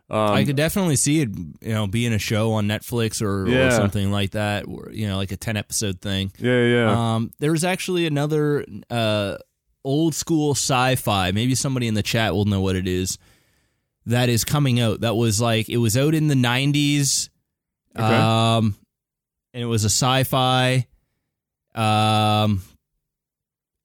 Um, 0.10 0.20
I 0.32 0.46
could 0.46 0.56
definitely 0.56 0.96
see 0.96 1.20
it, 1.22 1.30
you 1.62 1.74
know, 1.74 1.86
being 1.86 2.14
a 2.14 2.20
show 2.20 2.54
on 2.54 2.66
Netflix 2.66 3.22
or, 3.22 3.46
or 3.46 3.72
something 3.72 4.10
like 4.10 4.32
that, 4.32 4.66
or 4.66 4.90
you 4.94 5.06
know, 5.06 5.18
like 5.18 5.32
a 5.32 5.38
ten 5.38 5.58
episode 5.58 6.00
thing. 6.02 6.32
yeah, 6.40 6.64
yeah. 6.64 7.16
Um, 7.16 7.32
there's 7.40 7.66
actually 7.66 8.06
another 8.06 8.66
uh, 8.90 9.36
old 9.84 10.16
school 10.16 10.52
sci-fi. 10.52 11.32
Maybe 11.32 11.56
somebody 11.56 11.88
in 11.88 11.94
the 11.94 12.04
chat 12.04 12.34
will 12.34 12.46
know 12.46 12.62
what 12.62 12.78
it 12.78 12.88
is. 12.88 13.18
That 14.06 14.30
is 14.30 14.46
coming 14.46 14.80
out. 14.80 15.02
That 15.02 15.16
was 15.16 15.42
like 15.42 15.68
it 15.68 15.78
was 15.78 15.98
out 15.98 16.16
in 16.16 16.28
the 16.30 16.36
'90s, 16.36 17.28
Okay. 17.98 18.16
um, 18.16 18.76
and 19.54 19.64
it 19.64 19.66
was 19.66 19.84
a 19.84 19.89
sci-fi. 19.89 20.88
Um, 21.76 22.62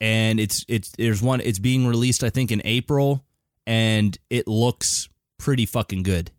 and 0.00 0.40
it's 0.40 0.64
it's 0.68 0.90
there's 0.92 1.22
one. 1.22 1.40
It's 1.40 1.58
being 1.58 1.86
released, 1.86 2.24
I 2.24 2.30
think, 2.30 2.50
in 2.50 2.62
April, 2.64 3.24
and 3.66 4.16
it 4.30 4.48
looks 4.48 5.08
pretty 5.38 5.66
fucking 5.66 6.02
good. 6.02 6.30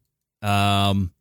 Um. 0.41 1.11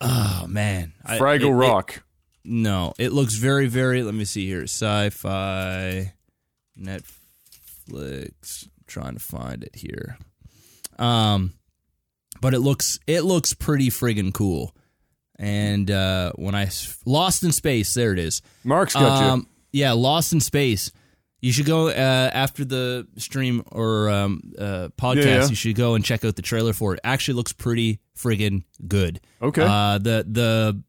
Oh 0.00 0.46
man, 0.48 0.92
I- 1.04 1.18
Fraggle 1.18 1.42
it- 1.42 1.48
it- 1.48 1.52
Rock. 1.52 2.02
no, 2.44 2.92
it 2.98 3.12
looks 3.12 3.34
very, 3.34 3.66
very. 3.68 4.02
Let 4.02 4.14
me 4.14 4.24
see 4.24 4.46
here. 4.46 4.64
Sci-fi, 4.64 6.12
Netflix. 6.78 8.64
I'm 8.64 8.70
trying 8.86 9.14
to 9.14 9.20
find 9.20 9.62
it 9.64 9.76
here. 9.76 10.18
Um, 10.98 11.54
but 12.40 12.54
it 12.54 12.60
looks 12.60 12.98
it 13.06 13.22
looks 13.22 13.54
pretty 13.54 13.88
friggin' 13.88 14.32
cool. 14.34 14.74
And 15.44 15.90
uh, 15.90 16.32
when 16.36 16.54
I 16.54 16.70
Lost 17.04 17.44
in 17.44 17.52
Space, 17.52 17.92
there 17.92 18.14
it 18.14 18.18
is. 18.18 18.40
Mark's 18.64 18.94
got 18.94 19.20
you. 19.20 19.26
Um, 19.26 19.48
yeah, 19.72 19.92
Lost 19.92 20.32
in 20.32 20.40
Space. 20.40 20.90
You 21.42 21.52
should 21.52 21.66
go 21.66 21.88
uh, 21.88 21.90
after 22.32 22.64
the 22.64 23.06
stream 23.18 23.62
or 23.70 24.08
um, 24.08 24.54
uh, 24.58 24.88
podcast. 24.96 25.24
Yeah, 25.24 25.40
yeah. 25.40 25.48
You 25.48 25.54
should 25.54 25.76
go 25.76 25.96
and 25.96 26.02
check 26.02 26.24
out 26.24 26.36
the 26.36 26.42
trailer 26.42 26.72
for 26.72 26.94
it. 26.94 27.00
Actually, 27.04 27.34
looks 27.34 27.52
pretty 27.52 28.00
friggin' 28.16 28.64
good. 28.88 29.20
Okay. 29.42 29.60
Uh, 29.62 29.98
the 29.98 30.24
the 30.26 30.82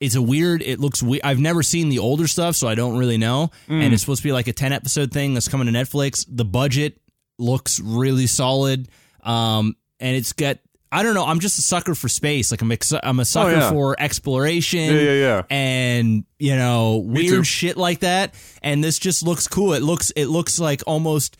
it's 0.00 0.16
a 0.16 0.22
weird. 0.22 0.60
It 0.62 0.80
looks 0.80 1.00
weird. 1.00 1.22
I've 1.22 1.38
never 1.38 1.62
seen 1.62 1.88
the 1.88 2.00
older 2.00 2.26
stuff, 2.26 2.56
so 2.56 2.66
I 2.66 2.74
don't 2.74 2.98
really 2.98 3.18
know. 3.18 3.52
Mm. 3.68 3.84
And 3.84 3.94
it's 3.94 4.02
supposed 4.02 4.22
to 4.22 4.28
be 4.28 4.32
like 4.32 4.48
a 4.48 4.52
ten 4.52 4.72
episode 4.72 5.12
thing 5.12 5.34
that's 5.34 5.46
coming 5.46 5.72
to 5.72 5.72
Netflix. 5.72 6.26
The 6.28 6.44
budget 6.44 7.00
looks 7.38 7.78
really 7.78 8.26
solid. 8.26 8.88
Um, 9.22 9.76
and 10.00 10.16
it's 10.16 10.32
got. 10.32 10.58
I 10.90 11.02
don't 11.02 11.14
know. 11.14 11.24
I'm 11.26 11.40
just 11.40 11.58
a 11.58 11.62
sucker 11.62 11.94
for 11.94 12.08
space. 12.08 12.50
Like 12.50 12.62
I'm, 12.62 12.72
ex- 12.72 12.92
I'm 12.92 13.18
a 13.18 13.20
oh, 13.20 13.24
sucker 13.24 13.50
Oh, 13.50 13.58
yeah. 13.58 13.70
for 13.70 13.96
exploration 13.98 14.94
yeah, 14.94 15.00
yeah, 15.00 15.12
yeah. 15.12 15.42
and 15.50 16.24
you 16.38 16.56
know 16.56 16.98
weird 16.98 17.46
shit 17.46 17.76
like 17.76 18.00
that 18.00 18.34
and 18.62 18.82
this 18.82 18.98
just 18.98 19.22
looks 19.22 19.46
cool 19.48 19.74
it 19.74 19.82
looks 19.82 20.10
it 20.12 20.26
looks 20.26 20.58
like 20.58 20.82
almost 20.86 21.36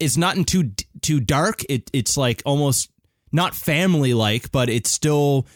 it's 0.00 0.16
not 0.16 0.36
in 0.36 0.44
too 0.44 0.72
too 1.00 1.20
dark. 1.20 1.62
It 1.68 1.90
it's 1.92 2.16
like 2.16 2.42
almost 2.44 2.90
not 3.32 3.54
family 3.54 4.14
like, 4.14 4.50
but 4.52 4.68
it's 4.68 4.90
still 4.90 5.46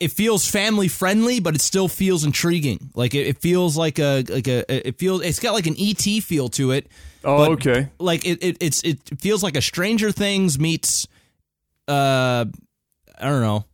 it 0.00 0.12
feels 0.12 0.48
family 0.48 0.88
friendly, 0.88 1.40
but 1.40 1.54
it 1.54 1.60
still 1.60 1.88
feels 1.88 2.24
intriguing. 2.24 2.90
Like 2.94 3.14
it, 3.14 3.26
it 3.26 3.38
feels 3.40 3.76
like 3.76 3.98
a 3.98 4.24
like 4.28 4.46
a 4.48 4.88
it 4.88 4.98
feels 4.98 5.22
it's 5.22 5.40
got 5.40 5.54
like 5.54 5.66
an 5.66 5.76
ET 5.78 6.02
feel 6.22 6.48
to 6.50 6.70
it. 6.70 6.88
Oh, 7.24 7.52
okay. 7.52 7.88
Like 7.98 8.24
it, 8.24 8.42
it 8.42 8.56
it's 8.60 8.82
it 8.82 8.98
feels 9.20 9.42
like 9.42 9.56
a 9.56 9.62
Stranger 9.62 10.12
Things 10.12 10.58
meets 10.58 11.06
uh 11.88 12.44
I 13.20 13.24
don't 13.28 13.40
know 13.42 13.64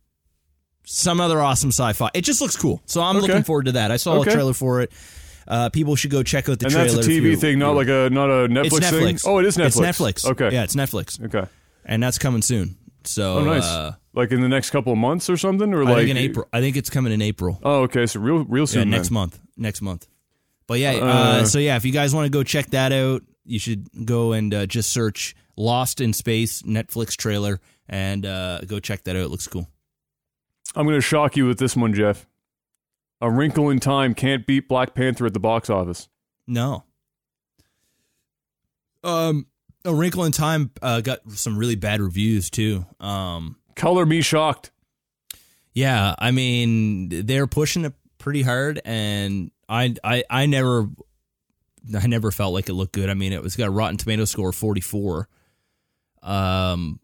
some 0.87 1.19
other 1.19 1.41
awesome 1.41 1.69
sci-fi. 1.71 2.09
It 2.13 2.21
just 2.21 2.41
looks 2.41 2.55
cool, 2.55 2.79
so 2.85 3.01
I'm 3.01 3.17
Okay. 3.17 3.27
looking 3.27 3.43
forward 3.43 3.65
to 3.65 3.71
that. 3.73 3.91
I 3.91 3.97
saw 3.97 4.19
Okay. 4.19 4.29
a 4.31 4.33
trailer 4.33 4.53
for 4.53 4.81
it. 4.81 4.91
Uh, 5.47 5.69
people 5.69 5.95
should 5.95 6.11
go 6.11 6.21
check 6.23 6.47
out 6.49 6.59
the 6.59 6.65
And 6.67 6.73
trailer. 6.73 6.91
that's 6.91 7.07
a 7.07 7.09
TV 7.09 7.35
thing, 7.35 7.59
not 7.59 7.75
like 7.75 7.87
a 7.87 8.09
not 8.11 8.29
a 8.29 8.47
Netflix 8.47 8.65
it's 8.65 8.79
Netflix. 8.91 9.03
thing. 9.03 9.19
Oh, 9.25 9.39
it 9.39 9.45
is 9.45 9.57
Netflix. 9.57 9.65
It's 9.65 9.77
Netflix. 10.25 10.25
Okay. 10.31 10.49
Yeah, 10.53 10.63
it's 10.63 10.75
Netflix, 10.75 11.23
Okay. 11.23 11.47
and 11.85 12.01
that's 12.03 12.17
coming 12.17 12.41
soon. 12.41 12.77
So 13.03 13.39
Oh, 13.39 13.43
nice. 13.43 13.63
uh, 13.63 13.93
like 14.15 14.31
in 14.31 14.41
the 14.41 14.47
next 14.49 14.69
couple 14.71 14.91
of 14.93 14.97
months 14.99 15.29
or 15.29 15.37
something, 15.37 15.73
or 15.73 15.81
I 15.83 15.85
like 15.85 15.97
think 15.97 16.09
in 16.11 16.17
April. 16.17 16.47
I 16.53 16.61
think 16.61 16.75
it's 16.77 16.89
coming 16.89 17.13
in 17.13 17.21
April. 17.21 17.59
Oh, 17.63 17.81
okay. 17.83 18.05
So 18.07 18.19
real, 18.19 18.43
real 18.45 18.63
Yeah, 18.63 18.65
soon. 18.65 18.89
next 18.89 19.09
then. 19.09 19.13
month. 19.13 19.39
Next 19.57 19.81
month. 19.81 20.07
But 20.67 20.79
yeah, 20.79 20.93
uh, 20.93 21.05
Uh, 21.05 21.45
so 21.45 21.59
yeah, 21.59 21.75
if 21.75 21.85
you 21.85 21.91
guys 21.91 22.13
want 22.15 22.25
to 22.25 22.31
go 22.31 22.41
check 22.43 22.71
that 22.71 22.91
out, 22.91 23.21
you 23.45 23.59
should 23.59 23.87
go 24.05 24.33
and 24.33 24.51
uh, 24.53 24.65
just 24.65 24.91
search 24.91 25.35
"Lost 25.55 26.01
in 26.01 26.13
Space" 26.13 26.63
Netflix 26.63 27.15
trailer 27.15 27.59
and 27.87 28.25
uh, 28.25 28.61
go 28.61 28.79
check 28.79 29.03
that 29.03 29.15
out. 29.15 29.23
It 29.23 29.29
looks 29.29 29.47
cool. 29.47 29.67
I'm 30.75 30.85
going 30.85 30.97
to 30.97 31.01
shock 31.01 31.37
you 31.37 31.45
with 31.47 31.59
this 31.59 31.75
one, 31.75 31.93
Jeff. 31.93 32.27
A 33.21 33.29
Wrinkle 33.31 33.69
in 33.69 33.79
Time 33.79 34.13
can't 34.13 34.45
beat 34.45 34.67
Black 34.67 34.93
Panther 34.93 35.25
at 35.25 35.33
the 35.33 35.39
box 35.39 35.69
office. 35.69 36.09
No. 36.47 36.83
Um, 39.03 39.47
A 39.85 39.93
Wrinkle 39.93 40.25
in 40.25 40.31
Time 40.31 40.71
uh, 40.81 41.01
got 41.01 41.19
some 41.31 41.57
really 41.57 41.75
bad 41.75 42.01
reviews 42.01 42.49
too. 42.49 42.85
Um, 42.99 43.57
Color 43.75 44.05
me 44.05 44.21
shocked. 44.21 44.71
yeah, 45.73 46.15
I 46.17 46.31
mean 46.31 47.09
they're 47.25 47.47
pushing 47.47 47.85
it 47.85 47.93
pretty 48.17 48.41
hard, 48.41 48.81
and 48.85 49.51
I, 49.69 49.95
I, 50.03 50.23
I 50.29 50.45
never, 50.47 50.89
I 51.97 52.07
never 52.07 52.31
felt 52.31 52.53
like 52.53 52.67
it 52.69 52.73
looked 52.73 52.93
good. 52.93 53.09
I 53.09 53.13
mean, 53.13 53.31
it 53.33 53.43
was 53.43 53.55
got 53.55 53.67
a 53.67 53.71
Rotten 53.71 53.97
Tomato 53.97 54.25
score 54.25 54.49
of 54.49 54.55
forty 54.55 54.81
four. 54.81 55.27
Um, 56.23 56.99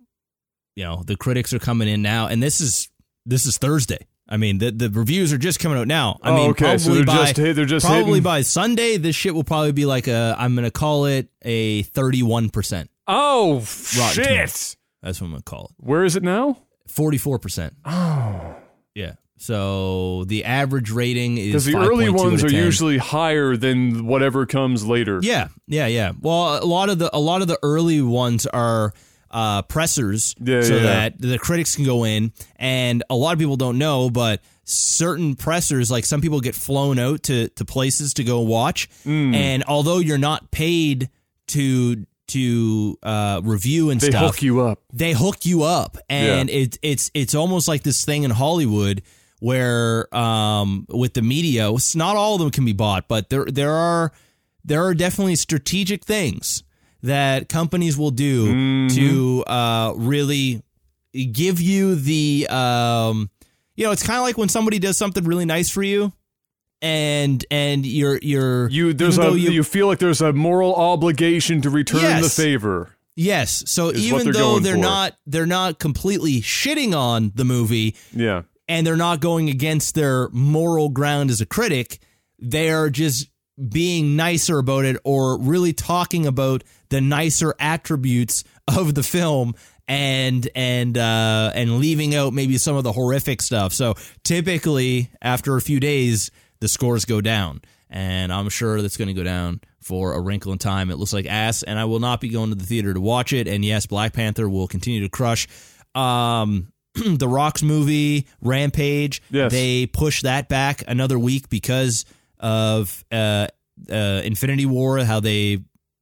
you 0.76 0.84
know 0.84 1.04
the 1.06 1.16
critics 1.16 1.54
are 1.54 1.60
coming 1.60 1.88
in 1.88 2.02
now, 2.02 2.28
and 2.28 2.42
this 2.42 2.62
is 2.62 2.90
this 3.26 3.46
is 3.46 3.58
Thursday. 3.58 4.08
I 4.28 4.38
mean 4.38 4.60
the 4.60 4.72
the 4.72 4.90
reviews 4.90 5.34
are 5.34 5.38
just 5.38 5.60
coming 5.60 5.78
out 5.78 5.88
now. 5.88 6.20
I 6.22 6.32
oh, 6.32 6.36
mean, 6.36 6.50
okay. 6.52 6.78
So 6.78 6.86
probably 6.86 7.04
they're 7.04 7.06
by 7.06 7.32
just 7.32 7.36
they're 7.36 7.66
just 7.66 7.86
probably 7.86 8.06
hitting- 8.06 8.24
by 8.24 8.42
Sunday, 8.42 8.98
this 8.98 9.16
shit 9.16 9.36
will 9.36 9.44
probably 9.44 9.74
be 9.74 9.86
like 9.86 10.08
a. 10.08 10.36
I'm 10.38 10.56
gonna 10.56 10.72
call 10.72 11.06
it 11.06 11.30
a 11.42 11.84
thirty 11.84 12.24
one 12.24 12.50
percent. 12.50 12.90
Oh 13.08 13.62
shit! 13.64 14.26
Tomatoes. 14.26 14.78
That's 15.02 15.20
what 15.20 15.28
I'm 15.28 15.34
gonna 15.34 15.44
call 15.44 15.66
it. 15.66 15.86
Where 15.86 16.06
is 16.06 16.16
it 16.16 16.24
now? 16.24 16.60
Forty 16.88 17.18
four 17.18 17.40
percent. 17.40 17.76
Oh, 17.86 18.56
Yeah. 18.96 19.14
So 19.38 20.24
the 20.26 20.46
average 20.46 20.92
rating 20.92 21.40
is 21.40 21.48
because 21.48 21.66
the 21.66 21.74
5.2 21.74 21.88
early 21.88 22.10
ones 22.12 22.44
are 22.44 22.50
10. 22.50 22.64
usually 22.64 23.00
higher 23.00 23.58
than 23.58 24.06
whatever 24.06 24.46
comes 24.46 24.86
later. 24.86 25.20
Yeah, 25.24 25.48
yeah, 25.66 25.88
yeah. 25.88 26.12
Well, 26.22 26.64
a 26.64 26.66
lot 26.66 26.90
of 26.90 27.00
the 27.00 27.10
a 27.12 27.18
lot 27.18 27.42
of 27.42 27.48
the 27.48 27.58
early 27.64 28.04
ones 28.04 28.46
are 28.46 28.94
uh, 29.32 29.62
pressers, 29.64 30.36
Yeah, 30.40 30.62
so 30.62 30.76
yeah. 30.76 30.84
that 30.84 31.22
the 31.22 31.38
critics 31.40 31.76
can 31.76 31.86
go 31.86 32.04
in, 32.06 32.32
and 32.58 33.04
a 33.10 33.16
lot 33.16 33.34
of 33.34 33.40
people 33.40 33.56
don't 33.58 33.78
know, 33.78 34.10
but 34.10 34.42
certain 34.64 35.36
pressers, 35.36 35.90
like 35.90 36.06
some 36.06 36.22
people 36.22 36.40
get 36.42 36.56
flown 36.56 37.00
out 37.00 37.24
to 37.24 37.48
to 37.50 37.66
places 37.66 38.14
to 38.16 38.24
go 38.24 38.42
watch, 38.42 38.90
Mm. 39.06 39.34
and 39.36 39.64
although 39.68 40.00
you're 40.00 40.18
not 40.18 40.52
paid 40.52 41.10
to 41.48 42.06
to 42.28 42.98
uh, 43.04 43.42
review 43.44 43.90
and 43.90 44.00
they 44.00 44.10
stuff, 44.10 44.22
hook 44.36 44.42
you 44.42 44.62
up. 44.62 44.80
they 44.94 45.12
hook 45.12 45.46
you 45.46 45.64
up 45.64 45.98
and 46.10 46.50
it, 46.50 46.78
it's 46.82 47.12
it's 47.14 47.36
almost 47.36 47.68
like 47.68 47.84
this 47.84 48.06
thing 48.06 48.24
in 48.24 48.32
Hollywood 48.32 49.02
where 49.40 50.08
um 50.16 50.86
with 50.88 51.14
the 51.14 51.22
media 51.22 51.70
it's 51.74 51.94
not 51.96 52.16
all 52.16 52.36
of 52.36 52.40
them 52.40 52.50
can 52.52 52.64
be 52.64 52.72
bought 52.72 53.08
but 53.10 53.30
there 53.30 53.44
there 53.46 53.74
are 53.74 54.14
there 54.64 54.82
are 54.86 54.94
definitely 54.94 55.36
strategic 55.36 56.06
things 56.06 56.64
that 57.04 57.50
companies 57.50 57.98
will 57.98 58.12
do 58.12 58.88
to 58.90 59.44
uh 59.46 59.94
really 59.96 60.62
give 61.32 61.60
you 61.60 61.96
the 61.96 62.48
um 62.50 63.30
you 63.76 63.86
know 63.86 63.92
it's 63.92 64.04
kind 64.04 64.18
of 64.18 64.24
like 64.24 64.38
when 64.38 64.50
somebody 64.50 64.80
does 64.80 64.98
something 64.98 65.24
really 65.24 65.46
nice 65.46 65.70
for 65.70 65.84
you 65.84 66.12
and 66.82 67.46
and 67.52 67.86
you're 67.86 68.18
you're 68.22 68.70
You 68.70 68.94
there's 68.94 69.18
a 69.18 69.22
though 69.22 69.34
you, 69.34 69.64
feel 69.64 69.88
like 69.88 70.00
there's 70.00 70.22
a 70.22 70.34
moral 70.34 70.74
obligation 70.74 71.62
to 71.62 71.70
return 71.70 72.22
the 72.22 72.30
favor. 72.30 72.96
Yes. 73.16 73.64
So 73.68 73.94
even 73.94 74.24
they're 74.26 74.34
though 74.34 74.60
they're 74.60 74.76
for. 74.76 74.80
not 74.82 75.14
they're 75.28 75.46
not 75.46 75.78
completely 75.80 76.42
shitting 76.42 76.96
on 76.98 77.32
the 77.36 77.44
movie 77.46 77.96
Yeah. 78.14 78.44
and 78.68 78.88
they're 78.88 78.96
not 78.98 79.20
going 79.20 79.50
against 79.50 79.94
their 79.96 80.30
moral 80.30 80.90
ground 80.90 81.30
as 81.30 81.40
a 81.42 81.46
critic, 81.46 82.00
they 82.40 82.72
are 82.72 82.90
just 82.90 83.28
being 83.70 84.16
nicer 84.16 84.60
about 84.60 84.86
it 84.86 84.98
or 85.04 85.38
really 85.40 85.74
talking 85.74 86.26
about 86.26 86.64
the 86.90 87.02
nicer 87.02 87.54
attributes 87.60 88.44
of 88.68 88.96
the 88.96 89.04
film 89.04 89.56
and 89.88 90.48
and 90.56 90.98
uh 90.98 91.52
and 91.54 91.80
leaving 91.80 92.16
out 92.16 92.34
maybe 92.34 92.58
some 92.58 92.76
of 92.76 92.84
the 92.84 92.92
horrific 92.92 93.42
stuff. 93.42 93.74
So 93.74 93.96
typically 94.24 95.10
after 95.22 95.56
a 95.58 95.62
few 95.62 95.80
days 95.80 96.32
the 96.60 96.68
scores 96.68 97.06
go 97.06 97.22
down 97.22 97.62
and 97.90 98.32
I'm 98.32 98.48
sure 98.50 98.82
that's 98.82 98.98
going 98.98 99.10
to 99.10 99.14
go 99.14 99.24
down 99.24 99.60
for 99.82 100.14
a 100.14 100.22
wrinkle 100.22 100.54
in 100.54 100.60
time. 100.60 100.90
It 100.92 100.96
looks 100.98 101.12
like 101.12 101.26
ass, 101.26 101.62
and 101.64 101.78
I 101.78 101.84
will 101.86 102.00
not 102.00 102.22
be 102.22 102.30
going 102.30 102.50
to 102.52 102.56
the 102.56 102.64
theater 102.66 102.94
to 102.94 103.02
watch 103.02 103.34
it. 103.34 103.50
And 103.50 103.66
yes, 103.66 103.86
Black 103.86 104.14
Panther 104.14 104.48
will 104.48 104.68
continue 104.68 105.02
to 105.02 105.10
crush. 105.10 105.48
Um, 105.94 106.72
the 106.96 107.28
Rock's 107.28 107.64
movie 107.64 108.28
Rampage, 108.42 109.22
Yes. 109.30 109.52
they 109.52 109.88
pushed 109.88 110.24
that 110.24 110.48
back 110.48 110.84
another 110.88 111.20
week 111.20 111.50
because 111.50 112.06
of 112.42 113.04
uh, 113.12 113.48
uh, 113.90 114.22
Infinity 114.26 114.66
War. 114.66 115.00
How 115.00 115.20
they 115.22 115.60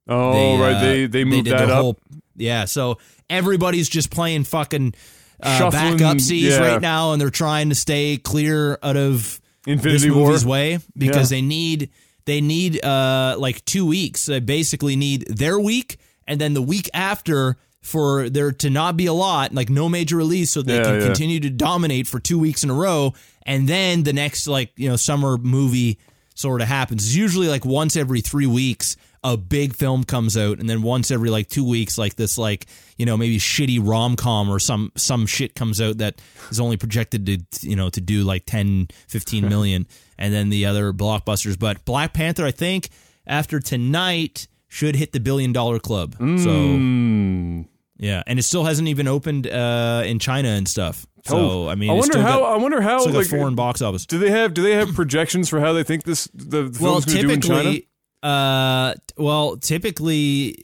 Oh 0.07 0.33
they, 0.33 0.61
right, 0.63 0.75
uh, 0.75 0.81
they 0.81 1.05
they 1.05 1.23
moved 1.23 1.45
did 1.45 1.53
that 1.53 1.67
the 1.67 1.73
up. 1.73 1.81
whole- 1.81 1.99
yeah, 2.35 2.65
so 2.65 2.97
everybody's 3.29 3.87
just 3.89 4.09
playing 4.09 4.45
fucking 4.45 4.93
uh, 5.43 5.57
Shuffling, 5.57 5.97
backupsies 5.97 6.49
yeah. 6.49 6.57
right 6.59 6.81
now, 6.81 7.11
and 7.11 7.21
they're 7.21 7.29
trying 7.29 7.69
to 7.69 7.75
stay 7.75 8.17
clear 8.17 8.79
out 8.81 8.97
of 8.97 9.39
Infinity 9.67 10.09
this 10.09 10.43
War. 10.45 10.51
way 10.51 10.79
because 10.97 11.31
Yeah. 11.31 11.37
they 11.37 11.41
need 11.41 11.89
they 12.25 12.41
need 12.41 12.83
uh 12.83 13.35
like 13.37 13.63
two 13.65 13.85
weeks. 13.85 14.25
They 14.25 14.39
basically 14.39 14.95
need 14.95 15.27
their 15.27 15.59
week 15.59 15.97
and 16.27 16.39
then 16.41 16.53
the 16.53 16.61
week 16.61 16.89
after 16.93 17.57
for 17.81 18.29
there 18.29 18.51
to 18.51 18.69
not 18.69 18.97
be 18.97 19.05
a 19.05 19.13
lot, 19.13 19.53
like 19.53 19.69
no 19.69 19.87
major 19.89 20.17
release, 20.17 20.51
so 20.51 20.61
they 20.61 20.75
Yeah, 20.77 20.83
can 20.83 20.95
yeah. 20.99 21.05
continue 21.05 21.39
to 21.41 21.49
dominate 21.49 22.07
for 22.07 22.19
two 22.19 22.37
weeks 22.39 22.63
in 22.63 22.69
a 22.69 22.73
row, 22.73 23.13
and 23.45 23.67
then 23.67 24.03
the 24.03 24.13
next 24.13 24.47
like 24.47 24.71
you 24.75 24.89
know 24.89 24.95
summer 24.95 25.37
movie 25.37 25.97
sort 26.39 26.61
of 26.61 26.67
happens. 26.69 27.05
It's 27.05 27.15
usually 27.15 27.47
like 27.49 27.65
once 27.65 27.97
every 27.97 28.21
three 28.21 28.47
weeks 28.47 28.95
a 29.21 29.35
big 29.35 29.75
film 29.75 30.05
comes 30.05 30.37
out, 30.37 30.59
and 30.59 30.69
then 30.69 30.81
once 30.81 31.11
every 31.11 31.29
like 31.29 31.49
two 31.49 31.67
weeks, 31.67 31.97
like 31.97 32.15
this 32.15 32.37
like 32.37 32.65
you 32.97 33.05
know 33.05 33.17
maybe 33.17 33.37
shitty 33.37 33.79
rom 33.85 34.15
com 34.15 34.49
or 34.49 34.59
some 34.59 34.91
some 34.95 35.25
shit 35.25 35.53
comes 35.55 35.81
out 35.81 35.97
that 35.97 36.21
is 36.49 36.59
only 36.61 36.77
projected 36.77 37.25
to 37.25 37.67
you 37.69 37.75
know 37.75 37.89
to 37.89 37.99
do 37.99 38.23
like 38.23 38.45
10, 38.45 38.87
15 39.09 39.49
million, 39.55 39.85
and 40.17 40.33
then 40.33 40.49
the 40.49 40.65
other 40.65 40.93
blockbusters. 40.93 41.59
But 41.59 41.83
Black 41.83 42.13
Panther, 42.13 42.45
I 42.45 42.51
think 42.51 42.87
after 43.27 43.59
tonight 43.59 44.47
should 44.69 44.95
hit 44.95 45.11
the 45.11 45.19
billion 45.19 45.51
dollar 45.51 45.79
club. 45.79 46.15
So 46.17 46.23
Mm. 46.25 47.65
Yeah, 47.99 48.23
and 48.25 48.39
it 48.39 48.43
still 48.43 48.63
hasn't 48.63 48.87
even 48.87 49.07
opened 49.07 49.45
uh, 49.45 50.01
in 50.05 50.17
China 50.19 50.47
and 50.49 50.67
stuff. 50.67 51.05
So 51.27 51.37
Oh, 51.37 51.67
I 51.67 51.75
mean, 51.75 51.89
I 51.89 51.93
it's 51.95 52.07
wonder 52.09 52.21
how. 52.27 52.39
got, 52.39 52.53
I 52.53 52.57
wonder 52.57 52.81
how. 52.81 53.03
Like, 53.05 53.27
foreign 53.27 53.53
box 53.55 53.81
office. 53.81 54.05
do 54.05 54.17
they 54.17 54.31
have? 54.31 54.53
Do 54.53 54.63
they 54.63 54.73
have 54.75 54.93
projections 54.95 55.49
for 55.49 55.59
how 55.59 55.73
they 55.73 55.83
think 55.83 56.03
this 56.05 56.27
the, 56.33 56.63
the 56.63 56.79
Well, 56.81 57.01
film's 57.01 57.05
going 57.05 57.17
to 57.17 57.27
do 57.27 57.33
in 57.33 57.41
China? 57.41 57.63
typically, 57.63 57.87
uh, 58.23 58.93
well, 59.17 59.57
typically, 59.57 60.55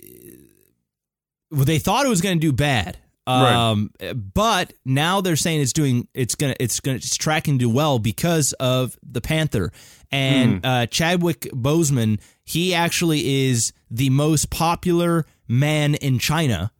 well, 1.51 1.65
they 1.65 1.79
thought 1.79 2.05
it 2.05 2.09
was 2.09 2.21
going 2.21 2.37
to 2.39 2.41
do 2.41 2.53
bad. 2.53 2.97
Right. 3.27 3.53
Um, 3.71 3.89
but 4.33 4.73
now 4.85 5.19
they're 5.19 5.35
saying 5.35 5.59
it's 5.61 5.73
doing 5.73 6.07
it's 6.13 6.35
gonna 6.35 6.53
it's 6.59 6.79
gonna 6.79 6.97
it's 6.97 7.15
tracking 7.17 7.57
to 7.57 7.67
well 7.67 7.97
because 7.97 8.53
of 8.59 8.95
the 9.01 9.19
Panther 9.19 9.71
and 10.11 10.59
Hmm. 10.59 10.65
uh, 10.65 10.85
Chadwick 10.85 11.41
Boseman. 11.51 12.19
He 12.43 12.75
actually 12.75 13.47
is 13.49 13.73
the 13.89 14.11
most 14.11 14.51
popular 14.51 15.25
man 15.47 15.95
in 15.95 16.19
China 16.19 16.71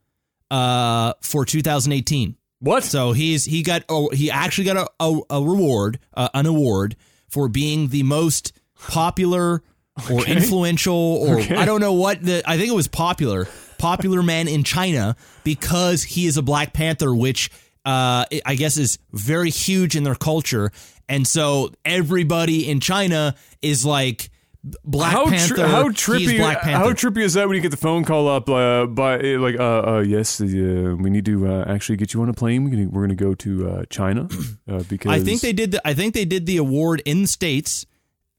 uh, 0.56 1.14
for 1.22 1.44
2018. 1.46 2.38
What? 2.60 2.84
So 2.84 3.12
he's 3.12 3.44
he 3.46 3.62
got 3.62 3.84
oh 3.90 4.10
he 4.10 4.32
actually 4.32 4.66
got 4.66 4.78
a 4.78 5.04
a, 5.04 5.20
a 5.30 5.44
reward 5.44 6.00
uh, 6.14 6.30
an 6.34 6.46
award 6.46 6.96
for 7.28 7.50
being 7.50 7.90
the 7.90 8.04
most 8.04 8.54
popular 8.88 9.62
or 10.10 10.26
influential 10.26 10.96
or 10.96 11.40
Okay. 11.40 11.56
I 11.56 11.66
don't 11.66 11.82
know 11.82 11.94
what 11.94 12.24
the 12.24 12.42
I 12.46 12.58
think 12.58 12.70
it 12.70 12.76
was 12.76 12.88
popular 12.88 13.48
popular 13.78 14.24
man 14.24 14.48
in 14.48 14.64
China 14.64 15.18
because 15.44 16.04
he 16.04 16.26
is 16.26 16.38
a 16.38 16.42
Black 16.42 16.72
Panther, 16.72 17.14
which 17.14 17.52
uh, 17.84 18.26
I 18.46 18.56
guess 18.56 18.78
is 18.78 18.98
very 19.12 19.50
huge 19.50 19.96
in 19.96 20.04
their 20.04 20.16
culture, 20.16 20.72
and 21.10 21.28
so 21.28 21.72
everybody 21.84 22.70
in 22.70 22.80
China 22.80 23.36
is 23.62 23.86
like 23.86 24.30
Black 24.84 25.12
how, 25.12 25.30
Panther. 25.30 25.68
how 25.68 25.90
he's 25.90 25.98
trippy? 25.98 26.38
Black 26.38 26.62
Panther. 26.62 26.88
How 26.88 26.94
trippy 26.94 27.22
is 27.22 27.36
that 27.36 27.48
when 27.48 27.56
you 27.56 27.62
get 27.62 27.70
the 27.70 27.78
phone 27.78 28.04
call 28.04 28.28
up 28.28 28.50
uh, 28.50 28.88
by 28.88 29.20
uh, 29.20 29.40
like, 29.40 29.60
uh, 29.60 29.98
uh, 29.98 30.00
yes, 30.00 30.42
uh, 30.42 30.46
we 30.46 31.10
need 31.12 31.26
to 31.26 31.48
uh, 31.48 31.66
actually 31.68 31.98
get 31.98 32.16
you 32.16 32.22
on 32.24 32.30
a 32.30 32.34
plane. 32.34 32.64
We're 32.64 32.72
gonna, 32.72 32.90
we're 32.90 33.04
gonna 33.04 33.16
go 33.16 33.36
to 33.36 33.70
uh, 33.70 33.86
China 33.92 34.28
uh, 34.68 34.84
because 34.90 35.12
I 35.12 35.20
think 35.20 35.42
they 35.42 35.54
did. 35.54 35.72
The, 35.72 35.88
I 35.88 35.94
think 35.94 36.16
they 36.16 36.26
did 36.26 36.48
the 36.48 36.58
award 36.58 37.04
in 37.06 37.24
the 37.24 37.28
states. 37.28 37.86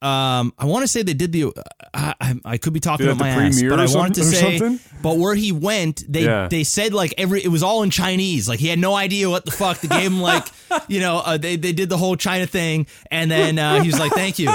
Um, 0.02 0.52
I 0.58 0.66
want 0.66 0.82
to 0.82 0.88
say 0.88 1.02
they 1.02 1.14
did 1.14 1.32
the. 1.32 1.52
I, 1.94 2.14
I, 2.20 2.34
I 2.44 2.58
could 2.58 2.74
be 2.74 2.80
talking 2.80 3.06
about 3.06 3.18
my 3.18 3.28
ass, 3.30 3.62
but 3.62 3.80
I 3.80 3.86
wanted 3.86 4.14
to 4.14 4.24
say. 4.24 4.58
something? 4.58 4.78
But 5.02 5.16
where 5.16 5.34
he 5.34 5.52
went, 5.52 6.04
they 6.06 6.24
Yeah. 6.24 6.48
they 6.48 6.64
said 6.64 6.92
like 6.92 7.14
every 7.16 7.42
it 7.42 7.48
was 7.48 7.62
all 7.62 7.82
in 7.82 7.90
Chinese. 7.90 8.46
Like 8.48 8.58
he 8.60 8.68
had 8.68 8.78
no 8.78 8.94
idea 8.94 9.30
what 9.30 9.44
the 9.46 9.50
fuck. 9.52 9.80
They 9.80 9.88
gave 9.88 10.10
him 10.12 10.20
like 10.20 10.46
you 10.88 11.00
know 11.00 11.22
uh, 11.24 11.38
they 11.38 11.56
they 11.56 11.72
did 11.72 11.88
the 11.88 11.96
whole 11.96 12.14
China 12.16 12.46
thing, 12.46 12.86
and 13.10 13.30
then 13.30 13.58
uh, 13.58 13.80
he 13.80 13.88
was 13.88 13.98
like 13.98 14.12
thank 14.12 14.38
you, 14.38 14.54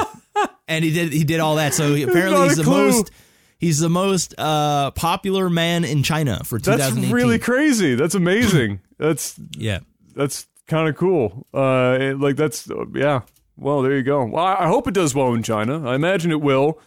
and 0.68 0.86
he 0.86 0.92
did 0.94 1.12
he 1.12 1.24
did 1.24 1.40
all 1.40 1.56
that. 1.56 1.74
So 1.74 1.96
he, 1.96 2.04
apparently 2.04 2.48
he's 2.48 2.58
the 2.58 2.64
clue. 2.64 2.90
most 2.92 3.12
he's 3.58 3.80
the 3.80 3.90
most 3.90 4.36
uh, 4.38 4.92
popular 4.92 5.50
man 5.50 5.84
in 5.86 6.04
China 6.04 6.44
for 6.44 6.60
2018. 6.60 7.02
that's 7.02 7.14
really 7.14 7.40
crazy. 7.40 7.96
That's 7.96 8.14
amazing. 8.16 8.80
that's 9.00 9.40
yeah. 9.58 9.80
that's 10.16 10.46
kind 10.68 10.88
of 10.88 10.96
cool. 10.98 11.48
Uh, 11.52 11.98
it- 12.00 12.20
like 12.20 12.36
that's 12.36 12.70
uh, 12.70 12.86
yeah. 12.94 13.22
Well, 13.62 13.84
there 13.84 13.96
you 13.96 14.02
go. 14.02 14.26
Well, 14.26 14.44
I, 14.44 14.68
hope 14.68 14.88
it 14.88 14.94
does 14.96 15.14
well 15.14 15.34
in 15.36 15.44
China. 15.44 15.88
I 15.88 15.94
imagine 15.94 16.32
it 16.32 16.42
will. 16.42 16.80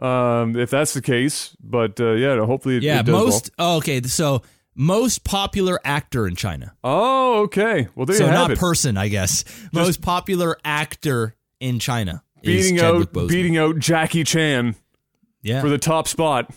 Um, 0.00 0.56
if 0.56 0.70
that's 0.70 0.92
the 0.92 1.00
case, 1.00 1.56
but 1.60 2.00
uh, 2.00 2.14
yeah, 2.14 2.44
hopefully 2.44 2.78
it, 2.78 2.82
Yeah, 2.82 3.00
it 3.00 3.06
does 3.06 3.12
well. 3.14 3.24
most 3.26 3.50
oh, 3.58 3.76
okay. 3.76 4.02
So 4.02 4.42
most 4.74 5.22
popular 5.24 5.78
actor 5.84 6.26
in 6.26 6.34
China. 6.34 6.74
Oh, 6.82 7.42
okay. 7.44 7.86
Well, 7.94 8.06
there 8.06 8.16
so 8.16 8.24
you 8.24 8.30
have 8.30 8.34
not 8.40 8.50
it. 8.50 8.58
person, 8.58 8.96
I 8.96 9.06
guess. 9.08 9.44
Most 9.72 10.02
popular 10.02 10.58
actor 10.64 11.36
in 11.60 11.78
China 11.78 12.24
beating 12.42 12.76
is 12.76 12.82
out 12.82 13.12
Boseman. 13.12 13.28
beating 13.28 13.56
out 13.56 13.78
Jackie 13.78 14.24
Chan 14.24 14.74
yeah, 15.42 15.60
for 15.60 15.68
the 15.68 15.78
top 15.78 16.08
spot. 16.08 16.50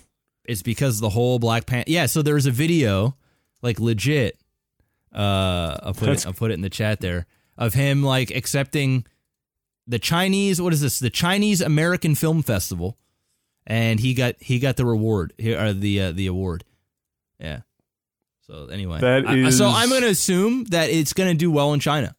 it's 0.45 0.63
because 0.63 0.99
the 0.99 1.09
whole 1.09 1.37
Black 1.37 1.67
Panther. 1.67 1.91
Yeah, 1.91 2.07
so 2.07 2.23
there's 2.23 2.47
a 2.47 2.51
video, 2.51 3.15
like 3.61 3.79
legit. 3.79 4.37
Uh, 5.13 5.77
I'll 5.83 5.93
put 5.93 6.01
That's- 6.07 6.23
it. 6.23 6.27
I'll 6.27 6.33
put 6.33 6.49
it 6.51 6.55
in 6.55 6.61
the 6.61 6.69
chat 6.71 6.99
there 7.01 7.27
of 7.55 7.73
him 7.75 8.01
like 8.03 8.31
accepting 8.31 9.05
the 9.89 9.99
Chinese. 9.99 10.61
What 10.61 10.71
is 10.71 10.79
this? 10.79 10.99
The 10.99 11.09
Chinese 11.09 11.59
American 11.59 12.15
Film 12.15 12.41
Festival, 12.43 12.97
and 13.67 13.99
he 13.99 14.13
got 14.13 14.35
he 14.39 14.59
got 14.59 14.77
the 14.77 14.85
reward 14.85 15.33
or 15.43 15.73
the 15.73 15.99
uh, 16.01 16.11
the 16.13 16.27
award. 16.27 16.63
Yeah. 17.39 17.61
So 18.47 18.67
anyway, 18.67 18.99
That 19.01 19.27
I- 19.27 19.47
I- 19.47 19.49
so 19.49 19.67
I'm 19.67 19.89
going 19.89 20.01
to 20.01 20.07
assume 20.09 20.63
that 20.65 20.89
it's 20.89 21.13
going 21.13 21.29
to 21.29 21.37
do 21.37 21.51
well 21.51 21.73
in 21.73 21.79
China. 21.81 22.15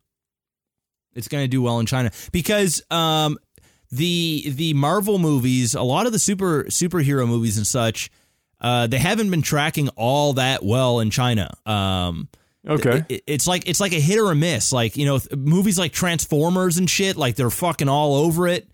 It's 1.15 1.27
going 1.29 1.43
to 1.45 1.49
do 1.49 1.63
well 1.63 1.81
in 1.81 1.87
China 1.87 2.13
because 2.31 2.83
um, 2.91 3.37
the 3.91 4.45
the 4.51 4.75
Marvel 4.75 5.19
movies, 5.19 5.75
a 5.75 5.83
lot 5.83 6.07
of 6.07 6.13
the 6.13 6.19
super 6.21 6.65
superhero 6.65 7.27
movies 7.27 7.57
and 7.57 7.67
such, 7.67 8.11
uh, 8.61 8.87
they 8.87 8.99
haven't 8.99 9.31
been 9.31 9.43
tracking 9.43 9.89
all 9.97 10.35
that 10.35 10.63
well 10.65 11.01
in 11.01 11.11
China. 11.11 11.51
Um, 11.67 12.29
Okay. 12.69 13.05
it- 13.09 13.23
it's 13.27 13.47
like 13.47 13.69
it's 13.69 13.81
like 13.81 13.93
a 13.93 14.01
hit 14.01 14.19
or 14.19 14.31
a 14.31 14.35
miss. 14.35 14.73
Like 14.73 14.97
you 14.97 15.07
know, 15.07 15.19
th- 15.19 15.35
movies 15.37 15.79
like 15.79 15.93
Transformers 15.93 16.77
and 16.79 16.89
shit, 16.89 17.17
like 17.17 17.37
they're 17.37 17.51
fucking 17.51 17.89
all 17.89 18.15
over 18.17 18.47
it. 18.49 18.69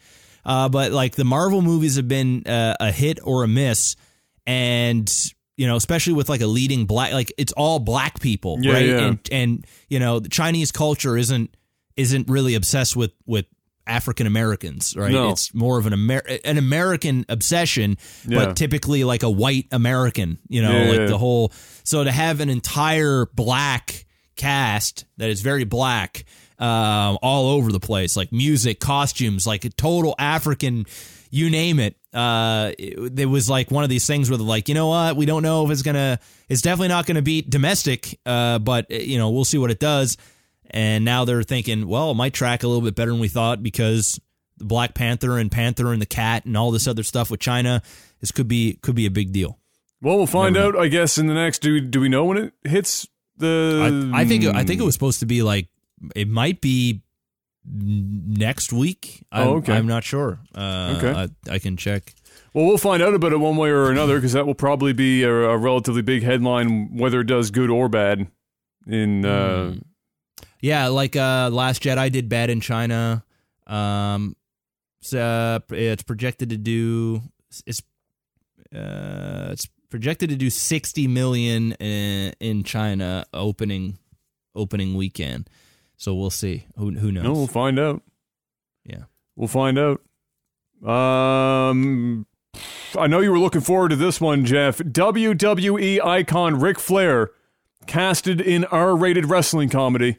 Uh, 0.45 0.69
but 0.69 0.93
like 0.93 1.15
the 1.17 1.25
Marvel 1.25 1.61
movies 1.63 1.97
have 1.97 2.07
been 2.09 2.47
uh, 2.47 2.75
a 2.81 2.93
hit 2.93 3.19
or 3.23 3.43
a 3.45 3.49
miss, 3.49 3.97
and 4.47 5.13
you 5.57 5.67
know, 5.67 5.77
especially 5.77 6.13
with 6.13 6.29
like 6.29 6.41
a 6.41 6.47
leading 6.47 6.85
black, 6.87 7.13
like 7.13 7.33
it's 7.39 7.53
all 7.53 7.79
black 7.79 8.21
people, 8.21 8.59
Yeah, 8.61 8.73
right? 8.73 8.87
yeah. 8.87 8.99
And 9.07 9.19
and 9.33 9.67
you 9.89 9.99
know, 9.99 10.21
the 10.21 10.29
Chinese 10.29 10.71
culture 10.73 11.17
isn't 11.17 11.57
isn't 11.97 12.29
really 12.29 12.55
obsessed 12.55 12.95
with 12.97 13.13
with 13.27 13.47
African 13.87 14.27
Americans, 14.27 14.95
right? 14.97 15.13
No. 15.13 15.31
It's 15.31 15.55
more 15.55 15.79
of 15.79 15.87
an 15.87 15.93
Amer- 15.93 16.25
an 16.45 16.59
American 16.59 17.25
obsession, 17.29 17.97
Yeah. 18.27 18.47
but 18.47 18.57
typically 18.57 19.05
like 19.05 19.23
a 19.23 19.31
white 19.31 19.67
American, 19.73 20.39
you 20.49 20.63
know, 20.63 20.73
Yeah, 20.73 20.89
like 20.91 20.99
yeah. 21.01 21.07
the 21.07 21.19
whole. 21.19 21.53
So 21.85 22.03
to 22.05 22.11
have 22.11 22.41
an 22.41 22.49
entire 22.51 23.27
black 23.35 24.05
cast 24.37 25.05
that 25.19 25.31
is 25.31 25.41
very 25.41 25.65
black, 25.65 26.25
um, 26.59 27.19
all 27.23 27.51
over 27.51 27.71
the 27.73 27.81
place, 27.81 28.17
like 28.17 28.33
music, 28.33 28.81
costumes, 28.81 29.47
like 29.47 29.65
a 29.65 29.71
total 29.71 30.15
African, 30.19 30.87
you 31.31 31.51
name 31.51 31.79
it. 31.81 31.97
Uh, 32.15 32.73
it, 32.79 33.19
it 33.21 33.27
was 33.27 33.49
like 33.51 33.71
one 33.71 33.85
of 33.85 33.91
these 33.91 34.07
things 34.07 34.31
where 34.31 34.39
they're 34.39 34.47
like, 34.47 34.69
you 34.69 34.75
know 34.75 34.89
what, 34.89 35.17
we 35.17 35.27
don't 35.27 35.43
know 35.43 35.65
if 35.67 35.71
it's 35.71 35.83
gonna, 35.83 36.19
it's 36.49 36.63
definitely 36.63 36.89
not 36.89 37.05
gonna 37.07 37.21
be 37.23 37.43
domestic, 37.43 38.19
uh, 38.25 38.59
but 38.59 38.91
you 38.91 39.19
know, 39.19 39.31
we'll 39.31 39.45
see 39.45 39.59
what 39.59 39.71
it 39.71 39.79
does. 39.81 40.17
And 40.71 41.05
now 41.05 41.25
they're 41.25 41.43
thinking, 41.43 41.87
well, 41.89 42.11
it 42.11 42.15
might 42.15 42.35
track 42.35 42.63
a 42.63 42.69
little 42.69 42.83
bit 42.83 42.95
better 42.95 43.11
than 43.11 43.21
we 43.21 43.29
thought 43.29 43.63
because 43.63 44.21
the 44.59 44.65
Black 44.65 44.95
Panther 44.95 45.39
and 45.39 45.51
Panther 45.51 45.93
and 45.93 46.01
the 46.03 46.07
Cat 46.07 46.45
and 46.45 46.57
all 46.57 46.71
this 46.71 46.87
other 46.89 47.03
stuff 47.03 47.31
with 47.31 47.41
China, 47.41 47.83
this 48.21 48.31
could 48.33 48.49
be 48.49 48.75
could 48.83 48.95
be 48.95 49.07
a 49.07 49.11
big 49.11 49.33
deal. 49.33 49.59
well, 50.03 50.17
we'll 50.17 50.27
find 50.27 50.55
Never 50.55 50.77
out. 50.77 50.83
I 50.83 50.89
guess 50.89 51.19
in 51.19 51.27
the 51.27 51.35
next. 51.35 51.61
Do 51.61 51.81
do 51.81 52.01
we 52.01 52.09
know 52.09 52.25
when 52.25 52.37
it 52.39 52.53
hits 52.65 53.07
the? 53.37 54.11
I, 54.15 54.21
I 54.23 54.25
think 54.25 54.45
I 54.45 54.65
think 54.65 54.81
it 54.81 54.85
was 54.85 54.95
supposed 54.95 55.21
to 55.21 55.27
be 55.27 55.43
like 55.43 55.69
it 56.15 56.29
might 56.29 56.61
be 56.61 57.03
next 57.69 58.73
week. 58.73 59.25
I'm, 59.33 59.49
Oh, 59.49 59.55
okay. 59.57 59.75
I'm 59.75 59.87
not 59.87 60.05
sure. 60.05 60.39
Uh, 60.55 60.95
Okay. 60.99 61.13
I, 61.49 61.55
I 61.55 61.59
can 61.59 61.77
check. 61.77 62.15
Well, 62.55 62.65
we'll 62.67 62.79
find 62.79 63.03
out 63.03 63.13
about 63.15 63.33
it 63.33 63.39
one 63.41 63.57
way 63.57 63.71
or 63.71 63.91
another 63.91 64.17
because 64.17 64.33
that 64.33 64.47
will 64.47 64.55
probably 64.55 64.93
be 64.93 65.23
a, 65.25 65.31
a 65.33 65.57
relatively 65.59 66.03
big 66.03 66.23
headline, 66.23 66.97
whether 66.97 67.21
it 67.21 67.27
does 67.27 67.51
good 67.51 67.71
or 67.71 67.89
bad. 67.89 68.29
In 68.87 69.25
uh, 69.25 69.73
Hmm. 69.73 69.79
Yeah, 70.61 70.89
like 70.89 71.17
uh, 71.17 71.51
Last 71.53 71.83
Jedi 71.83 72.11
did 72.11 72.29
bad 72.29 72.51
in 72.51 72.61
China. 72.61 73.25
Um, 73.67 74.37
so, 75.01 75.21
uh, 75.21 75.61
it's 75.71 76.03
projected 76.03 76.51
to 76.51 76.57
do 76.57 77.23
it's 77.67 77.81
uh, 78.75 79.49
it's 79.53 79.67
projected 79.89 80.31
to 80.31 80.37
do 80.37 80.51
sixty 80.51 81.07
million 81.07 81.73
in, 81.73 82.33
in 82.41 82.65
China 82.65 83.25
opening 83.33 83.99
opening 84.55 84.95
weekend. 84.95 85.49
So 85.97 86.15
we'll 86.15 86.31
see. 86.31 86.67
Who 86.77 86.93
who 86.93 87.13
knows? 87.13 87.25
no, 87.25 87.33
we'll 87.33 87.47
find 87.47 87.79
out. 87.79 88.03
Yeah. 88.85 89.05
We'll 89.37 89.49
find 89.49 89.79
out. 89.79 90.01
Um, 90.87 92.27
I 92.99 93.07
know 93.07 93.21
you 93.21 93.31
were 93.31 93.39
looking 93.39 93.61
forward 93.61 93.91
to 93.91 93.97
this 93.97 94.21
one, 94.21 94.45
Jeff. 94.45 94.79
WWE 94.79 96.03
icon 96.05 96.59
Ric 96.61 96.79
Flair 96.79 97.31
casted 97.87 98.41
in 98.41 98.65
R-rated 98.67 99.27
wrestling 99.27 99.69
comedy. 99.69 100.19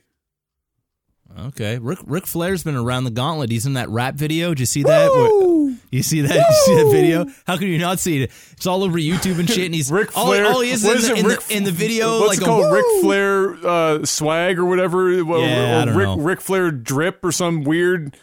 Okay, 1.38 1.77
Ric 1.77 1.99
Ric 2.05 2.26
Flair's 2.26 2.64
been 2.64 2.76
around 2.76 3.03
the 3.03 3.11
gauntlet. 3.11 3.51
He's 3.51 3.65
in 3.68 3.73
that 3.73 3.89
rap 3.89 4.15
video. 4.15 4.49
Did 4.49 4.61
you 4.61 4.65
see 4.65 4.84
that? 4.84 5.09
What- 5.11 5.76
you 5.91 6.01
see 6.03 6.22
that? 6.22 6.35
You 6.49 6.55
see 6.65 6.76
that 6.84 6.91
video? 6.91 7.26
How 7.45 7.57
could 7.57 7.68
you 7.68 7.77
not 7.77 7.99
see 7.99 8.23
it? 8.23 8.31
It's 8.53 8.65
all 8.65 8.84
over 8.84 8.97
YouTube 8.97 9.38
and 9.39 9.47
shit. 9.49 9.65
And 9.65 9.76
he's 9.76 9.91
Ric 9.91 10.18
all, 10.18 10.26
Flair. 10.27 10.45
all 10.47 10.61
he 10.61 10.72
is 10.72 10.84
in, 10.84 10.97
is 10.97 11.07
the, 11.07 11.14
it, 11.14 11.19
in, 11.19 11.26
Ric- 11.27 11.39
the, 11.43 11.55
in 11.57 11.64
the 11.64 11.72
video. 11.72 12.19
What's 12.19 12.30
like 12.30 12.41
it 12.41 12.45
called? 12.45 12.73
Ric 12.73 12.84
woo! 12.85 13.01
Flair 13.01 13.53
uh, 13.65 14.05
swag 14.05 14.57
or 14.59 14.65
whatever. 14.65 15.07
Or- 15.09 15.39
Yeah, 15.39 15.77
or 15.77 15.81
I 15.81 15.85
don't 15.85 15.95
Ric, 15.95 16.07
know. 16.07 16.18
Ric 16.18 16.41
Flair 16.41 16.72
drip 16.72 17.23
or 17.23 17.31
some 17.31 17.64
weird 17.64 18.18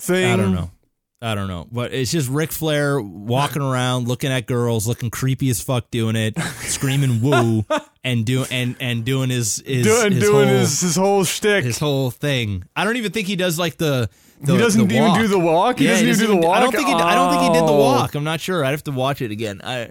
thing. 0.00 0.32
I 0.32 0.36
don't 0.36 0.52
know. 0.54 0.70
I 1.24 1.36
don't 1.36 1.46
know, 1.46 1.68
but 1.70 1.94
it's 1.94 2.10
just 2.10 2.28
Ric 2.28 2.50
Flair 2.50 3.00
walking 3.00 3.62
around, 3.62 4.08
looking 4.08 4.32
at 4.32 4.46
girls, 4.48 4.88
looking 4.88 5.08
creepy 5.08 5.50
as 5.50 5.60
fuck, 5.62 5.88
doing 5.92 6.16
it, 6.16 6.36
screaming 6.62 7.22
"woo" 7.22 7.64
and 8.04 8.24
do 8.26 8.44
and 8.50 8.76
and 8.80 9.04
doing 9.04 9.30
his 9.30 9.62
his, 9.64 9.86
doing 9.86 10.12
his 10.12 10.22
doing 10.24 10.48
whole, 10.48 10.58
his 10.58 10.80
his 10.80 10.96
whole 10.96 11.24
shtick. 11.24 11.64
his 11.64 11.78
whole 11.78 12.10
thing. 12.10 12.64
I 12.74 12.84
don't 12.84 12.96
even 12.96 13.12
think 13.12 13.26
he 13.28 13.36
does 13.36 13.58
like 13.58 13.76
the. 13.76 14.08
the 14.40 14.52
he 14.54 14.58
doesn't 14.58 14.88
the 14.88 14.94
even 14.96 15.14
do 15.14 15.28
the 15.28 15.38
walk. 15.38 15.78
He 15.78 15.84
Yeah, 15.84 15.92
doesn't 15.92 16.06
he 16.06 16.12
even 16.12 16.26
do 16.26 16.40
the 16.40 16.46
walk. 16.46 16.56
I 16.56 16.60
don't 16.60 16.72
think 16.72 16.88
he. 16.88 16.94
I 16.94 17.14
don't 17.14 17.30
think 17.30 17.42
he 17.54 17.58
did 17.60 17.66
the 17.68 17.72
Oh. 17.72 17.78
walk. 17.78 18.14
I'm 18.14 18.24
not 18.24 18.40
sure. 18.40 18.64
I'd 18.64 18.70
have 18.72 18.84
to 18.84 18.90
watch 18.92 19.22
it 19.22 19.30
again. 19.30 19.60
I 19.62 19.90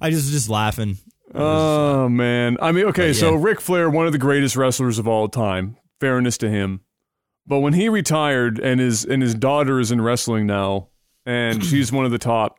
I 0.00 0.10
just 0.10 0.24
was 0.24 0.30
just 0.32 0.48
laughing. 0.48 0.98
Oh 1.34 2.08
man. 2.08 2.58
I 2.60 2.72
mean, 2.72 2.86
okay, 2.86 3.08
But, 3.10 3.16
so 3.16 3.32
yeah. 3.32 3.38
Ric 3.40 3.60
Flair, 3.60 3.88
one 3.88 4.06
of 4.06 4.12
the 4.12 4.18
greatest 4.18 4.56
wrestlers 4.56 4.98
of 4.98 5.06
all 5.08 5.28
time. 5.28 5.76
Fairness 6.00 6.36
to 6.38 6.50
him. 6.50 6.80
But 7.46 7.60
when 7.60 7.72
he 7.72 7.88
retired 7.88 8.58
and 8.58 8.80
his 8.80 9.04
and 9.04 9.22
his 9.22 9.34
daughter 9.34 9.80
is 9.80 9.90
in 9.90 10.00
wrestling 10.00 10.46
now, 10.46 10.88
and 11.24 11.64
she's 11.64 11.90
one 11.92 12.04
of 12.04 12.10
the 12.10 12.18
top 12.18 12.58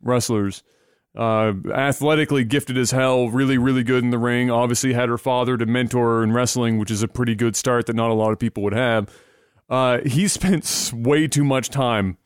wrestlers. 0.00 0.62
Uh, 1.16 1.52
athletically 1.72 2.42
gifted 2.42 2.76
as 2.76 2.90
hell, 2.90 3.28
really, 3.28 3.56
really 3.56 3.84
good 3.84 4.02
in 4.02 4.10
the 4.10 4.18
ring. 4.18 4.50
Obviously, 4.50 4.92
had 4.92 5.08
her 5.08 5.18
father 5.18 5.56
to 5.56 5.64
mentor 5.64 6.16
her 6.16 6.24
in 6.24 6.32
wrestling, 6.32 6.78
which 6.78 6.90
is 6.90 7.04
a 7.04 7.08
pretty 7.08 7.36
good 7.36 7.54
start 7.54 7.86
that 7.86 7.94
not 7.94 8.10
a 8.10 8.14
lot 8.14 8.32
of 8.32 8.38
people 8.38 8.64
would 8.64 8.72
have. 8.72 9.08
Uh, 9.70 10.00
he 10.04 10.26
spent 10.28 10.90
way 10.92 11.28
too 11.28 11.44
much 11.44 11.70
time 11.70 12.18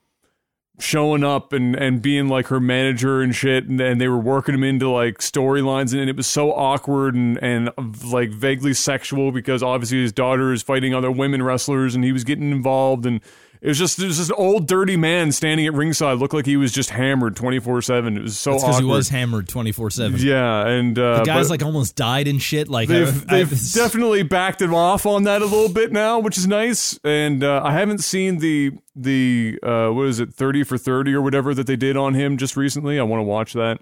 showing 0.80 1.24
up 1.24 1.52
and, 1.52 1.74
and 1.74 2.00
being 2.00 2.28
like 2.28 2.46
her 2.46 2.60
manager 2.60 3.20
and 3.20 3.34
shit 3.34 3.66
and, 3.66 3.80
and 3.80 4.00
they 4.00 4.06
were 4.06 4.18
working 4.18 4.54
him 4.54 4.62
into 4.62 4.88
like 4.88 5.18
storylines 5.18 5.92
and 5.92 6.08
it 6.08 6.16
was 6.16 6.26
so 6.26 6.52
awkward 6.52 7.14
and, 7.14 7.36
and 7.42 7.70
like 8.12 8.30
vaguely 8.30 8.72
sexual 8.72 9.32
because 9.32 9.60
obviously 9.62 10.00
his 10.00 10.12
daughter 10.12 10.52
is 10.52 10.62
fighting 10.62 10.94
other 10.94 11.10
women 11.10 11.42
wrestlers 11.42 11.94
and 11.94 12.04
he 12.04 12.12
was 12.12 12.22
getting 12.22 12.52
involved 12.52 13.06
and 13.06 13.20
It 13.60 13.68
was 13.68 13.78
just 13.78 13.98
it 13.98 14.06
was 14.06 14.18
just 14.18 14.30
an 14.30 14.36
old 14.38 14.66
dirty 14.68 14.96
man 14.96 15.32
standing 15.32 15.66
at 15.66 15.74
ringside, 15.74 16.18
looked 16.18 16.34
like 16.34 16.46
he 16.46 16.56
was 16.56 16.72
just 16.72 16.90
hammered 16.90 17.34
twenty 17.36 17.58
four 17.58 17.82
seven. 17.82 18.16
It 18.16 18.22
was 18.22 18.38
so 18.38 18.54
because 18.54 18.78
he 18.78 18.84
was 18.84 19.08
hammered 19.08 19.48
twenty 19.48 19.72
four 19.72 19.90
seven. 19.90 20.20
yeah, 20.20 20.66
and 20.66 20.98
uh, 20.98 21.18
The 21.18 21.24
guy's 21.24 21.50
like 21.50 21.62
almost 21.62 21.96
died 21.96 22.28
and 22.28 22.40
shit. 22.40 22.68
Like 22.68 22.88
they've 22.88 23.08
I- 23.30 23.34
I- 23.40 23.44
they've 23.44 23.72
definitely 23.72 24.22
backed 24.22 24.62
him 24.62 24.74
off 24.74 25.06
on 25.06 25.24
that 25.24 25.42
a 25.42 25.46
little 25.46 25.68
bit 25.68 25.90
now, 25.92 26.18
which 26.20 26.38
is 26.38 26.46
nice. 26.46 26.98
And 27.04 27.42
uh, 27.42 27.60
I 27.64 27.72
haven't 27.72 27.98
seen 28.04 28.38
the 28.38 28.72
the 28.94 29.58
uh, 29.62 29.88
what 29.90 30.06
is 30.06 30.20
it 30.20 30.32
thirty 30.34 30.62
for 30.62 30.78
thirty 30.78 31.12
or 31.12 31.20
whatever 31.22 31.54
that 31.54 31.66
they 31.66 31.76
did 31.76 31.96
on 31.96 32.14
him 32.14 32.36
just 32.36 32.56
recently. 32.56 32.98
I 32.98 33.02
want 33.02 33.20
to 33.20 33.24
watch 33.24 33.52
that 33.54 33.80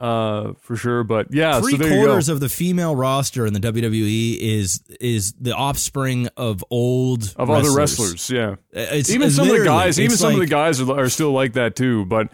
uh, 0.00 0.52
for 0.60 0.76
sure. 0.76 1.04
But 1.04 1.32
yeah, 1.32 1.60
three 1.60 1.72
so 1.72 1.76
there 1.78 1.88
you 1.88 1.94
go. 1.94 2.06
quarters 2.06 2.28
of 2.28 2.40
the 2.40 2.48
female 2.48 2.94
roster 2.94 3.46
in 3.46 3.52
the 3.52 3.60
WWE 3.60 4.38
is 4.38 4.82
is 5.00 5.32
the 5.34 5.54
offspring 5.54 6.28
of 6.36 6.64
old 6.70 7.34
of 7.36 7.50
other 7.50 7.72
wrestlers. 7.74 8.30
Yeah, 8.30 8.56
It's, 8.72 9.10
even 9.10 9.28
it's 9.28 9.36
some 9.36 9.48
of 9.50 9.56
the 9.58 9.64
guys, 9.64 9.98
even 10.00 10.16
some 10.16 10.34
of 10.34 10.40
the 10.40 10.46
guys 10.46 10.80
are, 10.80 10.98
are 11.00 11.08
still 11.08 11.32
like 11.32 11.54
that 11.54 11.76
too. 11.76 12.04
But 12.04 12.28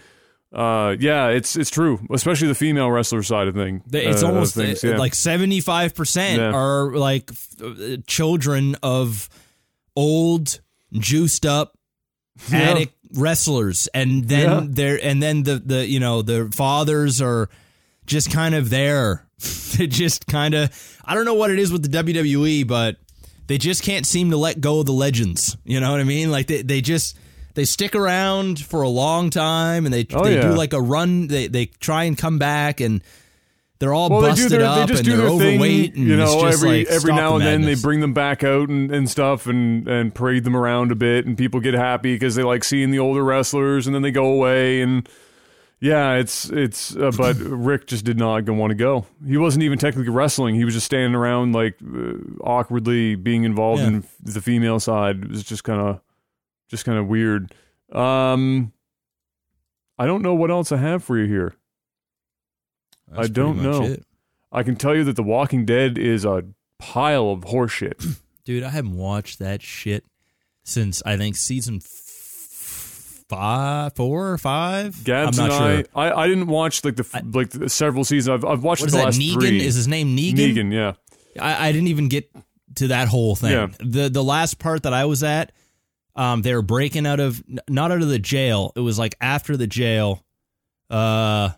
uh, 0.53 0.95
yeah, 1.01 1.29
it's 1.29 1.57
it's 1.57 1.71
true, 1.71 2.01
especially 2.13 2.49
the 2.49 2.55
female 2.55 2.91
wrestler 2.91 3.23
side 3.23 3.49
of 3.49 3.55
thing. 3.55 3.83
It's 3.93 4.23
uh, 4.23 4.27
almost 4.29 4.55
things, 4.55 4.85
uh, 4.85 4.89
yeah. 4.91 4.97
like 4.99 5.15
seventy 5.15 5.61
five 5.61 5.95
percent 5.95 6.41
are 6.41 6.93
like 6.95 7.31
f- 7.33 7.49
uh, 7.63 7.97
children 8.07 8.77
of 8.83 9.29
old, 9.97 10.61
juiced 10.93 11.45
up, 11.47 11.77
Yeah. 12.51 12.59
addict 12.59 12.95
wrestlers, 13.17 13.89
and 13.95 14.25
then 14.29 14.49
Yeah. 14.49 14.63
they're 14.69 15.05
and 15.05 15.23
then 15.23 15.43
the 15.43 15.57
the 15.65 15.87
you 15.89 16.01
know 16.01 16.23
the 16.23 16.51
fathers 16.55 17.21
are 17.23 17.49
just 18.07 18.31
kind 18.31 18.55
of 18.55 18.71
there. 18.71 19.27
they 19.79 19.87
just 19.87 20.27
kind 20.27 20.55
of 20.55 20.71
I 21.05 21.15
don't 21.15 21.25
know 21.25 21.35
what 21.35 21.51
it 21.51 21.59
is 21.59 21.73
with 21.73 21.91
the 21.91 22.03
WWE, 22.03 22.67
but 22.67 22.97
they 23.47 23.59
just 23.59 23.83
can't 23.83 24.07
seem 24.07 24.31
to 24.31 24.37
let 24.37 24.61
go 24.61 24.81
of 24.81 24.87
the 24.87 24.93
legends. 24.93 25.57
You 25.65 25.81
know 25.81 25.91
what 25.91 26.01
I 26.01 26.05
mean? 26.05 26.31
Like 26.31 26.47
they 26.47 26.63
they 26.63 26.81
just. 26.81 27.17
They 27.57 27.65
stick 27.65 27.95
around 27.95 28.59
for 28.59 28.83
a 28.83 28.89
long 28.89 29.31
time, 29.31 29.85
and 29.87 29.95
they 29.95 30.05
Oh, 30.13 30.25
they 30.25 30.35
yeah. 30.35 30.49
do 30.49 30.55
like 30.57 30.73
a 30.73 30.81
run. 30.83 31.29
They 31.29 31.47
they 31.47 31.67
try 31.67 32.03
and 32.03 32.19
come 32.19 32.37
back, 32.37 32.81
and 32.81 33.01
they're 33.81 33.93
all 33.93 34.09
well, 34.09 34.21
they 34.21 34.29
busted 34.31 34.51
do 34.51 34.59
their, 34.59 34.67
up 34.67 34.87
they 34.89 34.93
just 34.93 35.01
and 35.01 35.05
do 35.11 35.17
they're 35.17 35.29
their 35.29 35.39
thing, 35.39 35.55
overweight. 35.61 35.95
And 35.95 36.07
you 36.09 36.17
know, 36.17 36.45
every 36.47 36.79
like, 36.85 36.87
every 36.89 37.13
now 37.13 37.35
and 37.37 37.45
then 37.45 37.63
they 37.63 37.75
bring 37.75 38.01
them 38.01 38.15
back 38.15 38.45
out 38.45 38.69
and, 38.69 38.91
and 38.91 39.11
stuff 39.11 39.47
and 39.47 39.87
and 39.89 40.15
parade 40.15 40.45
them 40.45 40.57
around 40.57 40.93
a 40.93 40.95
bit, 40.95 41.27
and 41.27 41.37
people 41.37 41.61
get 41.61 41.75
happy 41.75 42.15
because 42.15 42.35
they 42.35 42.43
like 42.43 42.65
seeing 42.65 42.91
the 42.91 42.99
older 43.01 43.25
wrestlers, 43.25 43.87
and 43.87 43.95
then 43.95 44.03
they 44.03 44.11
go 44.11 44.27
away 44.27 44.81
and. 44.81 45.09
Yeah, 45.81 46.15
it's 46.15 46.49
it's, 46.49 46.97
uh, 46.97 47.11
but 47.15 47.37
Ric 47.41 47.87
just 47.89 48.07
did 48.07 48.17
not 48.17 48.49
want 48.49 48.71
to 48.71 48.75
go. 48.75 49.05
He 49.27 49.37
wasn't 49.37 49.65
even 49.65 49.79
technically 49.79 50.13
wrestling. 50.13 50.55
He 50.55 50.65
was 50.65 50.73
just 50.73 50.87
standing 50.87 51.15
around 51.15 51.53
like 51.53 51.77
uh, 51.83 52.13
awkwardly 52.43 53.17
being 53.17 53.45
involved 53.45 53.83
Yeah. 53.83 53.89
in 53.89 54.05
the 54.23 54.41
female 54.41 54.81
side. 54.81 55.25
It 55.25 55.29
was 55.29 55.45
just 55.45 55.63
kind 55.63 55.81
of, 55.83 56.01
just 56.71 56.87
kind 56.87 56.97
of 56.97 57.07
weird. 57.07 57.55
Um, 57.93 58.73
I 59.99 60.07
don't 60.07 60.23
know 60.23 60.33
what 60.33 60.51
else 60.51 60.73
I 60.73 60.79
have 60.79 61.05
for 61.05 61.19
you 61.19 61.27
here. 61.27 61.55
That's 63.09 63.29
I 63.29 63.33
don't 63.33 63.63
know. 63.63 63.83
it. 63.85 64.05
I 64.53 64.63
can 64.63 64.77
tell 64.77 64.95
you 64.95 65.05
that 65.05 65.17
The 65.17 65.23
Walking 65.23 65.65
Dead 65.65 65.99
is 65.99 66.25
a 66.25 66.45
pile 66.79 67.31
of 67.31 67.41
horseshit. 67.41 68.19
dude. 68.45 68.63
I 68.63 68.71
haven't 68.71 68.97
watched 68.97 69.39
that 69.41 69.63
shit 69.63 70.05
since 70.63 71.03
I 71.05 71.17
think 71.17 71.37
season 71.37 71.77
f- 71.77 73.25
five, 73.29 73.95
four 73.95 74.29
or 74.31 74.39
five. 74.39 75.03
Gabs 75.05 75.39
I'm 75.39 75.49
not 75.49 75.61
I, 75.61 75.75
sure. 75.77 75.85
I, 75.95 76.13
I 76.13 76.29
didn't 76.29 76.47
watch 76.47 76.85
like 76.85 76.97
the 76.97 77.09
f 77.13 77.23
like 77.33 77.51
the 77.51 77.69
several 77.69 78.05
seasons. 78.05 78.35
I've 78.45 78.45
I've 78.49 78.63
watched 78.63 78.85
the 78.85 78.91
that? 78.93 79.05
last 79.05 79.21
Negan 79.21 79.35
three. 79.35 79.65
is 79.65 79.75
his 79.75 79.89
name? 79.89 80.17
Negan. 80.17 80.55
Negan, 80.55 80.73
yeah. 80.73 80.93
I, 81.41 81.69
I 81.69 81.73
didn't 81.73 81.89
even 81.89 82.09
get 82.09 82.31
to 82.77 82.89
that 82.89 83.09
whole 83.09 83.35
thing. 83.35 83.53
Yeah. 83.53 83.69
The 83.81 84.09
the 84.09 84.23
last 84.23 84.59
part 84.59 84.85
that 84.85 84.93
I 84.93 85.05
was 85.07 85.23
at, 85.23 85.53
um, 86.17 86.43
they 86.43 86.55
were 86.55 86.63
breaking 86.63 87.07
out 87.07 87.21
of 87.21 87.43
not 87.69 87.91
out 87.91 88.03
of 88.03 88.09
the 88.09 88.19
jail. 88.19 88.73
It 88.77 88.81
was 88.81 88.99
like 88.99 89.17
after 89.21 89.57
the 89.57 89.67
jail, 89.67 90.25
uh, 90.91 91.51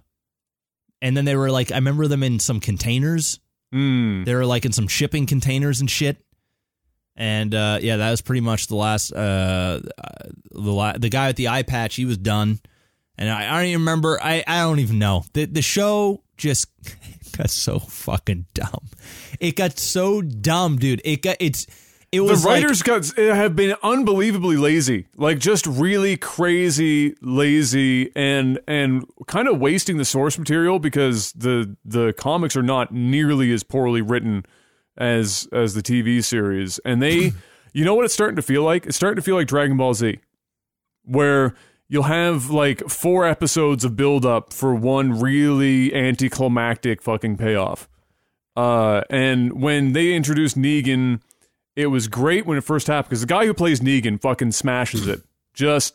and 1.07 1.17
then 1.17 1.25
they 1.25 1.37
were 1.37 1.53
like 1.53 1.71
I 1.71 1.77
remember 1.77 2.09
them 2.09 2.25
in 2.25 2.41
some 2.41 2.59
containers. 2.59 3.39
Mm. 3.73 4.25
They 4.25 4.35
were 4.35 4.45
like 4.45 4.65
in 4.65 4.73
some 4.73 4.89
shipping 4.89 5.27
containers 5.27 5.81
and 5.81 5.89
shit. 5.89 6.17
And 7.15 7.55
uh, 7.55 7.79
yeah, 7.81 7.99
that 7.99 8.11
was 8.11 8.23
pretty 8.23 8.41
much 8.41 8.67
the 8.67 8.75
last. 8.75 9.13
Uh, 9.13 9.81
the 10.51 10.73
la- 10.73 10.99
the 10.99 11.09
guy 11.09 11.29
with 11.29 11.37
the 11.37 11.49
eye 11.49 11.63
patch, 11.63 11.95
he 11.95 12.05
was 12.05 12.19
done. 12.19 12.59
And 13.17 13.31
I, 13.31 13.49
I 13.49 13.57
don't 13.59 13.69
even 13.69 13.81
remember. 13.83 14.19
I, 14.21 14.43
I 14.47 14.63
don't 14.63 14.81
even 14.81 14.99
know. 14.99 15.25
The 15.33 15.45
the 15.45 15.63
show 15.63 16.25
just 16.37 16.67
got 17.37 17.51
so 17.51 17.79
fucking 17.79 18.47
dumb. 18.53 18.89
It 19.39 19.55
got 19.55 19.79
so 19.79 20.21
dumb, 20.21 20.77
dude. 20.77 21.03
It 21.05 21.23
got 21.23 21.37
it's. 21.39 21.69
It 22.13 22.19
The 22.19 22.25
was 22.25 22.45
like- 22.45 22.63
writers 22.63 22.83
got 22.83 23.07
have 23.17 23.57
been 23.57 23.75
unbelievably 23.83 24.57
lazy, 24.57 25.07
like 25.17 25.39
just 25.39 25.67
really 25.67 26.17
crazy 26.17 27.15
lazy, 27.21 28.11
and 28.15 28.59
and 28.69 29.05
kind 29.27 29.49
of 29.49 29.59
wasting 29.59 29.97
the 29.99 30.05
source 30.05 30.39
material 30.39 30.79
because 30.79 31.33
the 31.33 31.77
the 31.85 32.13
comics 32.13 32.57
are 32.57 32.63
not 32.63 32.93
nearly 32.93 33.53
as 33.53 33.63
poorly 33.65 34.01
written 34.03 34.47
as 34.97 35.49
as 35.53 35.75
the 35.75 35.83
TV 35.83 36.23
series, 36.25 36.79
and 36.85 37.03
they, 37.03 37.33
you 37.73 37.85
know 37.85 37.95
what 37.95 38.05
it's 38.05 38.15
starting 38.15 38.37
to 38.37 38.43
feel 38.43 38.63
like? 38.63 38.87
It's 38.87 38.97
starting 38.97 39.17
to 39.17 39.23
feel 39.23 39.35
like 39.35 39.49
Dragon 39.49 39.77
Ball 39.77 39.93
Z, 39.93 40.21
where 41.05 41.55
you'll 41.89 42.05
have 42.05 42.51
like 42.51 42.89
four 42.89 43.27
episodes 43.27 43.85
of 43.85 43.97
build 43.97 44.25
up 44.25 44.53
for 44.53 44.75
one 44.75 45.21
really 45.21 45.95
anticlimactic 45.95 47.03
fucking 47.03 47.37
payoff. 47.37 47.89
Uh, 48.57 49.03
and 49.11 49.61
when 49.61 49.93
they 49.93 50.15
introduced 50.15 50.57
Negan, 50.57 51.21
it 51.77 51.89
was 51.89 52.09
great 52.09 52.47
when 52.47 52.57
it 52.57 52.65
first 52.65 52.87
happened 52.87 53.11
because 53.11 53.21
the 53.21 53.27
guy 53.27 53.45
who 53.45 53.55
plays 53.55 53.81
Negan 53.81 54.21
fucking 54.21 54.53
smashes 54.53 55.07
it, 55.07 55.21
just 55.53 55.95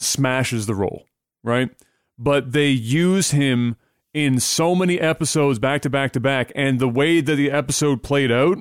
smashes 0.00 0.66
the 0.66 0.74
role, 0.74 1.06
right? 1.44 1.70
But 2.18 2.52
they 2.52 2.68
use 2.68 3.30
him 3.30 3.76
in 4.12 4.40
so 4.40 4.74
many 4.74 5.00
episodes 5.00 5.58
back 5.58 5.82
to 5.82 5.90
back 5.90 6.12
to 6.12 6.20
back, 6.20 6.52
and 6.54 6.80
the 6.80 6.88
way 6.88 7.20
that 7.20 7.36
the 7.36 7.50
episode 7.50 8.02
played 8.02 8.32
out 8.32 8.58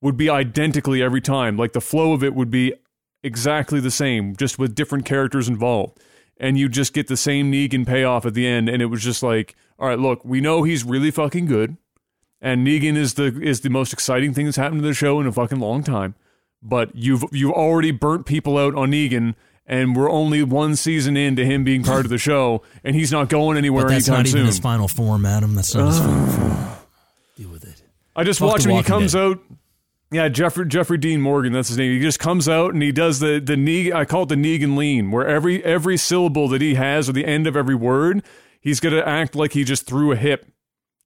would 0.00 0.16
be 0.16 0.30
identically 0.30 1.02
every 1.02 1.20
time. 1.20 1.56
Like 1.58 1.72
the 1.72 1.80
flow 1.80 2.14
of 2.14 2.24
it 2.24 2.34
would 2.34 2.50
be 2.50 2.72
exactly 3.22 3.80
the 3.80 3.90
same, 3.90 4.34
just 4.34 4.58
with 4.58 4.74
different 4.74 5.04
characters 5.04 5.46
involved. 5.48 6.00
And 6.38 6.56
you 6.56 6.70
just 6.70 6.94
get 6.94 7.06
the 7.06 7.18
same 7.18 7.52
Negan 7.52 7.86
payoff 7.86 8.24
at 8.24 8.32
the 8.32 8.46
end, 8.46 8.70
and 8.70 8.80
it 8.80 8.86
was 8.86 9.02
just 9.02 9.22
like, 9.22 9.54
all 9.78 9.88
right, 9.88 9.98
look, 9.98 10.24
we 10.24 10.40
know 10.40 10.62
he's 10.62 10.84
really 10.84 11.10
fucking 11.10 11.44
good 11.44 11.76
and 12.40 12.66
Negan 12.66 12.96
is 12.96 13.14
the 13.14 13.38
is 13.42 13.60
the 13.60 13.70
most 13.70 13.92
exciting 13.92 14.34
thing 14.34 14.44
that's 14.46 14.56
happened 14.56 14.82
to 14.82 14.88
the 14.88 14.94
show 14.94 15.20
in 15.20 15.26
a 15.26 15.32
fucking 15.32 15.60
long 15.60 15.82
time. 15.82 16.14
But 16.62 16.94
you've 16.94 17.24
you've 17.32 17.52
already 17.52 17.90
burnt 17.90 18.26
people 18.26 18.58
out 18.58 18.74
on 18.74 18.90
Negan, 18.92 19.34
and 19.66 19.96
we're 19.96 20.10
only 20.10 20.42
one 20.42 20.76
season 20.76 21.16
into 21.16 21.44
him 21.44 21.64
being 21.64 21.82
part 21.82 22.04
of 22.04 22.10
the 22.10 22.18
show, 22.18 22.62
and 22.84 22.94
he's 22.94 23.10
not 23.12 23.28
going 23.28 23.56
anywhere 23.56 23.84
But 23.84 23.90
that's 23.92 24.08
anytime 24.08 24.22
not 24.24 24.28
even 24.28 24.38
soon. 24.40 24.46
his 24.46 24.58
final 24.58 24.88
form, 24.88 25.24
Adam. 25.24 25.54
That's 25.54 25.74
not 25.74 25.88
his 25.88 25.98
final 25.98 26.26
form. 26.32 26.68
Deal 27.36 27.48
with 27.50 27.64
it. 27.64 27.82
I 28.14 28.24
just 28.24 28.40
watch 28.40 28.64
him. 28.66 28.72
He 28.72 28.82
comes 28.82 29.12
Dead. 29.12 29.20
out. 29.22 29.38
Yeah, 30.12 30.28
Jeffrey 30.28 30.66
Jeffrey 30.66 30.98
Dean 30.98 31.20
Morgan. 31.20 31.52
That's 31.52 31.68
his 31.68 31.78
name. 31.78 31.92
He 31.92 32.00
just 32.00 32.18
comes 32.18 32.48
out 32.48 32.74
and 32.74 32.82
he 32.82 32.90
does 32.92 33.20
the 33.20 33.40
the 33.42 33.54
Negan. 33.54 33.94
I 33.94 34.04
call 34.04 34.24
it 34.24 34.28
the 34.28 34.34
Negan 34.34 34.76
lean, 34.76 35.10
where 35.12 35.26
every 35.26 35.64
every 35.64 35.96
syllable 35.96 36.48
that 36.48 36.60
he 36.60 36.74
has 36.74 37.08
or 37.08 37.12
the 37.12 37.24
end 37.24 37.46
of 37.46 37.56
every 37.56 37.76
word, 37.76 38.22
he's 38.60 38.80
gonna 38.80 38.98
act 39.02 39.34
like 39.36 39.52
he 39.52 39.62
just 39.64 39.86
threw 39.86 40.10
a 40.10 40.16
hip. 40.16 40.46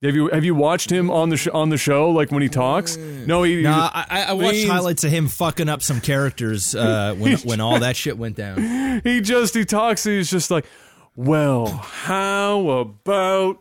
Have 0.04 0.14
you 0.14 0.28
have 0.28 0.44
you 0.44 0.54
watched 0.54 0.90
him 0.90 1.10
on 1.10 1.30
the 1.30 1.36
sh- 1.36 1.48
on 1.48 1.70
the 1.70 1.78
show 1.78 2.10
like 2.10 2.30
when 2.30 2.42
he 2.42 2.48
talks? 2.48 2.96
No, 2.96 3.42
he. 3.42 3.66
I, 3.66 4.04
I- 4.08 4.22
I 4.28 4.32
watched 4.34 4.52
leans- 4.58 4.70
highlights 4.70 5.04
of 5.04 5.10
him 5.10 5.28
fucking 5.28 5.68
up 5.68 5.82
some 5.82 6.00
characters 6.00 6.74
uh, 6.74 7.14
when 7.18 7.38
when 7.38 7.60
all 7.60 7.80
that 7.80 7.96
shit 7.96 8.18
went 8.18 8.36
down. 8.36 9.00
he 9.04 9.20
just 9.20 9.54
he 9.54 9.64
talks 9.64 10.04
and 10.06 10.14
he's 10.16 10.30
just 10.30 10.50
like 10.50 10.66
well 11.16 11.66
how 11.68 12.68
about 12.68 13.60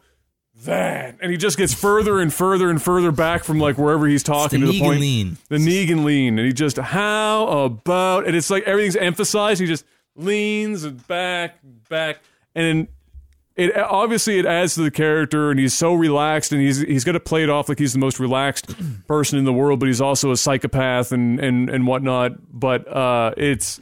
that 0.65 1.17
and 1.21 1.29
he 1.31 1.37
just 1.37 1.57
gets 1.57 1.73
further 1.73 2.19
and 2.19 2.33
further 2.33 2.69
and 2.69 2.81
further 2.81 3.11
back 3.11 3.43
from 3.43 3.59
like 3.59 3.77
wherever 3.77 4.07
he's 4.07 4.23
talking 4.23 4.61
the 4.61 4.65
to 4.67 4.71
the 4.71 4.79
Negan 4.79 4.83
point 4.83 4.99
lean. 5.01 5.37
the 5.49 5.57
Negan 5.57 6.03
lean 6.03 6.39
and 6.39 6.47
he 6.47 6.53
just 6.53 6.77
how 6.77 7.47
about 7.47 8.25
and 8.25 8.35
it's 8.35 8.49
like 8.49 8.63
everything's 8.63 8.95
emphasized 8.95 9.59
he 9.61 9.67
just 9.67 9.83
leans 10.15 10.85
back 10.87 11.57
back 11.89 12.19
and 12.55 12.87
it 13.55 13.77
obviously 13.77 14.39
it 14.39 14.45
adds 14.45 14.75
to 14.75 14.81
the 14.81 14.91
character 14.91 15.51
and 15.51 15.59
he's 15.59 15.73
so 15.73 15.93
relaxed 15.93 16.51
and 16.51 16.61
he's 16.61 16.79
he's 16.79 17.03
going 17.03 17.13
to 17.13 17.19
play 17.19 17.43
it 17.43 17.49
off 17.49 17.69
like 17.69 17.79
he's 17.79 17.93
the 17.93 17.99
most 17.99 18.19
relaxed 18.19 18.73
person 19.07 19.37
in 19.37 19.45
the 19.45 19.53
world 19.53 19.79
but 19.79 19.85
he's 19.87 20.01
also 20.01 20.31
a 20.31 20.37
psychopath 20.37 21.11
and 21.11 21.39
and 21.39 21.69
and 21.69 21.85
whatnot. 21.85 22.31
But 22.51 22.87
uh 22.87 23.33
it's 23.37 23.79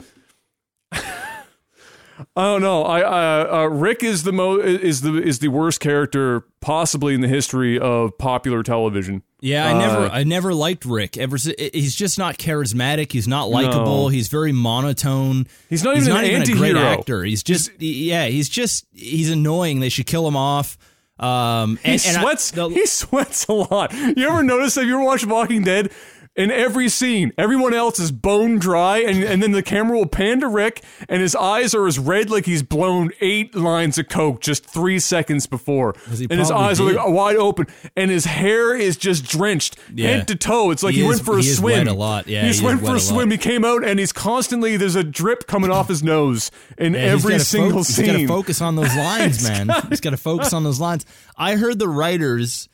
I 2.36 2.44
don't 2.44 2.62
know. 2.62 2.84
I 2.84 3.02
uh, 3.02 3.56
uh, 3.64 3.66
Rick 3.70 4.04
is 4.04 4.24
the 4.24 4.32
mo 4.32 4.58
is 4.60 5.02
the 5.02 5.22
is 5.22 5.40
the 5.40 5.48
worst 5.50 5.80
character 5.80 6.46
possibly 6.60 7.14
in 7.14 7.22
the 7.22 7.28
history 7.28 7.80
of 7.80 8.18
popular 8.18 8.64
television. 8.64 9.24
Yeah, 9.44 9.66
I 9.68 9.74
never, 9.78 9.98
Uh, 10.06 10.10
I 10.10 10.24
never 10.24 10.54
liked 10.54 10.86
Rick. 10.86 11.18
Ever, 11.18 11.38
si- 11.40 11.56
he's 11.74 11.96
just 11.96 12.20
not 12.20 12.38
charismatic. 12.38 13.12
He's 13.12 13.28
not 13.28 13.50
likable. 13.50 14.04
No. 14.04 14.08
He's 14.10 14.28
very 14.28 14.52
monotone. 14.52 15.48
He's 15.68 15.84
not 15.84 15.96
he's 15.96 16.04
even 16.08 16.14
not 16.16 16.24
an 16.26 16.42
even 16.44 16.56
a 16.56 16.58
great 16.60 16.76
actor. 16.76 17.24
He's 17.24 17.42
just, 17.42 17.72
yeah, 17.82 18.28
he's 18.28 18.50
just, 18.50 18.86
he's 18.94 19.32
annoying. 19.32 19.80
They 19.80 19.90
should 19.90 20.06
kill 20.06 20.28
him 20.28 20.36
off. 20.36 20.78
Um, 21.18 21.78
He 21.84 21.94
and, 21.94 22.02
I- 22.18 22.22
sweats. 22.22 22.52
the- 22.52 22.70
he 22.70 22.86
sweats 22.86 23.48
a 23.48 23.54
lot. 23.54 23.92
You 23.94 24.28
ever 24.30 24.44
notice 24.44 24.78
if 24.78 24.86
you 24.86 24.94
ever 24.94 25.04
watch 25.04 25.26
Walking 25.26 25.64
Dead? 25.64 25.92
In 26.36 26.50
every 26.50 26.88
scene. 26.88 27.34
Everyone 27.38 27.74
else 27.74 28.00
is 28.00 28.12
bone 28.12 28.58
dry, 28.58 29.00
and, 29.00 29.22
and 29.24 29.44
then 29.44 29.52
the 29.52 29.62
camera 29.62 29.98
will 29.98 30.06
pan 30.06 30.40
to 30.40 30.48
Rick, 30.48 30.82
and 31.10 31.22
his 31.22 31.36
eyes 31.36 31.76
are 31.76 31.86
as 31.88 32.00
red 32.00 32.30
like 32.30 32.46
he's 32.46 32.64
blown 32.64 33.12
eight 33.20 33.54
lines 33.54 33.98
of 33.98 34.08
coke 34.08 34.40
just 34.40 34.66
three 34.66 34.98
seconds 35.00 35.46
before, 35.46 35.94
and 36.10 36.32
his 36.40 36.50
eyes 36.50 36.80
are 36.80 36.92
like 36.92 37.08
wide 37.08 37.36
open, 37.36 37.68
and 37.98 38.10
his 38.10 38.24
hair 38.26 38.74
is 38.76 38.96
just 38.96 39.26
drenched 39.26 39.78
Yeah. 39.94 40.08
head 40.18 40.28
to 40.30 40.36
toe. 40.36 40.72
It's 40.72 40.84
like 40.84 40.94
he, 40.94 41.02
He 41.02 41.08
went 41.08 41.22
for 41.22 41.38
a 41.38 41.42
he 41.42 41.50
is 41.50 41.58
swim. 41.58 41.88
a 41.88 41.94
lot. 41.94 42.28
Yeah, 42.28 42.42
he 42.42 42.46
he 42.48 42.52
just 42.52 42.60
is 42.62 42.66
went 42.66 42.80
for 42.80 42.94
a 42.94 42.96
a 42.96 43.00
swim. 43.00 43.30
lot. 43.30 43.32
He 43.34 43.38
came 43.38 43.66
out, 43.66 43.84
and 43.86 44.00
he's 44.00 44.14
constantly 44.14 44.78
there's 44.78 44.96
a 44.96 45.04
drip 45.04 45.48
coming 45.48 45.70
off 45.70 45.90
his 45.90 46.02
nose 46.02 46.50
in 46.78 46.94
Yeah, 46.94 47.00
every 47.02 47.40
single 47.40 47.80
fo- 47.80 47.84
scene. 47.84 48.06
He's 48.06 48.14
got 48.14 48.20
to 48.20 48.28
focus 48.28 48.62
on 48.62 48.76
those 48.78 48.96
lines, 48.96 49.44
man. 49.50 49.70
he's 49.90 50.00
got 50.02 50.12
to 50.12 50.18
focus 50.18 50.54
on 50.54 50.64
those 50.64 50.80
lines. 50.80 51.06
I 51.36 51.56
heard 51.56 51.78
the 51.78 51.90
writers. 51.90 52.70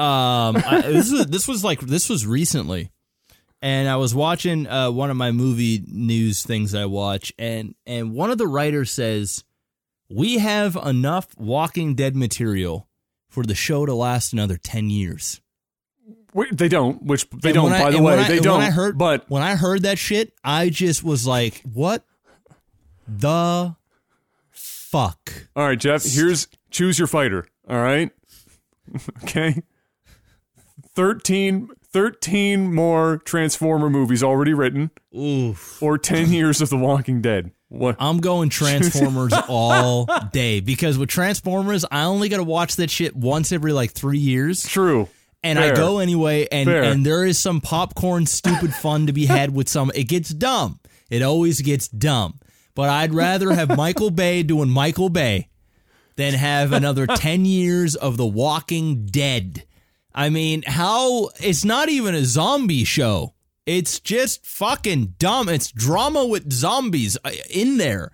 Um, 0.00 0.56
I, 0.56 0.80
this 0.86 1.10
was 1.12 1.26
this 1.26 1.46
was 1.48 1.62
like 1.64 1.80
this 1.80 2.08
was 2.08 2.26
recently, 2.26 2.90
and 3.60 3.88
I 3.88 3.96
was 3.96 4.14
watching 4.14 4.66
uh, 4.66 4.90
one 4.90 5.10
of 5.10 5.16
my 5.16 5.30
movie 5.30 5.82
news 5.86 6.42
things 6.42 6.74
I 6.74 6.86
watch, 6.86 7.32
and 7.38 7.74
and 7.86 8.14
one 8.14 8.30
of 8.30 8.38
the 8.38 8.46
writers 8.46 8.90
says 8.90 9.44
we 10.08 10.38
have 10.38 10.74
enough 10.76 11.28
Walking 11.38 11.94
Dead 11.94 12.16
material 12.16 12.88
for 13.28 13.42
the 13.44 13.54
show 13.54 13.84
to 13.84 13.94
last 13.94 14.32
another 14.32 14.56
ten 14.56 14.88
years. 14.88 15.40
Wait, 16.32 16.56
they 16.56 16.68
don't, 16.68 17.02
which 17.02 17.28
they 17.30 17.50
And 17.50 17.54
don't. 17.56 17.72
I- 17.72 17.82
by 17.82 17.90
the 17.90 18.00
way, 18.02 18.18
I- 18.18 18.28
they 18.28 18.38
don't. 18.40 18.58
When 18.58 18.66
I 18.66 18.70
heard, 18.70 18.96
but 18.96 19.28
when 19.28 19.42
I 19.42 19.54
heard 19.56 19.82
that 19.82 19.98
shit, 19.98 20.32
I 20.42 20.70
just 20.70 21.02
was 21.04 21.26
like, 21.26 21.60
"What 21.74 22.04
the 23.06 23.74
fuck?" 24.50 25.48
all 25.56 25.64
right, 25.66 25.78
Jeff. 25.78 26.04
Here's 26.04 26.48
choose 26.70 26.98
your 26.98 27.08
fighter. 27.08 27.46
All 27.68 27.80
right, 27.82 28.10
okay. 29.24 29.62
13, 31.00 31.70
13 31.94 32.74
more 32.74 33.22
Transformer 33.24 33.88
movies 33.88 34.22
already 34.22 34.52
written, 34.52 34.90
Oof. 35.16 35.82
or 35.82 35.96
ten 35.96 36.30
years 36.32 36.60
of 36.60 36.68
The 36.68 36.76
Walking 36.76 37.22
Dead. 37.22 37.52
What? 37.68 37.96
I'm 37.98 38.18
going 38.18 38.48
Transformers 38.50 39.32
all 39.48 40.06
day 40.30 40.60
because 40.60 40.98
with 40.98 41.08
Transformers, 41.08 41.86
I 41.90 42.02
only 42.02 42.28
got 42.28 42.36
to 42.36 42.42
watch 42.44 42.76
that 42.76 42.90
shit 42.90 43.16
once 43.16 43.50
every 43.50 43.72
like 43.72 43.92
three 43.92 44.18
years, 44.18 44.62
True. 44.68 45.08
and 45.42 45.58
I 45.58 45.74
go 45.74 46.00
anyway. 46.00 46.46
And 46.52 46.66
Fair. 46.68 46.82
and 46.82 47.06
there 47.06 47.24
is 47.24 47.40
some 47.40 47.62
popcorn, 47.62 48.26
stupid 48.26 48.74
fun 48.74 49.06
to 49.06 49.14
be 49.14 49.24
had 49.24 49.54
with 49.54 49.70
some. 49.70 49.90
It 49.94 50.04
gets 50.04 50.28
dumb. 50.28 50.80
It 51.08 51.22
always 51.22 51.62
gets 51.62 51.88
dumb. 51.88 52.38
But 52.74 52.90
I'd 52.90 53.14
rather 53.14 53.52
have 53.54 53.74
Michael 53.74 54.10
Bay 54.10 54.42
doing 54.42 54.68
Michael 54.68 55.08
Bay 55.08 55.48
than 56.16 56.34
have 56.34 56.74
another 56.74 57.06
ten 57.06 57.46
years 57.46 57.94
of 57.96 58.18
The 58.18 58.26
Walking 58.26 59.06
Dead. 59.06 59.64
I 60.14 60.30
mean, 60.30 60.62
how 60.66 61.30
it's 61.40 61.64
not 61.64 61.88
even 61.88 62.14
a 62.14 62.24
zombie 62.24 62.84
show. 62.84 63.34
It's 63.66 64.00
just 64.00 64.44
fucking 64.44 65.14
dumb. 65.18 65.48
It's 65.48 65.70
drama 65.70 66.26
with 66.26 66.52
zombies 66.52 67.16
uh, 67.24 67.30
in 67.48 67.76
there. 67.76 68.10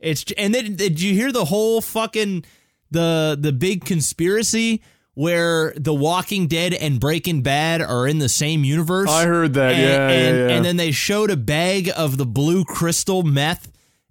It's 0.00 0.24
and 0.36 0.54
then 0.54 0.74
did 0.74 1.00
you 1.00 1.14
hear 1.14 1.30
the 1.30 1.44
whole 1.44 1.80
fucking 1.80 2.44
the 2.90 3.38
the 3.38 3.52
big 3.52 3.84
conspiracy 3.84 4.82
where 5.14 5.74
The 5.76 5.94
Walking 5.94 6.46
Dead 6.46 6.72
and 6.72 6.98
Breaking 6.98 7.42
Bad 7.42 7.82
are 7.82 8.08
in 8.08 8.18
the 8.18 8.28
same 8.28 8.64
universe? 8.64 9.10
I 9.10 9.26
heard 9.26 9.54
that. 9.54 9.74
and, 9.74 9.82
yeah, 9.82 10.08
and, 10.08 10.36
yeah, 10.36 10.46
yeah. 10.48 10.56
and 10.56 10.64
then 10.64 10.76
they 10.76 10.90
showed 10.90 11.30
a 11.30 11.36
bag 11.36 11.90
of 11.94 12.16
the 12.16 12.26
blue 12.26 12.64
crystal 12.64 13.22
meth 13.22 13.68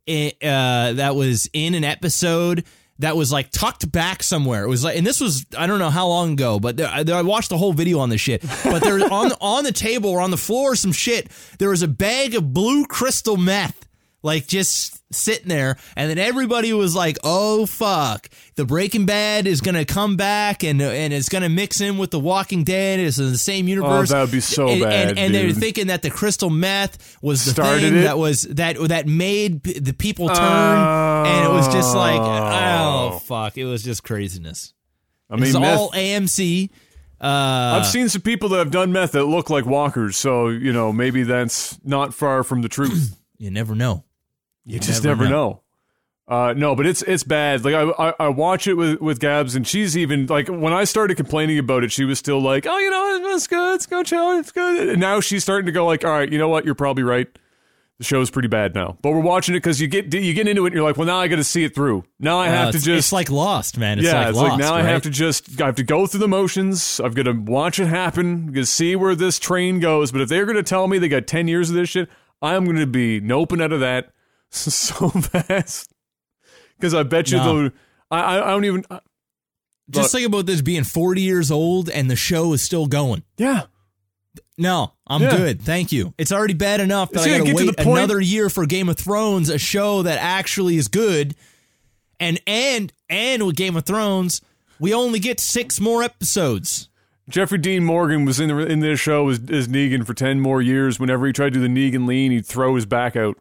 uh, 0.08 0.94
that 0.94 1.16
was 1.16 1.50
in 1.54 1.74
an 1.76 1.84
episode 1.84 2.66
that 3.02 3.16
was 3.16 3.32
like 3.32 3.52
tucked 3.52 3.92
back 3.92 4.24
somewhere. 4.24 4.64
It 4.64 4.70
was 4.70 4.84
like, 4.84 4.98
and 4.98 5.06
this 5.06 5.20
was 5.20 5.46
I 5.58 5.68
don't 5.68 5.80
know 5.80 5.90
how 5.90 6.08
long 6.08 6.34
ago, 6.34 6.60
but 6.60 6.78
there, 6.78 6.88
I, 6.88 7.04
I 7.08 7.22
watched 7.22 7.50
the 7.50 7.58
whole 7.58 7.74
video 7.74 8.00
on 8.00 8.10
this 8.10 8.22
shit. 8.22 8.42
But 8.64 8.82
there 8.82 8.96
on 9.14 9.32
on 9.42 9.64
the 9.64 9.72
table 9.72 10.10
or 10.10 10.22
on 10.22 10.32
the 10.32 10.38
floor, 10.38 10.76
some 10.76 10.92
shit. 10.92 11.30
There 11.60 11.70
was 11.70 11.82
a 11.82 11.88
bag 11.88 12.36
of 12.36 12.54
blue 12.54 12.86
crystal 12.86 13.38
meth. 13.38 13.88
Like 14.24 14.48
just 14.48 15.01
sitting 15.12 15.48
there, 15.48 15.78
and 15.96 16.10
then 16.10 16.18
everybody 16.18 16.74
was 16.74 16.96
like, 16.96 17.18
"Oh 17.24 17.66
fuck, 17.66 18.30
the 18.56 18.66
Breaking 18.66 19.06
Bad 19.06 19.48
is 19.48 19.62
gonna 19.62 19.86
come 19.86 20.18
back, 20.18 20.64
and 20.64 20.82
and 20.82 21.14
it's 21.14 21.30
gonna 21.30 21.50
mix 21.50 21.82
in 21.82 21.98
with 21.98 22.12
the 22.12 22.20
Walking 22.20 22.64
Dead. 22.64 23.00
It's 23.00 23.18
in 23.18 23.32
the 23.32 23.38
same 23.38 23.68
universe. 23.68 24.12
Oh, 24.12 24.16
that 24.16 24.22
would 24.22 24.32
be 24.32 24.40
so 24.40 24.68
and, 24.68 24.82
bad, 24.82 25.10
And, 25.10 25.20
and 25.20 25.36
they're 25.36 25.52
thinking 25.52 25.88
that 25.88 26.02
the 26.02 26.10
crystal 26.10 26.50
meth 26.50 27.18
was 27.22 27.46
the 27.46 27.52
Started 27.52 27.82
thing 27.82 27.98
it? 27.98 28.02
that 28.04 28.18
was 28.18 28.44
that 28.44 28.78
that 28.90 29.08
made 29.08 29.64
the 29.64 29.94
people 29.94 30.28
turn, 30.28 30.78
and 31.28 31.46
it 31.46 31.52
was 31.52 31.68
just 31.74 31.96
like, 31.96 32.20
oh 32.22 33.20
fuck, 33.20 33.58
it 33.58 33.66
was 33.66 33.84
just 33.84 34.04
craziness. 34.04 34.74
I 35.30 35.36
mean, 35.36 35.46
It's 35.46 35.58
meth, 35.58 35.80
all 35.80 35.92
AMC. 35.92 36.70
Uh, 37.22 37.78
I've 37.80 37.86
seen 37.86 38.10
some 38.10 38.24
people 38.24 38.50
that 38.50 38.58
have 38.58 38.72
done 38.72 38.92
meth 38.92 39.12
that 39.12 39.26
look 39.26 39.50
like 39.50 39.66
walkers, 39.66 40.18
so 40.18 40.50
you 40.50 40.74
know 40.74 40.92
maybe 40.92 41.24
that's 41.24 41.80
not 41.84 42.14
far 42.14 42.44
from 42.44 42.64
the 42.64 42.70
truth. 42.70 43.16
you 43.38 43.52
never 43.52 43.76
know. 43.76 44.04
You 44.66 44.80
just 44.80 45.04
never 45.04 45.28
know. 45.28 45.62
Uh, 46.28 46.54
no, 46.56 46.76
but 46.76 46.86
it's 46.86 47.02
it's 47.02 47.24
bad. 47.24 47.66
Like 47.66 47.74
I, 47.74 47.90
I 48.10 48.14
I 48.20 48.28
watch 48.30 48.66
it 48.68 48.76
with 48.76 49.02
with 49.02 49.20
Gabs, 49.20 49.56
and 49.56 49.68
she's 49.68 49.98
even 49.98 50.28
like 50.28 50.48
when 50.48 50.72
I 50.72 50.86
started 50.86 51.16
complaining 51.18 51.58
about 51.60 51.84
it, 51.84 51.92
she 51.92 52.06
was 52.06 52.20
still 52.20 52.40
like, 52.42 52.66
"Oh, 52.66 52.78
you 52.78 52.90
know, 52.90 53.34
it's 53.36 53.48
good, 53.48 53.76
it's 53.76 53.86
good, 53.86 54.06
chill, 54.06 54.38
it's 54.40 54.52
good." 54.52 54.90
And 54.90 55.00
now 55.00 55.20
she's 55.20 55.44
starting 55.44 55.66
to 55.66 55.72
go 55.74 55.86
like, 55.86 56.06
"All 56.06 56.12
right, 56.12 56.32
you 56.32 56.38
know 56.38 56.48
what? 56.48 56.64
You're 56.64 56.76
probably 56.76 57.04
right. 57.04 57.28
The 57.98 58.06
show's 58.06 58.30
pretty 58.30 58.48
bad 58.48 58.74
now." 58.76 58.98
But 59.02 59.12
we're 59.12 59.20
watching 59.20 59.56
it 59.56 59.58
because 59.58 59.82
you 59.82 59.88
get 59.90 60.14
you 60.14 60.34
get 60.34 60.48
into 60.48 60.64
it, 60.64 60.68
and 60.68 60.76
you're 60.76 60.84
like, 60.88 60.96
"Well, 60.96 61.08
now 61.08 61.18
I 61.20 61.28
got 61.28 61.36
to 61.38 61.44
see 61.44 61.66
it 61.66 61.76
through. 61.76 62.06
Now 62.18 62.38
I 62.40 62.48
Uh, 62.48 62.52
have 62.52 62.72
to 62.74 62.80
just 62.80 62.88
it's 63.08 63.12
like 63.12 63.30
Lost, 63.30 63.78
man. 63.78 63.98
It's 64.00 64.08
yeah, 64.08 64.20
like 64.20 64.28
it's 64.30 64.38
Lost, 64.38 64.50
like 64.52 64.60
now 64.60 64.74
I 64.74 64.84
have 64.84 65.02
to 65.02 65.10
just 65.10 65.60
I 65.60 65.66
have 65.66 65.76
to 65.76 65.84
go 65.84 66.08
through 66.08 66.22
the 66.22 66.28
motions. 66.30 67.02
I've 67.04 67.16
got 67.16 67.24
to 67.24 67.34
watch 67.34 67.78
it 67.80 67.88
happen. 67.88 68.46
I'm 68.48 68.54
gonna 68.54 68.66
see 68.66 68.96
where 68.96 69.16
this 69.16 69.38
train 69.38 69.82
goes. 69.82 70.14
But 70.14 70.22
if 70.22 70.30
they're 70.30 70.46
gonna 70.46 70.64
tell 70.64 70.88
me 70.88 70.98
they 70.98 71.10
got 71.10 71.28
ten 71.28 71.50
years 71.50 71.70
of 71.70 71.76
this 71.76 71.90
shit, 71.90 72.08
I'm 72.42 72.64
gonna 72.64 72.86
be 72.88 73.20
noping 73.20 73.62
out 73.62 73.74
of 73.74 73.82
that 73.82 74.12
so 74.74 75.10
fast. 75.10 75.92
Because 76.78 76.94
I 76.94 77.04
bet 77.04 77.32
you 77.32 77.38
No. 77.38 77.64
the 77.64 77.74
I 78.10 78.20
I, 78.38 78.48
I 78.48 78.50
don't 78.52 78.66
even 78.66 78.84
uh, 78.90 79.00
Just 79.90 80.14
Look. 80.14 80.20
think 80.20 80.28
about 80.28 80.46
this 80.46 80.62
being 80.62 80.84
40 80.84 81.22
years 81.22 81.52
old 81.52 81.90
and 81.90 82.10
the 82.10 82.16
show 82.16 82.54
is 82.54 82.62
still 82.62 82.88
going. 82.88 83.24
yeah. 83.38 83.64
No, 84.58 84.94
I'm 85.08 85.22
Yeah. 85.24 85.36
good. 85.38 85.62
Thank 85.62 85.92
you. 85.92 86.14
It's 86.20 86.32
already 86.32 86.54
bad 86.54 86.80
enough 86.82 87.10
that 87.12 87.18
It's 87.20 87.26
I 87.26 87.30
gonna 87.32 87.40
got 87.40 87.46
to 87.46 87.52
get 87.54 87.60
to 87.60 87.66
wait 87.68 87.78
the 87.78 87.84
point- 87.84 87.98
another 87.98 88.22
year 88.22 88.50
for 88.50 88.66
Game 88.68 88.90
of 88.90 88.98
Thrones, 88.98 89.50
a 89.50 89.58
show 89.58 90.04
that 90.04 90.20
actually 90.22 90.78
is 90.78 90.88
good. 90.88 91.36
And 92.20 92.40
and 92.46 92.94
and 93.10 93.46
with 93.46 93.56
Game 93.56 93.76
of 93.76 93.86
Thrones, 93.86 94.42
we 94.80 94.94
only 94.94 95.20
get 95.20 95.40
six 95.40 95.80
more 95.80 96.04
episodes. 96.04 96.90
Jeffrey 97.30 97.58
Dean 97.58 97.84
Morgan 97.84 98.24
was 98.26 98.40
in 98.40 98.50
the, 98.50 98.58
in 98.60 98.80
this 98.82 99.00
show 99.00 99.30
as, 99.30 99.40
as 99.50 99.68
Negan 99.68 100.06
for 100.06 100.14
ten 100.14 100.40
more 100.40 100.62
years. 100.62 101.00
Whenever 101.00 101.26
he 101.26 101.34
tried 101.34 101.54
to 101.54 101.60
do 101.60 101.62
the 101.62 101.68
Negan 101.68 102.06
lean, 102.08 102.32
he'd 102.32 102.46
throw 102.46 102.76
his 102.76 102.86
back 102.86 103.16
out. 103.16 103.38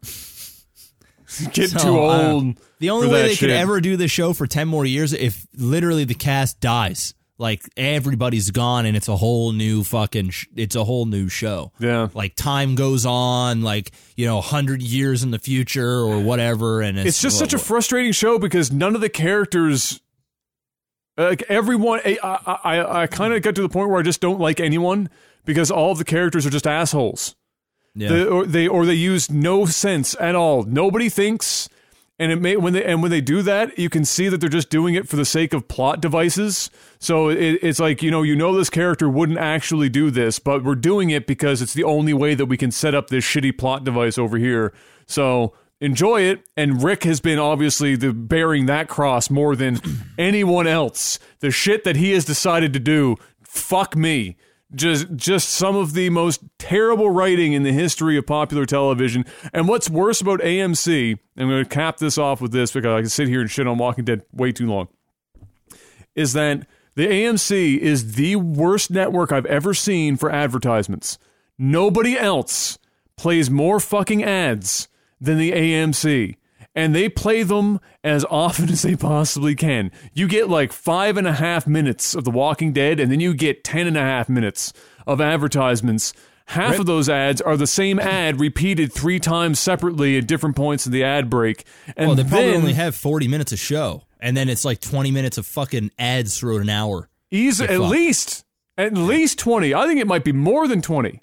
Get 1.52 1.70
So, 1.70 1.78
too 1.78 1.98
old. 1.98 2.56
The 2.78 2.90
only 2.90 3.08
way 3.08 3.22
they 3.28 3.36
could 3.36 3.50
ever 3.50 3.80
do 3.80 3.96
this 3.96 4.10
show 4.10 4.32
for 4.32 4.46
10 4.46 4.68
more 4.68 4.84
years 4.84 5.12
if 5.12 5.46
literally 5.56 6.04
the 6.04 6.14
cast 6.14 6.60
dies. 6.60 7.14
Like 7.38 7.62
everybody's 7.76 8.50
gone 8.50 8.84
and 8.84 8.94
it's 8.96 9.08
a 9.08 9.16
whole 9.16 9.52
new 9.52 9.82
fucking 9.82 10.28
sh- 10.30 10.46
it's 10.56 10.76
a 10.76 10.84
whole 10.84 11.06
new 11.06 11.28
show. 11.30 11.72
Yeah. 11.78 12.08
Like 12.12 12.34
time 12.34 12.74
goes 12.74 13.06
on 13.06 13.62
like, 13.62 13.92
you 14.14 14.26
know, 14.26 14.36
100 14.36 14.82
years 14.82 15.22
in 15.22 15.30
the 15.30 15.38
future 15.38 16.00
or 16.00 16.20
whatever 16.20 16.82
and 16.82 16.98
it's, 16.98 17.08
it's 17.08 17.22
just 17.22 17.38
such 17.38 17.54
a 17.54 17.58
frustrating 17.58 18.12
show 18.12 18.38
because 18.38 18.70
none 18.70 18.94
of 18.94 19.00
the 19.00 19.08
characters 19.08 20.00
like 21.16 21.42
everyone 21.48 22.00
i 22.04 22.18
i 22.22 22.58
i, 22.64 23.02
I 23.02 23.06
kind 23.06 23.34
of 23.34 23.42
got 23.42 23.54
to 23.56 23.62
the 23.62 23.68
point 23.68 23.90
where 23.90 23.98
i 23.98 24.02
just 24.02 24.20
don't 24.20 24.38
like 24.40 24.60
anyone 24.60 25.10
because 25.44 25.70
all 25.70 25.92
of 25.92 25.98
the 25.98 26.04
characters 26.04 26.46
are 26.46 26.50
just 26.50 26.66
assholes 26.66 27.36
yeah. 27.94 28.08
they, 28.08 28.24
or 28.24 28.46
they 28.46 28.68
or 28.68 28.86
they 28.86 28.94
use 28.94 29.30
no 29.30 29.66
sense 29.66 30.16
at 30.20 30.34
all. 30.34 30.62
Nobody 30.64 31.08
thinks 31.08 31.68
and 32.20 32.30
it 32.30 32.40
may 32.40 32.54
when 32.56 32.74
they 32.74 32.84
and 32.84 33.02
when 33.02 33.10
they 33.10 33.22
do 33.22 33.42
that 33.42 33.76
you 33.78 33.88
can 33.88 34.04
see 34.04 34.28
that 34.28 34.40
they're 34.40 34.48
just 34.50 34.68
doing 34.68 34.94
it 34.94 35.08
for 35.08 35.16
the 35.16 35.24
sake 35.24 35.52
of 35.52 35.66
plot 35.66 36.00
devices. 36.00 36.70
So 37.00 37.30
it, 37.30 37.58
it's 37.62 37.80
like 37.80 38.02
you 38.02 38.10
know 38.10 38.22
you 38.22 38.36
know 38.36 38.54
this 38.54 38.70
character 38.70 39.08
wouldn't 39.08 39.38
actually 39.38 39.88
do 39.88 40.10
this 40.10 40.38
but 40.38 40.62
we're 40.62 40.74
doing 40.76 41.10
it 41.10 41.26
because 41.26 41.62
it's 41.62 41.74
the 41.74 41.84
only 41.84 42.12
way 42.12 42.34
that 42.34 42.46
we 42.46 42.56
can 42.56 42.70
set 42.70 42.94
up 42.94 43.08
this 43.08 43.24
shitty 43.24 43.58
plot 43.58 43.82
device 43.82 44.18
over 44.18 44.36
here. 44.36 44.72
So 45.06 45.54
enjoy 45.80 46.20
it. 46.20 46.46
And 46.56 46.82
rick 46.82 47.04
has 47.04 47.20
been 47.20 47.38
obviously 47.38 47.96
the 47.96 48.12
bearing 48.12 48.66
that 48.66 48.88
cross 48.88 49.30
more 49.30 49.56
than 49.56 49.80
anyone 50.18 50.66
else. 50.66 51.18
The 51.40 51.50
shit 51.50 51.84
that 51.84 51.96
he 51.96 52.12
has 52.12 52.26
decided 52.26 52.74
to 52.74 52.78
do 52.80 53.16
fuck 53.42 53.96
me 53.96 54.36
just 54.74 55.14
just 55.16 55.50
some 55.50 55.76
of 55.76 55.94
the 55.94 56.10
most 56.10 56.42
terrible 56.58 57.10
writing 57.10 57.52
in 57.52 57.62
the 57.62 57.72
history 57.72 58.16
of 58.16 58.26
popular 58.26 58.66
television. 58.66 59.24
And 59.52 59.68
what's 59.68 59.90
worse 59.90 60.20
about 60.20 60.40
AMC, 60.40 61.18
I'm 61.36 61.48
going 61.48 61.64
to 61.64 61.68
cap 61.68 61.98
this 61.98 62.18
off 62.18 62.40
with 62.40 62.52
this 62.52 62.72
because 62.72 62.92
I 62.92 63.00
can 63.00 63.08
sit 63.08 63.28
here 63.28 63.40
and 63.40 63.50
shit 63.50 63.66
on 63.66 63.78
Walking 63.78 64.04
Dead 64.04 64.22
way 64.32 64.52
too 64.52 64.66
long, 64.66 64.88
is 66.14 66.32
that 66.34 66.66
the 66.94 67.06
AMC 67.06 67.78
is 67.78 68.14
the 68.14 68.36
worst 68.36 68.90
network 68.90 69.32
I've 69.32 69.46
ever 69.46 69.74
seen 69.74 70.16
for 70.16 70.30
advertisements. 70.30 71.18
Nobody 71.58 72.18
else 72.18 72.78
plays 73.16 73.50
more 73.50 73.80
fucking 73.80 74.24
ads 74.24 74.88
than 75.20 75.38
the 75.38 75.52
AMC. 75.52 76.36
And 76.74 76.94
they 76.94 77.08
play 77.08 77.42
them 77.42 77.80
as 78.04 78.24
often 78.30 78.68
as 78.68 78.82
they 78.82 78.94
possibly 78.96 79.54
can. 79.56 79.90
You 80.12 80.28
get 80.28 80.48
like 80.48 80.72
five 80.72 81.16
and 81.16 81.26
a 81.26 81.32
half 81.32 81.66
minutes 81.66 82.14
of 82.14 82.24
The 82.24 82.30
Walking 82.30 82.72
Dead, 82.72 83.00
and 83.00 83.10
then 83.10 83.20
you 83.20 83.34
get 83.34 83.64
ten 83.64 83.86
and 83.86 83.96
a 83.96 84.02
half 84.02 84.28
minutes 84.28 84.72
of 85.06 85.20
advertisements. 85.20 86.12
half 86.46 86.78
of 86.78 86.86
those 86.86 87.08
ads 87.08 87.40
are 87.40 87.56
the 87.56 87.66
same 87.66 87.98
ad 87.98 88.40
repeated 88.40 88.92
three 88.92 89.18
times 89.20 89.58
separately 89.58 90.18
at 90.18 90.26
different 90.26 90.56
points 90.56 90.86
of 90.86 90.92
the 90.92 91.02
ad 91.04 91.28
break. 91.30 91.64
And 91.96 92.08
well, 92.08 92.16
they 92.16 92.22
probably 92.22 92.46
then 92.48 92.56
only 92.56 92.72
have 92.74 92.94
40 92.94 93.28
minutes 93.28 93.52
of 93.52 93.58
show, 93.58 94.04
and 94.20 94.36
then 94.36 94.48
it's 94.48 94.64
like 94.64 94.80
20 94.80 95.10
minutes 95.10 95.38
of 95.38 95.46
fucking 95.46 95.90
ads 95.98 96.38
throughout 96.38 96.60
an 96.60 96.68
hour. 96.68 97.08
easy, 97.30 97.64
at 97.64 97.70
fucked. 97.70 97.82
least 97.90 98.44
at 98.78 98.94
least 98.94 99.38
20. 99.38 99.74
I 99.74 99.86
think 99.86 100.00
it 100.00 100.06
might 100.06 100.24
be 100.24 100.32
more 100.32 100.66
than 100.66 100.80
20. 100.80 101.22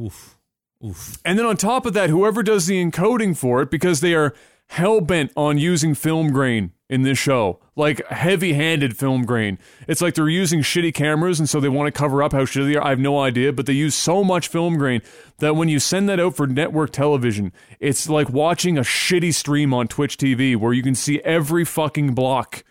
Oof. 0.00 0.38
Oof. 0.84 1.18
And 1.24 1.38
then 1.38 1.46
on 1.46 1.56
top 1.56 1.86
of 1.86 1.92
that, 1.94 2.10
whoever 2.10 2.42
does 2.42 2.66
the 2.66 2.82
encoding 2.82 3.36
for 3.36 3.62
it, 3.62 3.70
because 3.70 4.00
they 4.00 4.14
are 4.14 4.34
hell 4.68 5.00
bent 5.00 5.32
on 5.36 5.58
using 5.58 5.94
film 5.94 6.32
grain 6.32 6.72
in 6.88 7.02
this 7.02 7.18
show, 7.18 7.60
like 7.76 8.06
heavy 8.08 8.52
handed 8.52 8.96
film 8.96 9.24
grain. 9.24 9.58
It's 9.88 10.00
like 10.02 10.14
they're 10.14 10.28
using 10.28 10.60
shitty 10.60 10.94
cameras, 10.94 11.40
and 11.40 11.48
so 11.48 11.58
they 11.58 11.68
want 11.68 11.92
to 11.92 11.98
cover 11.98 12.22
up 12.22 12.32
how 12.32 12.40
shitty 12.42 12.72
they 12.72 12.76
are. 12.76 12.84
I 12.84 12.90
have 12.90 12.98
no 12.98 13.20
idea, 13.20 13.52
but 13.52 13.66
they 13.66 13.72
use 13.72 13.94
so 13.94 14.22
much 14.22 14.48
film 14.48 14.76
grain 14.76 15.00
that 15.38 15.56
when 15.56 15.68
you 15.68 15.78
send 15.78 16.08
that 16.08 16.20
out 16.20 16.36
for 16.36 16.46
network 16.46 16.92
television, 16.92 17.52
it's 17.80 18.08
like 18.08 18.28
watching 18.28 18.76
a 18.76 18.82
shitty 18.82 19.32
stream 19.34 19.72
on 19.72 19.88
Twitch 19.88 20.16
TV 20.16 20.56
where 20.56 20.72
you 20.72 20.82
can 20.82 20.94
see 20.94 21.20
every 21.20 21.64
fucking 21.64 22.14
block 22.14 22.64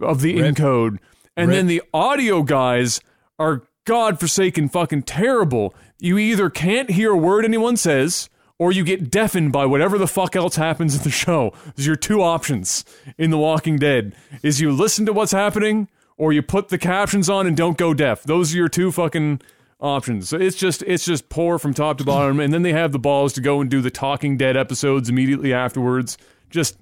of 0.00 0.20
the 0.20 0.40
Rip. 0.40 0.54
encode. 0.54 0.98
And 1.36 1.48
Rip. 1.48 1.56
then 1.56 1.66
the 1.66 1.82
audio 1.92 2.42
guys 2.42 3.00
are 3.38 3.62
godforsaken 3.84 4.68
fucking 4.68 5.02
terrible. 5.02 5.74
You 5.98 6.18
either 6.18 6.48
can't 6.50 6.90
hear 6.90 7.12
a 7.12 7.16
word 7.16 7.44
anyone 7.44 7.76
says, 7.76 8.28
or 8.62 8.70
you 8.70 8.84
get 8.84 9.10
deafened 9.10 9.50
by 9.50 9.66
whatever 9.66 9.98
the 9.98 10.06
fuck 10.06 10.36
else 10.36 10.54
happens 10.54 10.94
in 10.94 11.02
the 11.02 11.10
show. 11.10 11.52
There's 11.74 11.84
your 11.84 11.96
two 11.96 12.22
options 12.22 12.84
in 13.18 13.30
The 13.30 13.36
Walking 13.36 13.76
Dead. 13.76 14.14
Is 14.44 14.60
you 14.60 14.70
listen 14.70 15.04
to 15.06 15.12
what's 15.12 15.32
happening, 15.32 15.88
or 16.16 16.32
you 16.32 16.42
put 16.42 16.68
the 16.68 16.78
captions 16.78 17.28
on 17.28 17.48
and 17.48 17.56
don't 17.56 17.76
go 17.76 17.92
deaf. 17.92 18.22
Those 18.22 18.54
are 18.54 18.58
your 18.58 18.68
two 18.68 18.92
fucking 18.92 19.40
options. 19.80 20.28
So 20.28 20.36
it's 20.36 20.56
just 20.56 20.84
it's 20.84 21.04
just 21.04 21.28
poor 21.28 21.58
from 21.58 21.74
top 21.74 21.98
to 21.98 22.04
bottom. 22.04 22.38
And 22.38 22.54
then 22.54 22.62
they 22.62 22.72
have 22.72 22.92
the 22.92 23.00
balls 23.00 23.32
to 23.32 23.40
go 23.40 23.60
and 23.60 23.68
do 23.68 23.80
the 23.80 23.90
Talking 23.90 24.36
Dead 24.36 24.56
episodes 24.56 25.08
immediately 25.08 25.52
afterwards. 25.52 26.16
Just 26.48 26.78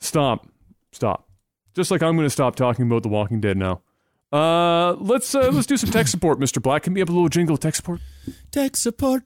stop. 0.00 0.48
Stop. 0.90 1.28
Just 1.76 1.92
like 1.92 2.02
I'm 2.02 2.16
going 2.16 2.26
to 2.26 2.30
stop 2.30 2.56
talking 2.56 2.84
about 2.84 3.04
The 3.04 3.08
Walking 3.10 3.40
Dead 3.40 3.56
now. 3.56 3.82
Uh, 4.32 4.94
let's 4.94 5.36
uh, 5.36 5.50
let's 5.52 5.68
do 5.68 5.76
some 5.76 5.92
tech 5.92 6.08
support, 6.08 6.40
Mr. 6.40 6.60
Black. 6.60 6.82
Can 6.82 6.94
we 6.94 7.00
have 7.00 7.08
a 7.08 7.12
little 7.12 7.28
jingle 7.28 7.56
tech 7.56 7.76
support? 7.76 8.00
Tech 8.50 8.76
support. 8.76 9.22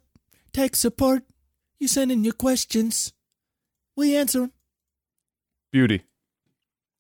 Tech 0.53 0.77
support. 0.77 1.23
You 1.79 1.89
send 1.89 2.11
in 2.13 2.25
your 2.25 2.33
questions. 2.35 3.13
We 3.97 4.17
answer 4.17 4.45
'em. 4.45 4.53
Beauty. 5.73 6.03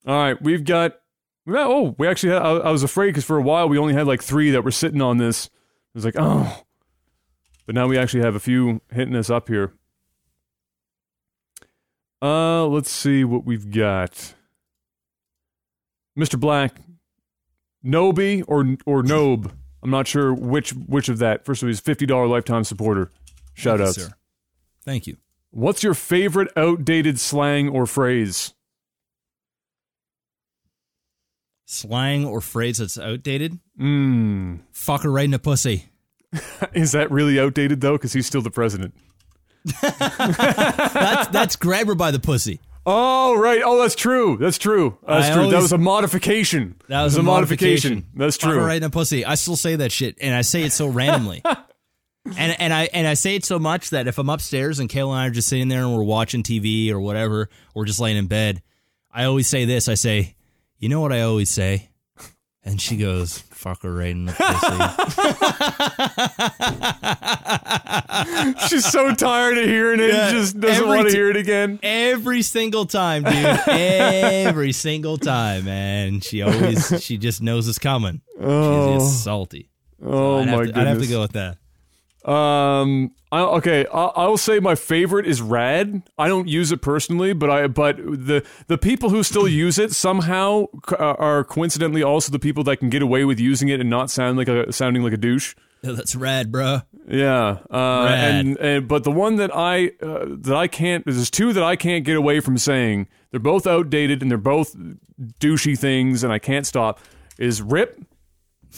All 0.06 0.14
right, 0.14 0.40
we've 0.40 0.64
got. 0.64 1.00
we 1.46 1.55
got- 1.55 1.66
Oh, 1.70 1.94
we 1.98 2.06
actually. 2.06 2.32
Had, 2.32 2.42
I, 2.42 2.50
I 2.59 2.70
was 2.70 2.82
afraid 2.82 3.09
because 3.09 3.24
for 3.24 3.36
a 3.38 3.42
while 3.42 3.68
we 3.68 3.78
only 3.78 3.94
had 3.94 4.06
like 4.06 4.22
three 4.22 4.50
that 4.52 4.62
were 4.64 4.70
sitting 4.70 5.02
on 5.02 5.18
this. 5.18 5.46
I 5.94 5.98
was 5.98 6.05
like, 6.05 6.14
oh, 6.18 6.62
but 7.66 7.74
now 7.74 7.86
we 7.88 7.98
actually 7.98 8.22
have 8.22 8.34
a 8.34 8.40
few 8.40 8.80
hitting 8.92 9.16
us 9.16 9.30
up 9.30 9.48
here. 9.48 9.72
Uh, 12.20 12.66
let's 12.66 12.90
see 12.90 13.24
what 13.24 13.44
we've 13.44 13.70
got. 13.70 14.34
Mr. 16.18 16.38
Black, 16.38 16.74
Nobi 17.84 18.42
or 18.48 18.76
or 18.86 19.02
Nobe. 19.02 19.52
I'm 19.82 19.90
not 19.90 20.09
sure 20.09 20.34
which 20.34 20.70
which 20.72 21.09
of 21.09 21.18
that. 21.18 21.44
First 21.44 21.62
of 21.62 21.66
all, 21.66 21.68
he's 21.68 21.80
fifty 21.80 22.06
dollar 22.06 22.26
lifetime 22.26 22.64
supporter. 22.64 23.10
Shout 23.55 23.78
Thank 23.78 23.96
you, 23.96 24.02
sir. 24.05 24.12
Thank 24.89 25.06
you. 25.06 25.19
What's 25.51 25.82
your 25.82 25.93
favorite 25.93 26.48
outdated 26.56 27.20
slang 27.20 27.69
or 27.69 27.85
phrase? 27.85 28.55
Slang 31.66 32.24
or 32.24 32.40
phrase 32.40 32.78
that's 32.78 32.98
outdated? 32.98 33.59
Mmm. 33.78 34.60
Fuck 34.73 35.02
her 35.02 35.12
right 35.12 35.27
in 35.27 35.32
the 35.32 35.39
pussy. 35.39 35.90
Is 36.73 36.93
that 36.93 37.10
really 37.10 37.39
outdated 37.39 37.82
though? 37.82 37.98
Because 37.98 38.15
he's 38.15 38.27
still 38.27 38.40
the 38.40 38.51
president. 38.51 38.94
That's 39.82 41.28
that's 41.28 41.56
grab 41.56 41.89
her 41.89 41.94
by 41.94 42.10
the 42.10 42.19
pussy. 42.20 42.60
Oh 42.86 43.36
right. 43.36 43.60
Oh, 43.62 43.78
that's 43.82 43.94
true. 43.94 44.39
That's 44.39 44.56
true. 44.56 44.97
That's 45.06 45.28
I 45.28 45.35
true. 45.35 45.51
that 45.51 45.60
was 45.60 45.73
a 45.73 45.78
modification. 45.78 46.77
That 46.89 47.02
was 47.02 47.16
It 47.16 47.20
a 47.20 47.23
modification. 47.23 48.06
That's 48.15 48.39
Fuck 48.39 48.48
her 48.51 48.55
true. 48.56 48.65
right 48.65 48.77
in 48.77 48.82
the 48.85 48.89
pussy. 48.90 49.27
I 49.27 49.35
still 49.35 49.56
say 49.56 49.77
that 49.77 49.93
shit, 49.93 50.16
and 50.23 50.35
I 50.35 50.40
say 50.40 50.62
it 50.62 50.73
so 50.73 50.86
randomly. 50.86 51.43
and 52.24 52.60
and 52.60 52.72
I 52.72 52.88
and 52.92 53.06
I 53.06 53.14
say 53.14 53.36
it 53.36 53.44
so 53.44 53.58
much 53.58 53.90
that 53.90 54.06
if 54.06 54.18
I'm 54.18 54.28
upstairs 54.28 54.80
and 54.80 54.88
Kayla 54.88 55.10
and 55.12 55.20
I 55.20 55.26
are 55.26 55.30
just 55.30 55.48
sitting 55.48 55.68
there 55.68 55.82
and 55.82 55.96
we're 55.96 56.02
watching 56.02 56.42
TV 56.42 56.90
or 56.90 57.00
whatever, 57.00 57.48
or 57.74 57.84
just 57.84 58.00
laying 58.00 58.16
in 58.16 58.26
bed, 58.26 58.62
I 59.10 59.24
always 59.24 59.46
say 59.46 59.64
this. 59.64 59.88
I 59.88 59.94
say, 59.94 60.34
"You 60.78 60.88
know 60.88 61.00
what 61.00 61.12
I 61.12 61.22
always 61.22 61.50
say," 61.50 61.88
and 62.64 62.80
she 62.80 62.96
goes, 62.96 63.38
"Fuck 63.38 63.82
her 63.82 63.92
right 63.94 64.10
in 64.10 64.26
the 64.26 64.32
pussy." 64.32 65.78
She's 68.68 68.84
so 68.84 69.14
tired 69.14 69.58
of 69.58 69.64
hearing 69.64 70.00
it. 70.00 70.12
Yeah, 70.12 70.30
just 70.30 70.58
doesn't 70.60 70.86
want 70.86 71.08
to 71.08 71.14
hear 71.14 71.30
it 71.30 71.36
again. 71.36 71.78
Every 71.82 72.42
single 72.42 72.86
time, 72.86 73.24
dude. 73.24 73.34
Every 73.68 74.72
single 74.72 75.18
time, 75.18 75.64
man. 75.64 76.20
She 76.20 76.42
always 76.42 77.02
she 77.02 77.16
just 77.16 77.42
knows 77.42 77.68
it's 77.68 77.78
coming. 77.78 78.20
Oh, 78.40 78.98
She's 78.98 79.22
salty. 79.22 79.70
oh 80.04 80.38
I'd, 80.40 80.46
my 80.46 80.52
to, 80.52 80.58
goodness. 80.66 80.76
I'd 80.76 80.86
have 80.88 81.00
to 81.00 81.06
go 81.06 81.20
with 81.20 81.32
that. 81.32 81.58
Um. 82.28 83.12
I, 83.30 83.42
okay. 83.42 83.86
I, 83.92 84.05
I'll 84.16 84.38
say 84.38 84.59
my 84.59 84.74
favorite 84.74 85.26
is 85.26 85.42
rad. 85.42 86.02
I 86.16 86.28
don't 86.28 86.48
use 86.48 86.72
it 86.72 86.80
personally, 86.80 87.32
but 87.34 87.50
I 87.50 87.66
but 87.66 87.96
the 87.98 88.42
the 88.68 88.78
people 88.78 89.10
who 89.10 89.22
still 89.22 89.46
use 89.46 89.78
it 89.78 89.92
somehow 89.92 90.66
c- 90.88 90.96
uh, 90.96 91.14
are 91.18 91.44
coincidentally 91.44 92.02
also 92.02 92.32
the 92.32 92.38
people 92.38 92.64
that 92.64 92.78
can 92.78 92.88
get 92.88 93.02
away 93.02 93.24
with 93.26 93.38
using 93.38 93.68
it 93.68 93.80
and 93.80 93.90
not 93.90 94.10
sound 94.10 94.38
like 94.38 94.48
a 94.48 94.72
sounding 94.72 95.02
like 95.02 95.12
a 95.12 95.18
douche. 95.18 95.55
Yeah, 95.82 95.92
That's 95.92 96.16
rad, 96.16 96.50
bruh. 96.50 96.84
Yeah, 97.06 97.59
uh, 97.70 98.05
Rad. 98.09 98.34
and, 98.34 98.56
and 98.59 98.88
but 98.88 99.05
the 99.05 99.12
one 99.12 99.36
that 99.36 99.55
I 99.55 99.92
uh, 100.02 100.24
that 100.28 100.56
I 100.56 100.68
can't 100.68 101.05
there's 101.05 101.30
two 101.30 101.52
that 101.52 101.62
I 101.62 101.76
can't 101.76 102.05
get 102.05 102.16
away 102.16 102.40
from 102.40 102.56
saying. 102.59 103.09
They're 103.30 103.40
both 103.40 103.66
outdated 103.66 104.22
and 104.22 104.30
they're 104.30 104.38
both 104.38 104.74
douchey 105.38 105.78
things, 105.78 106.24
and 106.24 106.32
I 106.32 106.38
can't 106.38 106.66
stop. 106.66 106.98
Is 107.38 107.60
rip? 107.62 108.02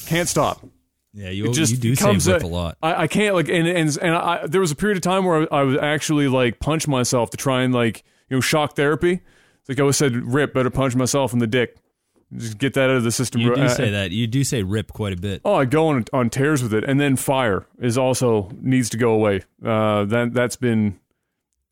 Can't 0.06 0.28
stop. 0.28 0.64
Yeah, 1.12 1.31
you, 1.31 1.47
It 1.47 1.53
just 1.55 1.73
you 1.73 1.78
do 1.78 1.95
say 1.97 2.05
comes 2.05 2.28
rip 2.28 2.43
a- 2.43 2.47
a 2.47 2.49
lot. 2.49 2.78
I, 2.82 3.03
I 3.03 3.07
can't 3.09 3.35
like 3.35 3.49
and 3.49 3.66
and 3.66 3.99
and 4.01 4.15
I, 4.15 4.47
there 4.47 4.61
was 4.61 4.70
a 4.70 4.77
period 4.77 4.97
of 4.97 5.03
time 5.03 5.24
where 5.24 5.43
I, 5.53 5.61
I 5.61 5.62
was 5.65 5.77
actually 5.78 6.28
like 6.28 6.61
punch 6.61 6.87
myself 6.87 7.31
to 7.31 7.37
try 7.37 7.62
and 7.62 7.74
like 7.74 8.05
you 8.28 8.37
know 8.37 8.41
shock 8.41 8.77
therapy. 8.77 9.20
It's 9.61 9.69
like 9.69 9.78
I 9.78 9.82
always 9.82 9.97
said, 9.97 10.15
rip, 10.15 10.55
better 10.55 10.70
punch 10.70 10.95
myself 10.95 11.32
in 11.32 11.39
the 11.41 11.47
dick. 11.47 11.77
Just 12.37 12.59
get 12.59 12.74
that 12.74 12.89
out 12.89 12.97
of 12.97 13.03
the 13.03 13.11
system. 13.11 13.41
You 13.41 13.57
do 13.57 13.62
Uh, 13.62 13.69
say 13.69 13.91
that. 13.91 14.12
You 14.12 14.28
do 14.28 14.45
say 14.45 14.62
rip 14.62 14.93
quite 14.93 15.12
a 15.12 15.16
bit. 15.20 15.41
Oh, 15.45 15.55
I 15.57 15.65
go 15.65 15.89
on 15.89 16.05
on 16.12 16.31
tears 16.31 16.62
with 16.62 16.73
it, 16.73 16.85
and 16.85 17.01
then 17.01 17.16
fire 17.16 17.66
is 17.81 17.99
also 17.99 18.49
needs 18.61 18.89
to 18.91 18.97
go 18.97 19.11
away. 19.11 19.43
Uh, 19.65 20.05
that 20.05 20.32
that's 20.32 20.55
been 20.55 21.01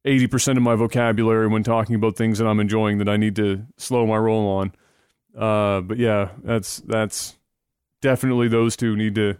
eighty 0.04 0.26
percent 0.26 0.58
of 0.58 0.64
my 0.64 0.74
vocabulary 0.74 1.46
when 1.46 1.62
talking 1.62 1.94
about 1.94 2.16
things 2.16 2.38
that 2.38 2.46
I'm 2.48 2.58
enjoying 2.58 2.98
that 2.98 3.08
I 3.08 3.16
need 3.16 3.36
to 3.36 3.64
slow 3.76 4.04
my 4.04 4.16
roll 4.16 4.48
on. 4.48 4.72
Uh, 5.36 5.80
but 5.82 5.96
yeah, 5.98 6.30
that's 6.42 6.78
that's 6.78 7.37
definitely 8.00 8.48
those 8.48 8.76
two 8.76 8.96
need 8.96 9.14
to. 9.16 9.36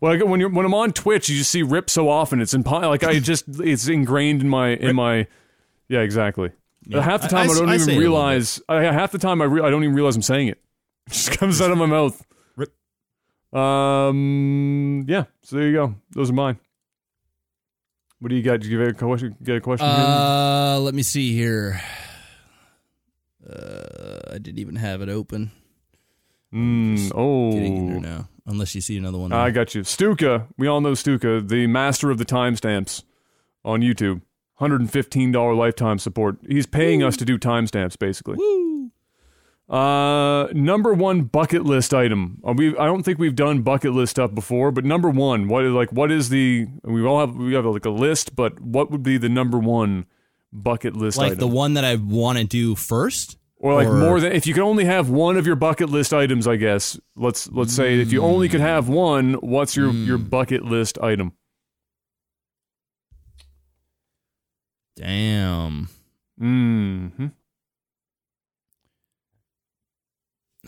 Well, 0.00 0.12
like, 0.12 0.24
when 0.26 0.40
you're 0.40 0.50
when 0.50 0.66
I'm 0.66 0.74
on 0.74 0.92
Twitch, 0.92 1.28
you 1.28 1.38
just 1.38 1.50
see 1.50 1.62
rip 1.62 1.88
so 1.88 2.08
often. 2.10 2.40
It's 2.40 2.52
impo- 2.54 2.82
like 2.82 3.02
I 3.04 3.18
just 3.18 3.44
it's 3.60 3.88
ingrained 3.88 4.42
in 4.42 4.48
my 4.48 4.70
in 4.70 4.94
my 4.96 5.26
yeah 5.88 6.00
exactly. 6.00 6.50
Yeah. 6.84 7.00
Half 7.00 7.22
the 7.22 7.28
time 7.28 7.48
I, 7.48 7.52
I- 7.52 7.54
don't 7.56 7.68
I 7.68 7.74
even 7.76 7.88
it 7.88 7.92
a 7.92 7.94
little 7.96 8.00
realize. 8.00 8.60
I, 8.68 8.82
half 8.82 9.12
the 9.12 9.18
time 9.18 9.40
I 9.40 9.46
re- 9.46 9.62
I 9.62 9.70
don't 9.70 9.84
even 9.84 9.94
realize 9.94 10.14
I'm 10.16 10.22
saying 10.22 10.48
it. 10.48 10.58
It 11.06 11.12
just 11.12 11.30
comes 11.38 11.60
out 11.60 11.70
of 11.70 11.78
my 11.78 11.86
mouth. 11.86 12.20
Rip. 12.56 12.74
Um. 13.58 15.04
Yeah. 15.08 15.24
So 15.42 15.56
there 15.56 15.66
you 15.68 15.72
go. 15.72 15.94
Those 16.10 16.30
are 16.30 16.34
mine. 16.34 16.58
What 18.18 18.30
do 18.30 18.34
you 18.34 18.42
got? 18.42 18.60
Did 18.60 18.70
you 18.70 18.78
get 18.78 18.88
a 18.88 18.92
question? 18.94 19.36
Get 19.42 19.56
a 19.56 19.60
question? 19.60 19.86
here? 19.86 19.94
Uh, 19.98 20.78
let 20.80 20.94
me 20.94 21.02
see 21.02 21.34
here. 21.34 21.80
Uh, 23.48 24.18
I 24.32 24.38
didn't 24.38 24.58
even 24.58 24.76
have 24.76 25.00
it 25.02 25.08
open. 25.08 25.52
Mm, 26.54 27.52
Getting 27.52 27.76
in 27.76 27.86
there 27.88 27.96
oh, 27.96 28.00
now, 28.00 28.28
unless 28.46 28.74
you 28.74 28.80
see 28.80 28.96
another 28.96 29.18
one. 29.18 29.32
I 29.32 29.50
got 29.50 29.74
you. 29.74 29.82
Stuka. 29.82 30.46
We 30.56 30.66
all 30.66 30.80
know 30.80 30.94
Stuka, 30.94 31.40
the 31.40 31.66
master 31.66 32.10
of 32.10 32.18
the 32.18 32.24
timestamps 32.24 33.02
on 33.64 33.80
YouTube. 33.80 34.22
Hundred 34.54 34.80
and 34.80 34.90
fifteen 34.90 35.32
dollar 35.32 35.54
lifetime 35.54 35.98
support. 35.98 36.38
He's 36.48 36.64
paying 36.66 37.02
us 37.02 37.16
to 37.18 37.24
do 37.26 37.38
timestamps, 37.38 37.98
basically. 37.98 38.36
Woo! 38.38 38.90
Uh, 39.68 40.46
number 40.52 40.94
one 40.94 41.22
bucket 41.22 41.64
list 41.64 41.92
item. 41.92 42.38
Uh, 42.46 42.54
we 42.56 42.68
I 42.78 42.86
don't 42.86 43.02
think 43.02 43.18
we've 43.18 43.34
done 43.34 43.62
bucket 43.62 43.92
list 43.92 44.12
stuff 44.12 44.32
before, 44.34 44.70
but 44.70 44.84
number 44.84 45.10
one, 45.10 45.48
what 45.48 45.64
is 45.64 45.72
like 45.72 45.90
what 45.90 46.10
is 46.12 46.28
the? 46.28 46.68
We 46.84 47.04
all 47.04 47.20
have 47.20 47.34
we 47.36 47.52
have 47.54 47.66
like 47.66 47.84
a 47.84 47.90
list, 47.90 48.36
but 48.36 48.60
what 48.60 48.90
would 48.90 49.02
be 49.02 49.18
the 49.18 49.28
number 49.28 49.58
one 49.58 50.06
bucket 50.52 50.96
list 50.96 51.18
Like 51.18 51.32
item? 51.32 51.40
the 51.40 51.48
one 51.48 51.74
that 51.74 51.84
I 51.84 51.96
want 51.96 52.38
to 52.38 52.44
do 52.44 52.76
first. 52.76 53.36
Or 53.58 53.74
like 53.74 53.88
or- 53.88 53.94
more 53.98 54.20
than 54.20 54.32
if 54.32 54.46
you 54.46 54.54
could 54.54 54.62
only 54.62 54.84
have 54.84 55.08
one 55.10 55.36
of 55.36 55.46
your 55.46 55.56
bucket 55.56 55.88
list 55.90 56.12
items, 56.12 56.46
I 56.46 56.56
guess. 56.56 56.98
Let's 57.16 57.48
let's 57.50 57.74
say 57.74 57.98
if 58.00 58.12
you 58.12 58.22
only 58.22 58.48
could 58.48 58.60
have 58.60 58.88
one, 58.88 59.34
what's 59.34 59.76
your 59.76 59.90
your 59.92 60.18
bucket 60.18 60.64
list 60.64 60.98
item? 61.00 61.32
Damn. 64.96 65.88
hmm 66.38 67.26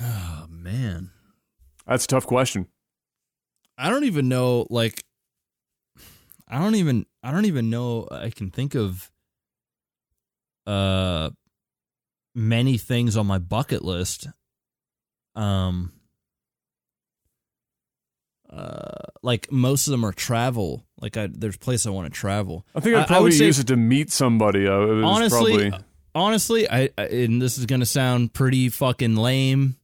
Oh 0.01 0.47
man. 0.49 1.11
That's 1.87 2.05
a 2.05 2.09
tough 2.09 2.27
question. 2.27 2.69
I 3.77 3.89
don't 3.91 4.05
even 4.05 4.29
know. 4.29 4.67
Like, 4.71 5.03
I 6.47 6.59
don't 6.59 6.75
even 6.77 7.07
I 7.23 7.31
don't 7.33 7.47
even 7.47 7.71
know 7.71 8.07
I 8.11 8.31
can 8.31 8.51
think 8.51 8.75
of 8.75 9.11
uh 10.67 11.31
many 12.39 12.79
things 12.79 13.17
on 13.17 13.27
my 13.27 13.39
bucket 13.39 13.85
list. 13.85 14.29
Um 15.35 15.93
uh 18.51 18.93
like 19.23 19.51
most 19.53 19.87
of 19.87 19.91
them 19.91 20.05
are 20.05 20.13
travel. 20.13 20.87
Like 21.01 21.17
I 21.17 21.29
there's 21.31 21.57
a 21.57 21.59
place 21.59 21.87
I 21.87 21.91
want 21.91 22.13
to 22.13 22.19
travel. 22.19 22.67
I 22.75 22.81
think 22.81 22.97
I- 22.97 23.01
I 23.01 23.03
I'd 23.03 23.07
probably 23.09 23.25
would 23.31 23.35
say- 23.35 23.47
use 23.47 23.59
it 23.59 23.67
to 23.69 23.77
meet 23.77 24.11
somebody. 24.11 24.65
It 24.65 24.69
honestly, 24.71 25.69
probably, 25.71 25.85
honestly, 26.15 26.71
I, 26.71 26.89
I 26.97 27.03
and 27.05 27.43
this 27.43 27.59
is 27.59 27.67
gonna 27.67 27.87
sound 27.87 28.33
pretty 28.33 28.69
fucking 28.71 29.17
lame. 29.17 29.77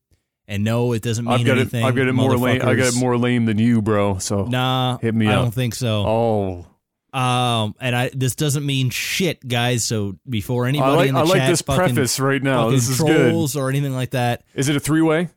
And 0.47 0.63
no, 0.63 0.93
it 0.93 1.03
doesn't 1.03 1.25
mean 1.25 1.33
I've 1.41 1.47
got 1.47 1.57
it. 1.57 1.61
anything. 1.63 1.85
I've 1.85 1.95
got 1.97 2.07
it 2.07 2.13
more 2.13 2.37
lame. 2.37 2.61
I 2.61 2.75
got 2.75 2.89
it 2.95 2.97
more 2.97 3.17
lame 3.17 3.47
than 3.47 3.57
you, 3.59 3.81
bro. 3.81 4.19
So 4.19 4.45
Nah, 4.45 4.99
Hit 4.99 5.15
me 5.15 5.27
I 5.27 5.37
up. 5.37 5.43
don't 5.45 5.55
think 5.55 5.75
so. 5.75 6.05
oh, 6.07 6.67
Um, 7.15 7.77
and 7.81 7.95
I 7.95 8.11
this 8.13 8.35
doesn't 8.35 8.67
mean 8.67 8.91
shit, 8.91 9.47
guys. 9.47 9.85
So 9.85 10.19
before 10.29 10.67
anybody 10.67 10.91
I 10.91 10.97
like 10.97 11.09
in 11.09 11.15
the 11.15 11.21
I 11.21 11.25
like 11.25 11.39
chat 11.39 11.51
this 11.51 11.63
fucking, 11.63 11.95
preface 11.95 12.19
right 12.19 12.43
now. 12.43 12.71
This 12.71 12.89
is 12.89 13.01
good. 13.01 13.57
or 13.57 13.69
anything 13.71 13.95
like 13.95 14.11
that, 14.11 14.43
Is 14.55 14.69
it 14.69 14.75
a 14.77 14.81
three 14.81 15.03
way? 15.03 15.29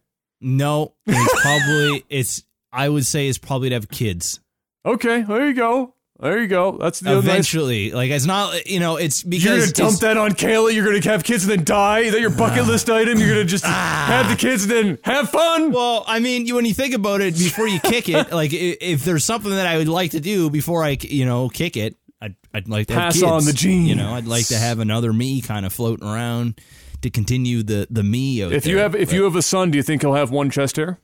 no, 0.41 0.93
it's 1.05 1.41
probably 1.41 2.03
it's. 2.09 2.43
I 2.73 2.89
would 2.89 3.05
say 3.05 3.27
it's 3.29 3.37
probably 3.37 3.69
to 3.69 3.75
have 3.75 3.89
kids 3.89 4.39
Okay, 4.85 5.21
there 5.21 5.47
you 5.47 5.53
go. 5.53 5.93
There 6.19 6.39
you 6.41 6.47
go. 6.47 6.77
That's 6.79 6.99
the 6.99 7.11
nice. 7.13 7.23
eventually. 7.23 7.91
Like 7.91 8.09
it's 8.09 8.25
not, 8.25 8.65
you 8.65 8.79
know, 8.79 8.95
it's 8.97 9.21
because 9.21 9.45
You're 9.45 9.59
gonna 9.59 9.71
dump 9.71 9.99
that 9.99 10.17
on 10.17 10.31
Kayla. 10.31 10.73
You're 10.73 10.83
gonna 10.85 11.01
have 11.11 11.23
kids 11.23 11.43
and 11.43 11.51
then 11.59 11.63
die. 11.63 11.99
Is 11.99 12.13
that 12.13 12.21
your 12.21 12.31
bucket 12.31 12.63
Ah. 12.63 12.67
list 12.67 12.89
item? 12.89 13.19
You're 13.19 13.29
gonna 13.29 13.45
just 13.45 13.63
have 13.65 14.27
the 14.29 14.35
kids 14.35 14.63
and 14.63 14.71
then 14.71 14.97
have 15.03 15.29
fun. 15.29 15.71
Well, 15.71 16.03
I 16.07 16.19
mean, 16.19 16.47
you, 16.47 16.55
when 16.55 16.65
you 16.65 16.73
think 16.73 16.95
about 16.95 17.21
it, 17.21 17.35
before 17.37 17.67
you 17.67 17.79
kick 17.79 18.09
it, 18.09 18.31
like 18.31 18.49
if 18.51 19.05
there's 19.05 19.23
something 19.23 19.51
that 19.51 19.67
I 19.67 19.77
would 19.77 19.87
like 19.89 20.11
to 20.11 20.19
do 20.19 20.49
before 20.49 20.83
I, 20.83 20.97
you 21.01 21.25
know, 21.25 21.49
kick 21.49 21.77
it, 21.77 21.95
I'd, 22.19 22.35
I'd 22.51 22.67
like 22.67 22.87
to 22.87 22.93
have 22.93 23.03
Pass 23.03 23.13
kids. 23.13 23.23
on 23.23 23.45
the 23.45 23.53
genes. 23.53 23.87
You 23.87 23.93
know, 23.95 24.13
I'd 24.15 24.25
like 24.25 24.47
to 24.47 24.57
have 24.57 24.79
another 24.79 25.13
me 25.13 25.41
kind 25.41 25.67
of 25.67 25.71
floating 25.73 26.07
around 26.07 26.59
to 27.03 27.11
continue 27.11 27.61
the 27.61 27.85
the 27.91 28.01
me. 28.01 28.43
Out 28.43 28.53
if 28.53 28.65
you 28.65 28.79
have 28.79 28.95
if 28.95 29.09
But 29.09 29.15
you 29.15 29.23
have 29.25 29.35
a 29.35 29.43
son, 29.43 29.69
do 29.69 29.77
you 29.77 29.83
think 29.83 30.01
he'll 30.01 30.15
have 30.15 30.31
one 30.31 30.49
chest 30.49 30.77
hair? 30.77 30.99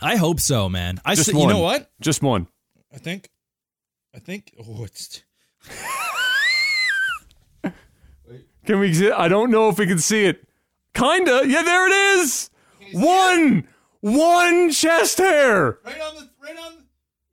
I 0.00 0.16
hope 0.16 0.40
so, 0.40 0.70
man. 0.70 0.98
I 1.04 1.14
Just 1.14 1.28
s- 1.28 1.34
one. 1.34 1.42
you 1.48 1.54
know 1.54 1.60
what? 1.60 1.90
Just 2.00 2.22
one. 2.22 2.46
I 2.92 2.96
think, 2.98 3.28
I 4.14 4.18
think. 4.20 4.54
Oh, 4.60 4.84
it's 4.84 5.22
Can 8.66 8.78
we? 8.80 8.94
see- 8.94 9.10
I 9.10 9.28
don't 9.28 9.50
know 9.50 9.68
if 9.68 9.78
we 9.78 9.86
can 9.86 9.98
see 9.98 10.24
it. 10.24 10.46
Kinda. 10.94 11.42
Yeah, 11.46 11.62
there 11.62 11.86
it 11.88 12.20
is. 12.20 12.50
One. 12.92 13.68
One 14.00 14.70
chest 14.70 15.18
hair. 15.18 15.78
Right 15.84 16.00
on 16.00 16.14
the, 16.16 16.30
right 16.42 16.56
on. 16.58 16.72
The, 16.76 16.82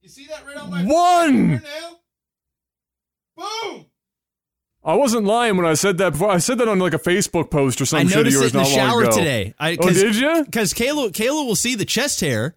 you 0.01 0.09
see 0.09 0.25
that 0.27 0.45
right 0.45 0.57
on 0.57 0.69
my 0.71 0.83
One. 0.83 1.31
fingernail? 1.59 1.99
Boom! 3.37 3.85
I 4.83 4.95
wasn't 4.95 5.25
lying 5.25 5.57
when 5.57 5.65
I 5.65 5.73
said 5.73 5.97
that 5.99 6.11
before. 6.13 6.29
I 6.31 6.37
said 6.39 6.57
that 6.57 6.67
on 6.67 6.79
like 6.79 6.93
a 6.93 6.99
Facebook 6.99 7.49
post 7.51 7.79
or 7.81 7.85
some 7.85 7.99
I 7.99 8.03
shit 8.03 8.11
of 8.11 8.17
noticed 8.17 8.33
yours 8.41 8.45
it 8.53 8.57
in 8.57 8.63
the 8.63 8.69
not 8.69 8.77
long 8.77 8.89
shower 8.89 9.01
ago. 9.03 9.11
today. 9.17 9.53
I, 9.59 9.77
Oh, 9.79 9.89
did 9.89 10.15
you? 10.15 10.43
Because 10.45 10.73
Kayla, 10.73 11.11
Kayla 11.11 11.45
will 11.45 11.55
see 11.55 11.75
the 11.75 11.85
chest 11.85 12.19
hair, 12.21 12.55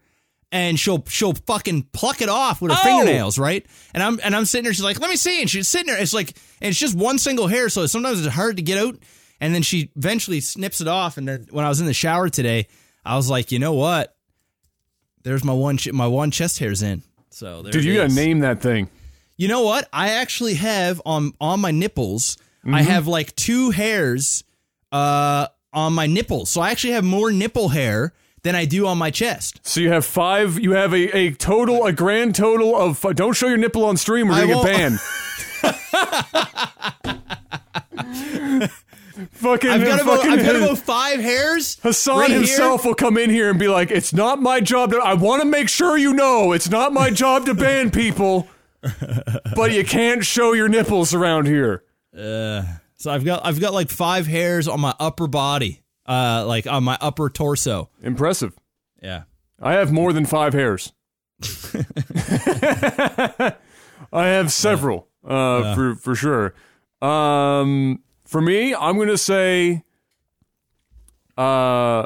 and 0.55 0.79
she'll 0.79 1.03
she'll 1.09 1.33
fucking 1.33 1.83
pluck 1.91 2.21
it 2.21 2.29
off 2.29 2.61
with 2.61 2.71
her 2.71 2.77
Oh! 2.79 2.83
fingernails, 2.83 3.37
right? 3.37 3.65
And 3.93 4.01
I'm 4.01 4.19
and 4.23 4.33
I'm 4.33 4.45
sitting 4.45 4.63
there. 4.63 4.73
She's 4.73 4.83
like, 4.83 4.99
"Let 5.01 5.09
me 5.09 5.17
see," 5.17 5.41
and 5.41 5.49
she's 5.49 5.67
sitting 5.67 5.87
there. 5.87 6.01
It's 6.01 6.13
like, 6.13 6.29
and 6.61 6.69
it's 6.69 6.79
just 6.79 6.95
one 6.95 7.17
single 7.19 7.47
hair, 7.47 7.67
so 7.69 7.85
sometimes 7.87 8.25
it's 8.25 8.33
hard 8.33 8.55
to 8.55 8.63
get 8.63 8.77
out. 8.77 8.95
And 9.41 9.53
then 9.53 9.63
she 9.63 9.91
eventually 9.97 10.39
snips 10.39 10.79
it 10.79 10.87
off. 10.87 11.17
And 11.17 11.27
then 11.27 11.47
when 11.51 11.65
I 11.65 11.69
was 11.69 11.81
in 11.81 11.87
the 11.87 11.93
shower 11.93 12.29
today, 12.29 12.67
I 13.03 13.17
was 13.17 13.29
like, 13.29 13.51
you 13.51 13.59
know 13.59 13.73
what? 13.73 14.15
There's 15.23 15.43
my 15.43 15.51
one 15.53 15.75
ch- 15.77 15.91
my 15.91 16.07
one 16.07 16.31
chest 16.31 16.59
hair's 16.59 16.81
in. 16.81 17.03
So 17.31 17.61
there 17.61 17.73
Dude, 17.73 17.83
you 17.83 17.95
gotta 17.95 18.13
name 18.13 18.39
that 18.39 18.61
thing. 18.61 18.89
You 19.35 19.49
know 19.49 19.63
what? 19.63 19.89
I 19.91 20.11
actually 20.11 20.53
have 20.53 21.01
on 21.05 21.33
on 21.41 21.59
my 21.59 21.71
nipples. 21.71 22.37
I 22.63 22.67
Mm-hmm. 22.67 22.77
have 22.91 23.07
like 23.07 23.35
two 23.35 23.71
hairs 23.71 24.43
uh 24.91 25.47
on 25.73 25.91
my 25.93 26.07
nipples. 26.07 26.49
So 26.49 26.61
I 26.61 26.71
actually 26.71 26.93
have 26.93 27.03
more 27.03 27.29
nipple 27.31 27.67
hair 27.69 28.13
than 28.45 28.55
I 28.55 28.63
do 28.65 28.87
on 28.87 28.97
my 28.97 29.11
chest. 29.11 29.59
So 29.63 29.81
you 29.81 29.91
have 29.91 30.05
five. 30.05 30.57
You 30.59 30.71
have 30.71 30.93
a, 30.93 31.17
a 31.17 31.31
total, 31.31 31.85
a 31.85 31.91
grand 31.91 32.35
total 32.35 32.75
of. 32.77 32.97
fi- 32.97 33.11
Don't 33.13 33.33
show 33.33 33.47
your 33.47 33.57
nipple 33.57 33.83
on 33.83 33.97
stream. 33.97 34.29
We're 34.29 34.35
I 34.35 34.47
gonna 34.47 34.53
get 34.53 34.63
banned. 34.63 34.99
fucking, 39.31 39.69
I've 39.69 39.85
got 39.85 40.01
about 40.01 40.17
fucking 40.17 40.31
I've 40.31 40.45
got 40.45 40.55
about 40.55 40.77
five 40.79 41.19
hairs. 41.19 41.77
Hassan 41.81 42.19
right 42.19 42.29
here. 42.29 42.37
himself 42.39 42.85
will 42.85 42.95
come 42.95 43.17
in 43.17 43.29
here 43.29 43.49
and 43.49 43.59
be 43.59 43.67
like, 43.67 43.91
"It's 43.91 44.13
not 44.13 44.41
my 44.41 44.59
job 44.61 44.91
to. 44.91 44.97
I 44.97 45.13
want 45.15 45.41
to 45.41 45.47
make 45.47 45.69
sure 45.69 45.97
you 45.97 46.13
know 46.13 46.51
it's 46.51 46.69
not 46.69 46.93
my 46.93 47.09
job 47.09 47.45
to 47.47 47.53
ban 47.53 47.91
people, 47.91 48.47
but 49.55 49.71
you 49.71 49.83
can't 49.83 50.23
show 50.25 50.53
your 50.53 50.69
nipples 50.69 51.13
around 51.13 51.47
here." 51.47 51.83
Uh, 52.17 52.63
So 52.97 53.11
I've 53.11 53.25
got 53.25 53.45
I've 53.45 53.59
got 53.59 53.73
like 53.73 53.89
five 53.89 54.27
hairs 54.27 54.67
on 54.67 54.79
my 54.79 54.93
upper 54.99 55.27
body. 55.27 55.81
Uh 56.07 56.43
like 56.45 56.67
on 56.67 56.83
my 56.83 56.97
upper 57.01 57.29
torso. 57.29 57.89
Impressive. 58.01 58.53
Yeah. 59.01 59.23
I 59.61 59.73
have 59.73 59.91
more 59.91 60.13
than 60.13 60.25
five 60.25 60.53
hairs. 60.53 60.91
I 64.11 64.27
have 64.27 64.51
several, 64.51 65.07
uh, 65.27 65.73
for 65.75 65.95
for 65.95 66.15
sure. 66.15 66.53
Um, 67.01 68.01
for 68.25 68.41
me, 68.41 68.73
I'm 68.75 68.97
gonna 68.97 69.17
say, 69.17 69.83
uh, 71.37 72.05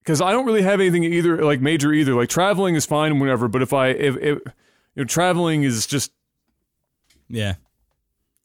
because 0.00 0.20
I 0.20 0.32
don't 0.32 0.46
really 0.46 0.62
have 0.62 0.80
anything 0.80 1.04
either, 1.04 1.42
like 1.44 1.60
major 1.60 1.92
either. 1.92 2.14
Like 2.14 2.28
traveling 2.28 2.74
is 2.74 2.86
fine, 2.86 3.18
whenever. 3.20 3.48
But 3.48 3.62
if 3.62 3.72
I, 3.72 3.88
if, 3.88 4.16
if 4.16 4.22
you 4.22 4.40
know, 4.96 5.04
traveling 5.04 5.62
is 5.62 5.86
just 5.86 6.12
Yeah. 7.28 7.54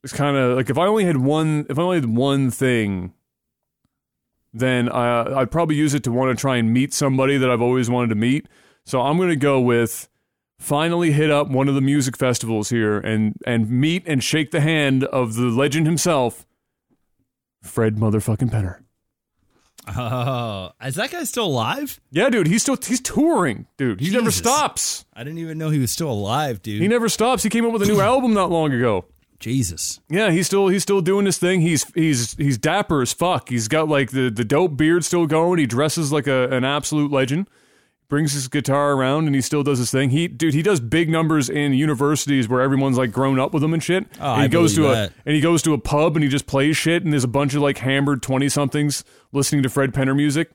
it's 0.03 0.13
kind 0.13 0.37
of 0.37 0.55
like 0.57 0.69
if 0.69 0.77
I 0.77 0.85
only 0.87 1.05
had 1.05 1.17
one, 1.17 1.65
if 1.69 1.77
I 1.77 1.81
only 1.81 1.97
had 1.97 2.05
one 2.15 2.49
thing, 2.51 3.13
then 4.53 4.89
I, 4.89 5.41
I'd 5.41 5.51
probably 5.51 5.75
use 5.75 5.93
it 5.93 6.03
to 6.03 6.11
want 6.11 6.35
to 6.35 6.39
try 6.39 6.57
and 6.57 6.73
meet 6.73 6.93
somebody 6.93 7.37
that 7.37 7.49
I've 7.49 7.61
always 7.61 7.89
wanted 7.89 8.09
to 8.09 8.15
meet. 8.15 8.47
So 8.85 9.01
I'm 9.01 9.17
going 9.17 9.29
to 9.29 9.35
go 9.35 9.59
with 9.59 10.09
finally 10.57 11.11
hit 11.11 11.29
up 11.31 11.49
one 11.49 11.67
of 11.67 11.75
the 11.75 11.81
music 11.81 12.17
festivals 12.17 12.69
here 12.69 12.99
and 12.99 13.35
and 13.45 13.69
meet 13.69 14.03
and 14.05 14.23
shake 14.23 14.51
the 14.51 14.61
hand 14.61 15.03
of 15.05 15.35
the 15.35 15.43
legend 15.47 15.85
himself, 15.85 16.45
Fred 17.61 17.95
motherfucking 17.95 18.49
Penner. 18.49 18.81
Oh, 19.97 20.71
is 20.85 20.95
that 20.95 21.11
guy 21.11 21.23
still 21.23 21.45
alive? 21.45 21.99
Yeah, 22.11 22.29
dude, 22.29 22.47
he's 22.47 22.61
still 22.61 22.77
he's 22.83 23.01
touring, 23.01 23.67
dude. 23.77 23.99
He 24.01 24.11
never 24.11 24.31
stops. 24.31 25.05
I 25.13 25.23
didn't 25.23 25.39
even 25.39 25.57
know 25.57 25.69
he 25.69 25.79
was 25.79 25.91
still 25.91 26.11
alive, 26.11 26.61
dude. 26.61 26.81
He 26.81 26.87
never 26.87 27.09
stops. 27.09 27.43
He 27.43 27.49
came 27.49 27.65
up 27.65 27.71
with 27.71 27.83
a 27.83 27.85
new 27.85 28.01
album 28.01 28.33
not 28.33 28.51
long 28.51 28.73
ago. 28.73 29.05
Jesus. 29.39 29.99
Yeah, 30.09 30.31
he's 30.31 30.47
still 30.47 30.67
he's 30.67 30.83
still 30.83 31.01
doing 31.01 31.25
his 31.25 31.37
thing. 31.37 31.61
He's 31.61 31.85
he's 31.93 32.33
he's 32.35 32.57
dapper 32.57 33.01
as 33.01 33.13
fuck. 33.13 33.49
He's 33.49 33.67
got 33.67 33.87
like 33.87 34.11
the 34.11 34.29
the 34.29 34.43
dope 34.43 34.75
beard 34.77 35.05
still 35.05 35.25
going. 35.25 35.59
He 35.59 35.65
dresses 35.65 36.11
like 36.11 36.27
a, 36.27 36.49
an 36.49 36.63
absolute 36.63 37.11
legend. 37.11 37.49
Brings 38.09 38.33
his 38.33 38.47
guitar 38.47 38.93
around 38.93 39.27
and 39.27 39.35
he 39.35 39.41
still 39.41 39.61
does 39.61 39.77
his 39.77 39.91
thing. 39.91 40.09
He 40.09 40.27
dude, 40.27 40.55
he 40.55 40.63
does 40.63 40.79
big 40.79 41.09
numbers 41.09 41.47
in 41.47 41.73
universities 41.73 42.49
where 42.49 42.59
everyone's 42.59 42.97
like 42.97 43.11
grown 43.11 43.39
up 43.39 43.53
with 43.53 43.63
him 43.63 43.71
and 43.71 43.83
shit. 43.83 44.07
Oh, 44.19 44.33
and 44.33 44.41
he 44.41 44.45
I 44.45 44.47
goes 44.47 44.73
to 44.75 44.81
believe 44.81 44.97
a 44.97 45.13
and 45.27 45.35
he 45.35 45.41
goes 45.41 45.61
to 45.61 45.73
a 45.73 45.77
pub 45.77 46.15
and 46.15 46.23
he 46.23 46.29
just 46.29 46.47
plays 46.47 46.75
shit 46.75 47.03
and 47.03 47.13
there's 47.13 47.23
a 47.23 47.27
bunch 47.27 47.53
of 47.53 47.61
like 47.61 47.77
hammered 47.77 48.23
twenty 48.23 48.49
somethings 48.49 49.03
listening 49.31 49.61
to 49.61 49.69
Fred 49.69 49.93
Penner 49.93 50.15
music. 50.15 50.49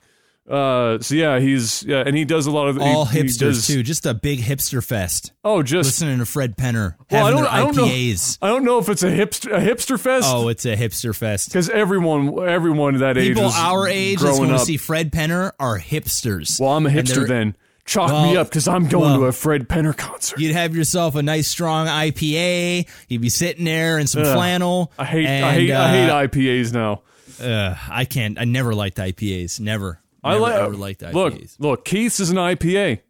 Uh, 0.48 0.98
so 1.00 1.14
yeah, 1.14 1.38
he's 1.38 1.82
yeah, 1.84 2.02
and 2.04 2.14
he 2.14 2.26
does 2.26 2.46
a 2.46 2.50
lot 2.50 2.68
of 2.68 2.78
All 2.78 3.06
he- 3.06 3.18
he 3.20 3.24
hipsters 3.24 3.38
does- 3.38 3.66
too. 3.66 3.82
Just 3.82 4.04
a 4.04 4.12
big 4.12 4.40
hipster 4.40 4.84
fest. 4.84 5.32
Oh, 5.42 5.62
just 5.62 5.86
Listening 5.88 6.18
to 6.18 6.26
Fred 6.26 6.56
Penner 6.56 6.96
well, 7.10 7.26
I 7.26 7.30
having 7.30 7.32
don't 7.36 7.42
their 7.44 7.52
I 7.52 7.58
don't 7.60 7.76
know 7.76 7.84
IPAs. 7.86 8.38
I 8.42 8.48
don't 8.48 8.64
know 8.64 8.78
if 8.78 8.88
it's 8.90 9.02
a 9.02 9.10
hipster 9.10 9.56
a 9.56 9.60
hipster 9.60 9.98
fest. 9.98 10.26
Oh, 10.30 10.48
it's 10.48 10.66
a 10.66 10.76
hipster 10.76 11.16
fest. 11.16 11.48
Because 11.48 11.70
everyone, 11.70 12.46
everyone 12.46 12.98
that 12.98 13.16
age, 13.16 13.34
People 13.36 13.50
our 13.50 13.88
age 13.88 14.20
that's 14.20 14.36
growing 14.36 14.50
going 14.50 14.58
to 14.60 14.64
see 14.66 14.76
Fred 14.76 15.12
Penner 15.12 15.52
are 15.58 15.78
hipsters. 15.78 16.60
well, 16.60 16.70
I'm 16.72 16.84
a 16.86 16.90
hipster 16.90 17.26
then. 17.26 17.56
Chalk 17.86 18.10
me 18.10 18.36
up 18.36 18.48
because 18.48 18.66
I'm 18.66 18.88
going 18.88 19.04
well, 19.10 19.18
to 19.20 19.24
a 19.26 19.32
Fred 19.32 19.68
Penner 19.68 19.94
concert. 19.96 20.38
You'd 20.40 20.52
have 20.54 20.74
yourself 20.74 21.16
a 21.16 21.22
nice 21.22 21.48
strong 21.48 21.86
IPA. 21.86 22.86
You'd 23.08 23.20
be 23.20 23.28
sitting 23.28 23.64
there 23.66 23.98
in 23.98 24.06
some 24.06 24.22
Ugh. 24.22 24.34
flannel. 24.34 24.90
I 24.98 25.04
hate, 25.04 25.26
I 25.26 25.30
and, 25.30 25.60
hate, 25.60 25.70
I 25.72 25.88
hate 25.90 26.08
uh, 26.10 26.28
IPAs 26.28 26.72
now. 26.72 27.02
uh, 27.42 27.74
I 27.90 28.04
can't. 28.06 28.38
I 28.38 28.44
never 28.44 28.74
liked 28.74 28.96
IPAs. 28.96 29.60
Never. 29.60 30.00
I 30.24 30.36
like. 30.36 30.54
ever 30.54 30.74
liked 30.74 31.00
IPAs. 31.02 31.12
Look, 31.14 31.34
look, 31.58 31.84
Keith's 31.84 32.20
is 32.20 32.30
an 32.30 32.36
IPA. 32.36 33.00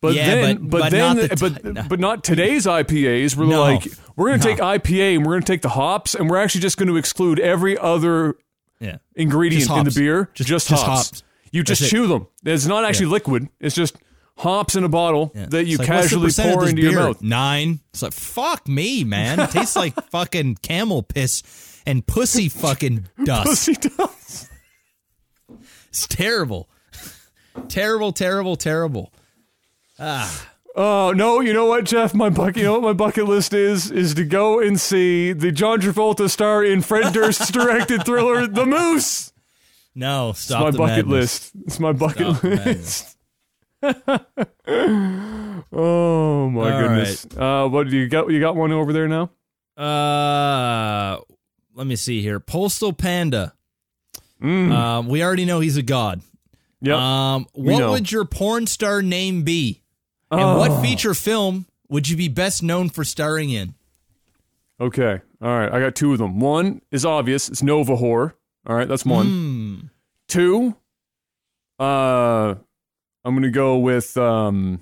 But 0.00 0.14
Yeah, 0.14 0.34
then, 0.34 0.56
but- 0.56 0.70
but, 0.70 0.80
but 0.80 0.90
then, 0.92 1.16
not 1.16 1.28
the 1.30 1.36
but 1.36 1.64
no. 1.74 1.82
but 1.88 2.00
not 2.00 2.24
today's 2.24 2.64
IPAs. 2.66 3.36
We're 3.36 3.44
No. 3.46 3.60
like, 3.60 3.86
we're 4.16 4.26
gonna 4.30 4.38
No. 4.38 4.42
take 4.44 4.58
IPA 4.58 5.16
and 5.16 5.26
we're 5.26 5.34
gonna 5.34 5.44
take 5.44 5.60
the 5.62 5.68
hops 5.70 6.14
and 6.14 6.30
we're 6.30 6.38
actually 6.38 6.62
just 6.62 6.78
going 6.78 6.88
to 6.88 6.96
exclude 6.96 7.38
every 7.38 7.76
other 7.76 8.36
yeah. 8.80 8.96
ingredient 9.14 9.70
in 9.70 9.84
the 9.84 9.90
beer. 9.90 10.30
Just- 10.32 10.48
Just, 10.48 10.68
just 10.68 10.82
hops. 10.84 11.08
hops. 11.10 11.22
You 11.52 11.62
just 11.64 11.80
That's 11.82 11.92
it. 11.92 11.96
chew 11.96 12.06
them. 12.06 12.28
It's 12.44 12.64
not 12.64 12.84
actually 12.86 13.06
liquid. 13.06 13.48
It's 13.60 13.74
just 13.74 13.96
hops 14.38 14.74
in 14.74 14.84
a 14.84 14.88
bottle 14.88 15.32
Yeah. 15.34 15.46
that 15.50 15.66
you 15.66 15.76
like, 15.76 15.86
casually 15.88 16.30
pour 16.32 16.66
into 16.66 16.80
your 16.80 16.94
mouth. 16.94 17.20
Nine. 17.20 17.80
It's 17.92 18.00
like 18.02 18.12
fuck 18.14 18.66
me, 18.68 19.04
man. 19.04 19.38
It 19.38 19.50
tastes 19.50 19.76
like 19.76 19.92
fucking 20.10 20.56
camel 20.62 21.02
piss 21.02 21.42
and 21.84 22.06
pussy 22.06 22.48
fucking 22.48 23.08
dust. 23.24 23.46
Pussy 23.48 23.74
does. 23.74 24.48
It's 25.90 26.06
terrible. 26.06 26.68
terrible, 27.68 28.12
terrible, 28.12 28.56
terrible. 28.56 29.12
Ah. 29.98 30.46
Oh 30.76 31.12
no! 31.14 31.40
You 31.40 31.52
know 31.52 31.66
what, 31.66 31.84
Jeff? 31.84 32.14
My 32.14 32.30
bucket. 32.30 32.58
You 32.58 32.62
know 32.62 32.72
what 32.74 32.82
my 32.82 32.92
bucket 32.92 33.24
list 33.26 33.52
is? 33.52 33.90
Is 33.90 34.14
to 34.14 34.24
go 34.24 34.60
and 34.60 34.80
see 34.80 35.32
the 35.32 35.50
John 35.50 35.80
Travolta 35.80 36.30
star 36.30 36.64
in 36.64 36.80
Fred 36.80 37.12
Durst's 37.12 37.50
directed 37.52 38.04
thriller, 38.04 38.46
The 38.46 38.64
Moose. 38.64 39.32
No, 39.96 40.30
It's 40.30 40.40
stop 40.42 40.62
my 40.62 40.70
the 40.70 40.78
bucket 40.78 41.06
madness. 41.08 41.52
list. 41.52 41.52
It's 41.66 41.80
my 41.80 41.92
bucket 41.92 42.36
Stop 42.36 42.42
list. 42.44 43.16
oh 45.72 46.50
my 46.50 46.72
All 46.72 46.80
goodness! 46.82 47.26
Uh, 47.36 47.68
what 47.68 47.88
do 47.88 47.96
you 47.96 48.08
got? 48.08 48.30
You 48.30 48.38
got 48.40 48.54
one 48.56 48.72
over 48.72 48.92
there 48.92 49.08
now? 49.08 49.30
Uh, 49.76 51.18
let 51.74 51.86
me 51.86 51.96
see 51.96 52.22
here. 52.22 52.38
Postal 52.40 52.92
Panda. 52.92 53.54
Mm. 54.40 54.72
Um, 54.72 55.08
we 55.08 55.22
already 55.22 55.44
know 55.44 55.60
he's 55.60 55.76
a 55.76 55.82
god. 55.82 56.20
yep. 56.80 56.96
Um, 56.96 57.46
what 57.52 57.90
would 57.90 58.10
your 58.10 58.24
porn 58.24 58.66
star 58.66 59.02
name 59.02 59.42
be? 59.42 59.82
And 60.30 60.40
Oh. 60.40 60.58
what 60.58 60.80
feature 60.82 61.14
film 61.14 61.66
would 61.88 62.08
you 62.08 62.16
be 62.16 62.28
best 62.28 62.62
known 62.62 62.88
for 62.88 63.04
starring 63.04 63.50
in? 63.50 63.74
Okay. 64.80 65.20
All 65.42 65.48
right. 65.58 65.70
I 65.72 65.80
got 65.80 65.94
two 65.94 66.12
of 66.12 66.18
them. 66.18 66.40
One 66.40 66.80
is 66.90 67.04
obvious. 67.04 67.48
It's 67.48 67.62
Nova 67.62 67.96
Horror. 67.96 68.34
All 68.66 68.74
right. 68.76 68.88
That's 68.88 69.04
one. 69.04 69.26
Hmm. 69.26 69.76
Two. 70.28 70.76
Uh, 71.78 72.54
I'm 73.24 73.34
gonna 73.34 73.50
go 73.50 73.76
with 73.78 74.16
um. 74.16 74.80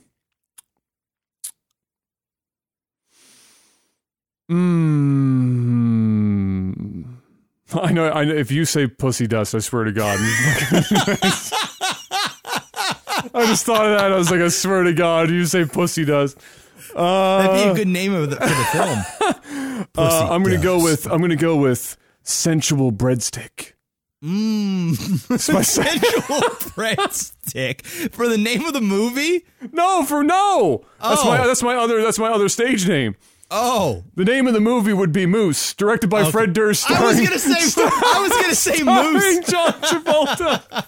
Mm, 4.50 5.87
I 7.74 7.92
know. 7.92 8.10
I 8.10 8.24
know. 8.24 8.34
If 8.34 8.50
you 8.50 8.64
say 8.64 8.86
pussy 8.86 9.26
dust, 9.26 9.54
I 9.54 9.58
swear 9.58 9.84
to 9.84 9.92
God. 9.92 10.18
I 13.34 13.44
just 13.46 13.66
thought 13.66 13.84
of 13.86 13.98
that. 13.98 14.12
I 14.12 14.16
was 14.16 14.30
like, 14.30 14.40
I 14.40 14.48
swear 14.48 14.84
to 14.84 14.92
God, 14.94 15.30
you 15.30 15.44
say 15.44 15.64
pussy 15.64 16.04
dust. 16.04 16.38
That'd 16.94 17.56
be 17.56 17.68
Uh, 17.68 17.72
a 17.72 17.74
good 17.76 17.88
name 17.88 18.14
of 18.14 18.30
the, 18.30 18.36
for 18.36 18.46
the 18.46 18.64
film. 18.72 18.98
Uh, 19.96 20.28
I'm 20.30 20.42
gonna 20.42 20.58
go 20.60 20.82
with. 20.82 21.06
I'm 21.06 21.20
gonna 21.20 21.36
go 21.36 21.54
with 21.56 21.96
sensual 22.24 22.90
breadstick. 22.90 23.74
Mmm. 24.24 25.30
It's 25.32 25.48
my. 25.48 25.62
Sensual 25.62 26.40
breadstick 26.74 27.86
for 28.12 28.26
the 28.28 28.36
name 28.38 28.64
of 28.64 28.72
the 28.72 28.80
movie. 28.80 29.44
No, 29.72 30.02
for 30.02 30.24
no. 30.24 30.84
That's 31.00 31.20
Oh. 31.22 31.28
my 31.28 31.46
that's 31.46 31.62
my 31.62 31.76
other 31.76 32.02
that's 32.02 32.18
my 32.18 32.28
other 32.28 32.48
stage 32.48 32.88
name. 32.88 33.14
Oh, 33.50 34.04
The 34.14 34.24
name 34.26 34.46
of 34.46 34.52
the 34.52 34.60
movie 34.60 34.92
would 34.92 35.10
be 35.12 35.24
Moose, 35.24 35.72
directed 35.74 36.08
by 36.10 36.20
Okay. 36.22 36.30
Fred 36.32 36.52
Durst. 36.52 36.90
I 36.90 37.02
was 37.02 37.16
gonna 37.18 37.38
say. 37.38 37.82
I 37.82 38.20
was 38.20 38.30
gonna 38.42 38.54
say 38.54 38.82
moose. 38.82 39.48
John 39.48 39.72
Travolta. 39.72 40.84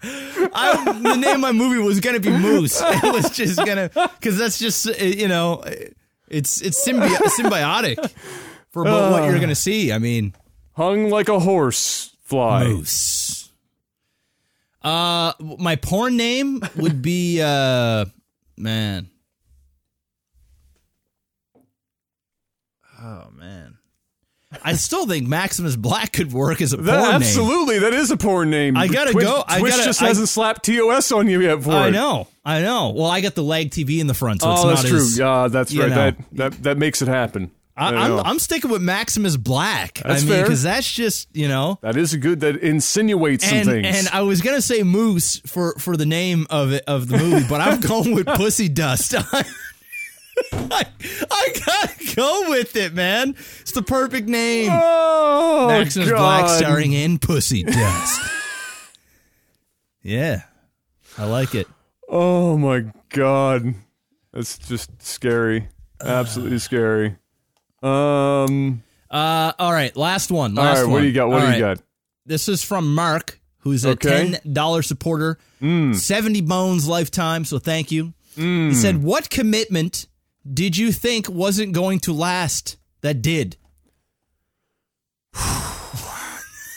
I, 0.54 0.92
the 1.02 1.16
name 1.16 1.34
of 1.36 1.40
my 1.40 1.52
movie 1.52 1.80
was 1.80 2.00
gonna 2.00 2.20
be 2.20 2.30
Moose. 2.30 2.80
It 2.84 3.12
was 3.12 3.30
just 3.36 3.56
gonna 3.58 3.90
because 4.18 4.38
that's 4.38 4.58
just 4.58 4.88
uh, 4.88 4.92
you 5.04 5.26
know 5.28 5.62
it's 6.28 6.60
it's 6.62 6.86
symbi- 6.86 7.08
symbiotic 7.08 7.98
for 8.70 8.84
bo- 8.84 9.10
what 9.10 9.24
you're 9.28 9.40
gonna 9.40 9.54
see. 9.54 9.92
I 9.92 9.98
mean, 9.98 10.34
Hung 10.72 11.10
like 11.10 11.28
a 11.28 11.40
horse 11.40 12.14
fly. 12.22 12.64
Moose. 12.64 13.50
Uh, 14.82 15.32
my 15.40 15.74
porn 15.76 16.16
name 16.16 16.62
would 16.76 17.02
be 17.02 17.42
uh, 17.42 18.04
man. 18.56 19.08
Oh 23.00 23.28
man. 23.36 23.76
I 24.64 24.72
still 24.74 25.06
think 25.06 25.28
Maximus 25.28 25.76
Black 25.76 26.10
could 26.14 26.32
work 26.32 26.62
as 26.62 26.72
a 26.72 26.78
That, 26.78 26.86
porn 27.00 27.02
name. 27.02 27.14
absolutely, 27.16 27.78
that 27.80 27.92
is 27.92 28.10
a 28.10 28.16
porn 28.16 28.48
name. 28.48 28.78
I 28.78 28.88
gotta 28.88 29.12
Twitch, 29.12 29.26
go- 29.26 29.44
I 29.46 29.58
Twitch 29.60 29.72
gotta- 29.72 29.84
just 29.84 30.02
I- 30.02 30.06
hasn't 30.08 30.30
slapped 30.30 30.64
TOS 30.64 31.12
on 31.12 31.28
you 31.28 31.42
yet 31.42 31.62
for 31.62 31.72
I 31.72 31.88
it. 31.88 31.90
know, 31.90 32.28
I 32.46 32.62
know. 32.62 32.94
Well, 32.96 33.10
I 33.10 33.20
got 33.20 33.34
the 33.34 33.42
lag 33.42 33.70
TV 33.70 34.00
in 34.00 34.06
the 34.06 34.14
front, 34.14 34.40
so 34.40 34.48
oh, 34.48 34.52
it's 34.54 34.62
oh, 34.62 34.66
not 34.68 34.76
that's 34.76 34.88
true. 34.88 34.98
as. 34.98 35.18
Yeah, 35.18 35.48
that's 35.48 35.76
right. 35.76 35.88
know. 35.90 35.94
That 35.94 36.16
that 36.32 36.62
that 36.62 36.78
makes 36.78 37.02
it 37.02 37.08
happen. 37.08 37.50
I, 37.76 37.92
I 37.94 38.04
I'm. 38.06 38.18
I'm 38.26 38.38
sticking 38.38 38.70
with 38.70 38.80
Maximus 38.82 39.36
Black. 39.36 40.00
That's 40.02 40.22
I 40.24 40.26
mean, 40.26 40.42
because 40.42 40.62
that's 40.62 40.90
just 40.90 41.28
you 41.36 41.46
know. 41.46 41.78
that 41.82 41.96
is 41.98 42.14
a 42.14 42.18
good. 42.18 42.40
That 42.40 42.56
insinuates 42.56 43.46
some 43.46 43.58
And 43.58 43.68
things. 43.68 43.86
and 43.86 44.08
I 44.14 44.22
was 44.22 44.40
gonna 44.40 44.62
say 44.62 44.82
Moose 44.82 45.40
for 45.46 45.74
for 45.78 45.94
the 45.96 46.06
name 46.06 46.46
of 46.48 46.72
it 46.72 46.84
of 46.88 47.06
the 47.08 47.18
movie, 47.18 47.46
but 47.48 47.60
I'm 47.60 47.80
going 47.82 48.14
with 48.14 48.26
Pussy 48.26 48.68
Dust. 48.70 49.14
I, 50.70 50.84
I 51.30 51.48
gotta 51.66 52.14
go 52.16 52.50
with 52.50 52.76
it, 52.76 52.94
man. 52.94 53.30
It's 53.60 53.72
the 53.72 53.82
perfect 53.82 54.28
name. 54.28 54.70
oh, 54.72 55.66
Maximus 55.68 56.10
God. 56.10 56.16
Black 56.18 56.48
starring 56.58 56.92
in 56.92 57.18
Pussy 57.18 57.62
Dust. 57.64 58.20
yeah, 60.02 60.42
I 61.16 61.24
like 61.26 61.54
it. 61.54 61.66
Oh 62.08 62.56
my 62.56 62.84
god. 63.10 63.74
That's 64.32 64.58
just 64.58 64.90
scary. 65.02 65.68
Absolutely 66.02 66.58
scary. 66.58 67.16
Um 67.82 68.82
Uh, 69.10 69.52
all 69.58 69.72
right, 69.72 69.96
last 69.96 70.30
one. 70.30 70.56
all 70.58 70.64
Last 70.64 70.78
right, 70.78 70.84
one. 70.84 70.92
what 70.92 71.00
do 71.00 71.06
you 71.06 71.12
got? 71.12 71.28
What 71.28 71.42
All 71.42 71.48
do 71.48 71.54
you 71.54 71.60
got? 71.60 71.78
This 72.26 72.48
is 72.48 72.62
from 72.62 72.94
Mark, 72.94 73.40
who's 73.60 73.84
a 73.84 73.90
Okay. 73.90 74.26
Hmm. 74.26 74.32
ten 74.34 74.52
dollar 74.52 74.82
supporter, 74.82 75.38
seventy 75.60 76.40
bones 76.40 76.86
lifetime. 76.88 77.44
So 77.44 77.58
thank 77.58 77.90
you. 77.90 78.12
Hmm. 78.36 78.68
He 78.68 78.74
said, 78.74 79.02
"What 79.02 79.30
commitment 79.30 80.06
did 80.52 80.76
you 80.76 80.92
think 80.92 81.28
wasn't 81.28 81.72
going 81.72 82.00
to 82.00 82.12
last 82.12 82.76
that 83.02 83.22
did?" 83.22 83.56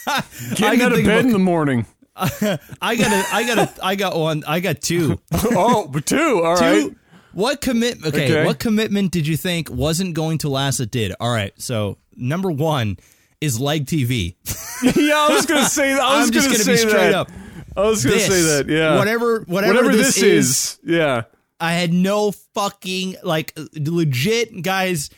I 0.07 0.23
Getting 0.55 0.79
can 0.79 0.81
out 0.81 0.91
of 0.97 1.05
bed 1.05 1.19
of 1.19 1.25
in 1.25 1.31
the 1.31 1.39
morning. 1.39 1.85
I 2.15 2.95
got 2.95 3.11
a, 3.11 3.25
I 3.35 3.43
got 3.47 3.57
a, 3.57 3.85
I 3.85 3.95
got 3.95 4.17
one. 4.17 4.43
I 4.47 4.59
got 4.59 4.81
two. 4.81 5.19
oh, 5.31 5.87
but 5.87 6.05
two. 6.05 6.43
All 6.43 6.55
right. 6.55 6.81
Two. 6.83 6.95
What 7.33 7.61
commit? 7.61 8.05
Okay, 8.05 8.25
Okay. 8.25 8.45
what 8.45 8.59
commitment 8.59 9.11
did 9.11 9.25
you 9.25 9.37
think 9.37 9.69
wasn't 9.69 10.13
going 10.15 10.39
to 10.39 10.49
last 10.49 10.79
It 10.81 10.91
did? 10.91 11.13
All 11.19 11.31
right. 11.31 11.53
So 11.61 11.97
number 12.15 12.51
one 12.51 12.97
is 13.39 13.59
Lag 13.59 13.85
TV. 13.85 14.35
yeah, 14.95 15.15
I 15.15 15.29
was 15.31 15.45
gonna 15.45 15.65
say 15.65 15.93
that. 15.93 16.01
I 16.01 16.17
was 16.19 16.27
I'm 16.27 16.33
just 16.33 16.47
gonna, 16.47 16.57
gonna 16.63 16.63
say 16.65 16.71
be 16.85 16.89
straight 16.89 17.11
that. 17.11 17.13
up. 17.13 17.31
I 17.77 17.81
was 17.83 18.03
gonna 18.03 18.17
This, 18.17 18.27
say 18.27 18.41
that. 18.41 18.67
Yeah. 18.69 18.97
Whatever, 18.97 19.41
whatever, 19.47 19.75
Whatever 19.75 19.95
this, 19.95 20.15
this 20.15 20.23
is. 20.23 20.79
Yeah. 20.83 21.23
I 21.61 21.73
had 21.73 21.93
no 21.93 22.31
fucking 22.31 23.17
like 23.23 23.57
legit 23.75 24.61
guys. 24.63 25.09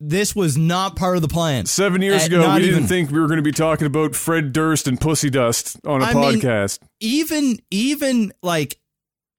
This 0.00 0.34
was 0.36 0.56
not 0.58 0.96
part 0.96 1.16
of 1.16 1.22
the 1.22 1.28
plan. 1.28 1.66
Seven 1.66 2.02
years 2.02 2.22
Uh, 2.22 2.26
ago, 2.26 2.38
not 2.42 2.56
we 2.56 2.62
didn't 2.66 2.76
even- 2.76 2.88
think 2.88 3.10
we 3.10 3.20
were 3.20 3.26
going 3.28 3.38
to 3.38 3.42
be 3.42 3.52
talking 3.52 3.86
about 3.86 4.14
Fred 4.14 4.52
Durst 4.52 4.86
and 4.88 5.00
Pussy 5.00 5.30
Dust 5.30 5.78
on 5.86 6.02
a 6.02 6.06
I 6.06 6.14
mean- 6.14 6.40
podcast. 6.40 6.80
Even 7.00 7.58
even 7.70 8.32
like 8.42 8.78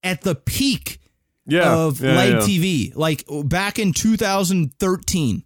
at 0.03 0.21
the 0.21 0.35
peak 0.35 0.99
yeah. 1.45 1.75
of 1.75 1.99
yeah, 2.01 2.15
leg 2.15 2.33
yeah. 2.33 2.39
TV, 2.39 2.91
like 2.95 3.23
back 3.45 3.77
in 3.79 3.93
2013, 3.93 5.43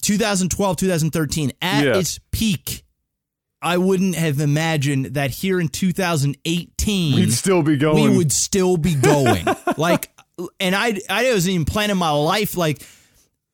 2012, 0.00 0.76
2013, 0.76 1.52
at 1.60 1.84
Yeah. 1.84 1.96
its 1.98 2.18
peak, 2.30 2.84
I 3.62 3.78
wouldn't 3.78 4.16
have 4.16 4.40
imagined 4.40 5.06
that 5.14 5.30
here 5.30 5.60
in 5.60 5.68
2018 5.68 7.14
We'd 7.14 7.32
still 7.32 7.62
be 7.62 7.76
going. 7.76 8.10
we 8.10 8.16
would 8.16 8.32
still 8.32 8.76
be 8.76 8.94
going. 8.94 9.46
like, 9.76 10.10
and 10.60 10.74
I 10.74 11.00
I 11.08 11.32
wasn't 11.32 11.54
even 11.54 11.64
planning 11.64 11.96
my 11.96 12.10
life. 12.10 12.56
Like 12.56 12.82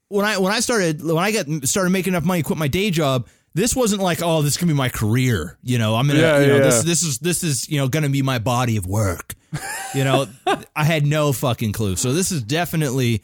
when 0.09 0.25
I 0.25 0.39
when 0.39 0.53
I 0.53 0.61
started 0.61 1.03
when 1.05 1.19
I 1.23 1.31
got 1.33 1.47
started 1.69 1.91
making 1.91 2.15
enough 2.15 2.25
money, 2.25 2.43
to 2.43 2.47
quit 2.47 2.59
my 2.59 2.69
day 2.69 2.91
job. 2.91 3.29
This 3.55 3.75
wasn't 3.75 4.03
like, 4.03 4.21
oh, 4.23 4.43
this 4.43 4.57
can 4.57 4.69
be 4.69 4.75
my 4.75 4.89
career. 4.89 5.59
You 5.63 5.79
know, 5.79 5.97
I'm 5.97 6.07
gonna, 6.07 6.21
Yeah, 6.21 6.39
you 6.41 6.47
know, 6.47 6.57
yeah. 6.57 6.63
this 6.63 6.83
this 6.85 7.03
is 7.03 7.19
this 7.19 7.43
is 7.43 7.69
you 7.69 7.79
know 7.79 7.89
gonna 7.89 8.09
be 8.11 8.23
my 8.23 8.39
body 8.39 8.77
of 8.77 8.87
work. 8.87 9.35
You 9.95 10.05
know, 10.05 10.27
I 10.77 10.85
had 10.85 11.05
no 11.05 11.33
fucking 11.33 11.73
clue. 11.73 11.97
So 11.97 12.13
this 12.13 12.31
is 12.31 12.43
definitely 12.43 13.23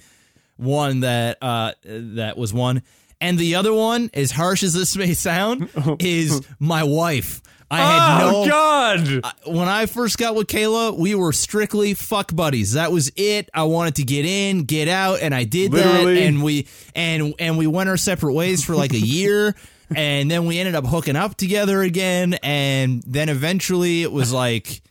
one 0.56 1.01
that 1.01 1.39
uh 1.40 1.73
that 1.85 2.36
was 2.36 2.52
one. 2.52 2.82
And 3.24 3.38
the 3.38 3.55
other 3.55 3.72
one, 3.72 4.10
as 4.12 4.30
harsh 4.30 4.62
as 4.62 4.74
this 4.74 4.94
may 4.98 5.14
sound, 5.14 5.70
is 5.98 6.46
my 6.59 6.84
wife. 6.84 7.40
I 7.70 7.78
had 7.78 8.22
oh 8.22 8.44
no 8.44 8.51
God! 8.51 9.22
when 9.46 9.66
I 9.66 9.86
first 9.86 10.18
got 10.18 10.34
with 10.34 10.46
Kayla, 10.46 10.98
we 10.98 11.14
were 11.14 11.32
strictly 11.32 11.94
fuck 11.94 12.36
buddies. 12.36 12.74
That 12.74 12.92
was 12.92 13.10
it. 13.16 13.48
I 13.55 13.62
wanted 13.62 13.94
to 13.94 14.02
get 14.05 14.26
in, 14.26 14.64
get 14.64 14.88
out, 14.88 15.20
and 15.22 15.34
I 15.34 15.44
did 15.44 15.72
Literally. 15.72 16.16
that. 16.16 16.22
And 16.22 16.42
we 16.42 16.68
and 16.94 17.32
and 17.38 17.56
we 17.56 17.66
went 17.66 17.88
our 17.88 17.96
separate 17.96 18.34
ways 18.34 18.62
for 18.62 18.76
like 18.76 18.92
a 18.92 18.98
year, 19.01 19.56
and 19.96 20.30
then 20.30 20.44
we 20.44 20.59
ended 20.59 20.74
up 20.74 20.84
hooking 20.84 21.16
up 21.16 21.34
together 21.36 21.80
again. 21.80 22.34
And 22.42 23.02
then 23.06 23.30
eventually, 23.30 24.02
it 24.02 24.12
was 24.12 24.34
like, 24.34 24.82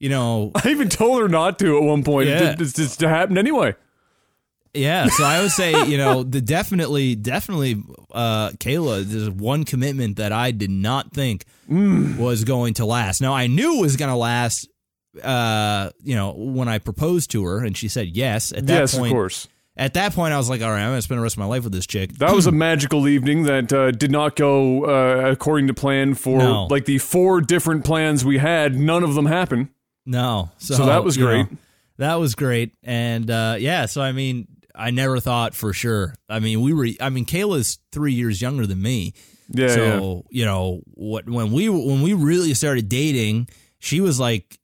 you 0.00 0.08
know, 0.08 0.50
I 0.56 0.70
even 0.70 0.88
told 0.88 1.22
her 1.22 1.28
not 1.28 1.60
to 1.60 1.76
at 1.76 1.84
one 1.84 2.02
point. 2.02 2.28
Yeah. 2.28 2.54
It, 2.54 2.60
it, 2.60 2.78
it, 2.78 3.02
it 3.02 3.08
happened 3.08 3.38
anyway. 3.38 3.76
Yeah. 4.74 5.06
So 5.08 5.24
I 5.24 5.40
would 5.42 5.50
say, 5.50 5.84
you 5.86 5.96
know, 5.98 6.22
the 6.22 6.40
definitely, 6.40 7.14
definitely, 7.14 7.82
uh, 8.12 8.50
Kayla. 8.50 9.04
There's 9.04 9.30
one 9.30 9.64
commitment 9.64 10.16
that 10.16 10.32
I 10.32 10.50
did 10.50 10.70
not 10.70 11.12
think 11.12 11.44
Mm. 11.70 12.16
was 12.18 12.44
going 12.44 12.74
to 12.74 12.86
last. 12.86 13.20
Now 13.20 13.34
I 13.34 13.46
knew 13.46 13.78
it 13.78 13.82
was 13.82 13.96
going 13.96 14.10
to 14.10 14.16
last. 14.16 14.68
Uh, 15.22 15.90
you 16.02 16.14
know, 16.14 16.32
when 16.32 16.68
I 16.68 16.78
proposed 16.78 17.30
to 17.32 17.44
her 17.44 17.64
and 17.64 17.76
she 17.76 17.88
said 17.88 18.08
yes. 18.16 18.52
At 18.52 18.66
that 18.68 18.80
yes, 18.80 18.96
point, 18.96 19.10
of 19.10 19.14
course. 19.14 19.48
at 19.76 19.94
that 19.94 20.12
point, 20.12 20.32
I 20.32 20.36
was 20.36 20.48
like, 20.48 20.62
all 20.62 20.70
right, 20.70 20.82
I'm 20.82 20.90
going 20.90 20.98
to 20.98 21.02
spend 21.02 21.18
the 21.18 21.22
rest 21.22 21.34
of 21.34 21.38
my 21.40 21.46
life 21.46 21.64
with 21.64 21.72
this 21.72 21.86
chick. 21.86 22.12
That 22.18 22.34
was 22.34 22.46
a 22.46 22.52
magical 22.66 23.08
evening 23.08 23.42
that 23.44 23.72
uh, 23.72 23.90
did 23.90 24.12
not 24.12 24.36
go 24.36 24.84
uh, 24.84 25.30
according 25.30 25.66
to 25.68 25.74
plan 25.74 26.14
for 26.14 26.38
No. 26.38 26.66
like 26.70 26.84
the 26.84 26.98
four 26.98 27.40
different 27.40 27.84
plans 27.84 28.24
we 28.24 28.38
had. 28.38 28.76
None 28.78 29.02
of 29.02 29.14
them 29.14 29.26
happened. 29.26 29.68
No, 30.06 30.50
so, 30.58 30.74
So 30.74 30.86
that 30.86 31.02
was 31.04 31.16
you 31.16 31.24
know, 31.24 31.44
great. 31.44 31.58
that 31.96 32.14
was 32.16 32.34
great, 32.34 32.72
and 32.84 33.28
uh, 33.30 33.56
yeah. 33.58 33.86
So 33.86 34.00
I 34.00 34.12
mean, 34.12 34.46
I 34.78 34.90
never 34.90 35.18
thought 35.18 35.54
for 35.54 35.72
sure. 35.72 36.14
I 36.28 36.38
mean, 36.38 36.60
we 36.60 36.72
were. 36.72 36.88
I 37.00 37.10
mean, 37.10 37.26
Kayla's 37.26 37.78
three 37.90 38.12
years 38.12 38.40
younger 38.40 38.64
than 38.66 38.80
me. 38.80 39.12
Yeah, 39.50 39.66
yeah. 39.66 39.74
so 39.74 40.24
you 40.30 40.44
know 40.44 40.80
what? 40.94 41.28
When 41.28 41.52
we 41.52 41.68
when 41.68 42.00
we 42.00 42.12
really 42.14 42.54
started 42.54 42.88
dating, 42.88 43.48
she 43.80 44.00
was 44.00 44.20
like, 44.20 44.58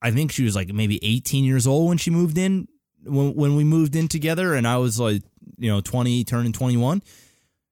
I 0.00 0.12
think 0.12 0.30
she 0.30 0.44
was 0.44 0.54
like 0.54 0.72
maybe 0.72 1.00
18 1.02 1.44
years 1.44 1.66
old 1.66 1.88
when 1.88 1.98
she 1.98 2.10
moved 2.10 2.38
in. 2.38 2.68
When 3.04 3.34
when 3.34 3.56
we 3.56 3.64
moved 3.64 3.96
in 3.96 4.08
together, 4.08 4.54
and 4.54 4.66
I 4.66 4.78
was 4.78 5.00
like, 5.00 5.22
you 5.58 5.70
know, 5.70 5.80
20, 5.80 6.24
turning 6.24 6.52
21. 6.52 7.02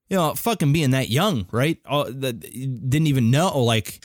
You 0.08 0.16
know, 0.16 0.34
fucking 0.34 0.72
being 0.72 0.90
that 0.90 1.08
young, 1.08 1.46
right? 1.50 1.78
Uh, 1.84 2.04
that 2.08 2.40
didn't 2.40 3.06
even 3.06 3.30
know 3.30 3.60
like. 3.60 4.04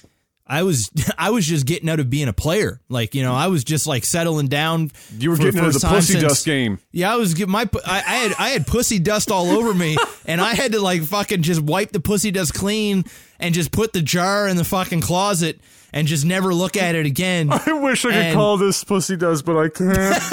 I 0.51 0.63
was 0.63 0.91
I 1.17 1.29
was 1.29 1.45
just 1.47 1.65
getting 1.65 1.87
out 1.89 1.99
of 2.01 2.09
being 2.09 2.27
a 2.27 2.33
player. 2.33 2.81
Like, 2.89 3.15
you 3.15 3.23
know, 3.23 3.33
I 3.33 3.47
was 3.47 3.63
just 3.63 3.87
like 3.87 4.03
settling 4.03 4.47
down. 4.47 4.91
You 5.17 5.29
were 5.29 5.37
for 5.37 5.43
getting 5.43 5.59
into 5.59 5.71
first 5.71 5.81
the 5.81 5.87
pussy 5.87 6.13
since- 6.13 6.23
dust 6.23 6.45
game. 6.45 6.79
Yeah, 6.91 7.13
I 7.13 7.15
was 7.15 7.33
get 7.33 7.47
my 7.47 7.69
I, 7.85 7.97
I 7.97 7.99
had 8.01 8.33
I 8.37 8.49
had 8.49 8.67
pussy 8.67 8.99
dust 8.99 9.31
all 9.31 9.49
over 9.51 9.73
me, 9.73 9.95
and 10.25 10.41
I 10.41 10.53
had 10.53 10.73
to 10.73 10.81
like 10.81 11.03
fucking 11.03 11.41
just 11.41 11.61
wipe 11.61 11.91
the 11.91 12.01
pussy 12.01 12.31
dust 12.31 12.53
clean 12.53 13.05
and 13.39 13.55
just 13.55 13.71
put 13.71 13.93
the 13.93 14.01
jar 14.01 14.47
in 14.47 14.57
the 14.57 14.65
fucking 14.65 15.01
closet 15.01 15.61
and 15.93 16.07
just 16.07 16.25
never 16.25 16.53
look 16.53 16.75
at 16.77 16.95
it 16.95 17.05
again. 17.05 17.49
I 17.65 17.71
wish 17.71 18.03
I 18.05 18.09
could 18.09 18.17
And- 18.17 18.35
call 18.35 18.57
this 18.57 18.83
pussy 18.83 19.15
dust, 19.15 19.45
but 19.45 19.57
I 19.57 19.69
can't. 19.69 20.23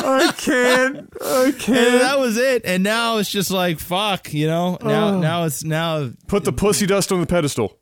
I 0.00 0.32
can't. 0.36 1.08
I 1.22 1.52
can't. 1.58 2.00
that 2.00 2.18
was 2.18 2.36
it. 2.36 2.62
And 2.64 2.82
now 2.82 3.18
it's 3.18 3.30
just 3.30 3.50
like 3.50 3.78
fuck, 3.78 4.32
you 4.32 4.46
know. 4.46 4.78
Now 4.82 5.08
Oh. 5.08 5.20
now 5.20 5.44
it's 5.44 5.62
now 5.64 6.10
Put 6.26 6.44
the 6.44 6.52
pussy 6.52 6.86
dust 6.86 7.12
on 7.12 7.20
the 7.20 7.26
pedestal. 7.26 7.78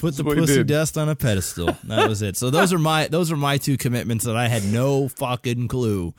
Put 0.00 0.16
the 0.16 0.24
pussy 0.24 0.64
dust 0.64 0.98
on 0.98 1.08
a 1.08 1.14
pedestal. 1.16 1.76
That 1.84 2.08
was 2.08 2.22
it. 2.22 2.36
So 2.36 2.50
those 2.50 2.72
are 2.72 2.78
my 2.78 3.08
those 3.08 3.30
are 3.30 3.36
my 3.36 3.58
two 3.58 3.76
commitments 3.76 4.24
that 4.24 4.36
I 4.36 4.48
had 4.48 4.64
no 4.64 5.08
fucking 5.08 5.68
clue 5.68 6.14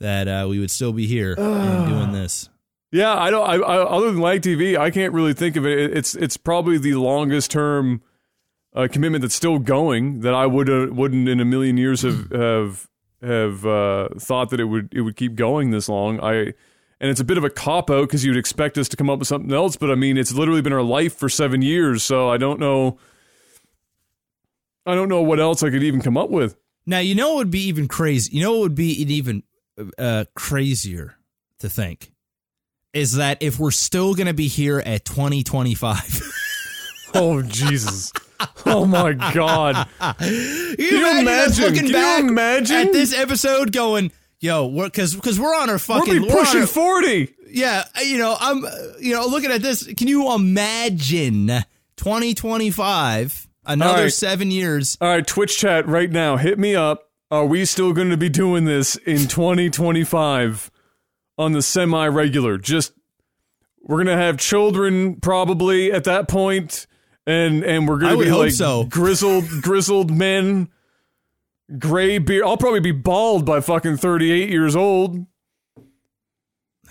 that 0.00 0.28
uh, 0.28 0.46
we 0.48 0.58
would 0.60 0.70
still 0.70 0.92
be 0.92 1.06
here 1.06 1.34
doing 1.36 2.12
this. 2.12 2.48
Yeah, 2.90 3.14
I 3.14 3.30
don't. 3.30 3.46
I, 3.48 3.54
I 3.56 3.76
other 3.84 4.10
than 4.10 4.20
Lag 4.20 4.40
TV, 4.40 4.78
I 4.78 4.90
can't 4.90 5.12
really 5.12 5.34
think 5.34 5.56
of 5.56 5.66
it. 5.66 5.78
It- 5.78 5.96
It's 5.96 6.14
it's 6.14 6.36
probably 6.36 6.78
the 6.78 6.94
longest 6.94 7.50
term 7.50 8.00
uh, 8.74 8.88
commitment 8.90 9.22
that's 9.22 9.34
still 9.34 9.58
going 9.58 10.20
that 10.20 10.34
I 10.34 10.46
would 10.46 10.70
uh, 10.70 10.86
wouldn't 10.90 11.28
in 11.28 11.40
a 11.40 11.44
million 11.44 11.76
years 11.76 12.02
have 12.02 12.30
have 12.32 12.88
have 13.22 13.66
uh, 13.66 14.08
thought 14.18 14.50
that 14.50 14.60
it 14.60 14.64
would 14.66 14.88
it 14.94 15.02
would 15.02 15.16
keep 15.16 15.34
going 15.34 15.70
this 15.70 15.88
long. 15.88 16.18
I 16.20 16.54
and 17.00 17.10
it's 17.10 17.20
a 17.20 17.24
bit 17.24 17.36
of 17.38 17.44
a 17.44 17.50
cop 17.50 17.90
out 17.90 18.08
because 18.08 18.24
you'd 18.24 18.36
expect 18.36 18.76
us 18.78 18.88
to 18.88 18.96
come 18.96 19.08
up 19.10 19.18
with 19.18 19.28
something 19.28 19.52
else, 19.52 19.76
but 19.76 19.90
I 19.90 19.94
mean 19.94 20.16
it's 20.16 20.32
literally 20.32 20.62
been 20.62 20.72
our 20.72 20.82
life 20.82 21.14
for 21.14 21.28
seven 21.28 21.60
years, 21.62 22.02
so 22.02 22.28
I 22.30 22.38
don't 22.38 22.58
know. 22.58 22.98
I 24.88 24.94
don't 24.94 25.08
know 25.08 25.22
what 25.22 25.38
else 25.40 25.62
I 25.62 25.70
could 25.70 25.82
even 25.82 26.00
come 26.00 26.16
up 26.16 26.30
with. 26.30 26.56
Now 26.86 26.98
you 27.00 27.14
know 27.14 27.30
what 27.34 27.38
would 27.38 27.50
be 27.50 27.66
even 27.68 27.88
crazy. 27.88 28.34
You 28.36 28.42
know 28.42 28.52
what 28.52 28.60
would 28.60 28.74
be 28.74 28.90
even 29.02 29.42
uh, 29.98 30.24
crazier 30.34 31.16
to 31.58 31.68
think 31.68 32.12
is 32.94 33.12
that 33.16 33.42
if 33.42 33.58
we're 33.58 33.70
still 33.70 34.14
going 34.14 34.26
to 34.28 34.34
be 34.34 34.48
here 34.48 34.78
at 34.84 35.04
2025. 35.04 36.22
Oh 37.14 37.40
Jesus! 37.40 38.12
oh 38.66 38.84
my 38.84 39.12
God! 39.14 39.88
Can 39.98 40.26
you, 40.28 40.76
you 40.78 41.20
imagine, 41.20 41.64
looking 41.64 41.76
Can 41.78 41.86
you 41.86 41.92
back 41.94 42.20
imagine? 42.22 42.76
at 42.76 42.92
this 42.92 43.14
episode 43.18 43.72
going, 43.72 44.12
"Yo, 44.40 44.66
we're 44.66 44.88
because 44.88 45.14
because 45.14 45.40
we're 45.40 45.54
on 45.56 45.70
our 45.70 45.78
fucking 45.78 46.20
we're 46.20 46.28
pushing 46.28 46.60
our- 46.60 46.66
forty. 46.66 47.34
yeah, 47.48 47.84
you 48.04 48.18
know, 48.18 48.36
I'm 48.38 48.62
uh, 48.62 48.70
you 49.00 49.14
know 49.14 49.24
looking 49.26 49.50
at 49.50 49.62
this. 49.62 49.90
Can 49.94 50.06
you 50.06 50.30
imagine 50.34 51.46
2025? 51.96 53.47
Another 53.68 54.04
right. 54.04 54.12
seven 54.12 54.50
years. 54.50 54.96
All 55.00 55.08
right, 55.08 55.26
Twitch 55.26 55.58
chat 55.58 55.86
right 55.86 56.10
now. 56.10 56.36
Hit 56.36 56.58
me 56.58 56.74
up. 56.74 57.10
Are 57.30 57.44
we 57.44 57.64
still 57.66 57.92
going 57.92 58.10
to 58.10 58.16
be 58.16 58.30
doing 58.30 58.64
this 58.64 58.96
in 58.96 59.28
2025 59.28 60.70
on 61.36 61.52
the 61.52 61.60
semi 61.60 62.06
regular? 62.06 62.56
Just 62.56 62.92
we're 63.82 64.02
going 64.02 64.16
to 64.16 64.22
have 64.22 64.38
children 64.38 65.16
probably 65.20 65.92
at 65.92 66.04
that 66.04 66.26
point 66.26 66.86
and 67.28 67.62
and 67.62 67.86
we're 67.86 67.98
going 67.98 68.18
to 68.18 68.24
be 68.24 68.30
like 68.30 68.52
so. 68.52 68.84
grizzled 68.84 69.44
grizzled 69.62 70.10
men 70.10 70.68
gray 71.78 72.18
beard. 72.18 72.44
I'll 72.44 72.56
probably 72.56 72.80
be 72.80 72.92
bald 72.92 73.44
by 73.44 73.60
fucking 73.60 73.98
38 73.98 74.48
years 74.48 74.74
old. 74.74 75.26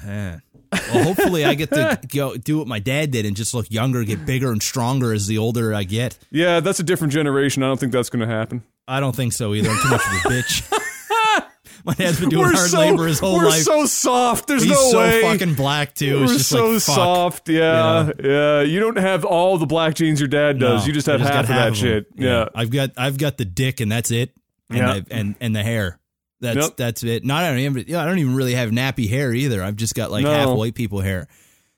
Eh. 0.05 0.37
Well, 0.71 1.03
hopefully 1.03 1.45
I 1.45 1.53
get 1.53 1.69
to 1.71 1.99
go 2.13 2.35
do 2.37 2.57
what 2.59 2.67
my 2.67 2.79
dad 2.79 3.11
did 3.11 3.25
and 3.25 3.35
just 3.35 3.53
look 3.53 3.69
younger, 3.71 4.03
get 4.03 4.25
bigger 4.25 4.51
and 4.51 4.61
stronger 4.61 5.13
as 5.13 5.27
the 5.27 5.37
older 5.37 5.73
I 5.73 5.83
get. 5.83 6.17
Yeah, 6.31 6.59
that's 6.59 6.79
a 6.79 6.83
different 6.83 7.13
generation. 7.13 7.63
I 7.63 7.67
don't 7.67 7.79
think 7.79 7.91
that's 7.91 8.09
going 8.09 8.27
to 8.27 8.33
happen. 8.33 8.63
I 8.87 8.99
don't 8.99 9.15
think 9.15 9.33
so 9.33 9.53
either. 9.53 9.69
I'm 9.69 9.77
too 9.81 9.89
much 9.89 10.01
of 10.01 10.13
a 10.13 10.35
bitch. 10.35 10.73
my 11.85 11.93
dad's 11.93 12.19
been 12.19 12.29
doing 12.29 12.43
we're 12.43 12.53
hard 12.53 12.69
so, 12.69 12.79
labor 12.79 13.05
his 13.07 13.19
whole 13.19 13.35
we're 13.37 13.45
life. 13.45 13.61
so 13.63 13.85
soft. 13.85 14.47
There's 14.47 14.65
no 14.65 14.71
way. 14.71 14.75
He's 14.83 14.93
no 14.93 14.99
so 14.99 14.99
way. 14.99 15.21
fucking 15.21 15.53
black 15.55 15.93
too. 15.93 16.17
We're 16.19 16.23
It's 16.25 16.33
just 16.33 16.49
so 16.49 16.69
like 16.71 16.81
soft, 16.81 17.49
yeah, 17.49 18.11
yeah. 18.23 18.61
You 18.61 18.79
don't 18.79 18.97
have 18.97 19.25
all 19.25 19.57
the 19.57 19.65
black 19.65 19.95
jeans 19.95 20.19
your 20.19 20.29
dad 20.29 20.59
does. 20.59 20.81
No, 20.83 20.87
you 20.87 20.93
just 20.93 21.07
have 21.07 21.19
got 21.21 21.33
half 21.33 21.43
of 21.43 21.47
that 21.49 21.65
them. 21.65 21.73
shit. 21.75 22.07
Yeah. 22.15 22.49
I've 22.55 22.69
got 22.71 22.91
I've 22.97 23.17
got 23.17 23.37
the 23.37 23.45
dick 23.45 23.79
and 23.79 23.91
that's 23.91 24.11
it. 24.11 24.31
And 24.69 24.77
Yeah. 24.79 24.91
I- 24.93 25.03
and 25.11 25.35
and 25.39 25.55
the 25.55 25.63
hair. 25.63 25.99
That's 26.39 26.57
Yep. 26.57 26.77
that's 26.77 27.03
it. 27.03 27.25
Not 27.25 27.43
I 27.43 27.49
don't 27.49 27.59
even 27.59 27.85
yeah, 27.87 28.01
I 28.01 28.05
don't 28.05 28.19
even 28.19 28.35
really 28.35 28.53
have 28.53 28.69
nappy 28.71 29.09
hair 29.09 29.33
either. 29.33 29.63
I've 29.63 29.75
just 29.75 29.95
got 29.95 30.11
like 30.11 30.23
No. 30.23 30.31
half 30.31 30.49
white 30.49 30.75
people 30.75 31.01
hair. 31.01 31.27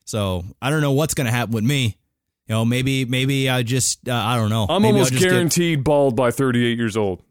So 0.05 0.43
I 0.61 0.69
don't 0.69 0.81
know 0.81 0.91
what's 0.93 1.13
gonna 1.13 1.31
happen 1.31 1.53
with 1.53 1.63
me. 1.63 1.97
You 2.47 2.55
know, 2.55 2.65
maybe 2.65 3.05
maybe 3.05 3.49
I 3.49 3.63
just 3.63 4.07
uh, 4.09 4.13
I 4.13 4.35
don't 4.35 4.49
know. 4.49 4.65
I'm 4.67 4.81
Maybe 4.81 4.93
almost 4.93 5.11
just 5.11 5.23
get- 5.23 5.29
guaranteed 5.31 5.83
bald 5.83 6.15
by 6.15 6.31
38 6.31 6.77
years 6.77 6.97
old. 6.97 7.21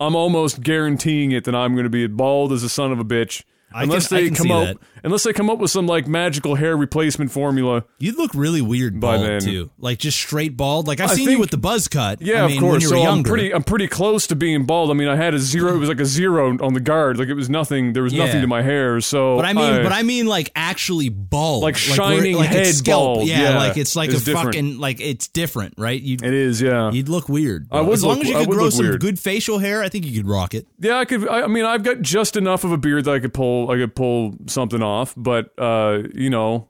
I'm 0.00 0.14
almost 0.14 0.60
guaranteeing 0.62 1.32
it 1.32 1.44
that 1.44 1.54
I'm 1.56 1.72
going 1.72 1.82
to 1.84 1.90
be 1.90 2.06
bald 2.06 2.52
as 2.52 2.62
a 2.62 2.68
son 2.68 2.92
of 2.92 3.00
a 3.00 3.04
bitch. 3.04 3.42
I 3.72 3.82
unless 3.82 4.08
can- 4.08 4.16
they 4.16 4.30
come 4.30 4.48
that. 4.48 4.76
Unless 5.04 5.22
they 5.24 5.32
come 5.32 5.50
up 5.50 5.58
with 5.58 5.70
some 5.70 5.86
like 5.86 6.06
magical 6.06 6.54
hair 6.56 6.76
replacement 6.76 7.30
formula. 7.30 7.84
You'd 7.98 8.16
look 8.18 8.32
really 8.34 8.60
weird 8.62 9.00
By 9.00 9.16
bald 9.16 9.28
then. 9.28 9.40
too, 9.40 9.70
like 9.78 9.98
just 9.98 10.18
straight 10.18 10.56
bald. 10.56 10.86
Like 10.86 11.00
I've 11.00 11.10
I 11.10 11.14
seen 11.14 11.30
you 11.30 11.38
with 11.38 11.50
the 11.50 11.56
buzz 11.58 11.88
cut. 11.88 12.20
Yeah, 12.22 12.44
I 12.44 12.48
mean, 12.48 12.56
of 12.58 12.60
course. 12.62 12.72
When 12.72 12.80
you 12.82 12.90
were 12.90 13.06
so 13.06 13.10
I'm 13.12 13.22
pretty, 13.22 13.52
I'm 13.54 13.62
pretty 13.64 13.88
close 13.88 14.26
to 14.28 14.36
being 14.36 14.64
bald. 14.64 14.90
I 14.90 14.94
mean, 14.94 15.08
I 15.08 15.16
had 15.16 15.34
a 15.34 15.38
zero. 15.38 15.74
It 15.74 15.78
was 15.78 15.88
like 15.88 16.00
a 16.00 16.06
zero 16.06 16.56
on 16.64 16.74
the 16.74 16.80
guard. 16.80 17.18
Like 17.18 17.28
it 17.28 17.34
was 17.34 17.48
nothing. 17.50 17.92
There 17.92 18.02
was 18.02 18.12
Yeah. 18.12 18.26
nothing 18.26 18.40
to 18.42 18.46
my 18.46 18.62
hair. 18.62 19.00
So, 19.00 19.36
But 19.36 19.44
I 19.44 19.52
mean, 19.52 19.82
but 19.82 19.92
I 19.92 20.02
mean, 20.02 20.26
like 20.26 20.50
actually 20.56 21.08
bald, 21.08 21.62
Like 21.62 21.74
where- 21.74 21.80
shining 21.96 22.36
like 22.36 22.48
head 22.48 22.66
scalp. 22.74 23.16
bald. 23.16 23.28
Yeah, 23.28 23.42
Yeah, 23.52 23.58
like 23.58 23.76
it's 23.76 23.96
like 23.96 24.10
it's 24.10 24.22
a 24.22 24.24
different. 24.24 24.46
fucking 24.54 24.78
like 24.78 25.00
it's 25.00 25.28
different, 25.28 25.74
right? 25.78 26.00
You 26.00 26.14
it 26.22 26.34
is. 26.34 26.60
Yeah. 26.60 26.90
you'd 26.90 27.08
look 27.08 27.28
weird. 27.28 27.66
I 27.70 27.80
would 27.80 27.92
as 27.94 28.04
long 28.04 28.16
look- 28.18 28.24
as 28.26 28.30
you 28.30 28.38
could 28.38 28.48
grow 28.50 28.70
some 28.70 28.86
weird. 28.86 29.00
good 29.00 29.18
facial 29.18 29.58
hair, 29.58 29.82
I 29.82 29.88
think 29.88 30.06
you 30.06 30.16
could 30.16 30.28
rock 30.28 30.54
it. 30.54 30.66
Yeah, 30.80 30.98
I 30.98 31.04
could. 31.04 31.28
I, 31.28 31.42
I 31.42 31.46
mean, 31.46 31.64
I've 31.64 31.82
got 31.82 32.00
just 32.02 32.36
enough 32.36 32.64
of 32.64 32.72
a 32.72 32.76
beard 32.76 33.04
that 33.04 33.12
I 33.14 33.18
could 33.18 33.34
pull. 33.34 33.70
I 33.70 33.76
could 33.76 33.94
pull 33.94 34.34
something 34.46 34.82
off, 34.82 34.87
but 35.16 35.52
uh, 35.58 36.02
you 36.14 36.30
know, 36.30 36.68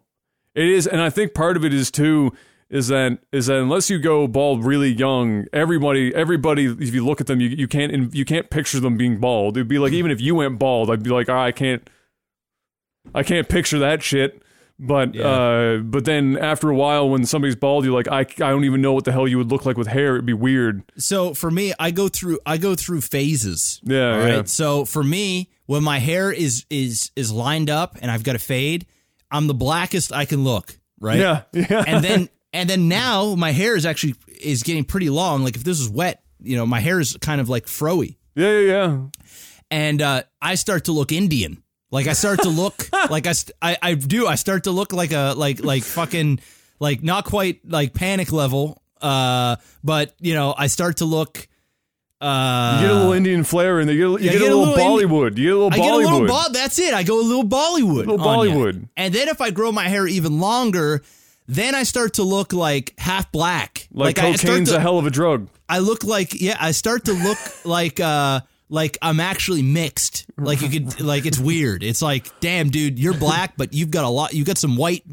it 0.55 0.67
is, 0.67 0.87
and 0.87 1.01
I 1.01 1.11
think 1.11 1.35
part 1.35 1.57
of 1.57 1.65
it 1.65 1.73
is 1.75 1.91
too 1.91 2.33
is 2.71 2.89
that 2.89 3.19
is 3.33 3.47
that 3.47 3.57
unless 3.57 3.89
you 3.89 3.99
go 3.99 4.27
bald 4.29 4.65
really 4.65 4.91
young, 4.91 5.47
everybody, 5.53 6.15
everybody, 6.15 6.67
if 6.67 6.95
you 6.95 7.05
look 7.05 7.21
at 7.21 7.27
them, 7.27 7.41
you 7.41 7.49
you 7.49 7.67
can't 7.69 8.15
you 8.15 8.25
can't 8.25 8.51
picture 8.51 8.79
them 8.81 8.97
being 8.97 9.19
bald. 9.19 9.57
It'd 9.57 9.69
be 9.69 9.79
like 9.79 9.93
even 9.93 10.11
if 10.11 10.21
you 10.21 10.35
went 10.35 10.59
bald, 10.59 10.91
I'd 10.91 11.03
be 11.03 11.11
like, 11.11 11.29
ah, 11.31 11.43
I 11.45 11.53
can't, 11.53 11.89
I 13.15 13.23
can't 13.23 13.49
picture 13.49 13.79
that 13.79 14.03
shit. 14.03 14.43
But 14.81 15.15
Yeah. 15.15 15.25
uh, 15.27 15.79
but 15.79 16.05
then 16.05 16.37
after 16.39 16.69
a 16.71 16.75
while, 16.75 17.09
when 17.11 17.25
somebody's 17.27 17.57
bald, 17.57 17.85
you're 17.85 17.95
like, 17.95 18.07
I, 18.07 18.21
I 18.21 18.51
don't 18.51 18.65
even 18.65 18.81
know 18.81 18.93
what 18.93 19.05
the 19.05 19.11
hell 19.13 19.27
you 19.27 19.37
would 19.39 19.51
look 19.51 19.67
like 19.67 19.77
with 19.77 19.89
hair. 19.89 20.15
It'd 20.15 20.25
be 20.27 20.33
weird. 20.35 20.85
So 20.97 21.35
for 21.35 21.51
me, 21.51 21.73
I 21.81 21.91
go 21.91 22.07
through 22.09 22.39
I 22.47 22.59
go 22.59 22.75
through 22.77 23.01
phases. 23.01 23.81
Yeah, 23.83 24.17
Right. 24.19 24.29
yeah. 24.35 24.43
So 24.45 24.85
for 24.85 25.03
me, 25.03 25.49
when 25.69 25.85
my 25.85 25.99
hair 25.99 26.33
is 26.33 26.65
is 26.71 27.11
is 27.15 27.31
lined 27.31 27.69
up 27.69 27.99
and 28.01 28.11
I've 28.11 28.25
got 28.25 28.35
a 28.35 28.39
fade, 28.39 28.87
I'm 29.31 29.47
the 29.47 29.55
blackest 29.55 30.13
I 30.13 30.25
can 30.25 30.43
look. 30.43 30.77
Right. 30.99 31.21
Yeah, 31.21 31.43
yeah. 31.53 31.85
and 31.87 32.03
then 32.03 32.29
and 32.53 32.69
then 32.69 32.89
now 32.89 33.35
my 33.35 33.53
hair 33.53 33.77
is 33.77 33.85
actually 33.87 34.15
is 34.41 34.63
getting 34.63 34.85
pretty 34.85 35.11
long. 35.11 35.45
Like 35.45 35.57
if 35.57 35.63
this 35.63 35.79
is 35.79 35.89
wet, 35.89 36.23
you 36.41 36.57
know, 36.57 36.65
my 36.67 36.81
hair 36.81 36.99
is 36.99 37.17
kind 37.21 37.39
of 37.41 37.49
like 37.51 37.67
froey. 37.67 38.17
yeah, 38.35 38.59
yeah, 38.59 38.61
yeah. 38.61 38.99
and 39.71 40.01
uh, 40.03 40.23
I 40.41 40.55
start 40.55 40.87
to 40.87 40.93
look 40.93 41.13
Indian. 41.13 41.63
Like 41.91 42.07
I 42.07 42.15
start 42.15 42.41
to 42.43 42.49
look 42.49 42.89
like 43.11 43.27
I, 43.27 43.33
st- 43.33 43.55
I 43.61 43.77
I 43.83 43.95
do. 43.95 44.27
I 44.27 44.37
start 44.37 44.65
to 44.65 44.71
look 44.71 44.93
like 44.95 45.13
a 45.13 45.35
like 45.37 45.63
like 45.63 45.83
fucking 45.85 46.41
like 46.81 47.03
not 47.03 47.27
quite 47.27 47.61
like 47.69 47.93
panic 47.93 48.33
level. 48.33 48.83
Uh, 49.03 49.57
but 49.85 50.15
you 50.19 50.33
know 50.35 50.55
I 50.57 50.69
start 50.69 50.97
to 50.99 51.05
look. 51.05 51.47
Uh, 52.21 52.79
You 52.81 52.87
get 52.89 52.91
a 52.91 52.99
little 52.99 53.13
Indian 53.13 53.45
flair 53.45 53.79
in 53.81 53.87
there. 53.87 53.95
You 53.97 54.17
get, 54.19 54.25
you 54.25 54.31
get, 54.31 54.39
get 54.41 54.51
a 54.51 54.55
a 54.55 54.57
little, 54.57 54.75
little 54.75 54.99
Indi- 54.99 55.05
Bollywood. 55.07 55.37
You 55.39 55.45
get 55.45 55.53
a 55.53 55.59
little 55.59 55.73
I 55.73 55.77
Bollywood. 55.79 56.03
get 56.03 56.11
a 56.11 56.13
little 56.15 56.27
Bob. 56.29 56.53
That's 56.53 56.79
it. 56.79 56.95
I 56.95 57.03
go 57.05 57.21
a 57.21 57.23
little 57.23 57.45
Bollywood. 57.45 58.07
Little 58.07 58.21
on. 58.21 58.39
Bollywood. 58.47 58.89
And 58.97 59.15
then 59.15 59.29
if 59.29 59.41
I 59.41 59.51
grow 59.51 59.71
my 59.71 59.89
hair 59.89 60.07
even 60.07 60.41
longer, 60.41 61.03
then 61.47 61.75
I 61.75 61.85
start 61.85 62.15
to 62.15 62.25
look 62.25 62.53
like 62.53 62.95
half 62.99 63.31
black. 63.31 63.87
like, 63.93 64.19
I 64.19 64.33
start 64.35 64.41
cocaine's 64.51 64.71
to, 64.71 64.77
a 64.77 64.81
hell 64.81 64.99
of 64.99 65.07
a 65.07 65.11
drug. 65.11 65.49
I 65.69 65.79
look 65.79 66.03
like 66.03 66.41
yeah, 66.41 66.57
I 66.59 66.73
start 66.73 67.05
to 67.07 67.13
look 67.13 67.39
like 67.65 68.01
uh 68.01 68.41
like 68.69 68.99
I'm 69.01 69.21
actually 69.21 69.63
mixed. 69.63 70.27
Like 70.37 70.61
you 70.61 70.69
could 70.69 71.01
like 71.01 71.25
it's 71.25 71.39
weird. 71.39 71.83
It's 71.83 72.03
like, 72.03 72.27
damn 72.41 72.69
dude, 72.71 72.99
you're 72.99 73.15
black, 73.15 73.55
but 73.57 73.73
you've 73.75 73.91
got 73.91 74.05
a 74.05 74.09
lot 74.09 74.35
you 74.35 74.45
got 74.45 74.59
some 74.59 74.77
white 74.77 75.05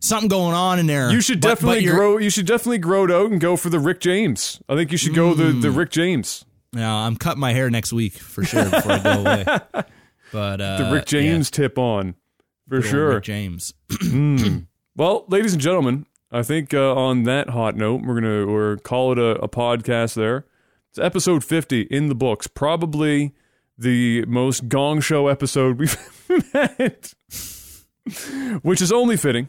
something 0.00 0.28
going 0.28 0.54
on 0.54 0.78
in 0.78 0.86
there. 0.86 1.10
You 1.10 1.20
should 1.20 1.40
But- 1.40 1.48
but 1.48 1.54
definitely 1.54 1.84
you're- 1.84 1.96
grow. 1.96 2.18
You 2.18 2.30
should 2.30 2.46
definitely 2.46 2.78
grow 2.78 3.04
it 3.04 3.10
out 3.10 3.30
and 3.30 3.40
go 3.40 3.56
for 3.56 3.68
the 3.70 3.78
Rick 3.80 4.00
James. 4.00 4.60
I 4.68 4.74
think 4.76 4.92
you 4.92 4.98
should 4.98 5.14
go 5.14 5.34
the 5.34 5.52
Hmm. 5.52 5.60
the 5.60 5.70
Rick 5.70 5.90
James. 5.90 6.44
Now 6.72 6.98
I'm 6.98 7.16
cutting 7.16 7.40
my 7.40 7.52
hair 7.52 7.70
next 7.70 7.92
week 7.92 8.14
for 8.14 8.44
sure 8.44 8.64
before 8.64 8.92
I 8.92 8.98
go 8.98 9.20
away. 9.20 9.44
But 10.30 10.60
uh, 10.60 10.76
the 10.76 10.92
Rick 10.92 11.06
James 11.06 11.50
tip 11.50 11.78
on, 11.78 12.14
for 12.68 12.80
good 12.80 12.88
sure. 12.88 13.14
Rick 13.14 13.24
James. 13.24 13.72
Mm. 14.02 14.66
Well, 14.94 15.24
ladies 15.28 15.54
and 15.54 15.62
gentlemen, 15.62 16.04
I 16.30 16.42
think 16.42 16.74
uh, 16.74 16.94
on 16.94 17.22
that 17.22 17.48
hot 17.50 17.76
note, 17.76 18.02
we're 18.02 18.20
gonna 18.20 18.44
or 18.46 18.76
call 18.76 19.12
it 19.12 19.18
a, 19.18 19.36
a 19.42 19.48
podcast. 19.48 20.14
There, 20.16 20.44
it's 20.90 20.98
episode 20.98 21.44
fifty 21.44 21.82
in 21.82 22.08
the 22.08 22.14
books. 22.14 22.46
Probably 22.46 23.32
the 23.78 24.24
most 24.26 24.68
Gong 24.68 25.00
Show 25.00 25.28
episode 25.28 25.78
we've 25.78 25.96
had, 26.52 27.08
which 28.62 28.82
is 28.82 28.92
only 28.92 29.16
fitting. 29.16 29.48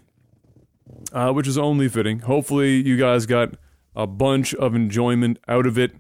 Uh, 1.11 1.31
which 1.33 1.47
is 1.47 1.57
only 1.57 1.89
fitting. 1.89 2.19
Hopefully, 2.19 2.75
you 2.87 2.95
guys 2.95 3.25
got 3.25 3.55
a 3.95 4.07
bunch 4.07 4.53
of 4.55 4.75
enjoyment 4.75 5.39
out 5.47 5.65
of 5.65 5.77
it. 5.77 5.91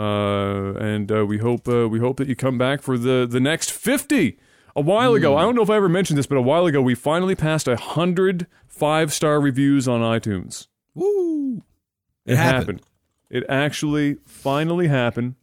Uh, 0.00 0.72
and 0.80 1.12
uh, 1.12 1.26
we 1.26 1.36
hope 1.36 1.68
uh, 1.68 1.86
we 1.86 1.98
hope 1.98 2.16
that 2.16 2.26
you 2.26 2.34
come 2.34 2.56
back 2.56 2.80
for 2.80 2.96
the 2.96 3.26
the 3.30 3.38
next 3.38 3.70
fifty. 3.70 4.38
A 4.74 4.80
while 4.80 5.12
ago, 5.12 5.36
I 5.36 5.42
don't 5.42 5.54
know 5.54 5.62
if 5.62 5.68
I 5.68 5.76
ever 5.76 5.90
mentioned 5.90 6.16
this, 6.16 6.26
but 6.26 6.38
a 6.38 6.42
while 6.42 6.64
ago, 6.64 6.80
we 6.80 6.94
finally 6.94 7.34
passed 7.34 7.68
a 7.68 7.76
hundred 7.76 8.46
five 8.66 9.12
star 9.12 9.42
reviews 9.42 9.86
on 9.86 10.00
iTunes. 10.00 10.68
Woo! 10.94 11.64
It, 12.24 12.36
happened. 12.36 12.80
It 13.28 13.44
actually 13.46 14.16
finally 14.24 14.88
happened. 14.88 15.34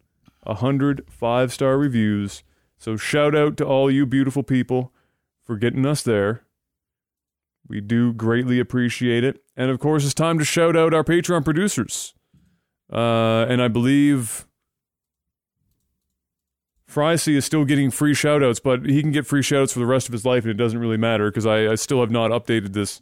A 0.42 0.56
hundred 0.56 1.04
five 1.08 1.54
star 1.54 1.78
reviews. 1.78 2.42
So 2.80 2.98
shout 2.98 3.36
out 3.36 3.58
to 3.58 3.66
all 3.66 3.92
you 3.92 4.08
beautiful 4.08 4.42
people 4.42 4.92
for 5.44 5.56
getting 5.56 5.86
us 5.86 6.02
there. 6.02 6.46
We 7.68 7.80
do 7.80 8.12
greatly 8.12 8.60
appreciate 8.60 9.24
it. 9.24 9.44
And 9.56 9.70
of 9.70 9.80
course, 9.80 10.04
it's 10.04 10.16
time 10.16 10.40
to 10.40 10.46
shout 10.46 10.76
out 10.76 10.96
our 10.96 11.04
Patreon 11.04 11.44
producers. 11.44 12.16
Uh, 12.92 13.46
and 13.50 13.62
I 13.62 13.68
believe 13.68 14.47
Fricey 16.92 17.36
is 17.36 17.46
still 17.46 17.66
getting 17.66 17.92
free 17.92 18.14
shoutouts, 18.14 18.62
but 18.64 18.86
he 18.86 19.02
can 19.02 19.12
get 19.12 19.26
free 19.26 19.42
shoutouts 19.42 19.74
for 19.74 19.80
the 19.80 19.86
rest 19.86 20.08
of 20.08 20.14
his 20.14 20.26
life, 20.26 20.44
and 20.44 20.52
it 20.52 20.58
doesn't 20.58 20.80
really 20.80 20.98
matter 20.98 21.30
because 21.30 21.46
I, 21.46 21.68
I 21.72 21.76
still 21.76 22.00
have 22.00 22.12
not 22.12 22.32
updated 22.32 22.74
this 22.74 23.02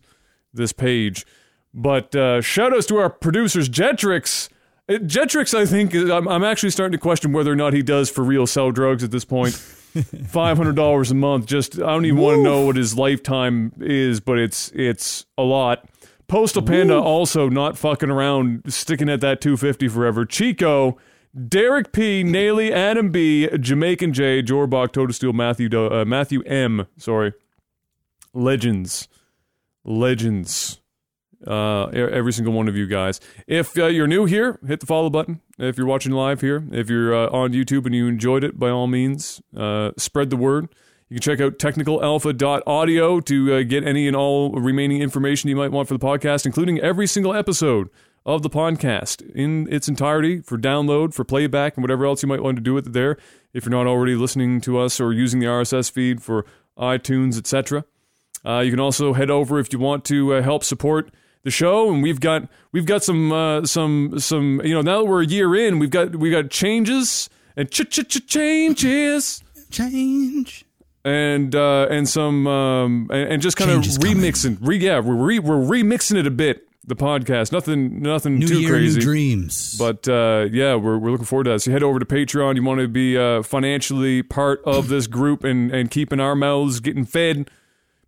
this 0.53 0.73
page. 0.73 1.25
But 1.73 2.15
uh, 2.15 2.39
shoutouts 2.39 2.87
to 2.87 2.97
our 2.97 3.09
producers, 3.09 3.69
Jetrix. 3.69 4.49
Uh, 4.87 4.93
Jetrix, 4.93 5.53
I 5.53 5.65
think, 5.65 5.93
I'm, 5.93 6.27
I'm 6.27 6.43
actually 6.43 6.69
starting 6.69 6.93
to 6.93 7.01
question 7.01 7.33
whether 7.33 7.51
or 7.51 7.55
not 7.55 7.73
he 7.73 7.83
does 7.83 8.09
for 8.09 8.23
real 8.23 8.47
sell 8.47 8.71
drugs 8.71 9.03
at 9.03 9.11
this 9.11 9.25
point. 9.25 9.53
Five 10.27 10.57
hundred 10.57 10.75
dollars 10.75 11.11
a 11.11 11.15
month. 11.15 11.45
Just 11.45 11.75
I 11.75 11.85
don't 11.93 12.05
even 12.05 12.19
want 12.19 12.37
to 12.37 12.43
know 12.43 12.65
what 12.65 12.75
his 12.75 12.97
lifetime 12.97 13.71
is, 13.79 14.19
but 14.19 14.37
it's 14.37 14.71
it's 14.73 15.25
a 15.37 15.43
lot. 15.43 15.87
Postal 16.27 16.63
Panda 16.63 16.97
also 16.97 17.49
not 17.49 17.77
fucking 17.77 18.09
around, 18.09 18.63
sticking 18.67 19.09
at 19.09 19.21
that 19.21 19.39
two 19.39 19.55
fifty 19.55 19.87
forever. 19.87 20.25
Chico, 20.25 20.97
Derek 21.35 21.91
P, 21.91 22.23
Naily, 22.23 22.71
Adam 22.71 23.09
B, 23.09 23.49
Jamaican 23.59 24.13
J, 24.13 24.41
Jorbach, 24.41 24.93
Total 24.93 25.13
Steel, 25.13 25.33
Matthew 25.33 25.67
Do- 25.67 25.91
uh, 25.91 26.05
Matthew 26.05 26.41
M. 26.43 26.87
Sorry, 26.97 27.33
legends, 28.33 29.07
legends. 29.83 30.81
Uh, 31.45 31.87
every 31.87 32.33
single 32.33 32.53
one 32.53 32.67
of 32.67 32.75
you 32.75 32.87
guys. 32.87 33.19
If 33.45 33.77
uh, 33.77 33.85
you're 33.87 34.07
new 34.07 34.25
here, 34.25 34.57
hit 34.65 34.79
the 34.79 34.87
follow 34.87 35.11
button. 35.11 35.41
If 35.59 35.77
you're 35.77 35.85
watching 35.85 36.11
live 36.11 36.41
here, 36.41 36.63
if 36.71 36.89
you're 36.89 37.13
uh, 37.13 37.27
on 37.27 37.51
YouTube 37.51 37.85
and 37.85 37.93
you 37.93 38.07
enjoyed 38.07 38.43
it, 38.43 38.57
by 38.57 38.69
all 38.69 38.87
means, 38.87 39.41
uh, 39.55 39.91
spread 39.95 40.31
the 40.31 40.37
word. 40.37 40.69
You 41.09 41.15
can 41.15 41.21
check 41.21 41.39
out 41.39 41.59
technicalalpha.audio 41.59 43.19
to 43.19 43.53
uh, 43.53 43.61
get 43.61 43.85
any 43.85 44.07
and 44.07 44.15
all 44.15 44.53
remaining 44.53 45.01
information 45.01 45.49
you 45.49 45.55
might 45.55 45.71
want 45.71 45.87
for 45.87 45.93
the 45.95 46.03
podcast, 46.03 46.47
including 46.47 46.79
every 46.79 47.05
single 47.05 47.33
episode 47.35 47.89
of 48.25 48.41
the 48.41 48.49
podcast 48.49 49.21
in 49.35 49.67
its 49.71 49.87
entirety 49.87 50.41
for 50.41 50.57
download, 50.57 51.13
for 51.13 51.23
playback, 51.23 51.77
and 51.77 51.83
whatever 51.83 52.05
else 52.05 52.23
you 52.23 52.27
might 52.27 52.41
want 52.41 52.57
to 52.57 52.61
do 52.63 52.73
with 52.73 52.87
it 52.87 52.93
there. 52.93 53.17
If 53.53 53.65
you're 53.65 53.71
not 53.71 53.87
already 53.87 54.15
listening 54.15 54.61
to 54.61 54.79
us 54.79 54.99
or 54.99 55.13
using 55.13 55.39
the 55.39 55.45
RSS 55.45 55.91
feed 55.91 56.21
for 56.21 56.45
iTunes, 56.77 57.37
etc. 57.37 57.85
Uh, 58.45 58.59
you 58.59 58.71
can 58.71 58.79
also 58.79 59.13
head 59.13 59.29
over 59.29 59.59
if 59.59 59.71
you 59.71 59.79
want 59.79 60.05
to 60.05 60.35
uh, 60.35 60.41
help 60.41 60.63
support 60.63 61.11
the 61.43 61.51
show, 61.51 61.91
and 61.93 62.03
we've 62.03 62.19
got 62.19 62.49
we've 62.71 62.85
got 62.85 63.03
some 63.03 63.31
uh, 63.31 63.65
some 63.65 64.19
some 64.19 64.59
you 64.63 64.73
know 64.73 64.81
now 64.81 64.99
that 64.99 65.05
we're 65.05 65.21
a 65.21 65.27
year 65.27 65.55
in, 65.55 65.79
we've 65.79 65.91
got 65.91 66.15
we 66.15 66.29
got 66.31 66.49
changes 66.49 67.29
and 67.55 67.69
ch 67.71 67.81
ch 67.89 68.07
ch 68.07 68.25
changes 68.27 69.43
Change. 69.71 70.65
and 71.03 71.55
uh, 71.55 71.87
and 71.89 72.09
some 72.09 72.47
um, 72.47 73.09
and, 73.11 73.33
and 73.33 73.41
just 73.41 73.57
kind 73.57 73.71
of 73.71 73.83
coming. 73.83 74.17
remixing. 74.17 74.57
Re, 74.61 74.77
yeah, 74.77 74.99
we're 74.99 75.15
re, 75.15 75.39
we're 75.39 75.55
remixing 75.57 76.17
it 76.17 76.27
a 76.27 76.31
bit. 76.31 76.67
The 76.87 76.95
podcast, 76.95 77.51
nothing 77.51 78.01
nothing 78.03 78.37
New 78.37 78.47
too 78.47 78.59
year, 78.61 78.69
crazy. 78.69 78.99
new 78.99 79.05
dreams. 79.05 79.75
But 79.77 80.07
uh, 80.07 80.47
yeah, 80.51 80.75
we're, 80.75 80.99
we're 80.99 81.09
looking 81.09 81.25
forward 81.25 81.45
to 81.45 81.49
that. 81.51 81.61
So 81.61 81.71
head 81.71 81.81
over 81.81 81.97
to 81.97 82.05
Patreon. 82.05 82.55
You 82.57 82.63
want 82.63 82.79
to 82.79 82.87
be 82.87 83.17
uh, 83.17 83.41
financially 83.41 84.21
part 84.21 84.61
of 84.65 84.87
this 84.87 85.07
group 85.07 85.43
and, 85.43 85.71
and 85.71 85.89
keeping 85.89 86.19
our 86.19 86.35
mouths 86.35 86.79
getting 86.79 87.05
fed. 87.05 87.49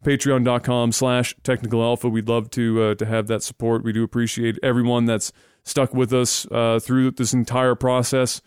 Patreon.com 0.05 0.91
slash 0.91 1.35
technical 1.43 1.81
alpha. 1.81 2.07
We'd 2.07 2.29
love 2.29 2.51
to 2.51 2.83
uh, 2.83 2.95
to 2.95 3.05
have 3.07 3.25
that 3.27 3.41
support. 3.41 3.83
We 3.83 3.93
do 3.93 4.03
appreciate 4.03 4.59
everyone 4.61 5.05
that's 5.05 5.33
stuck 5.63 5.93
with 5.93 6.13
us 6.13 6.45
uh, 6.51 6.79
through 6.79 7.11
this 7.11 7.33
entire 7.33 7.73
process, 7.73 8.41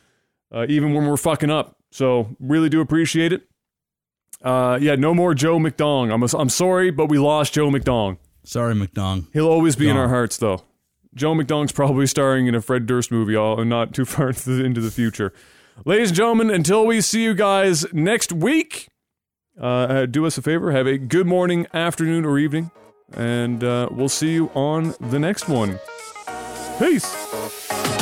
uh, 0.54 0.64
even 0.68 0.94
when 0.94 1.06
we're 1.08 1.16
fucking 1.16 1.50
up. 1.50 1.76
So 1.90 2.36
really 2.38 2.68
do 2.68 2.80
appreciate 2.80 3.32
it. 3.32 3.42
Uh, 4.42 4.78
yeah, 4.80 4.94
no 4.94 5.12
more 5.12 5.34
Joe 5.34 5.58
McDong. 5.58 6.12
I'm, 6.14 6.22
I'm 6.40 6.48
sorry, 6.48 6.92
but 6.92 7.06
we 7.06 7.18
lost 7.18 7.52
Joe 7.52 7.68
McDong. 7.68 8.16
Sorry, 8.44 8.74
McDong. 8.74 9.26
He'll 9.32 9.48
always 9.48 9.76
be 9.76 9.88
in 9.88 9.96
our 9.96 10.08
hearts, 10.08 10.36
though. 10.36 10.62
Joe 11.14 11.34
McDong's 11.34 11.72
probably 11.72 12.06
starring 12.06 12.46
in 12.46 12.54
a 12.54 12.60
Fred 12.60 12.86
Durst 12.86 13.10
movie, 13.10 13.34
all 13.34 13.64
not 13.64 13.94
too 13.94 14.04
far 14.06 14.30
into 14.30 14.80
the, 14.80 14.90
future. 14.90 15.32
Ladies 15.84 16.10
and 16.10 16.16
gentlemen, 16.16 16.50
until 16.50 16.86
we 16.86 17.00
see 17.00 17.22
you 17.22 17.34
guys 17.34 17.90
next 17.92 18.32
week, 18.32 18.88
uh, 19.60 19.64
uh, 19.64 20.06
do 20.06 20.26
us 20.26 20.38
a 20.38 20.42
favor, 20.42 20.72
have 20.72 20.86
a 20.86 20.98
good 20.98 21.26
morning, 21.26 21.66
afternoon, 21.72 22.24
or 22.24 22.38
evening, 22.38 22.70
and 23.12 23.64
uh, 23.64 23.88
we'll 23.90 24.08
see 24.08 24.32
you 24.32 24.50
on 24.54 24.94
the 25.00 25.18
next 25.18 25.48
one. 25.48 25.78
Peace. 26.78 27.99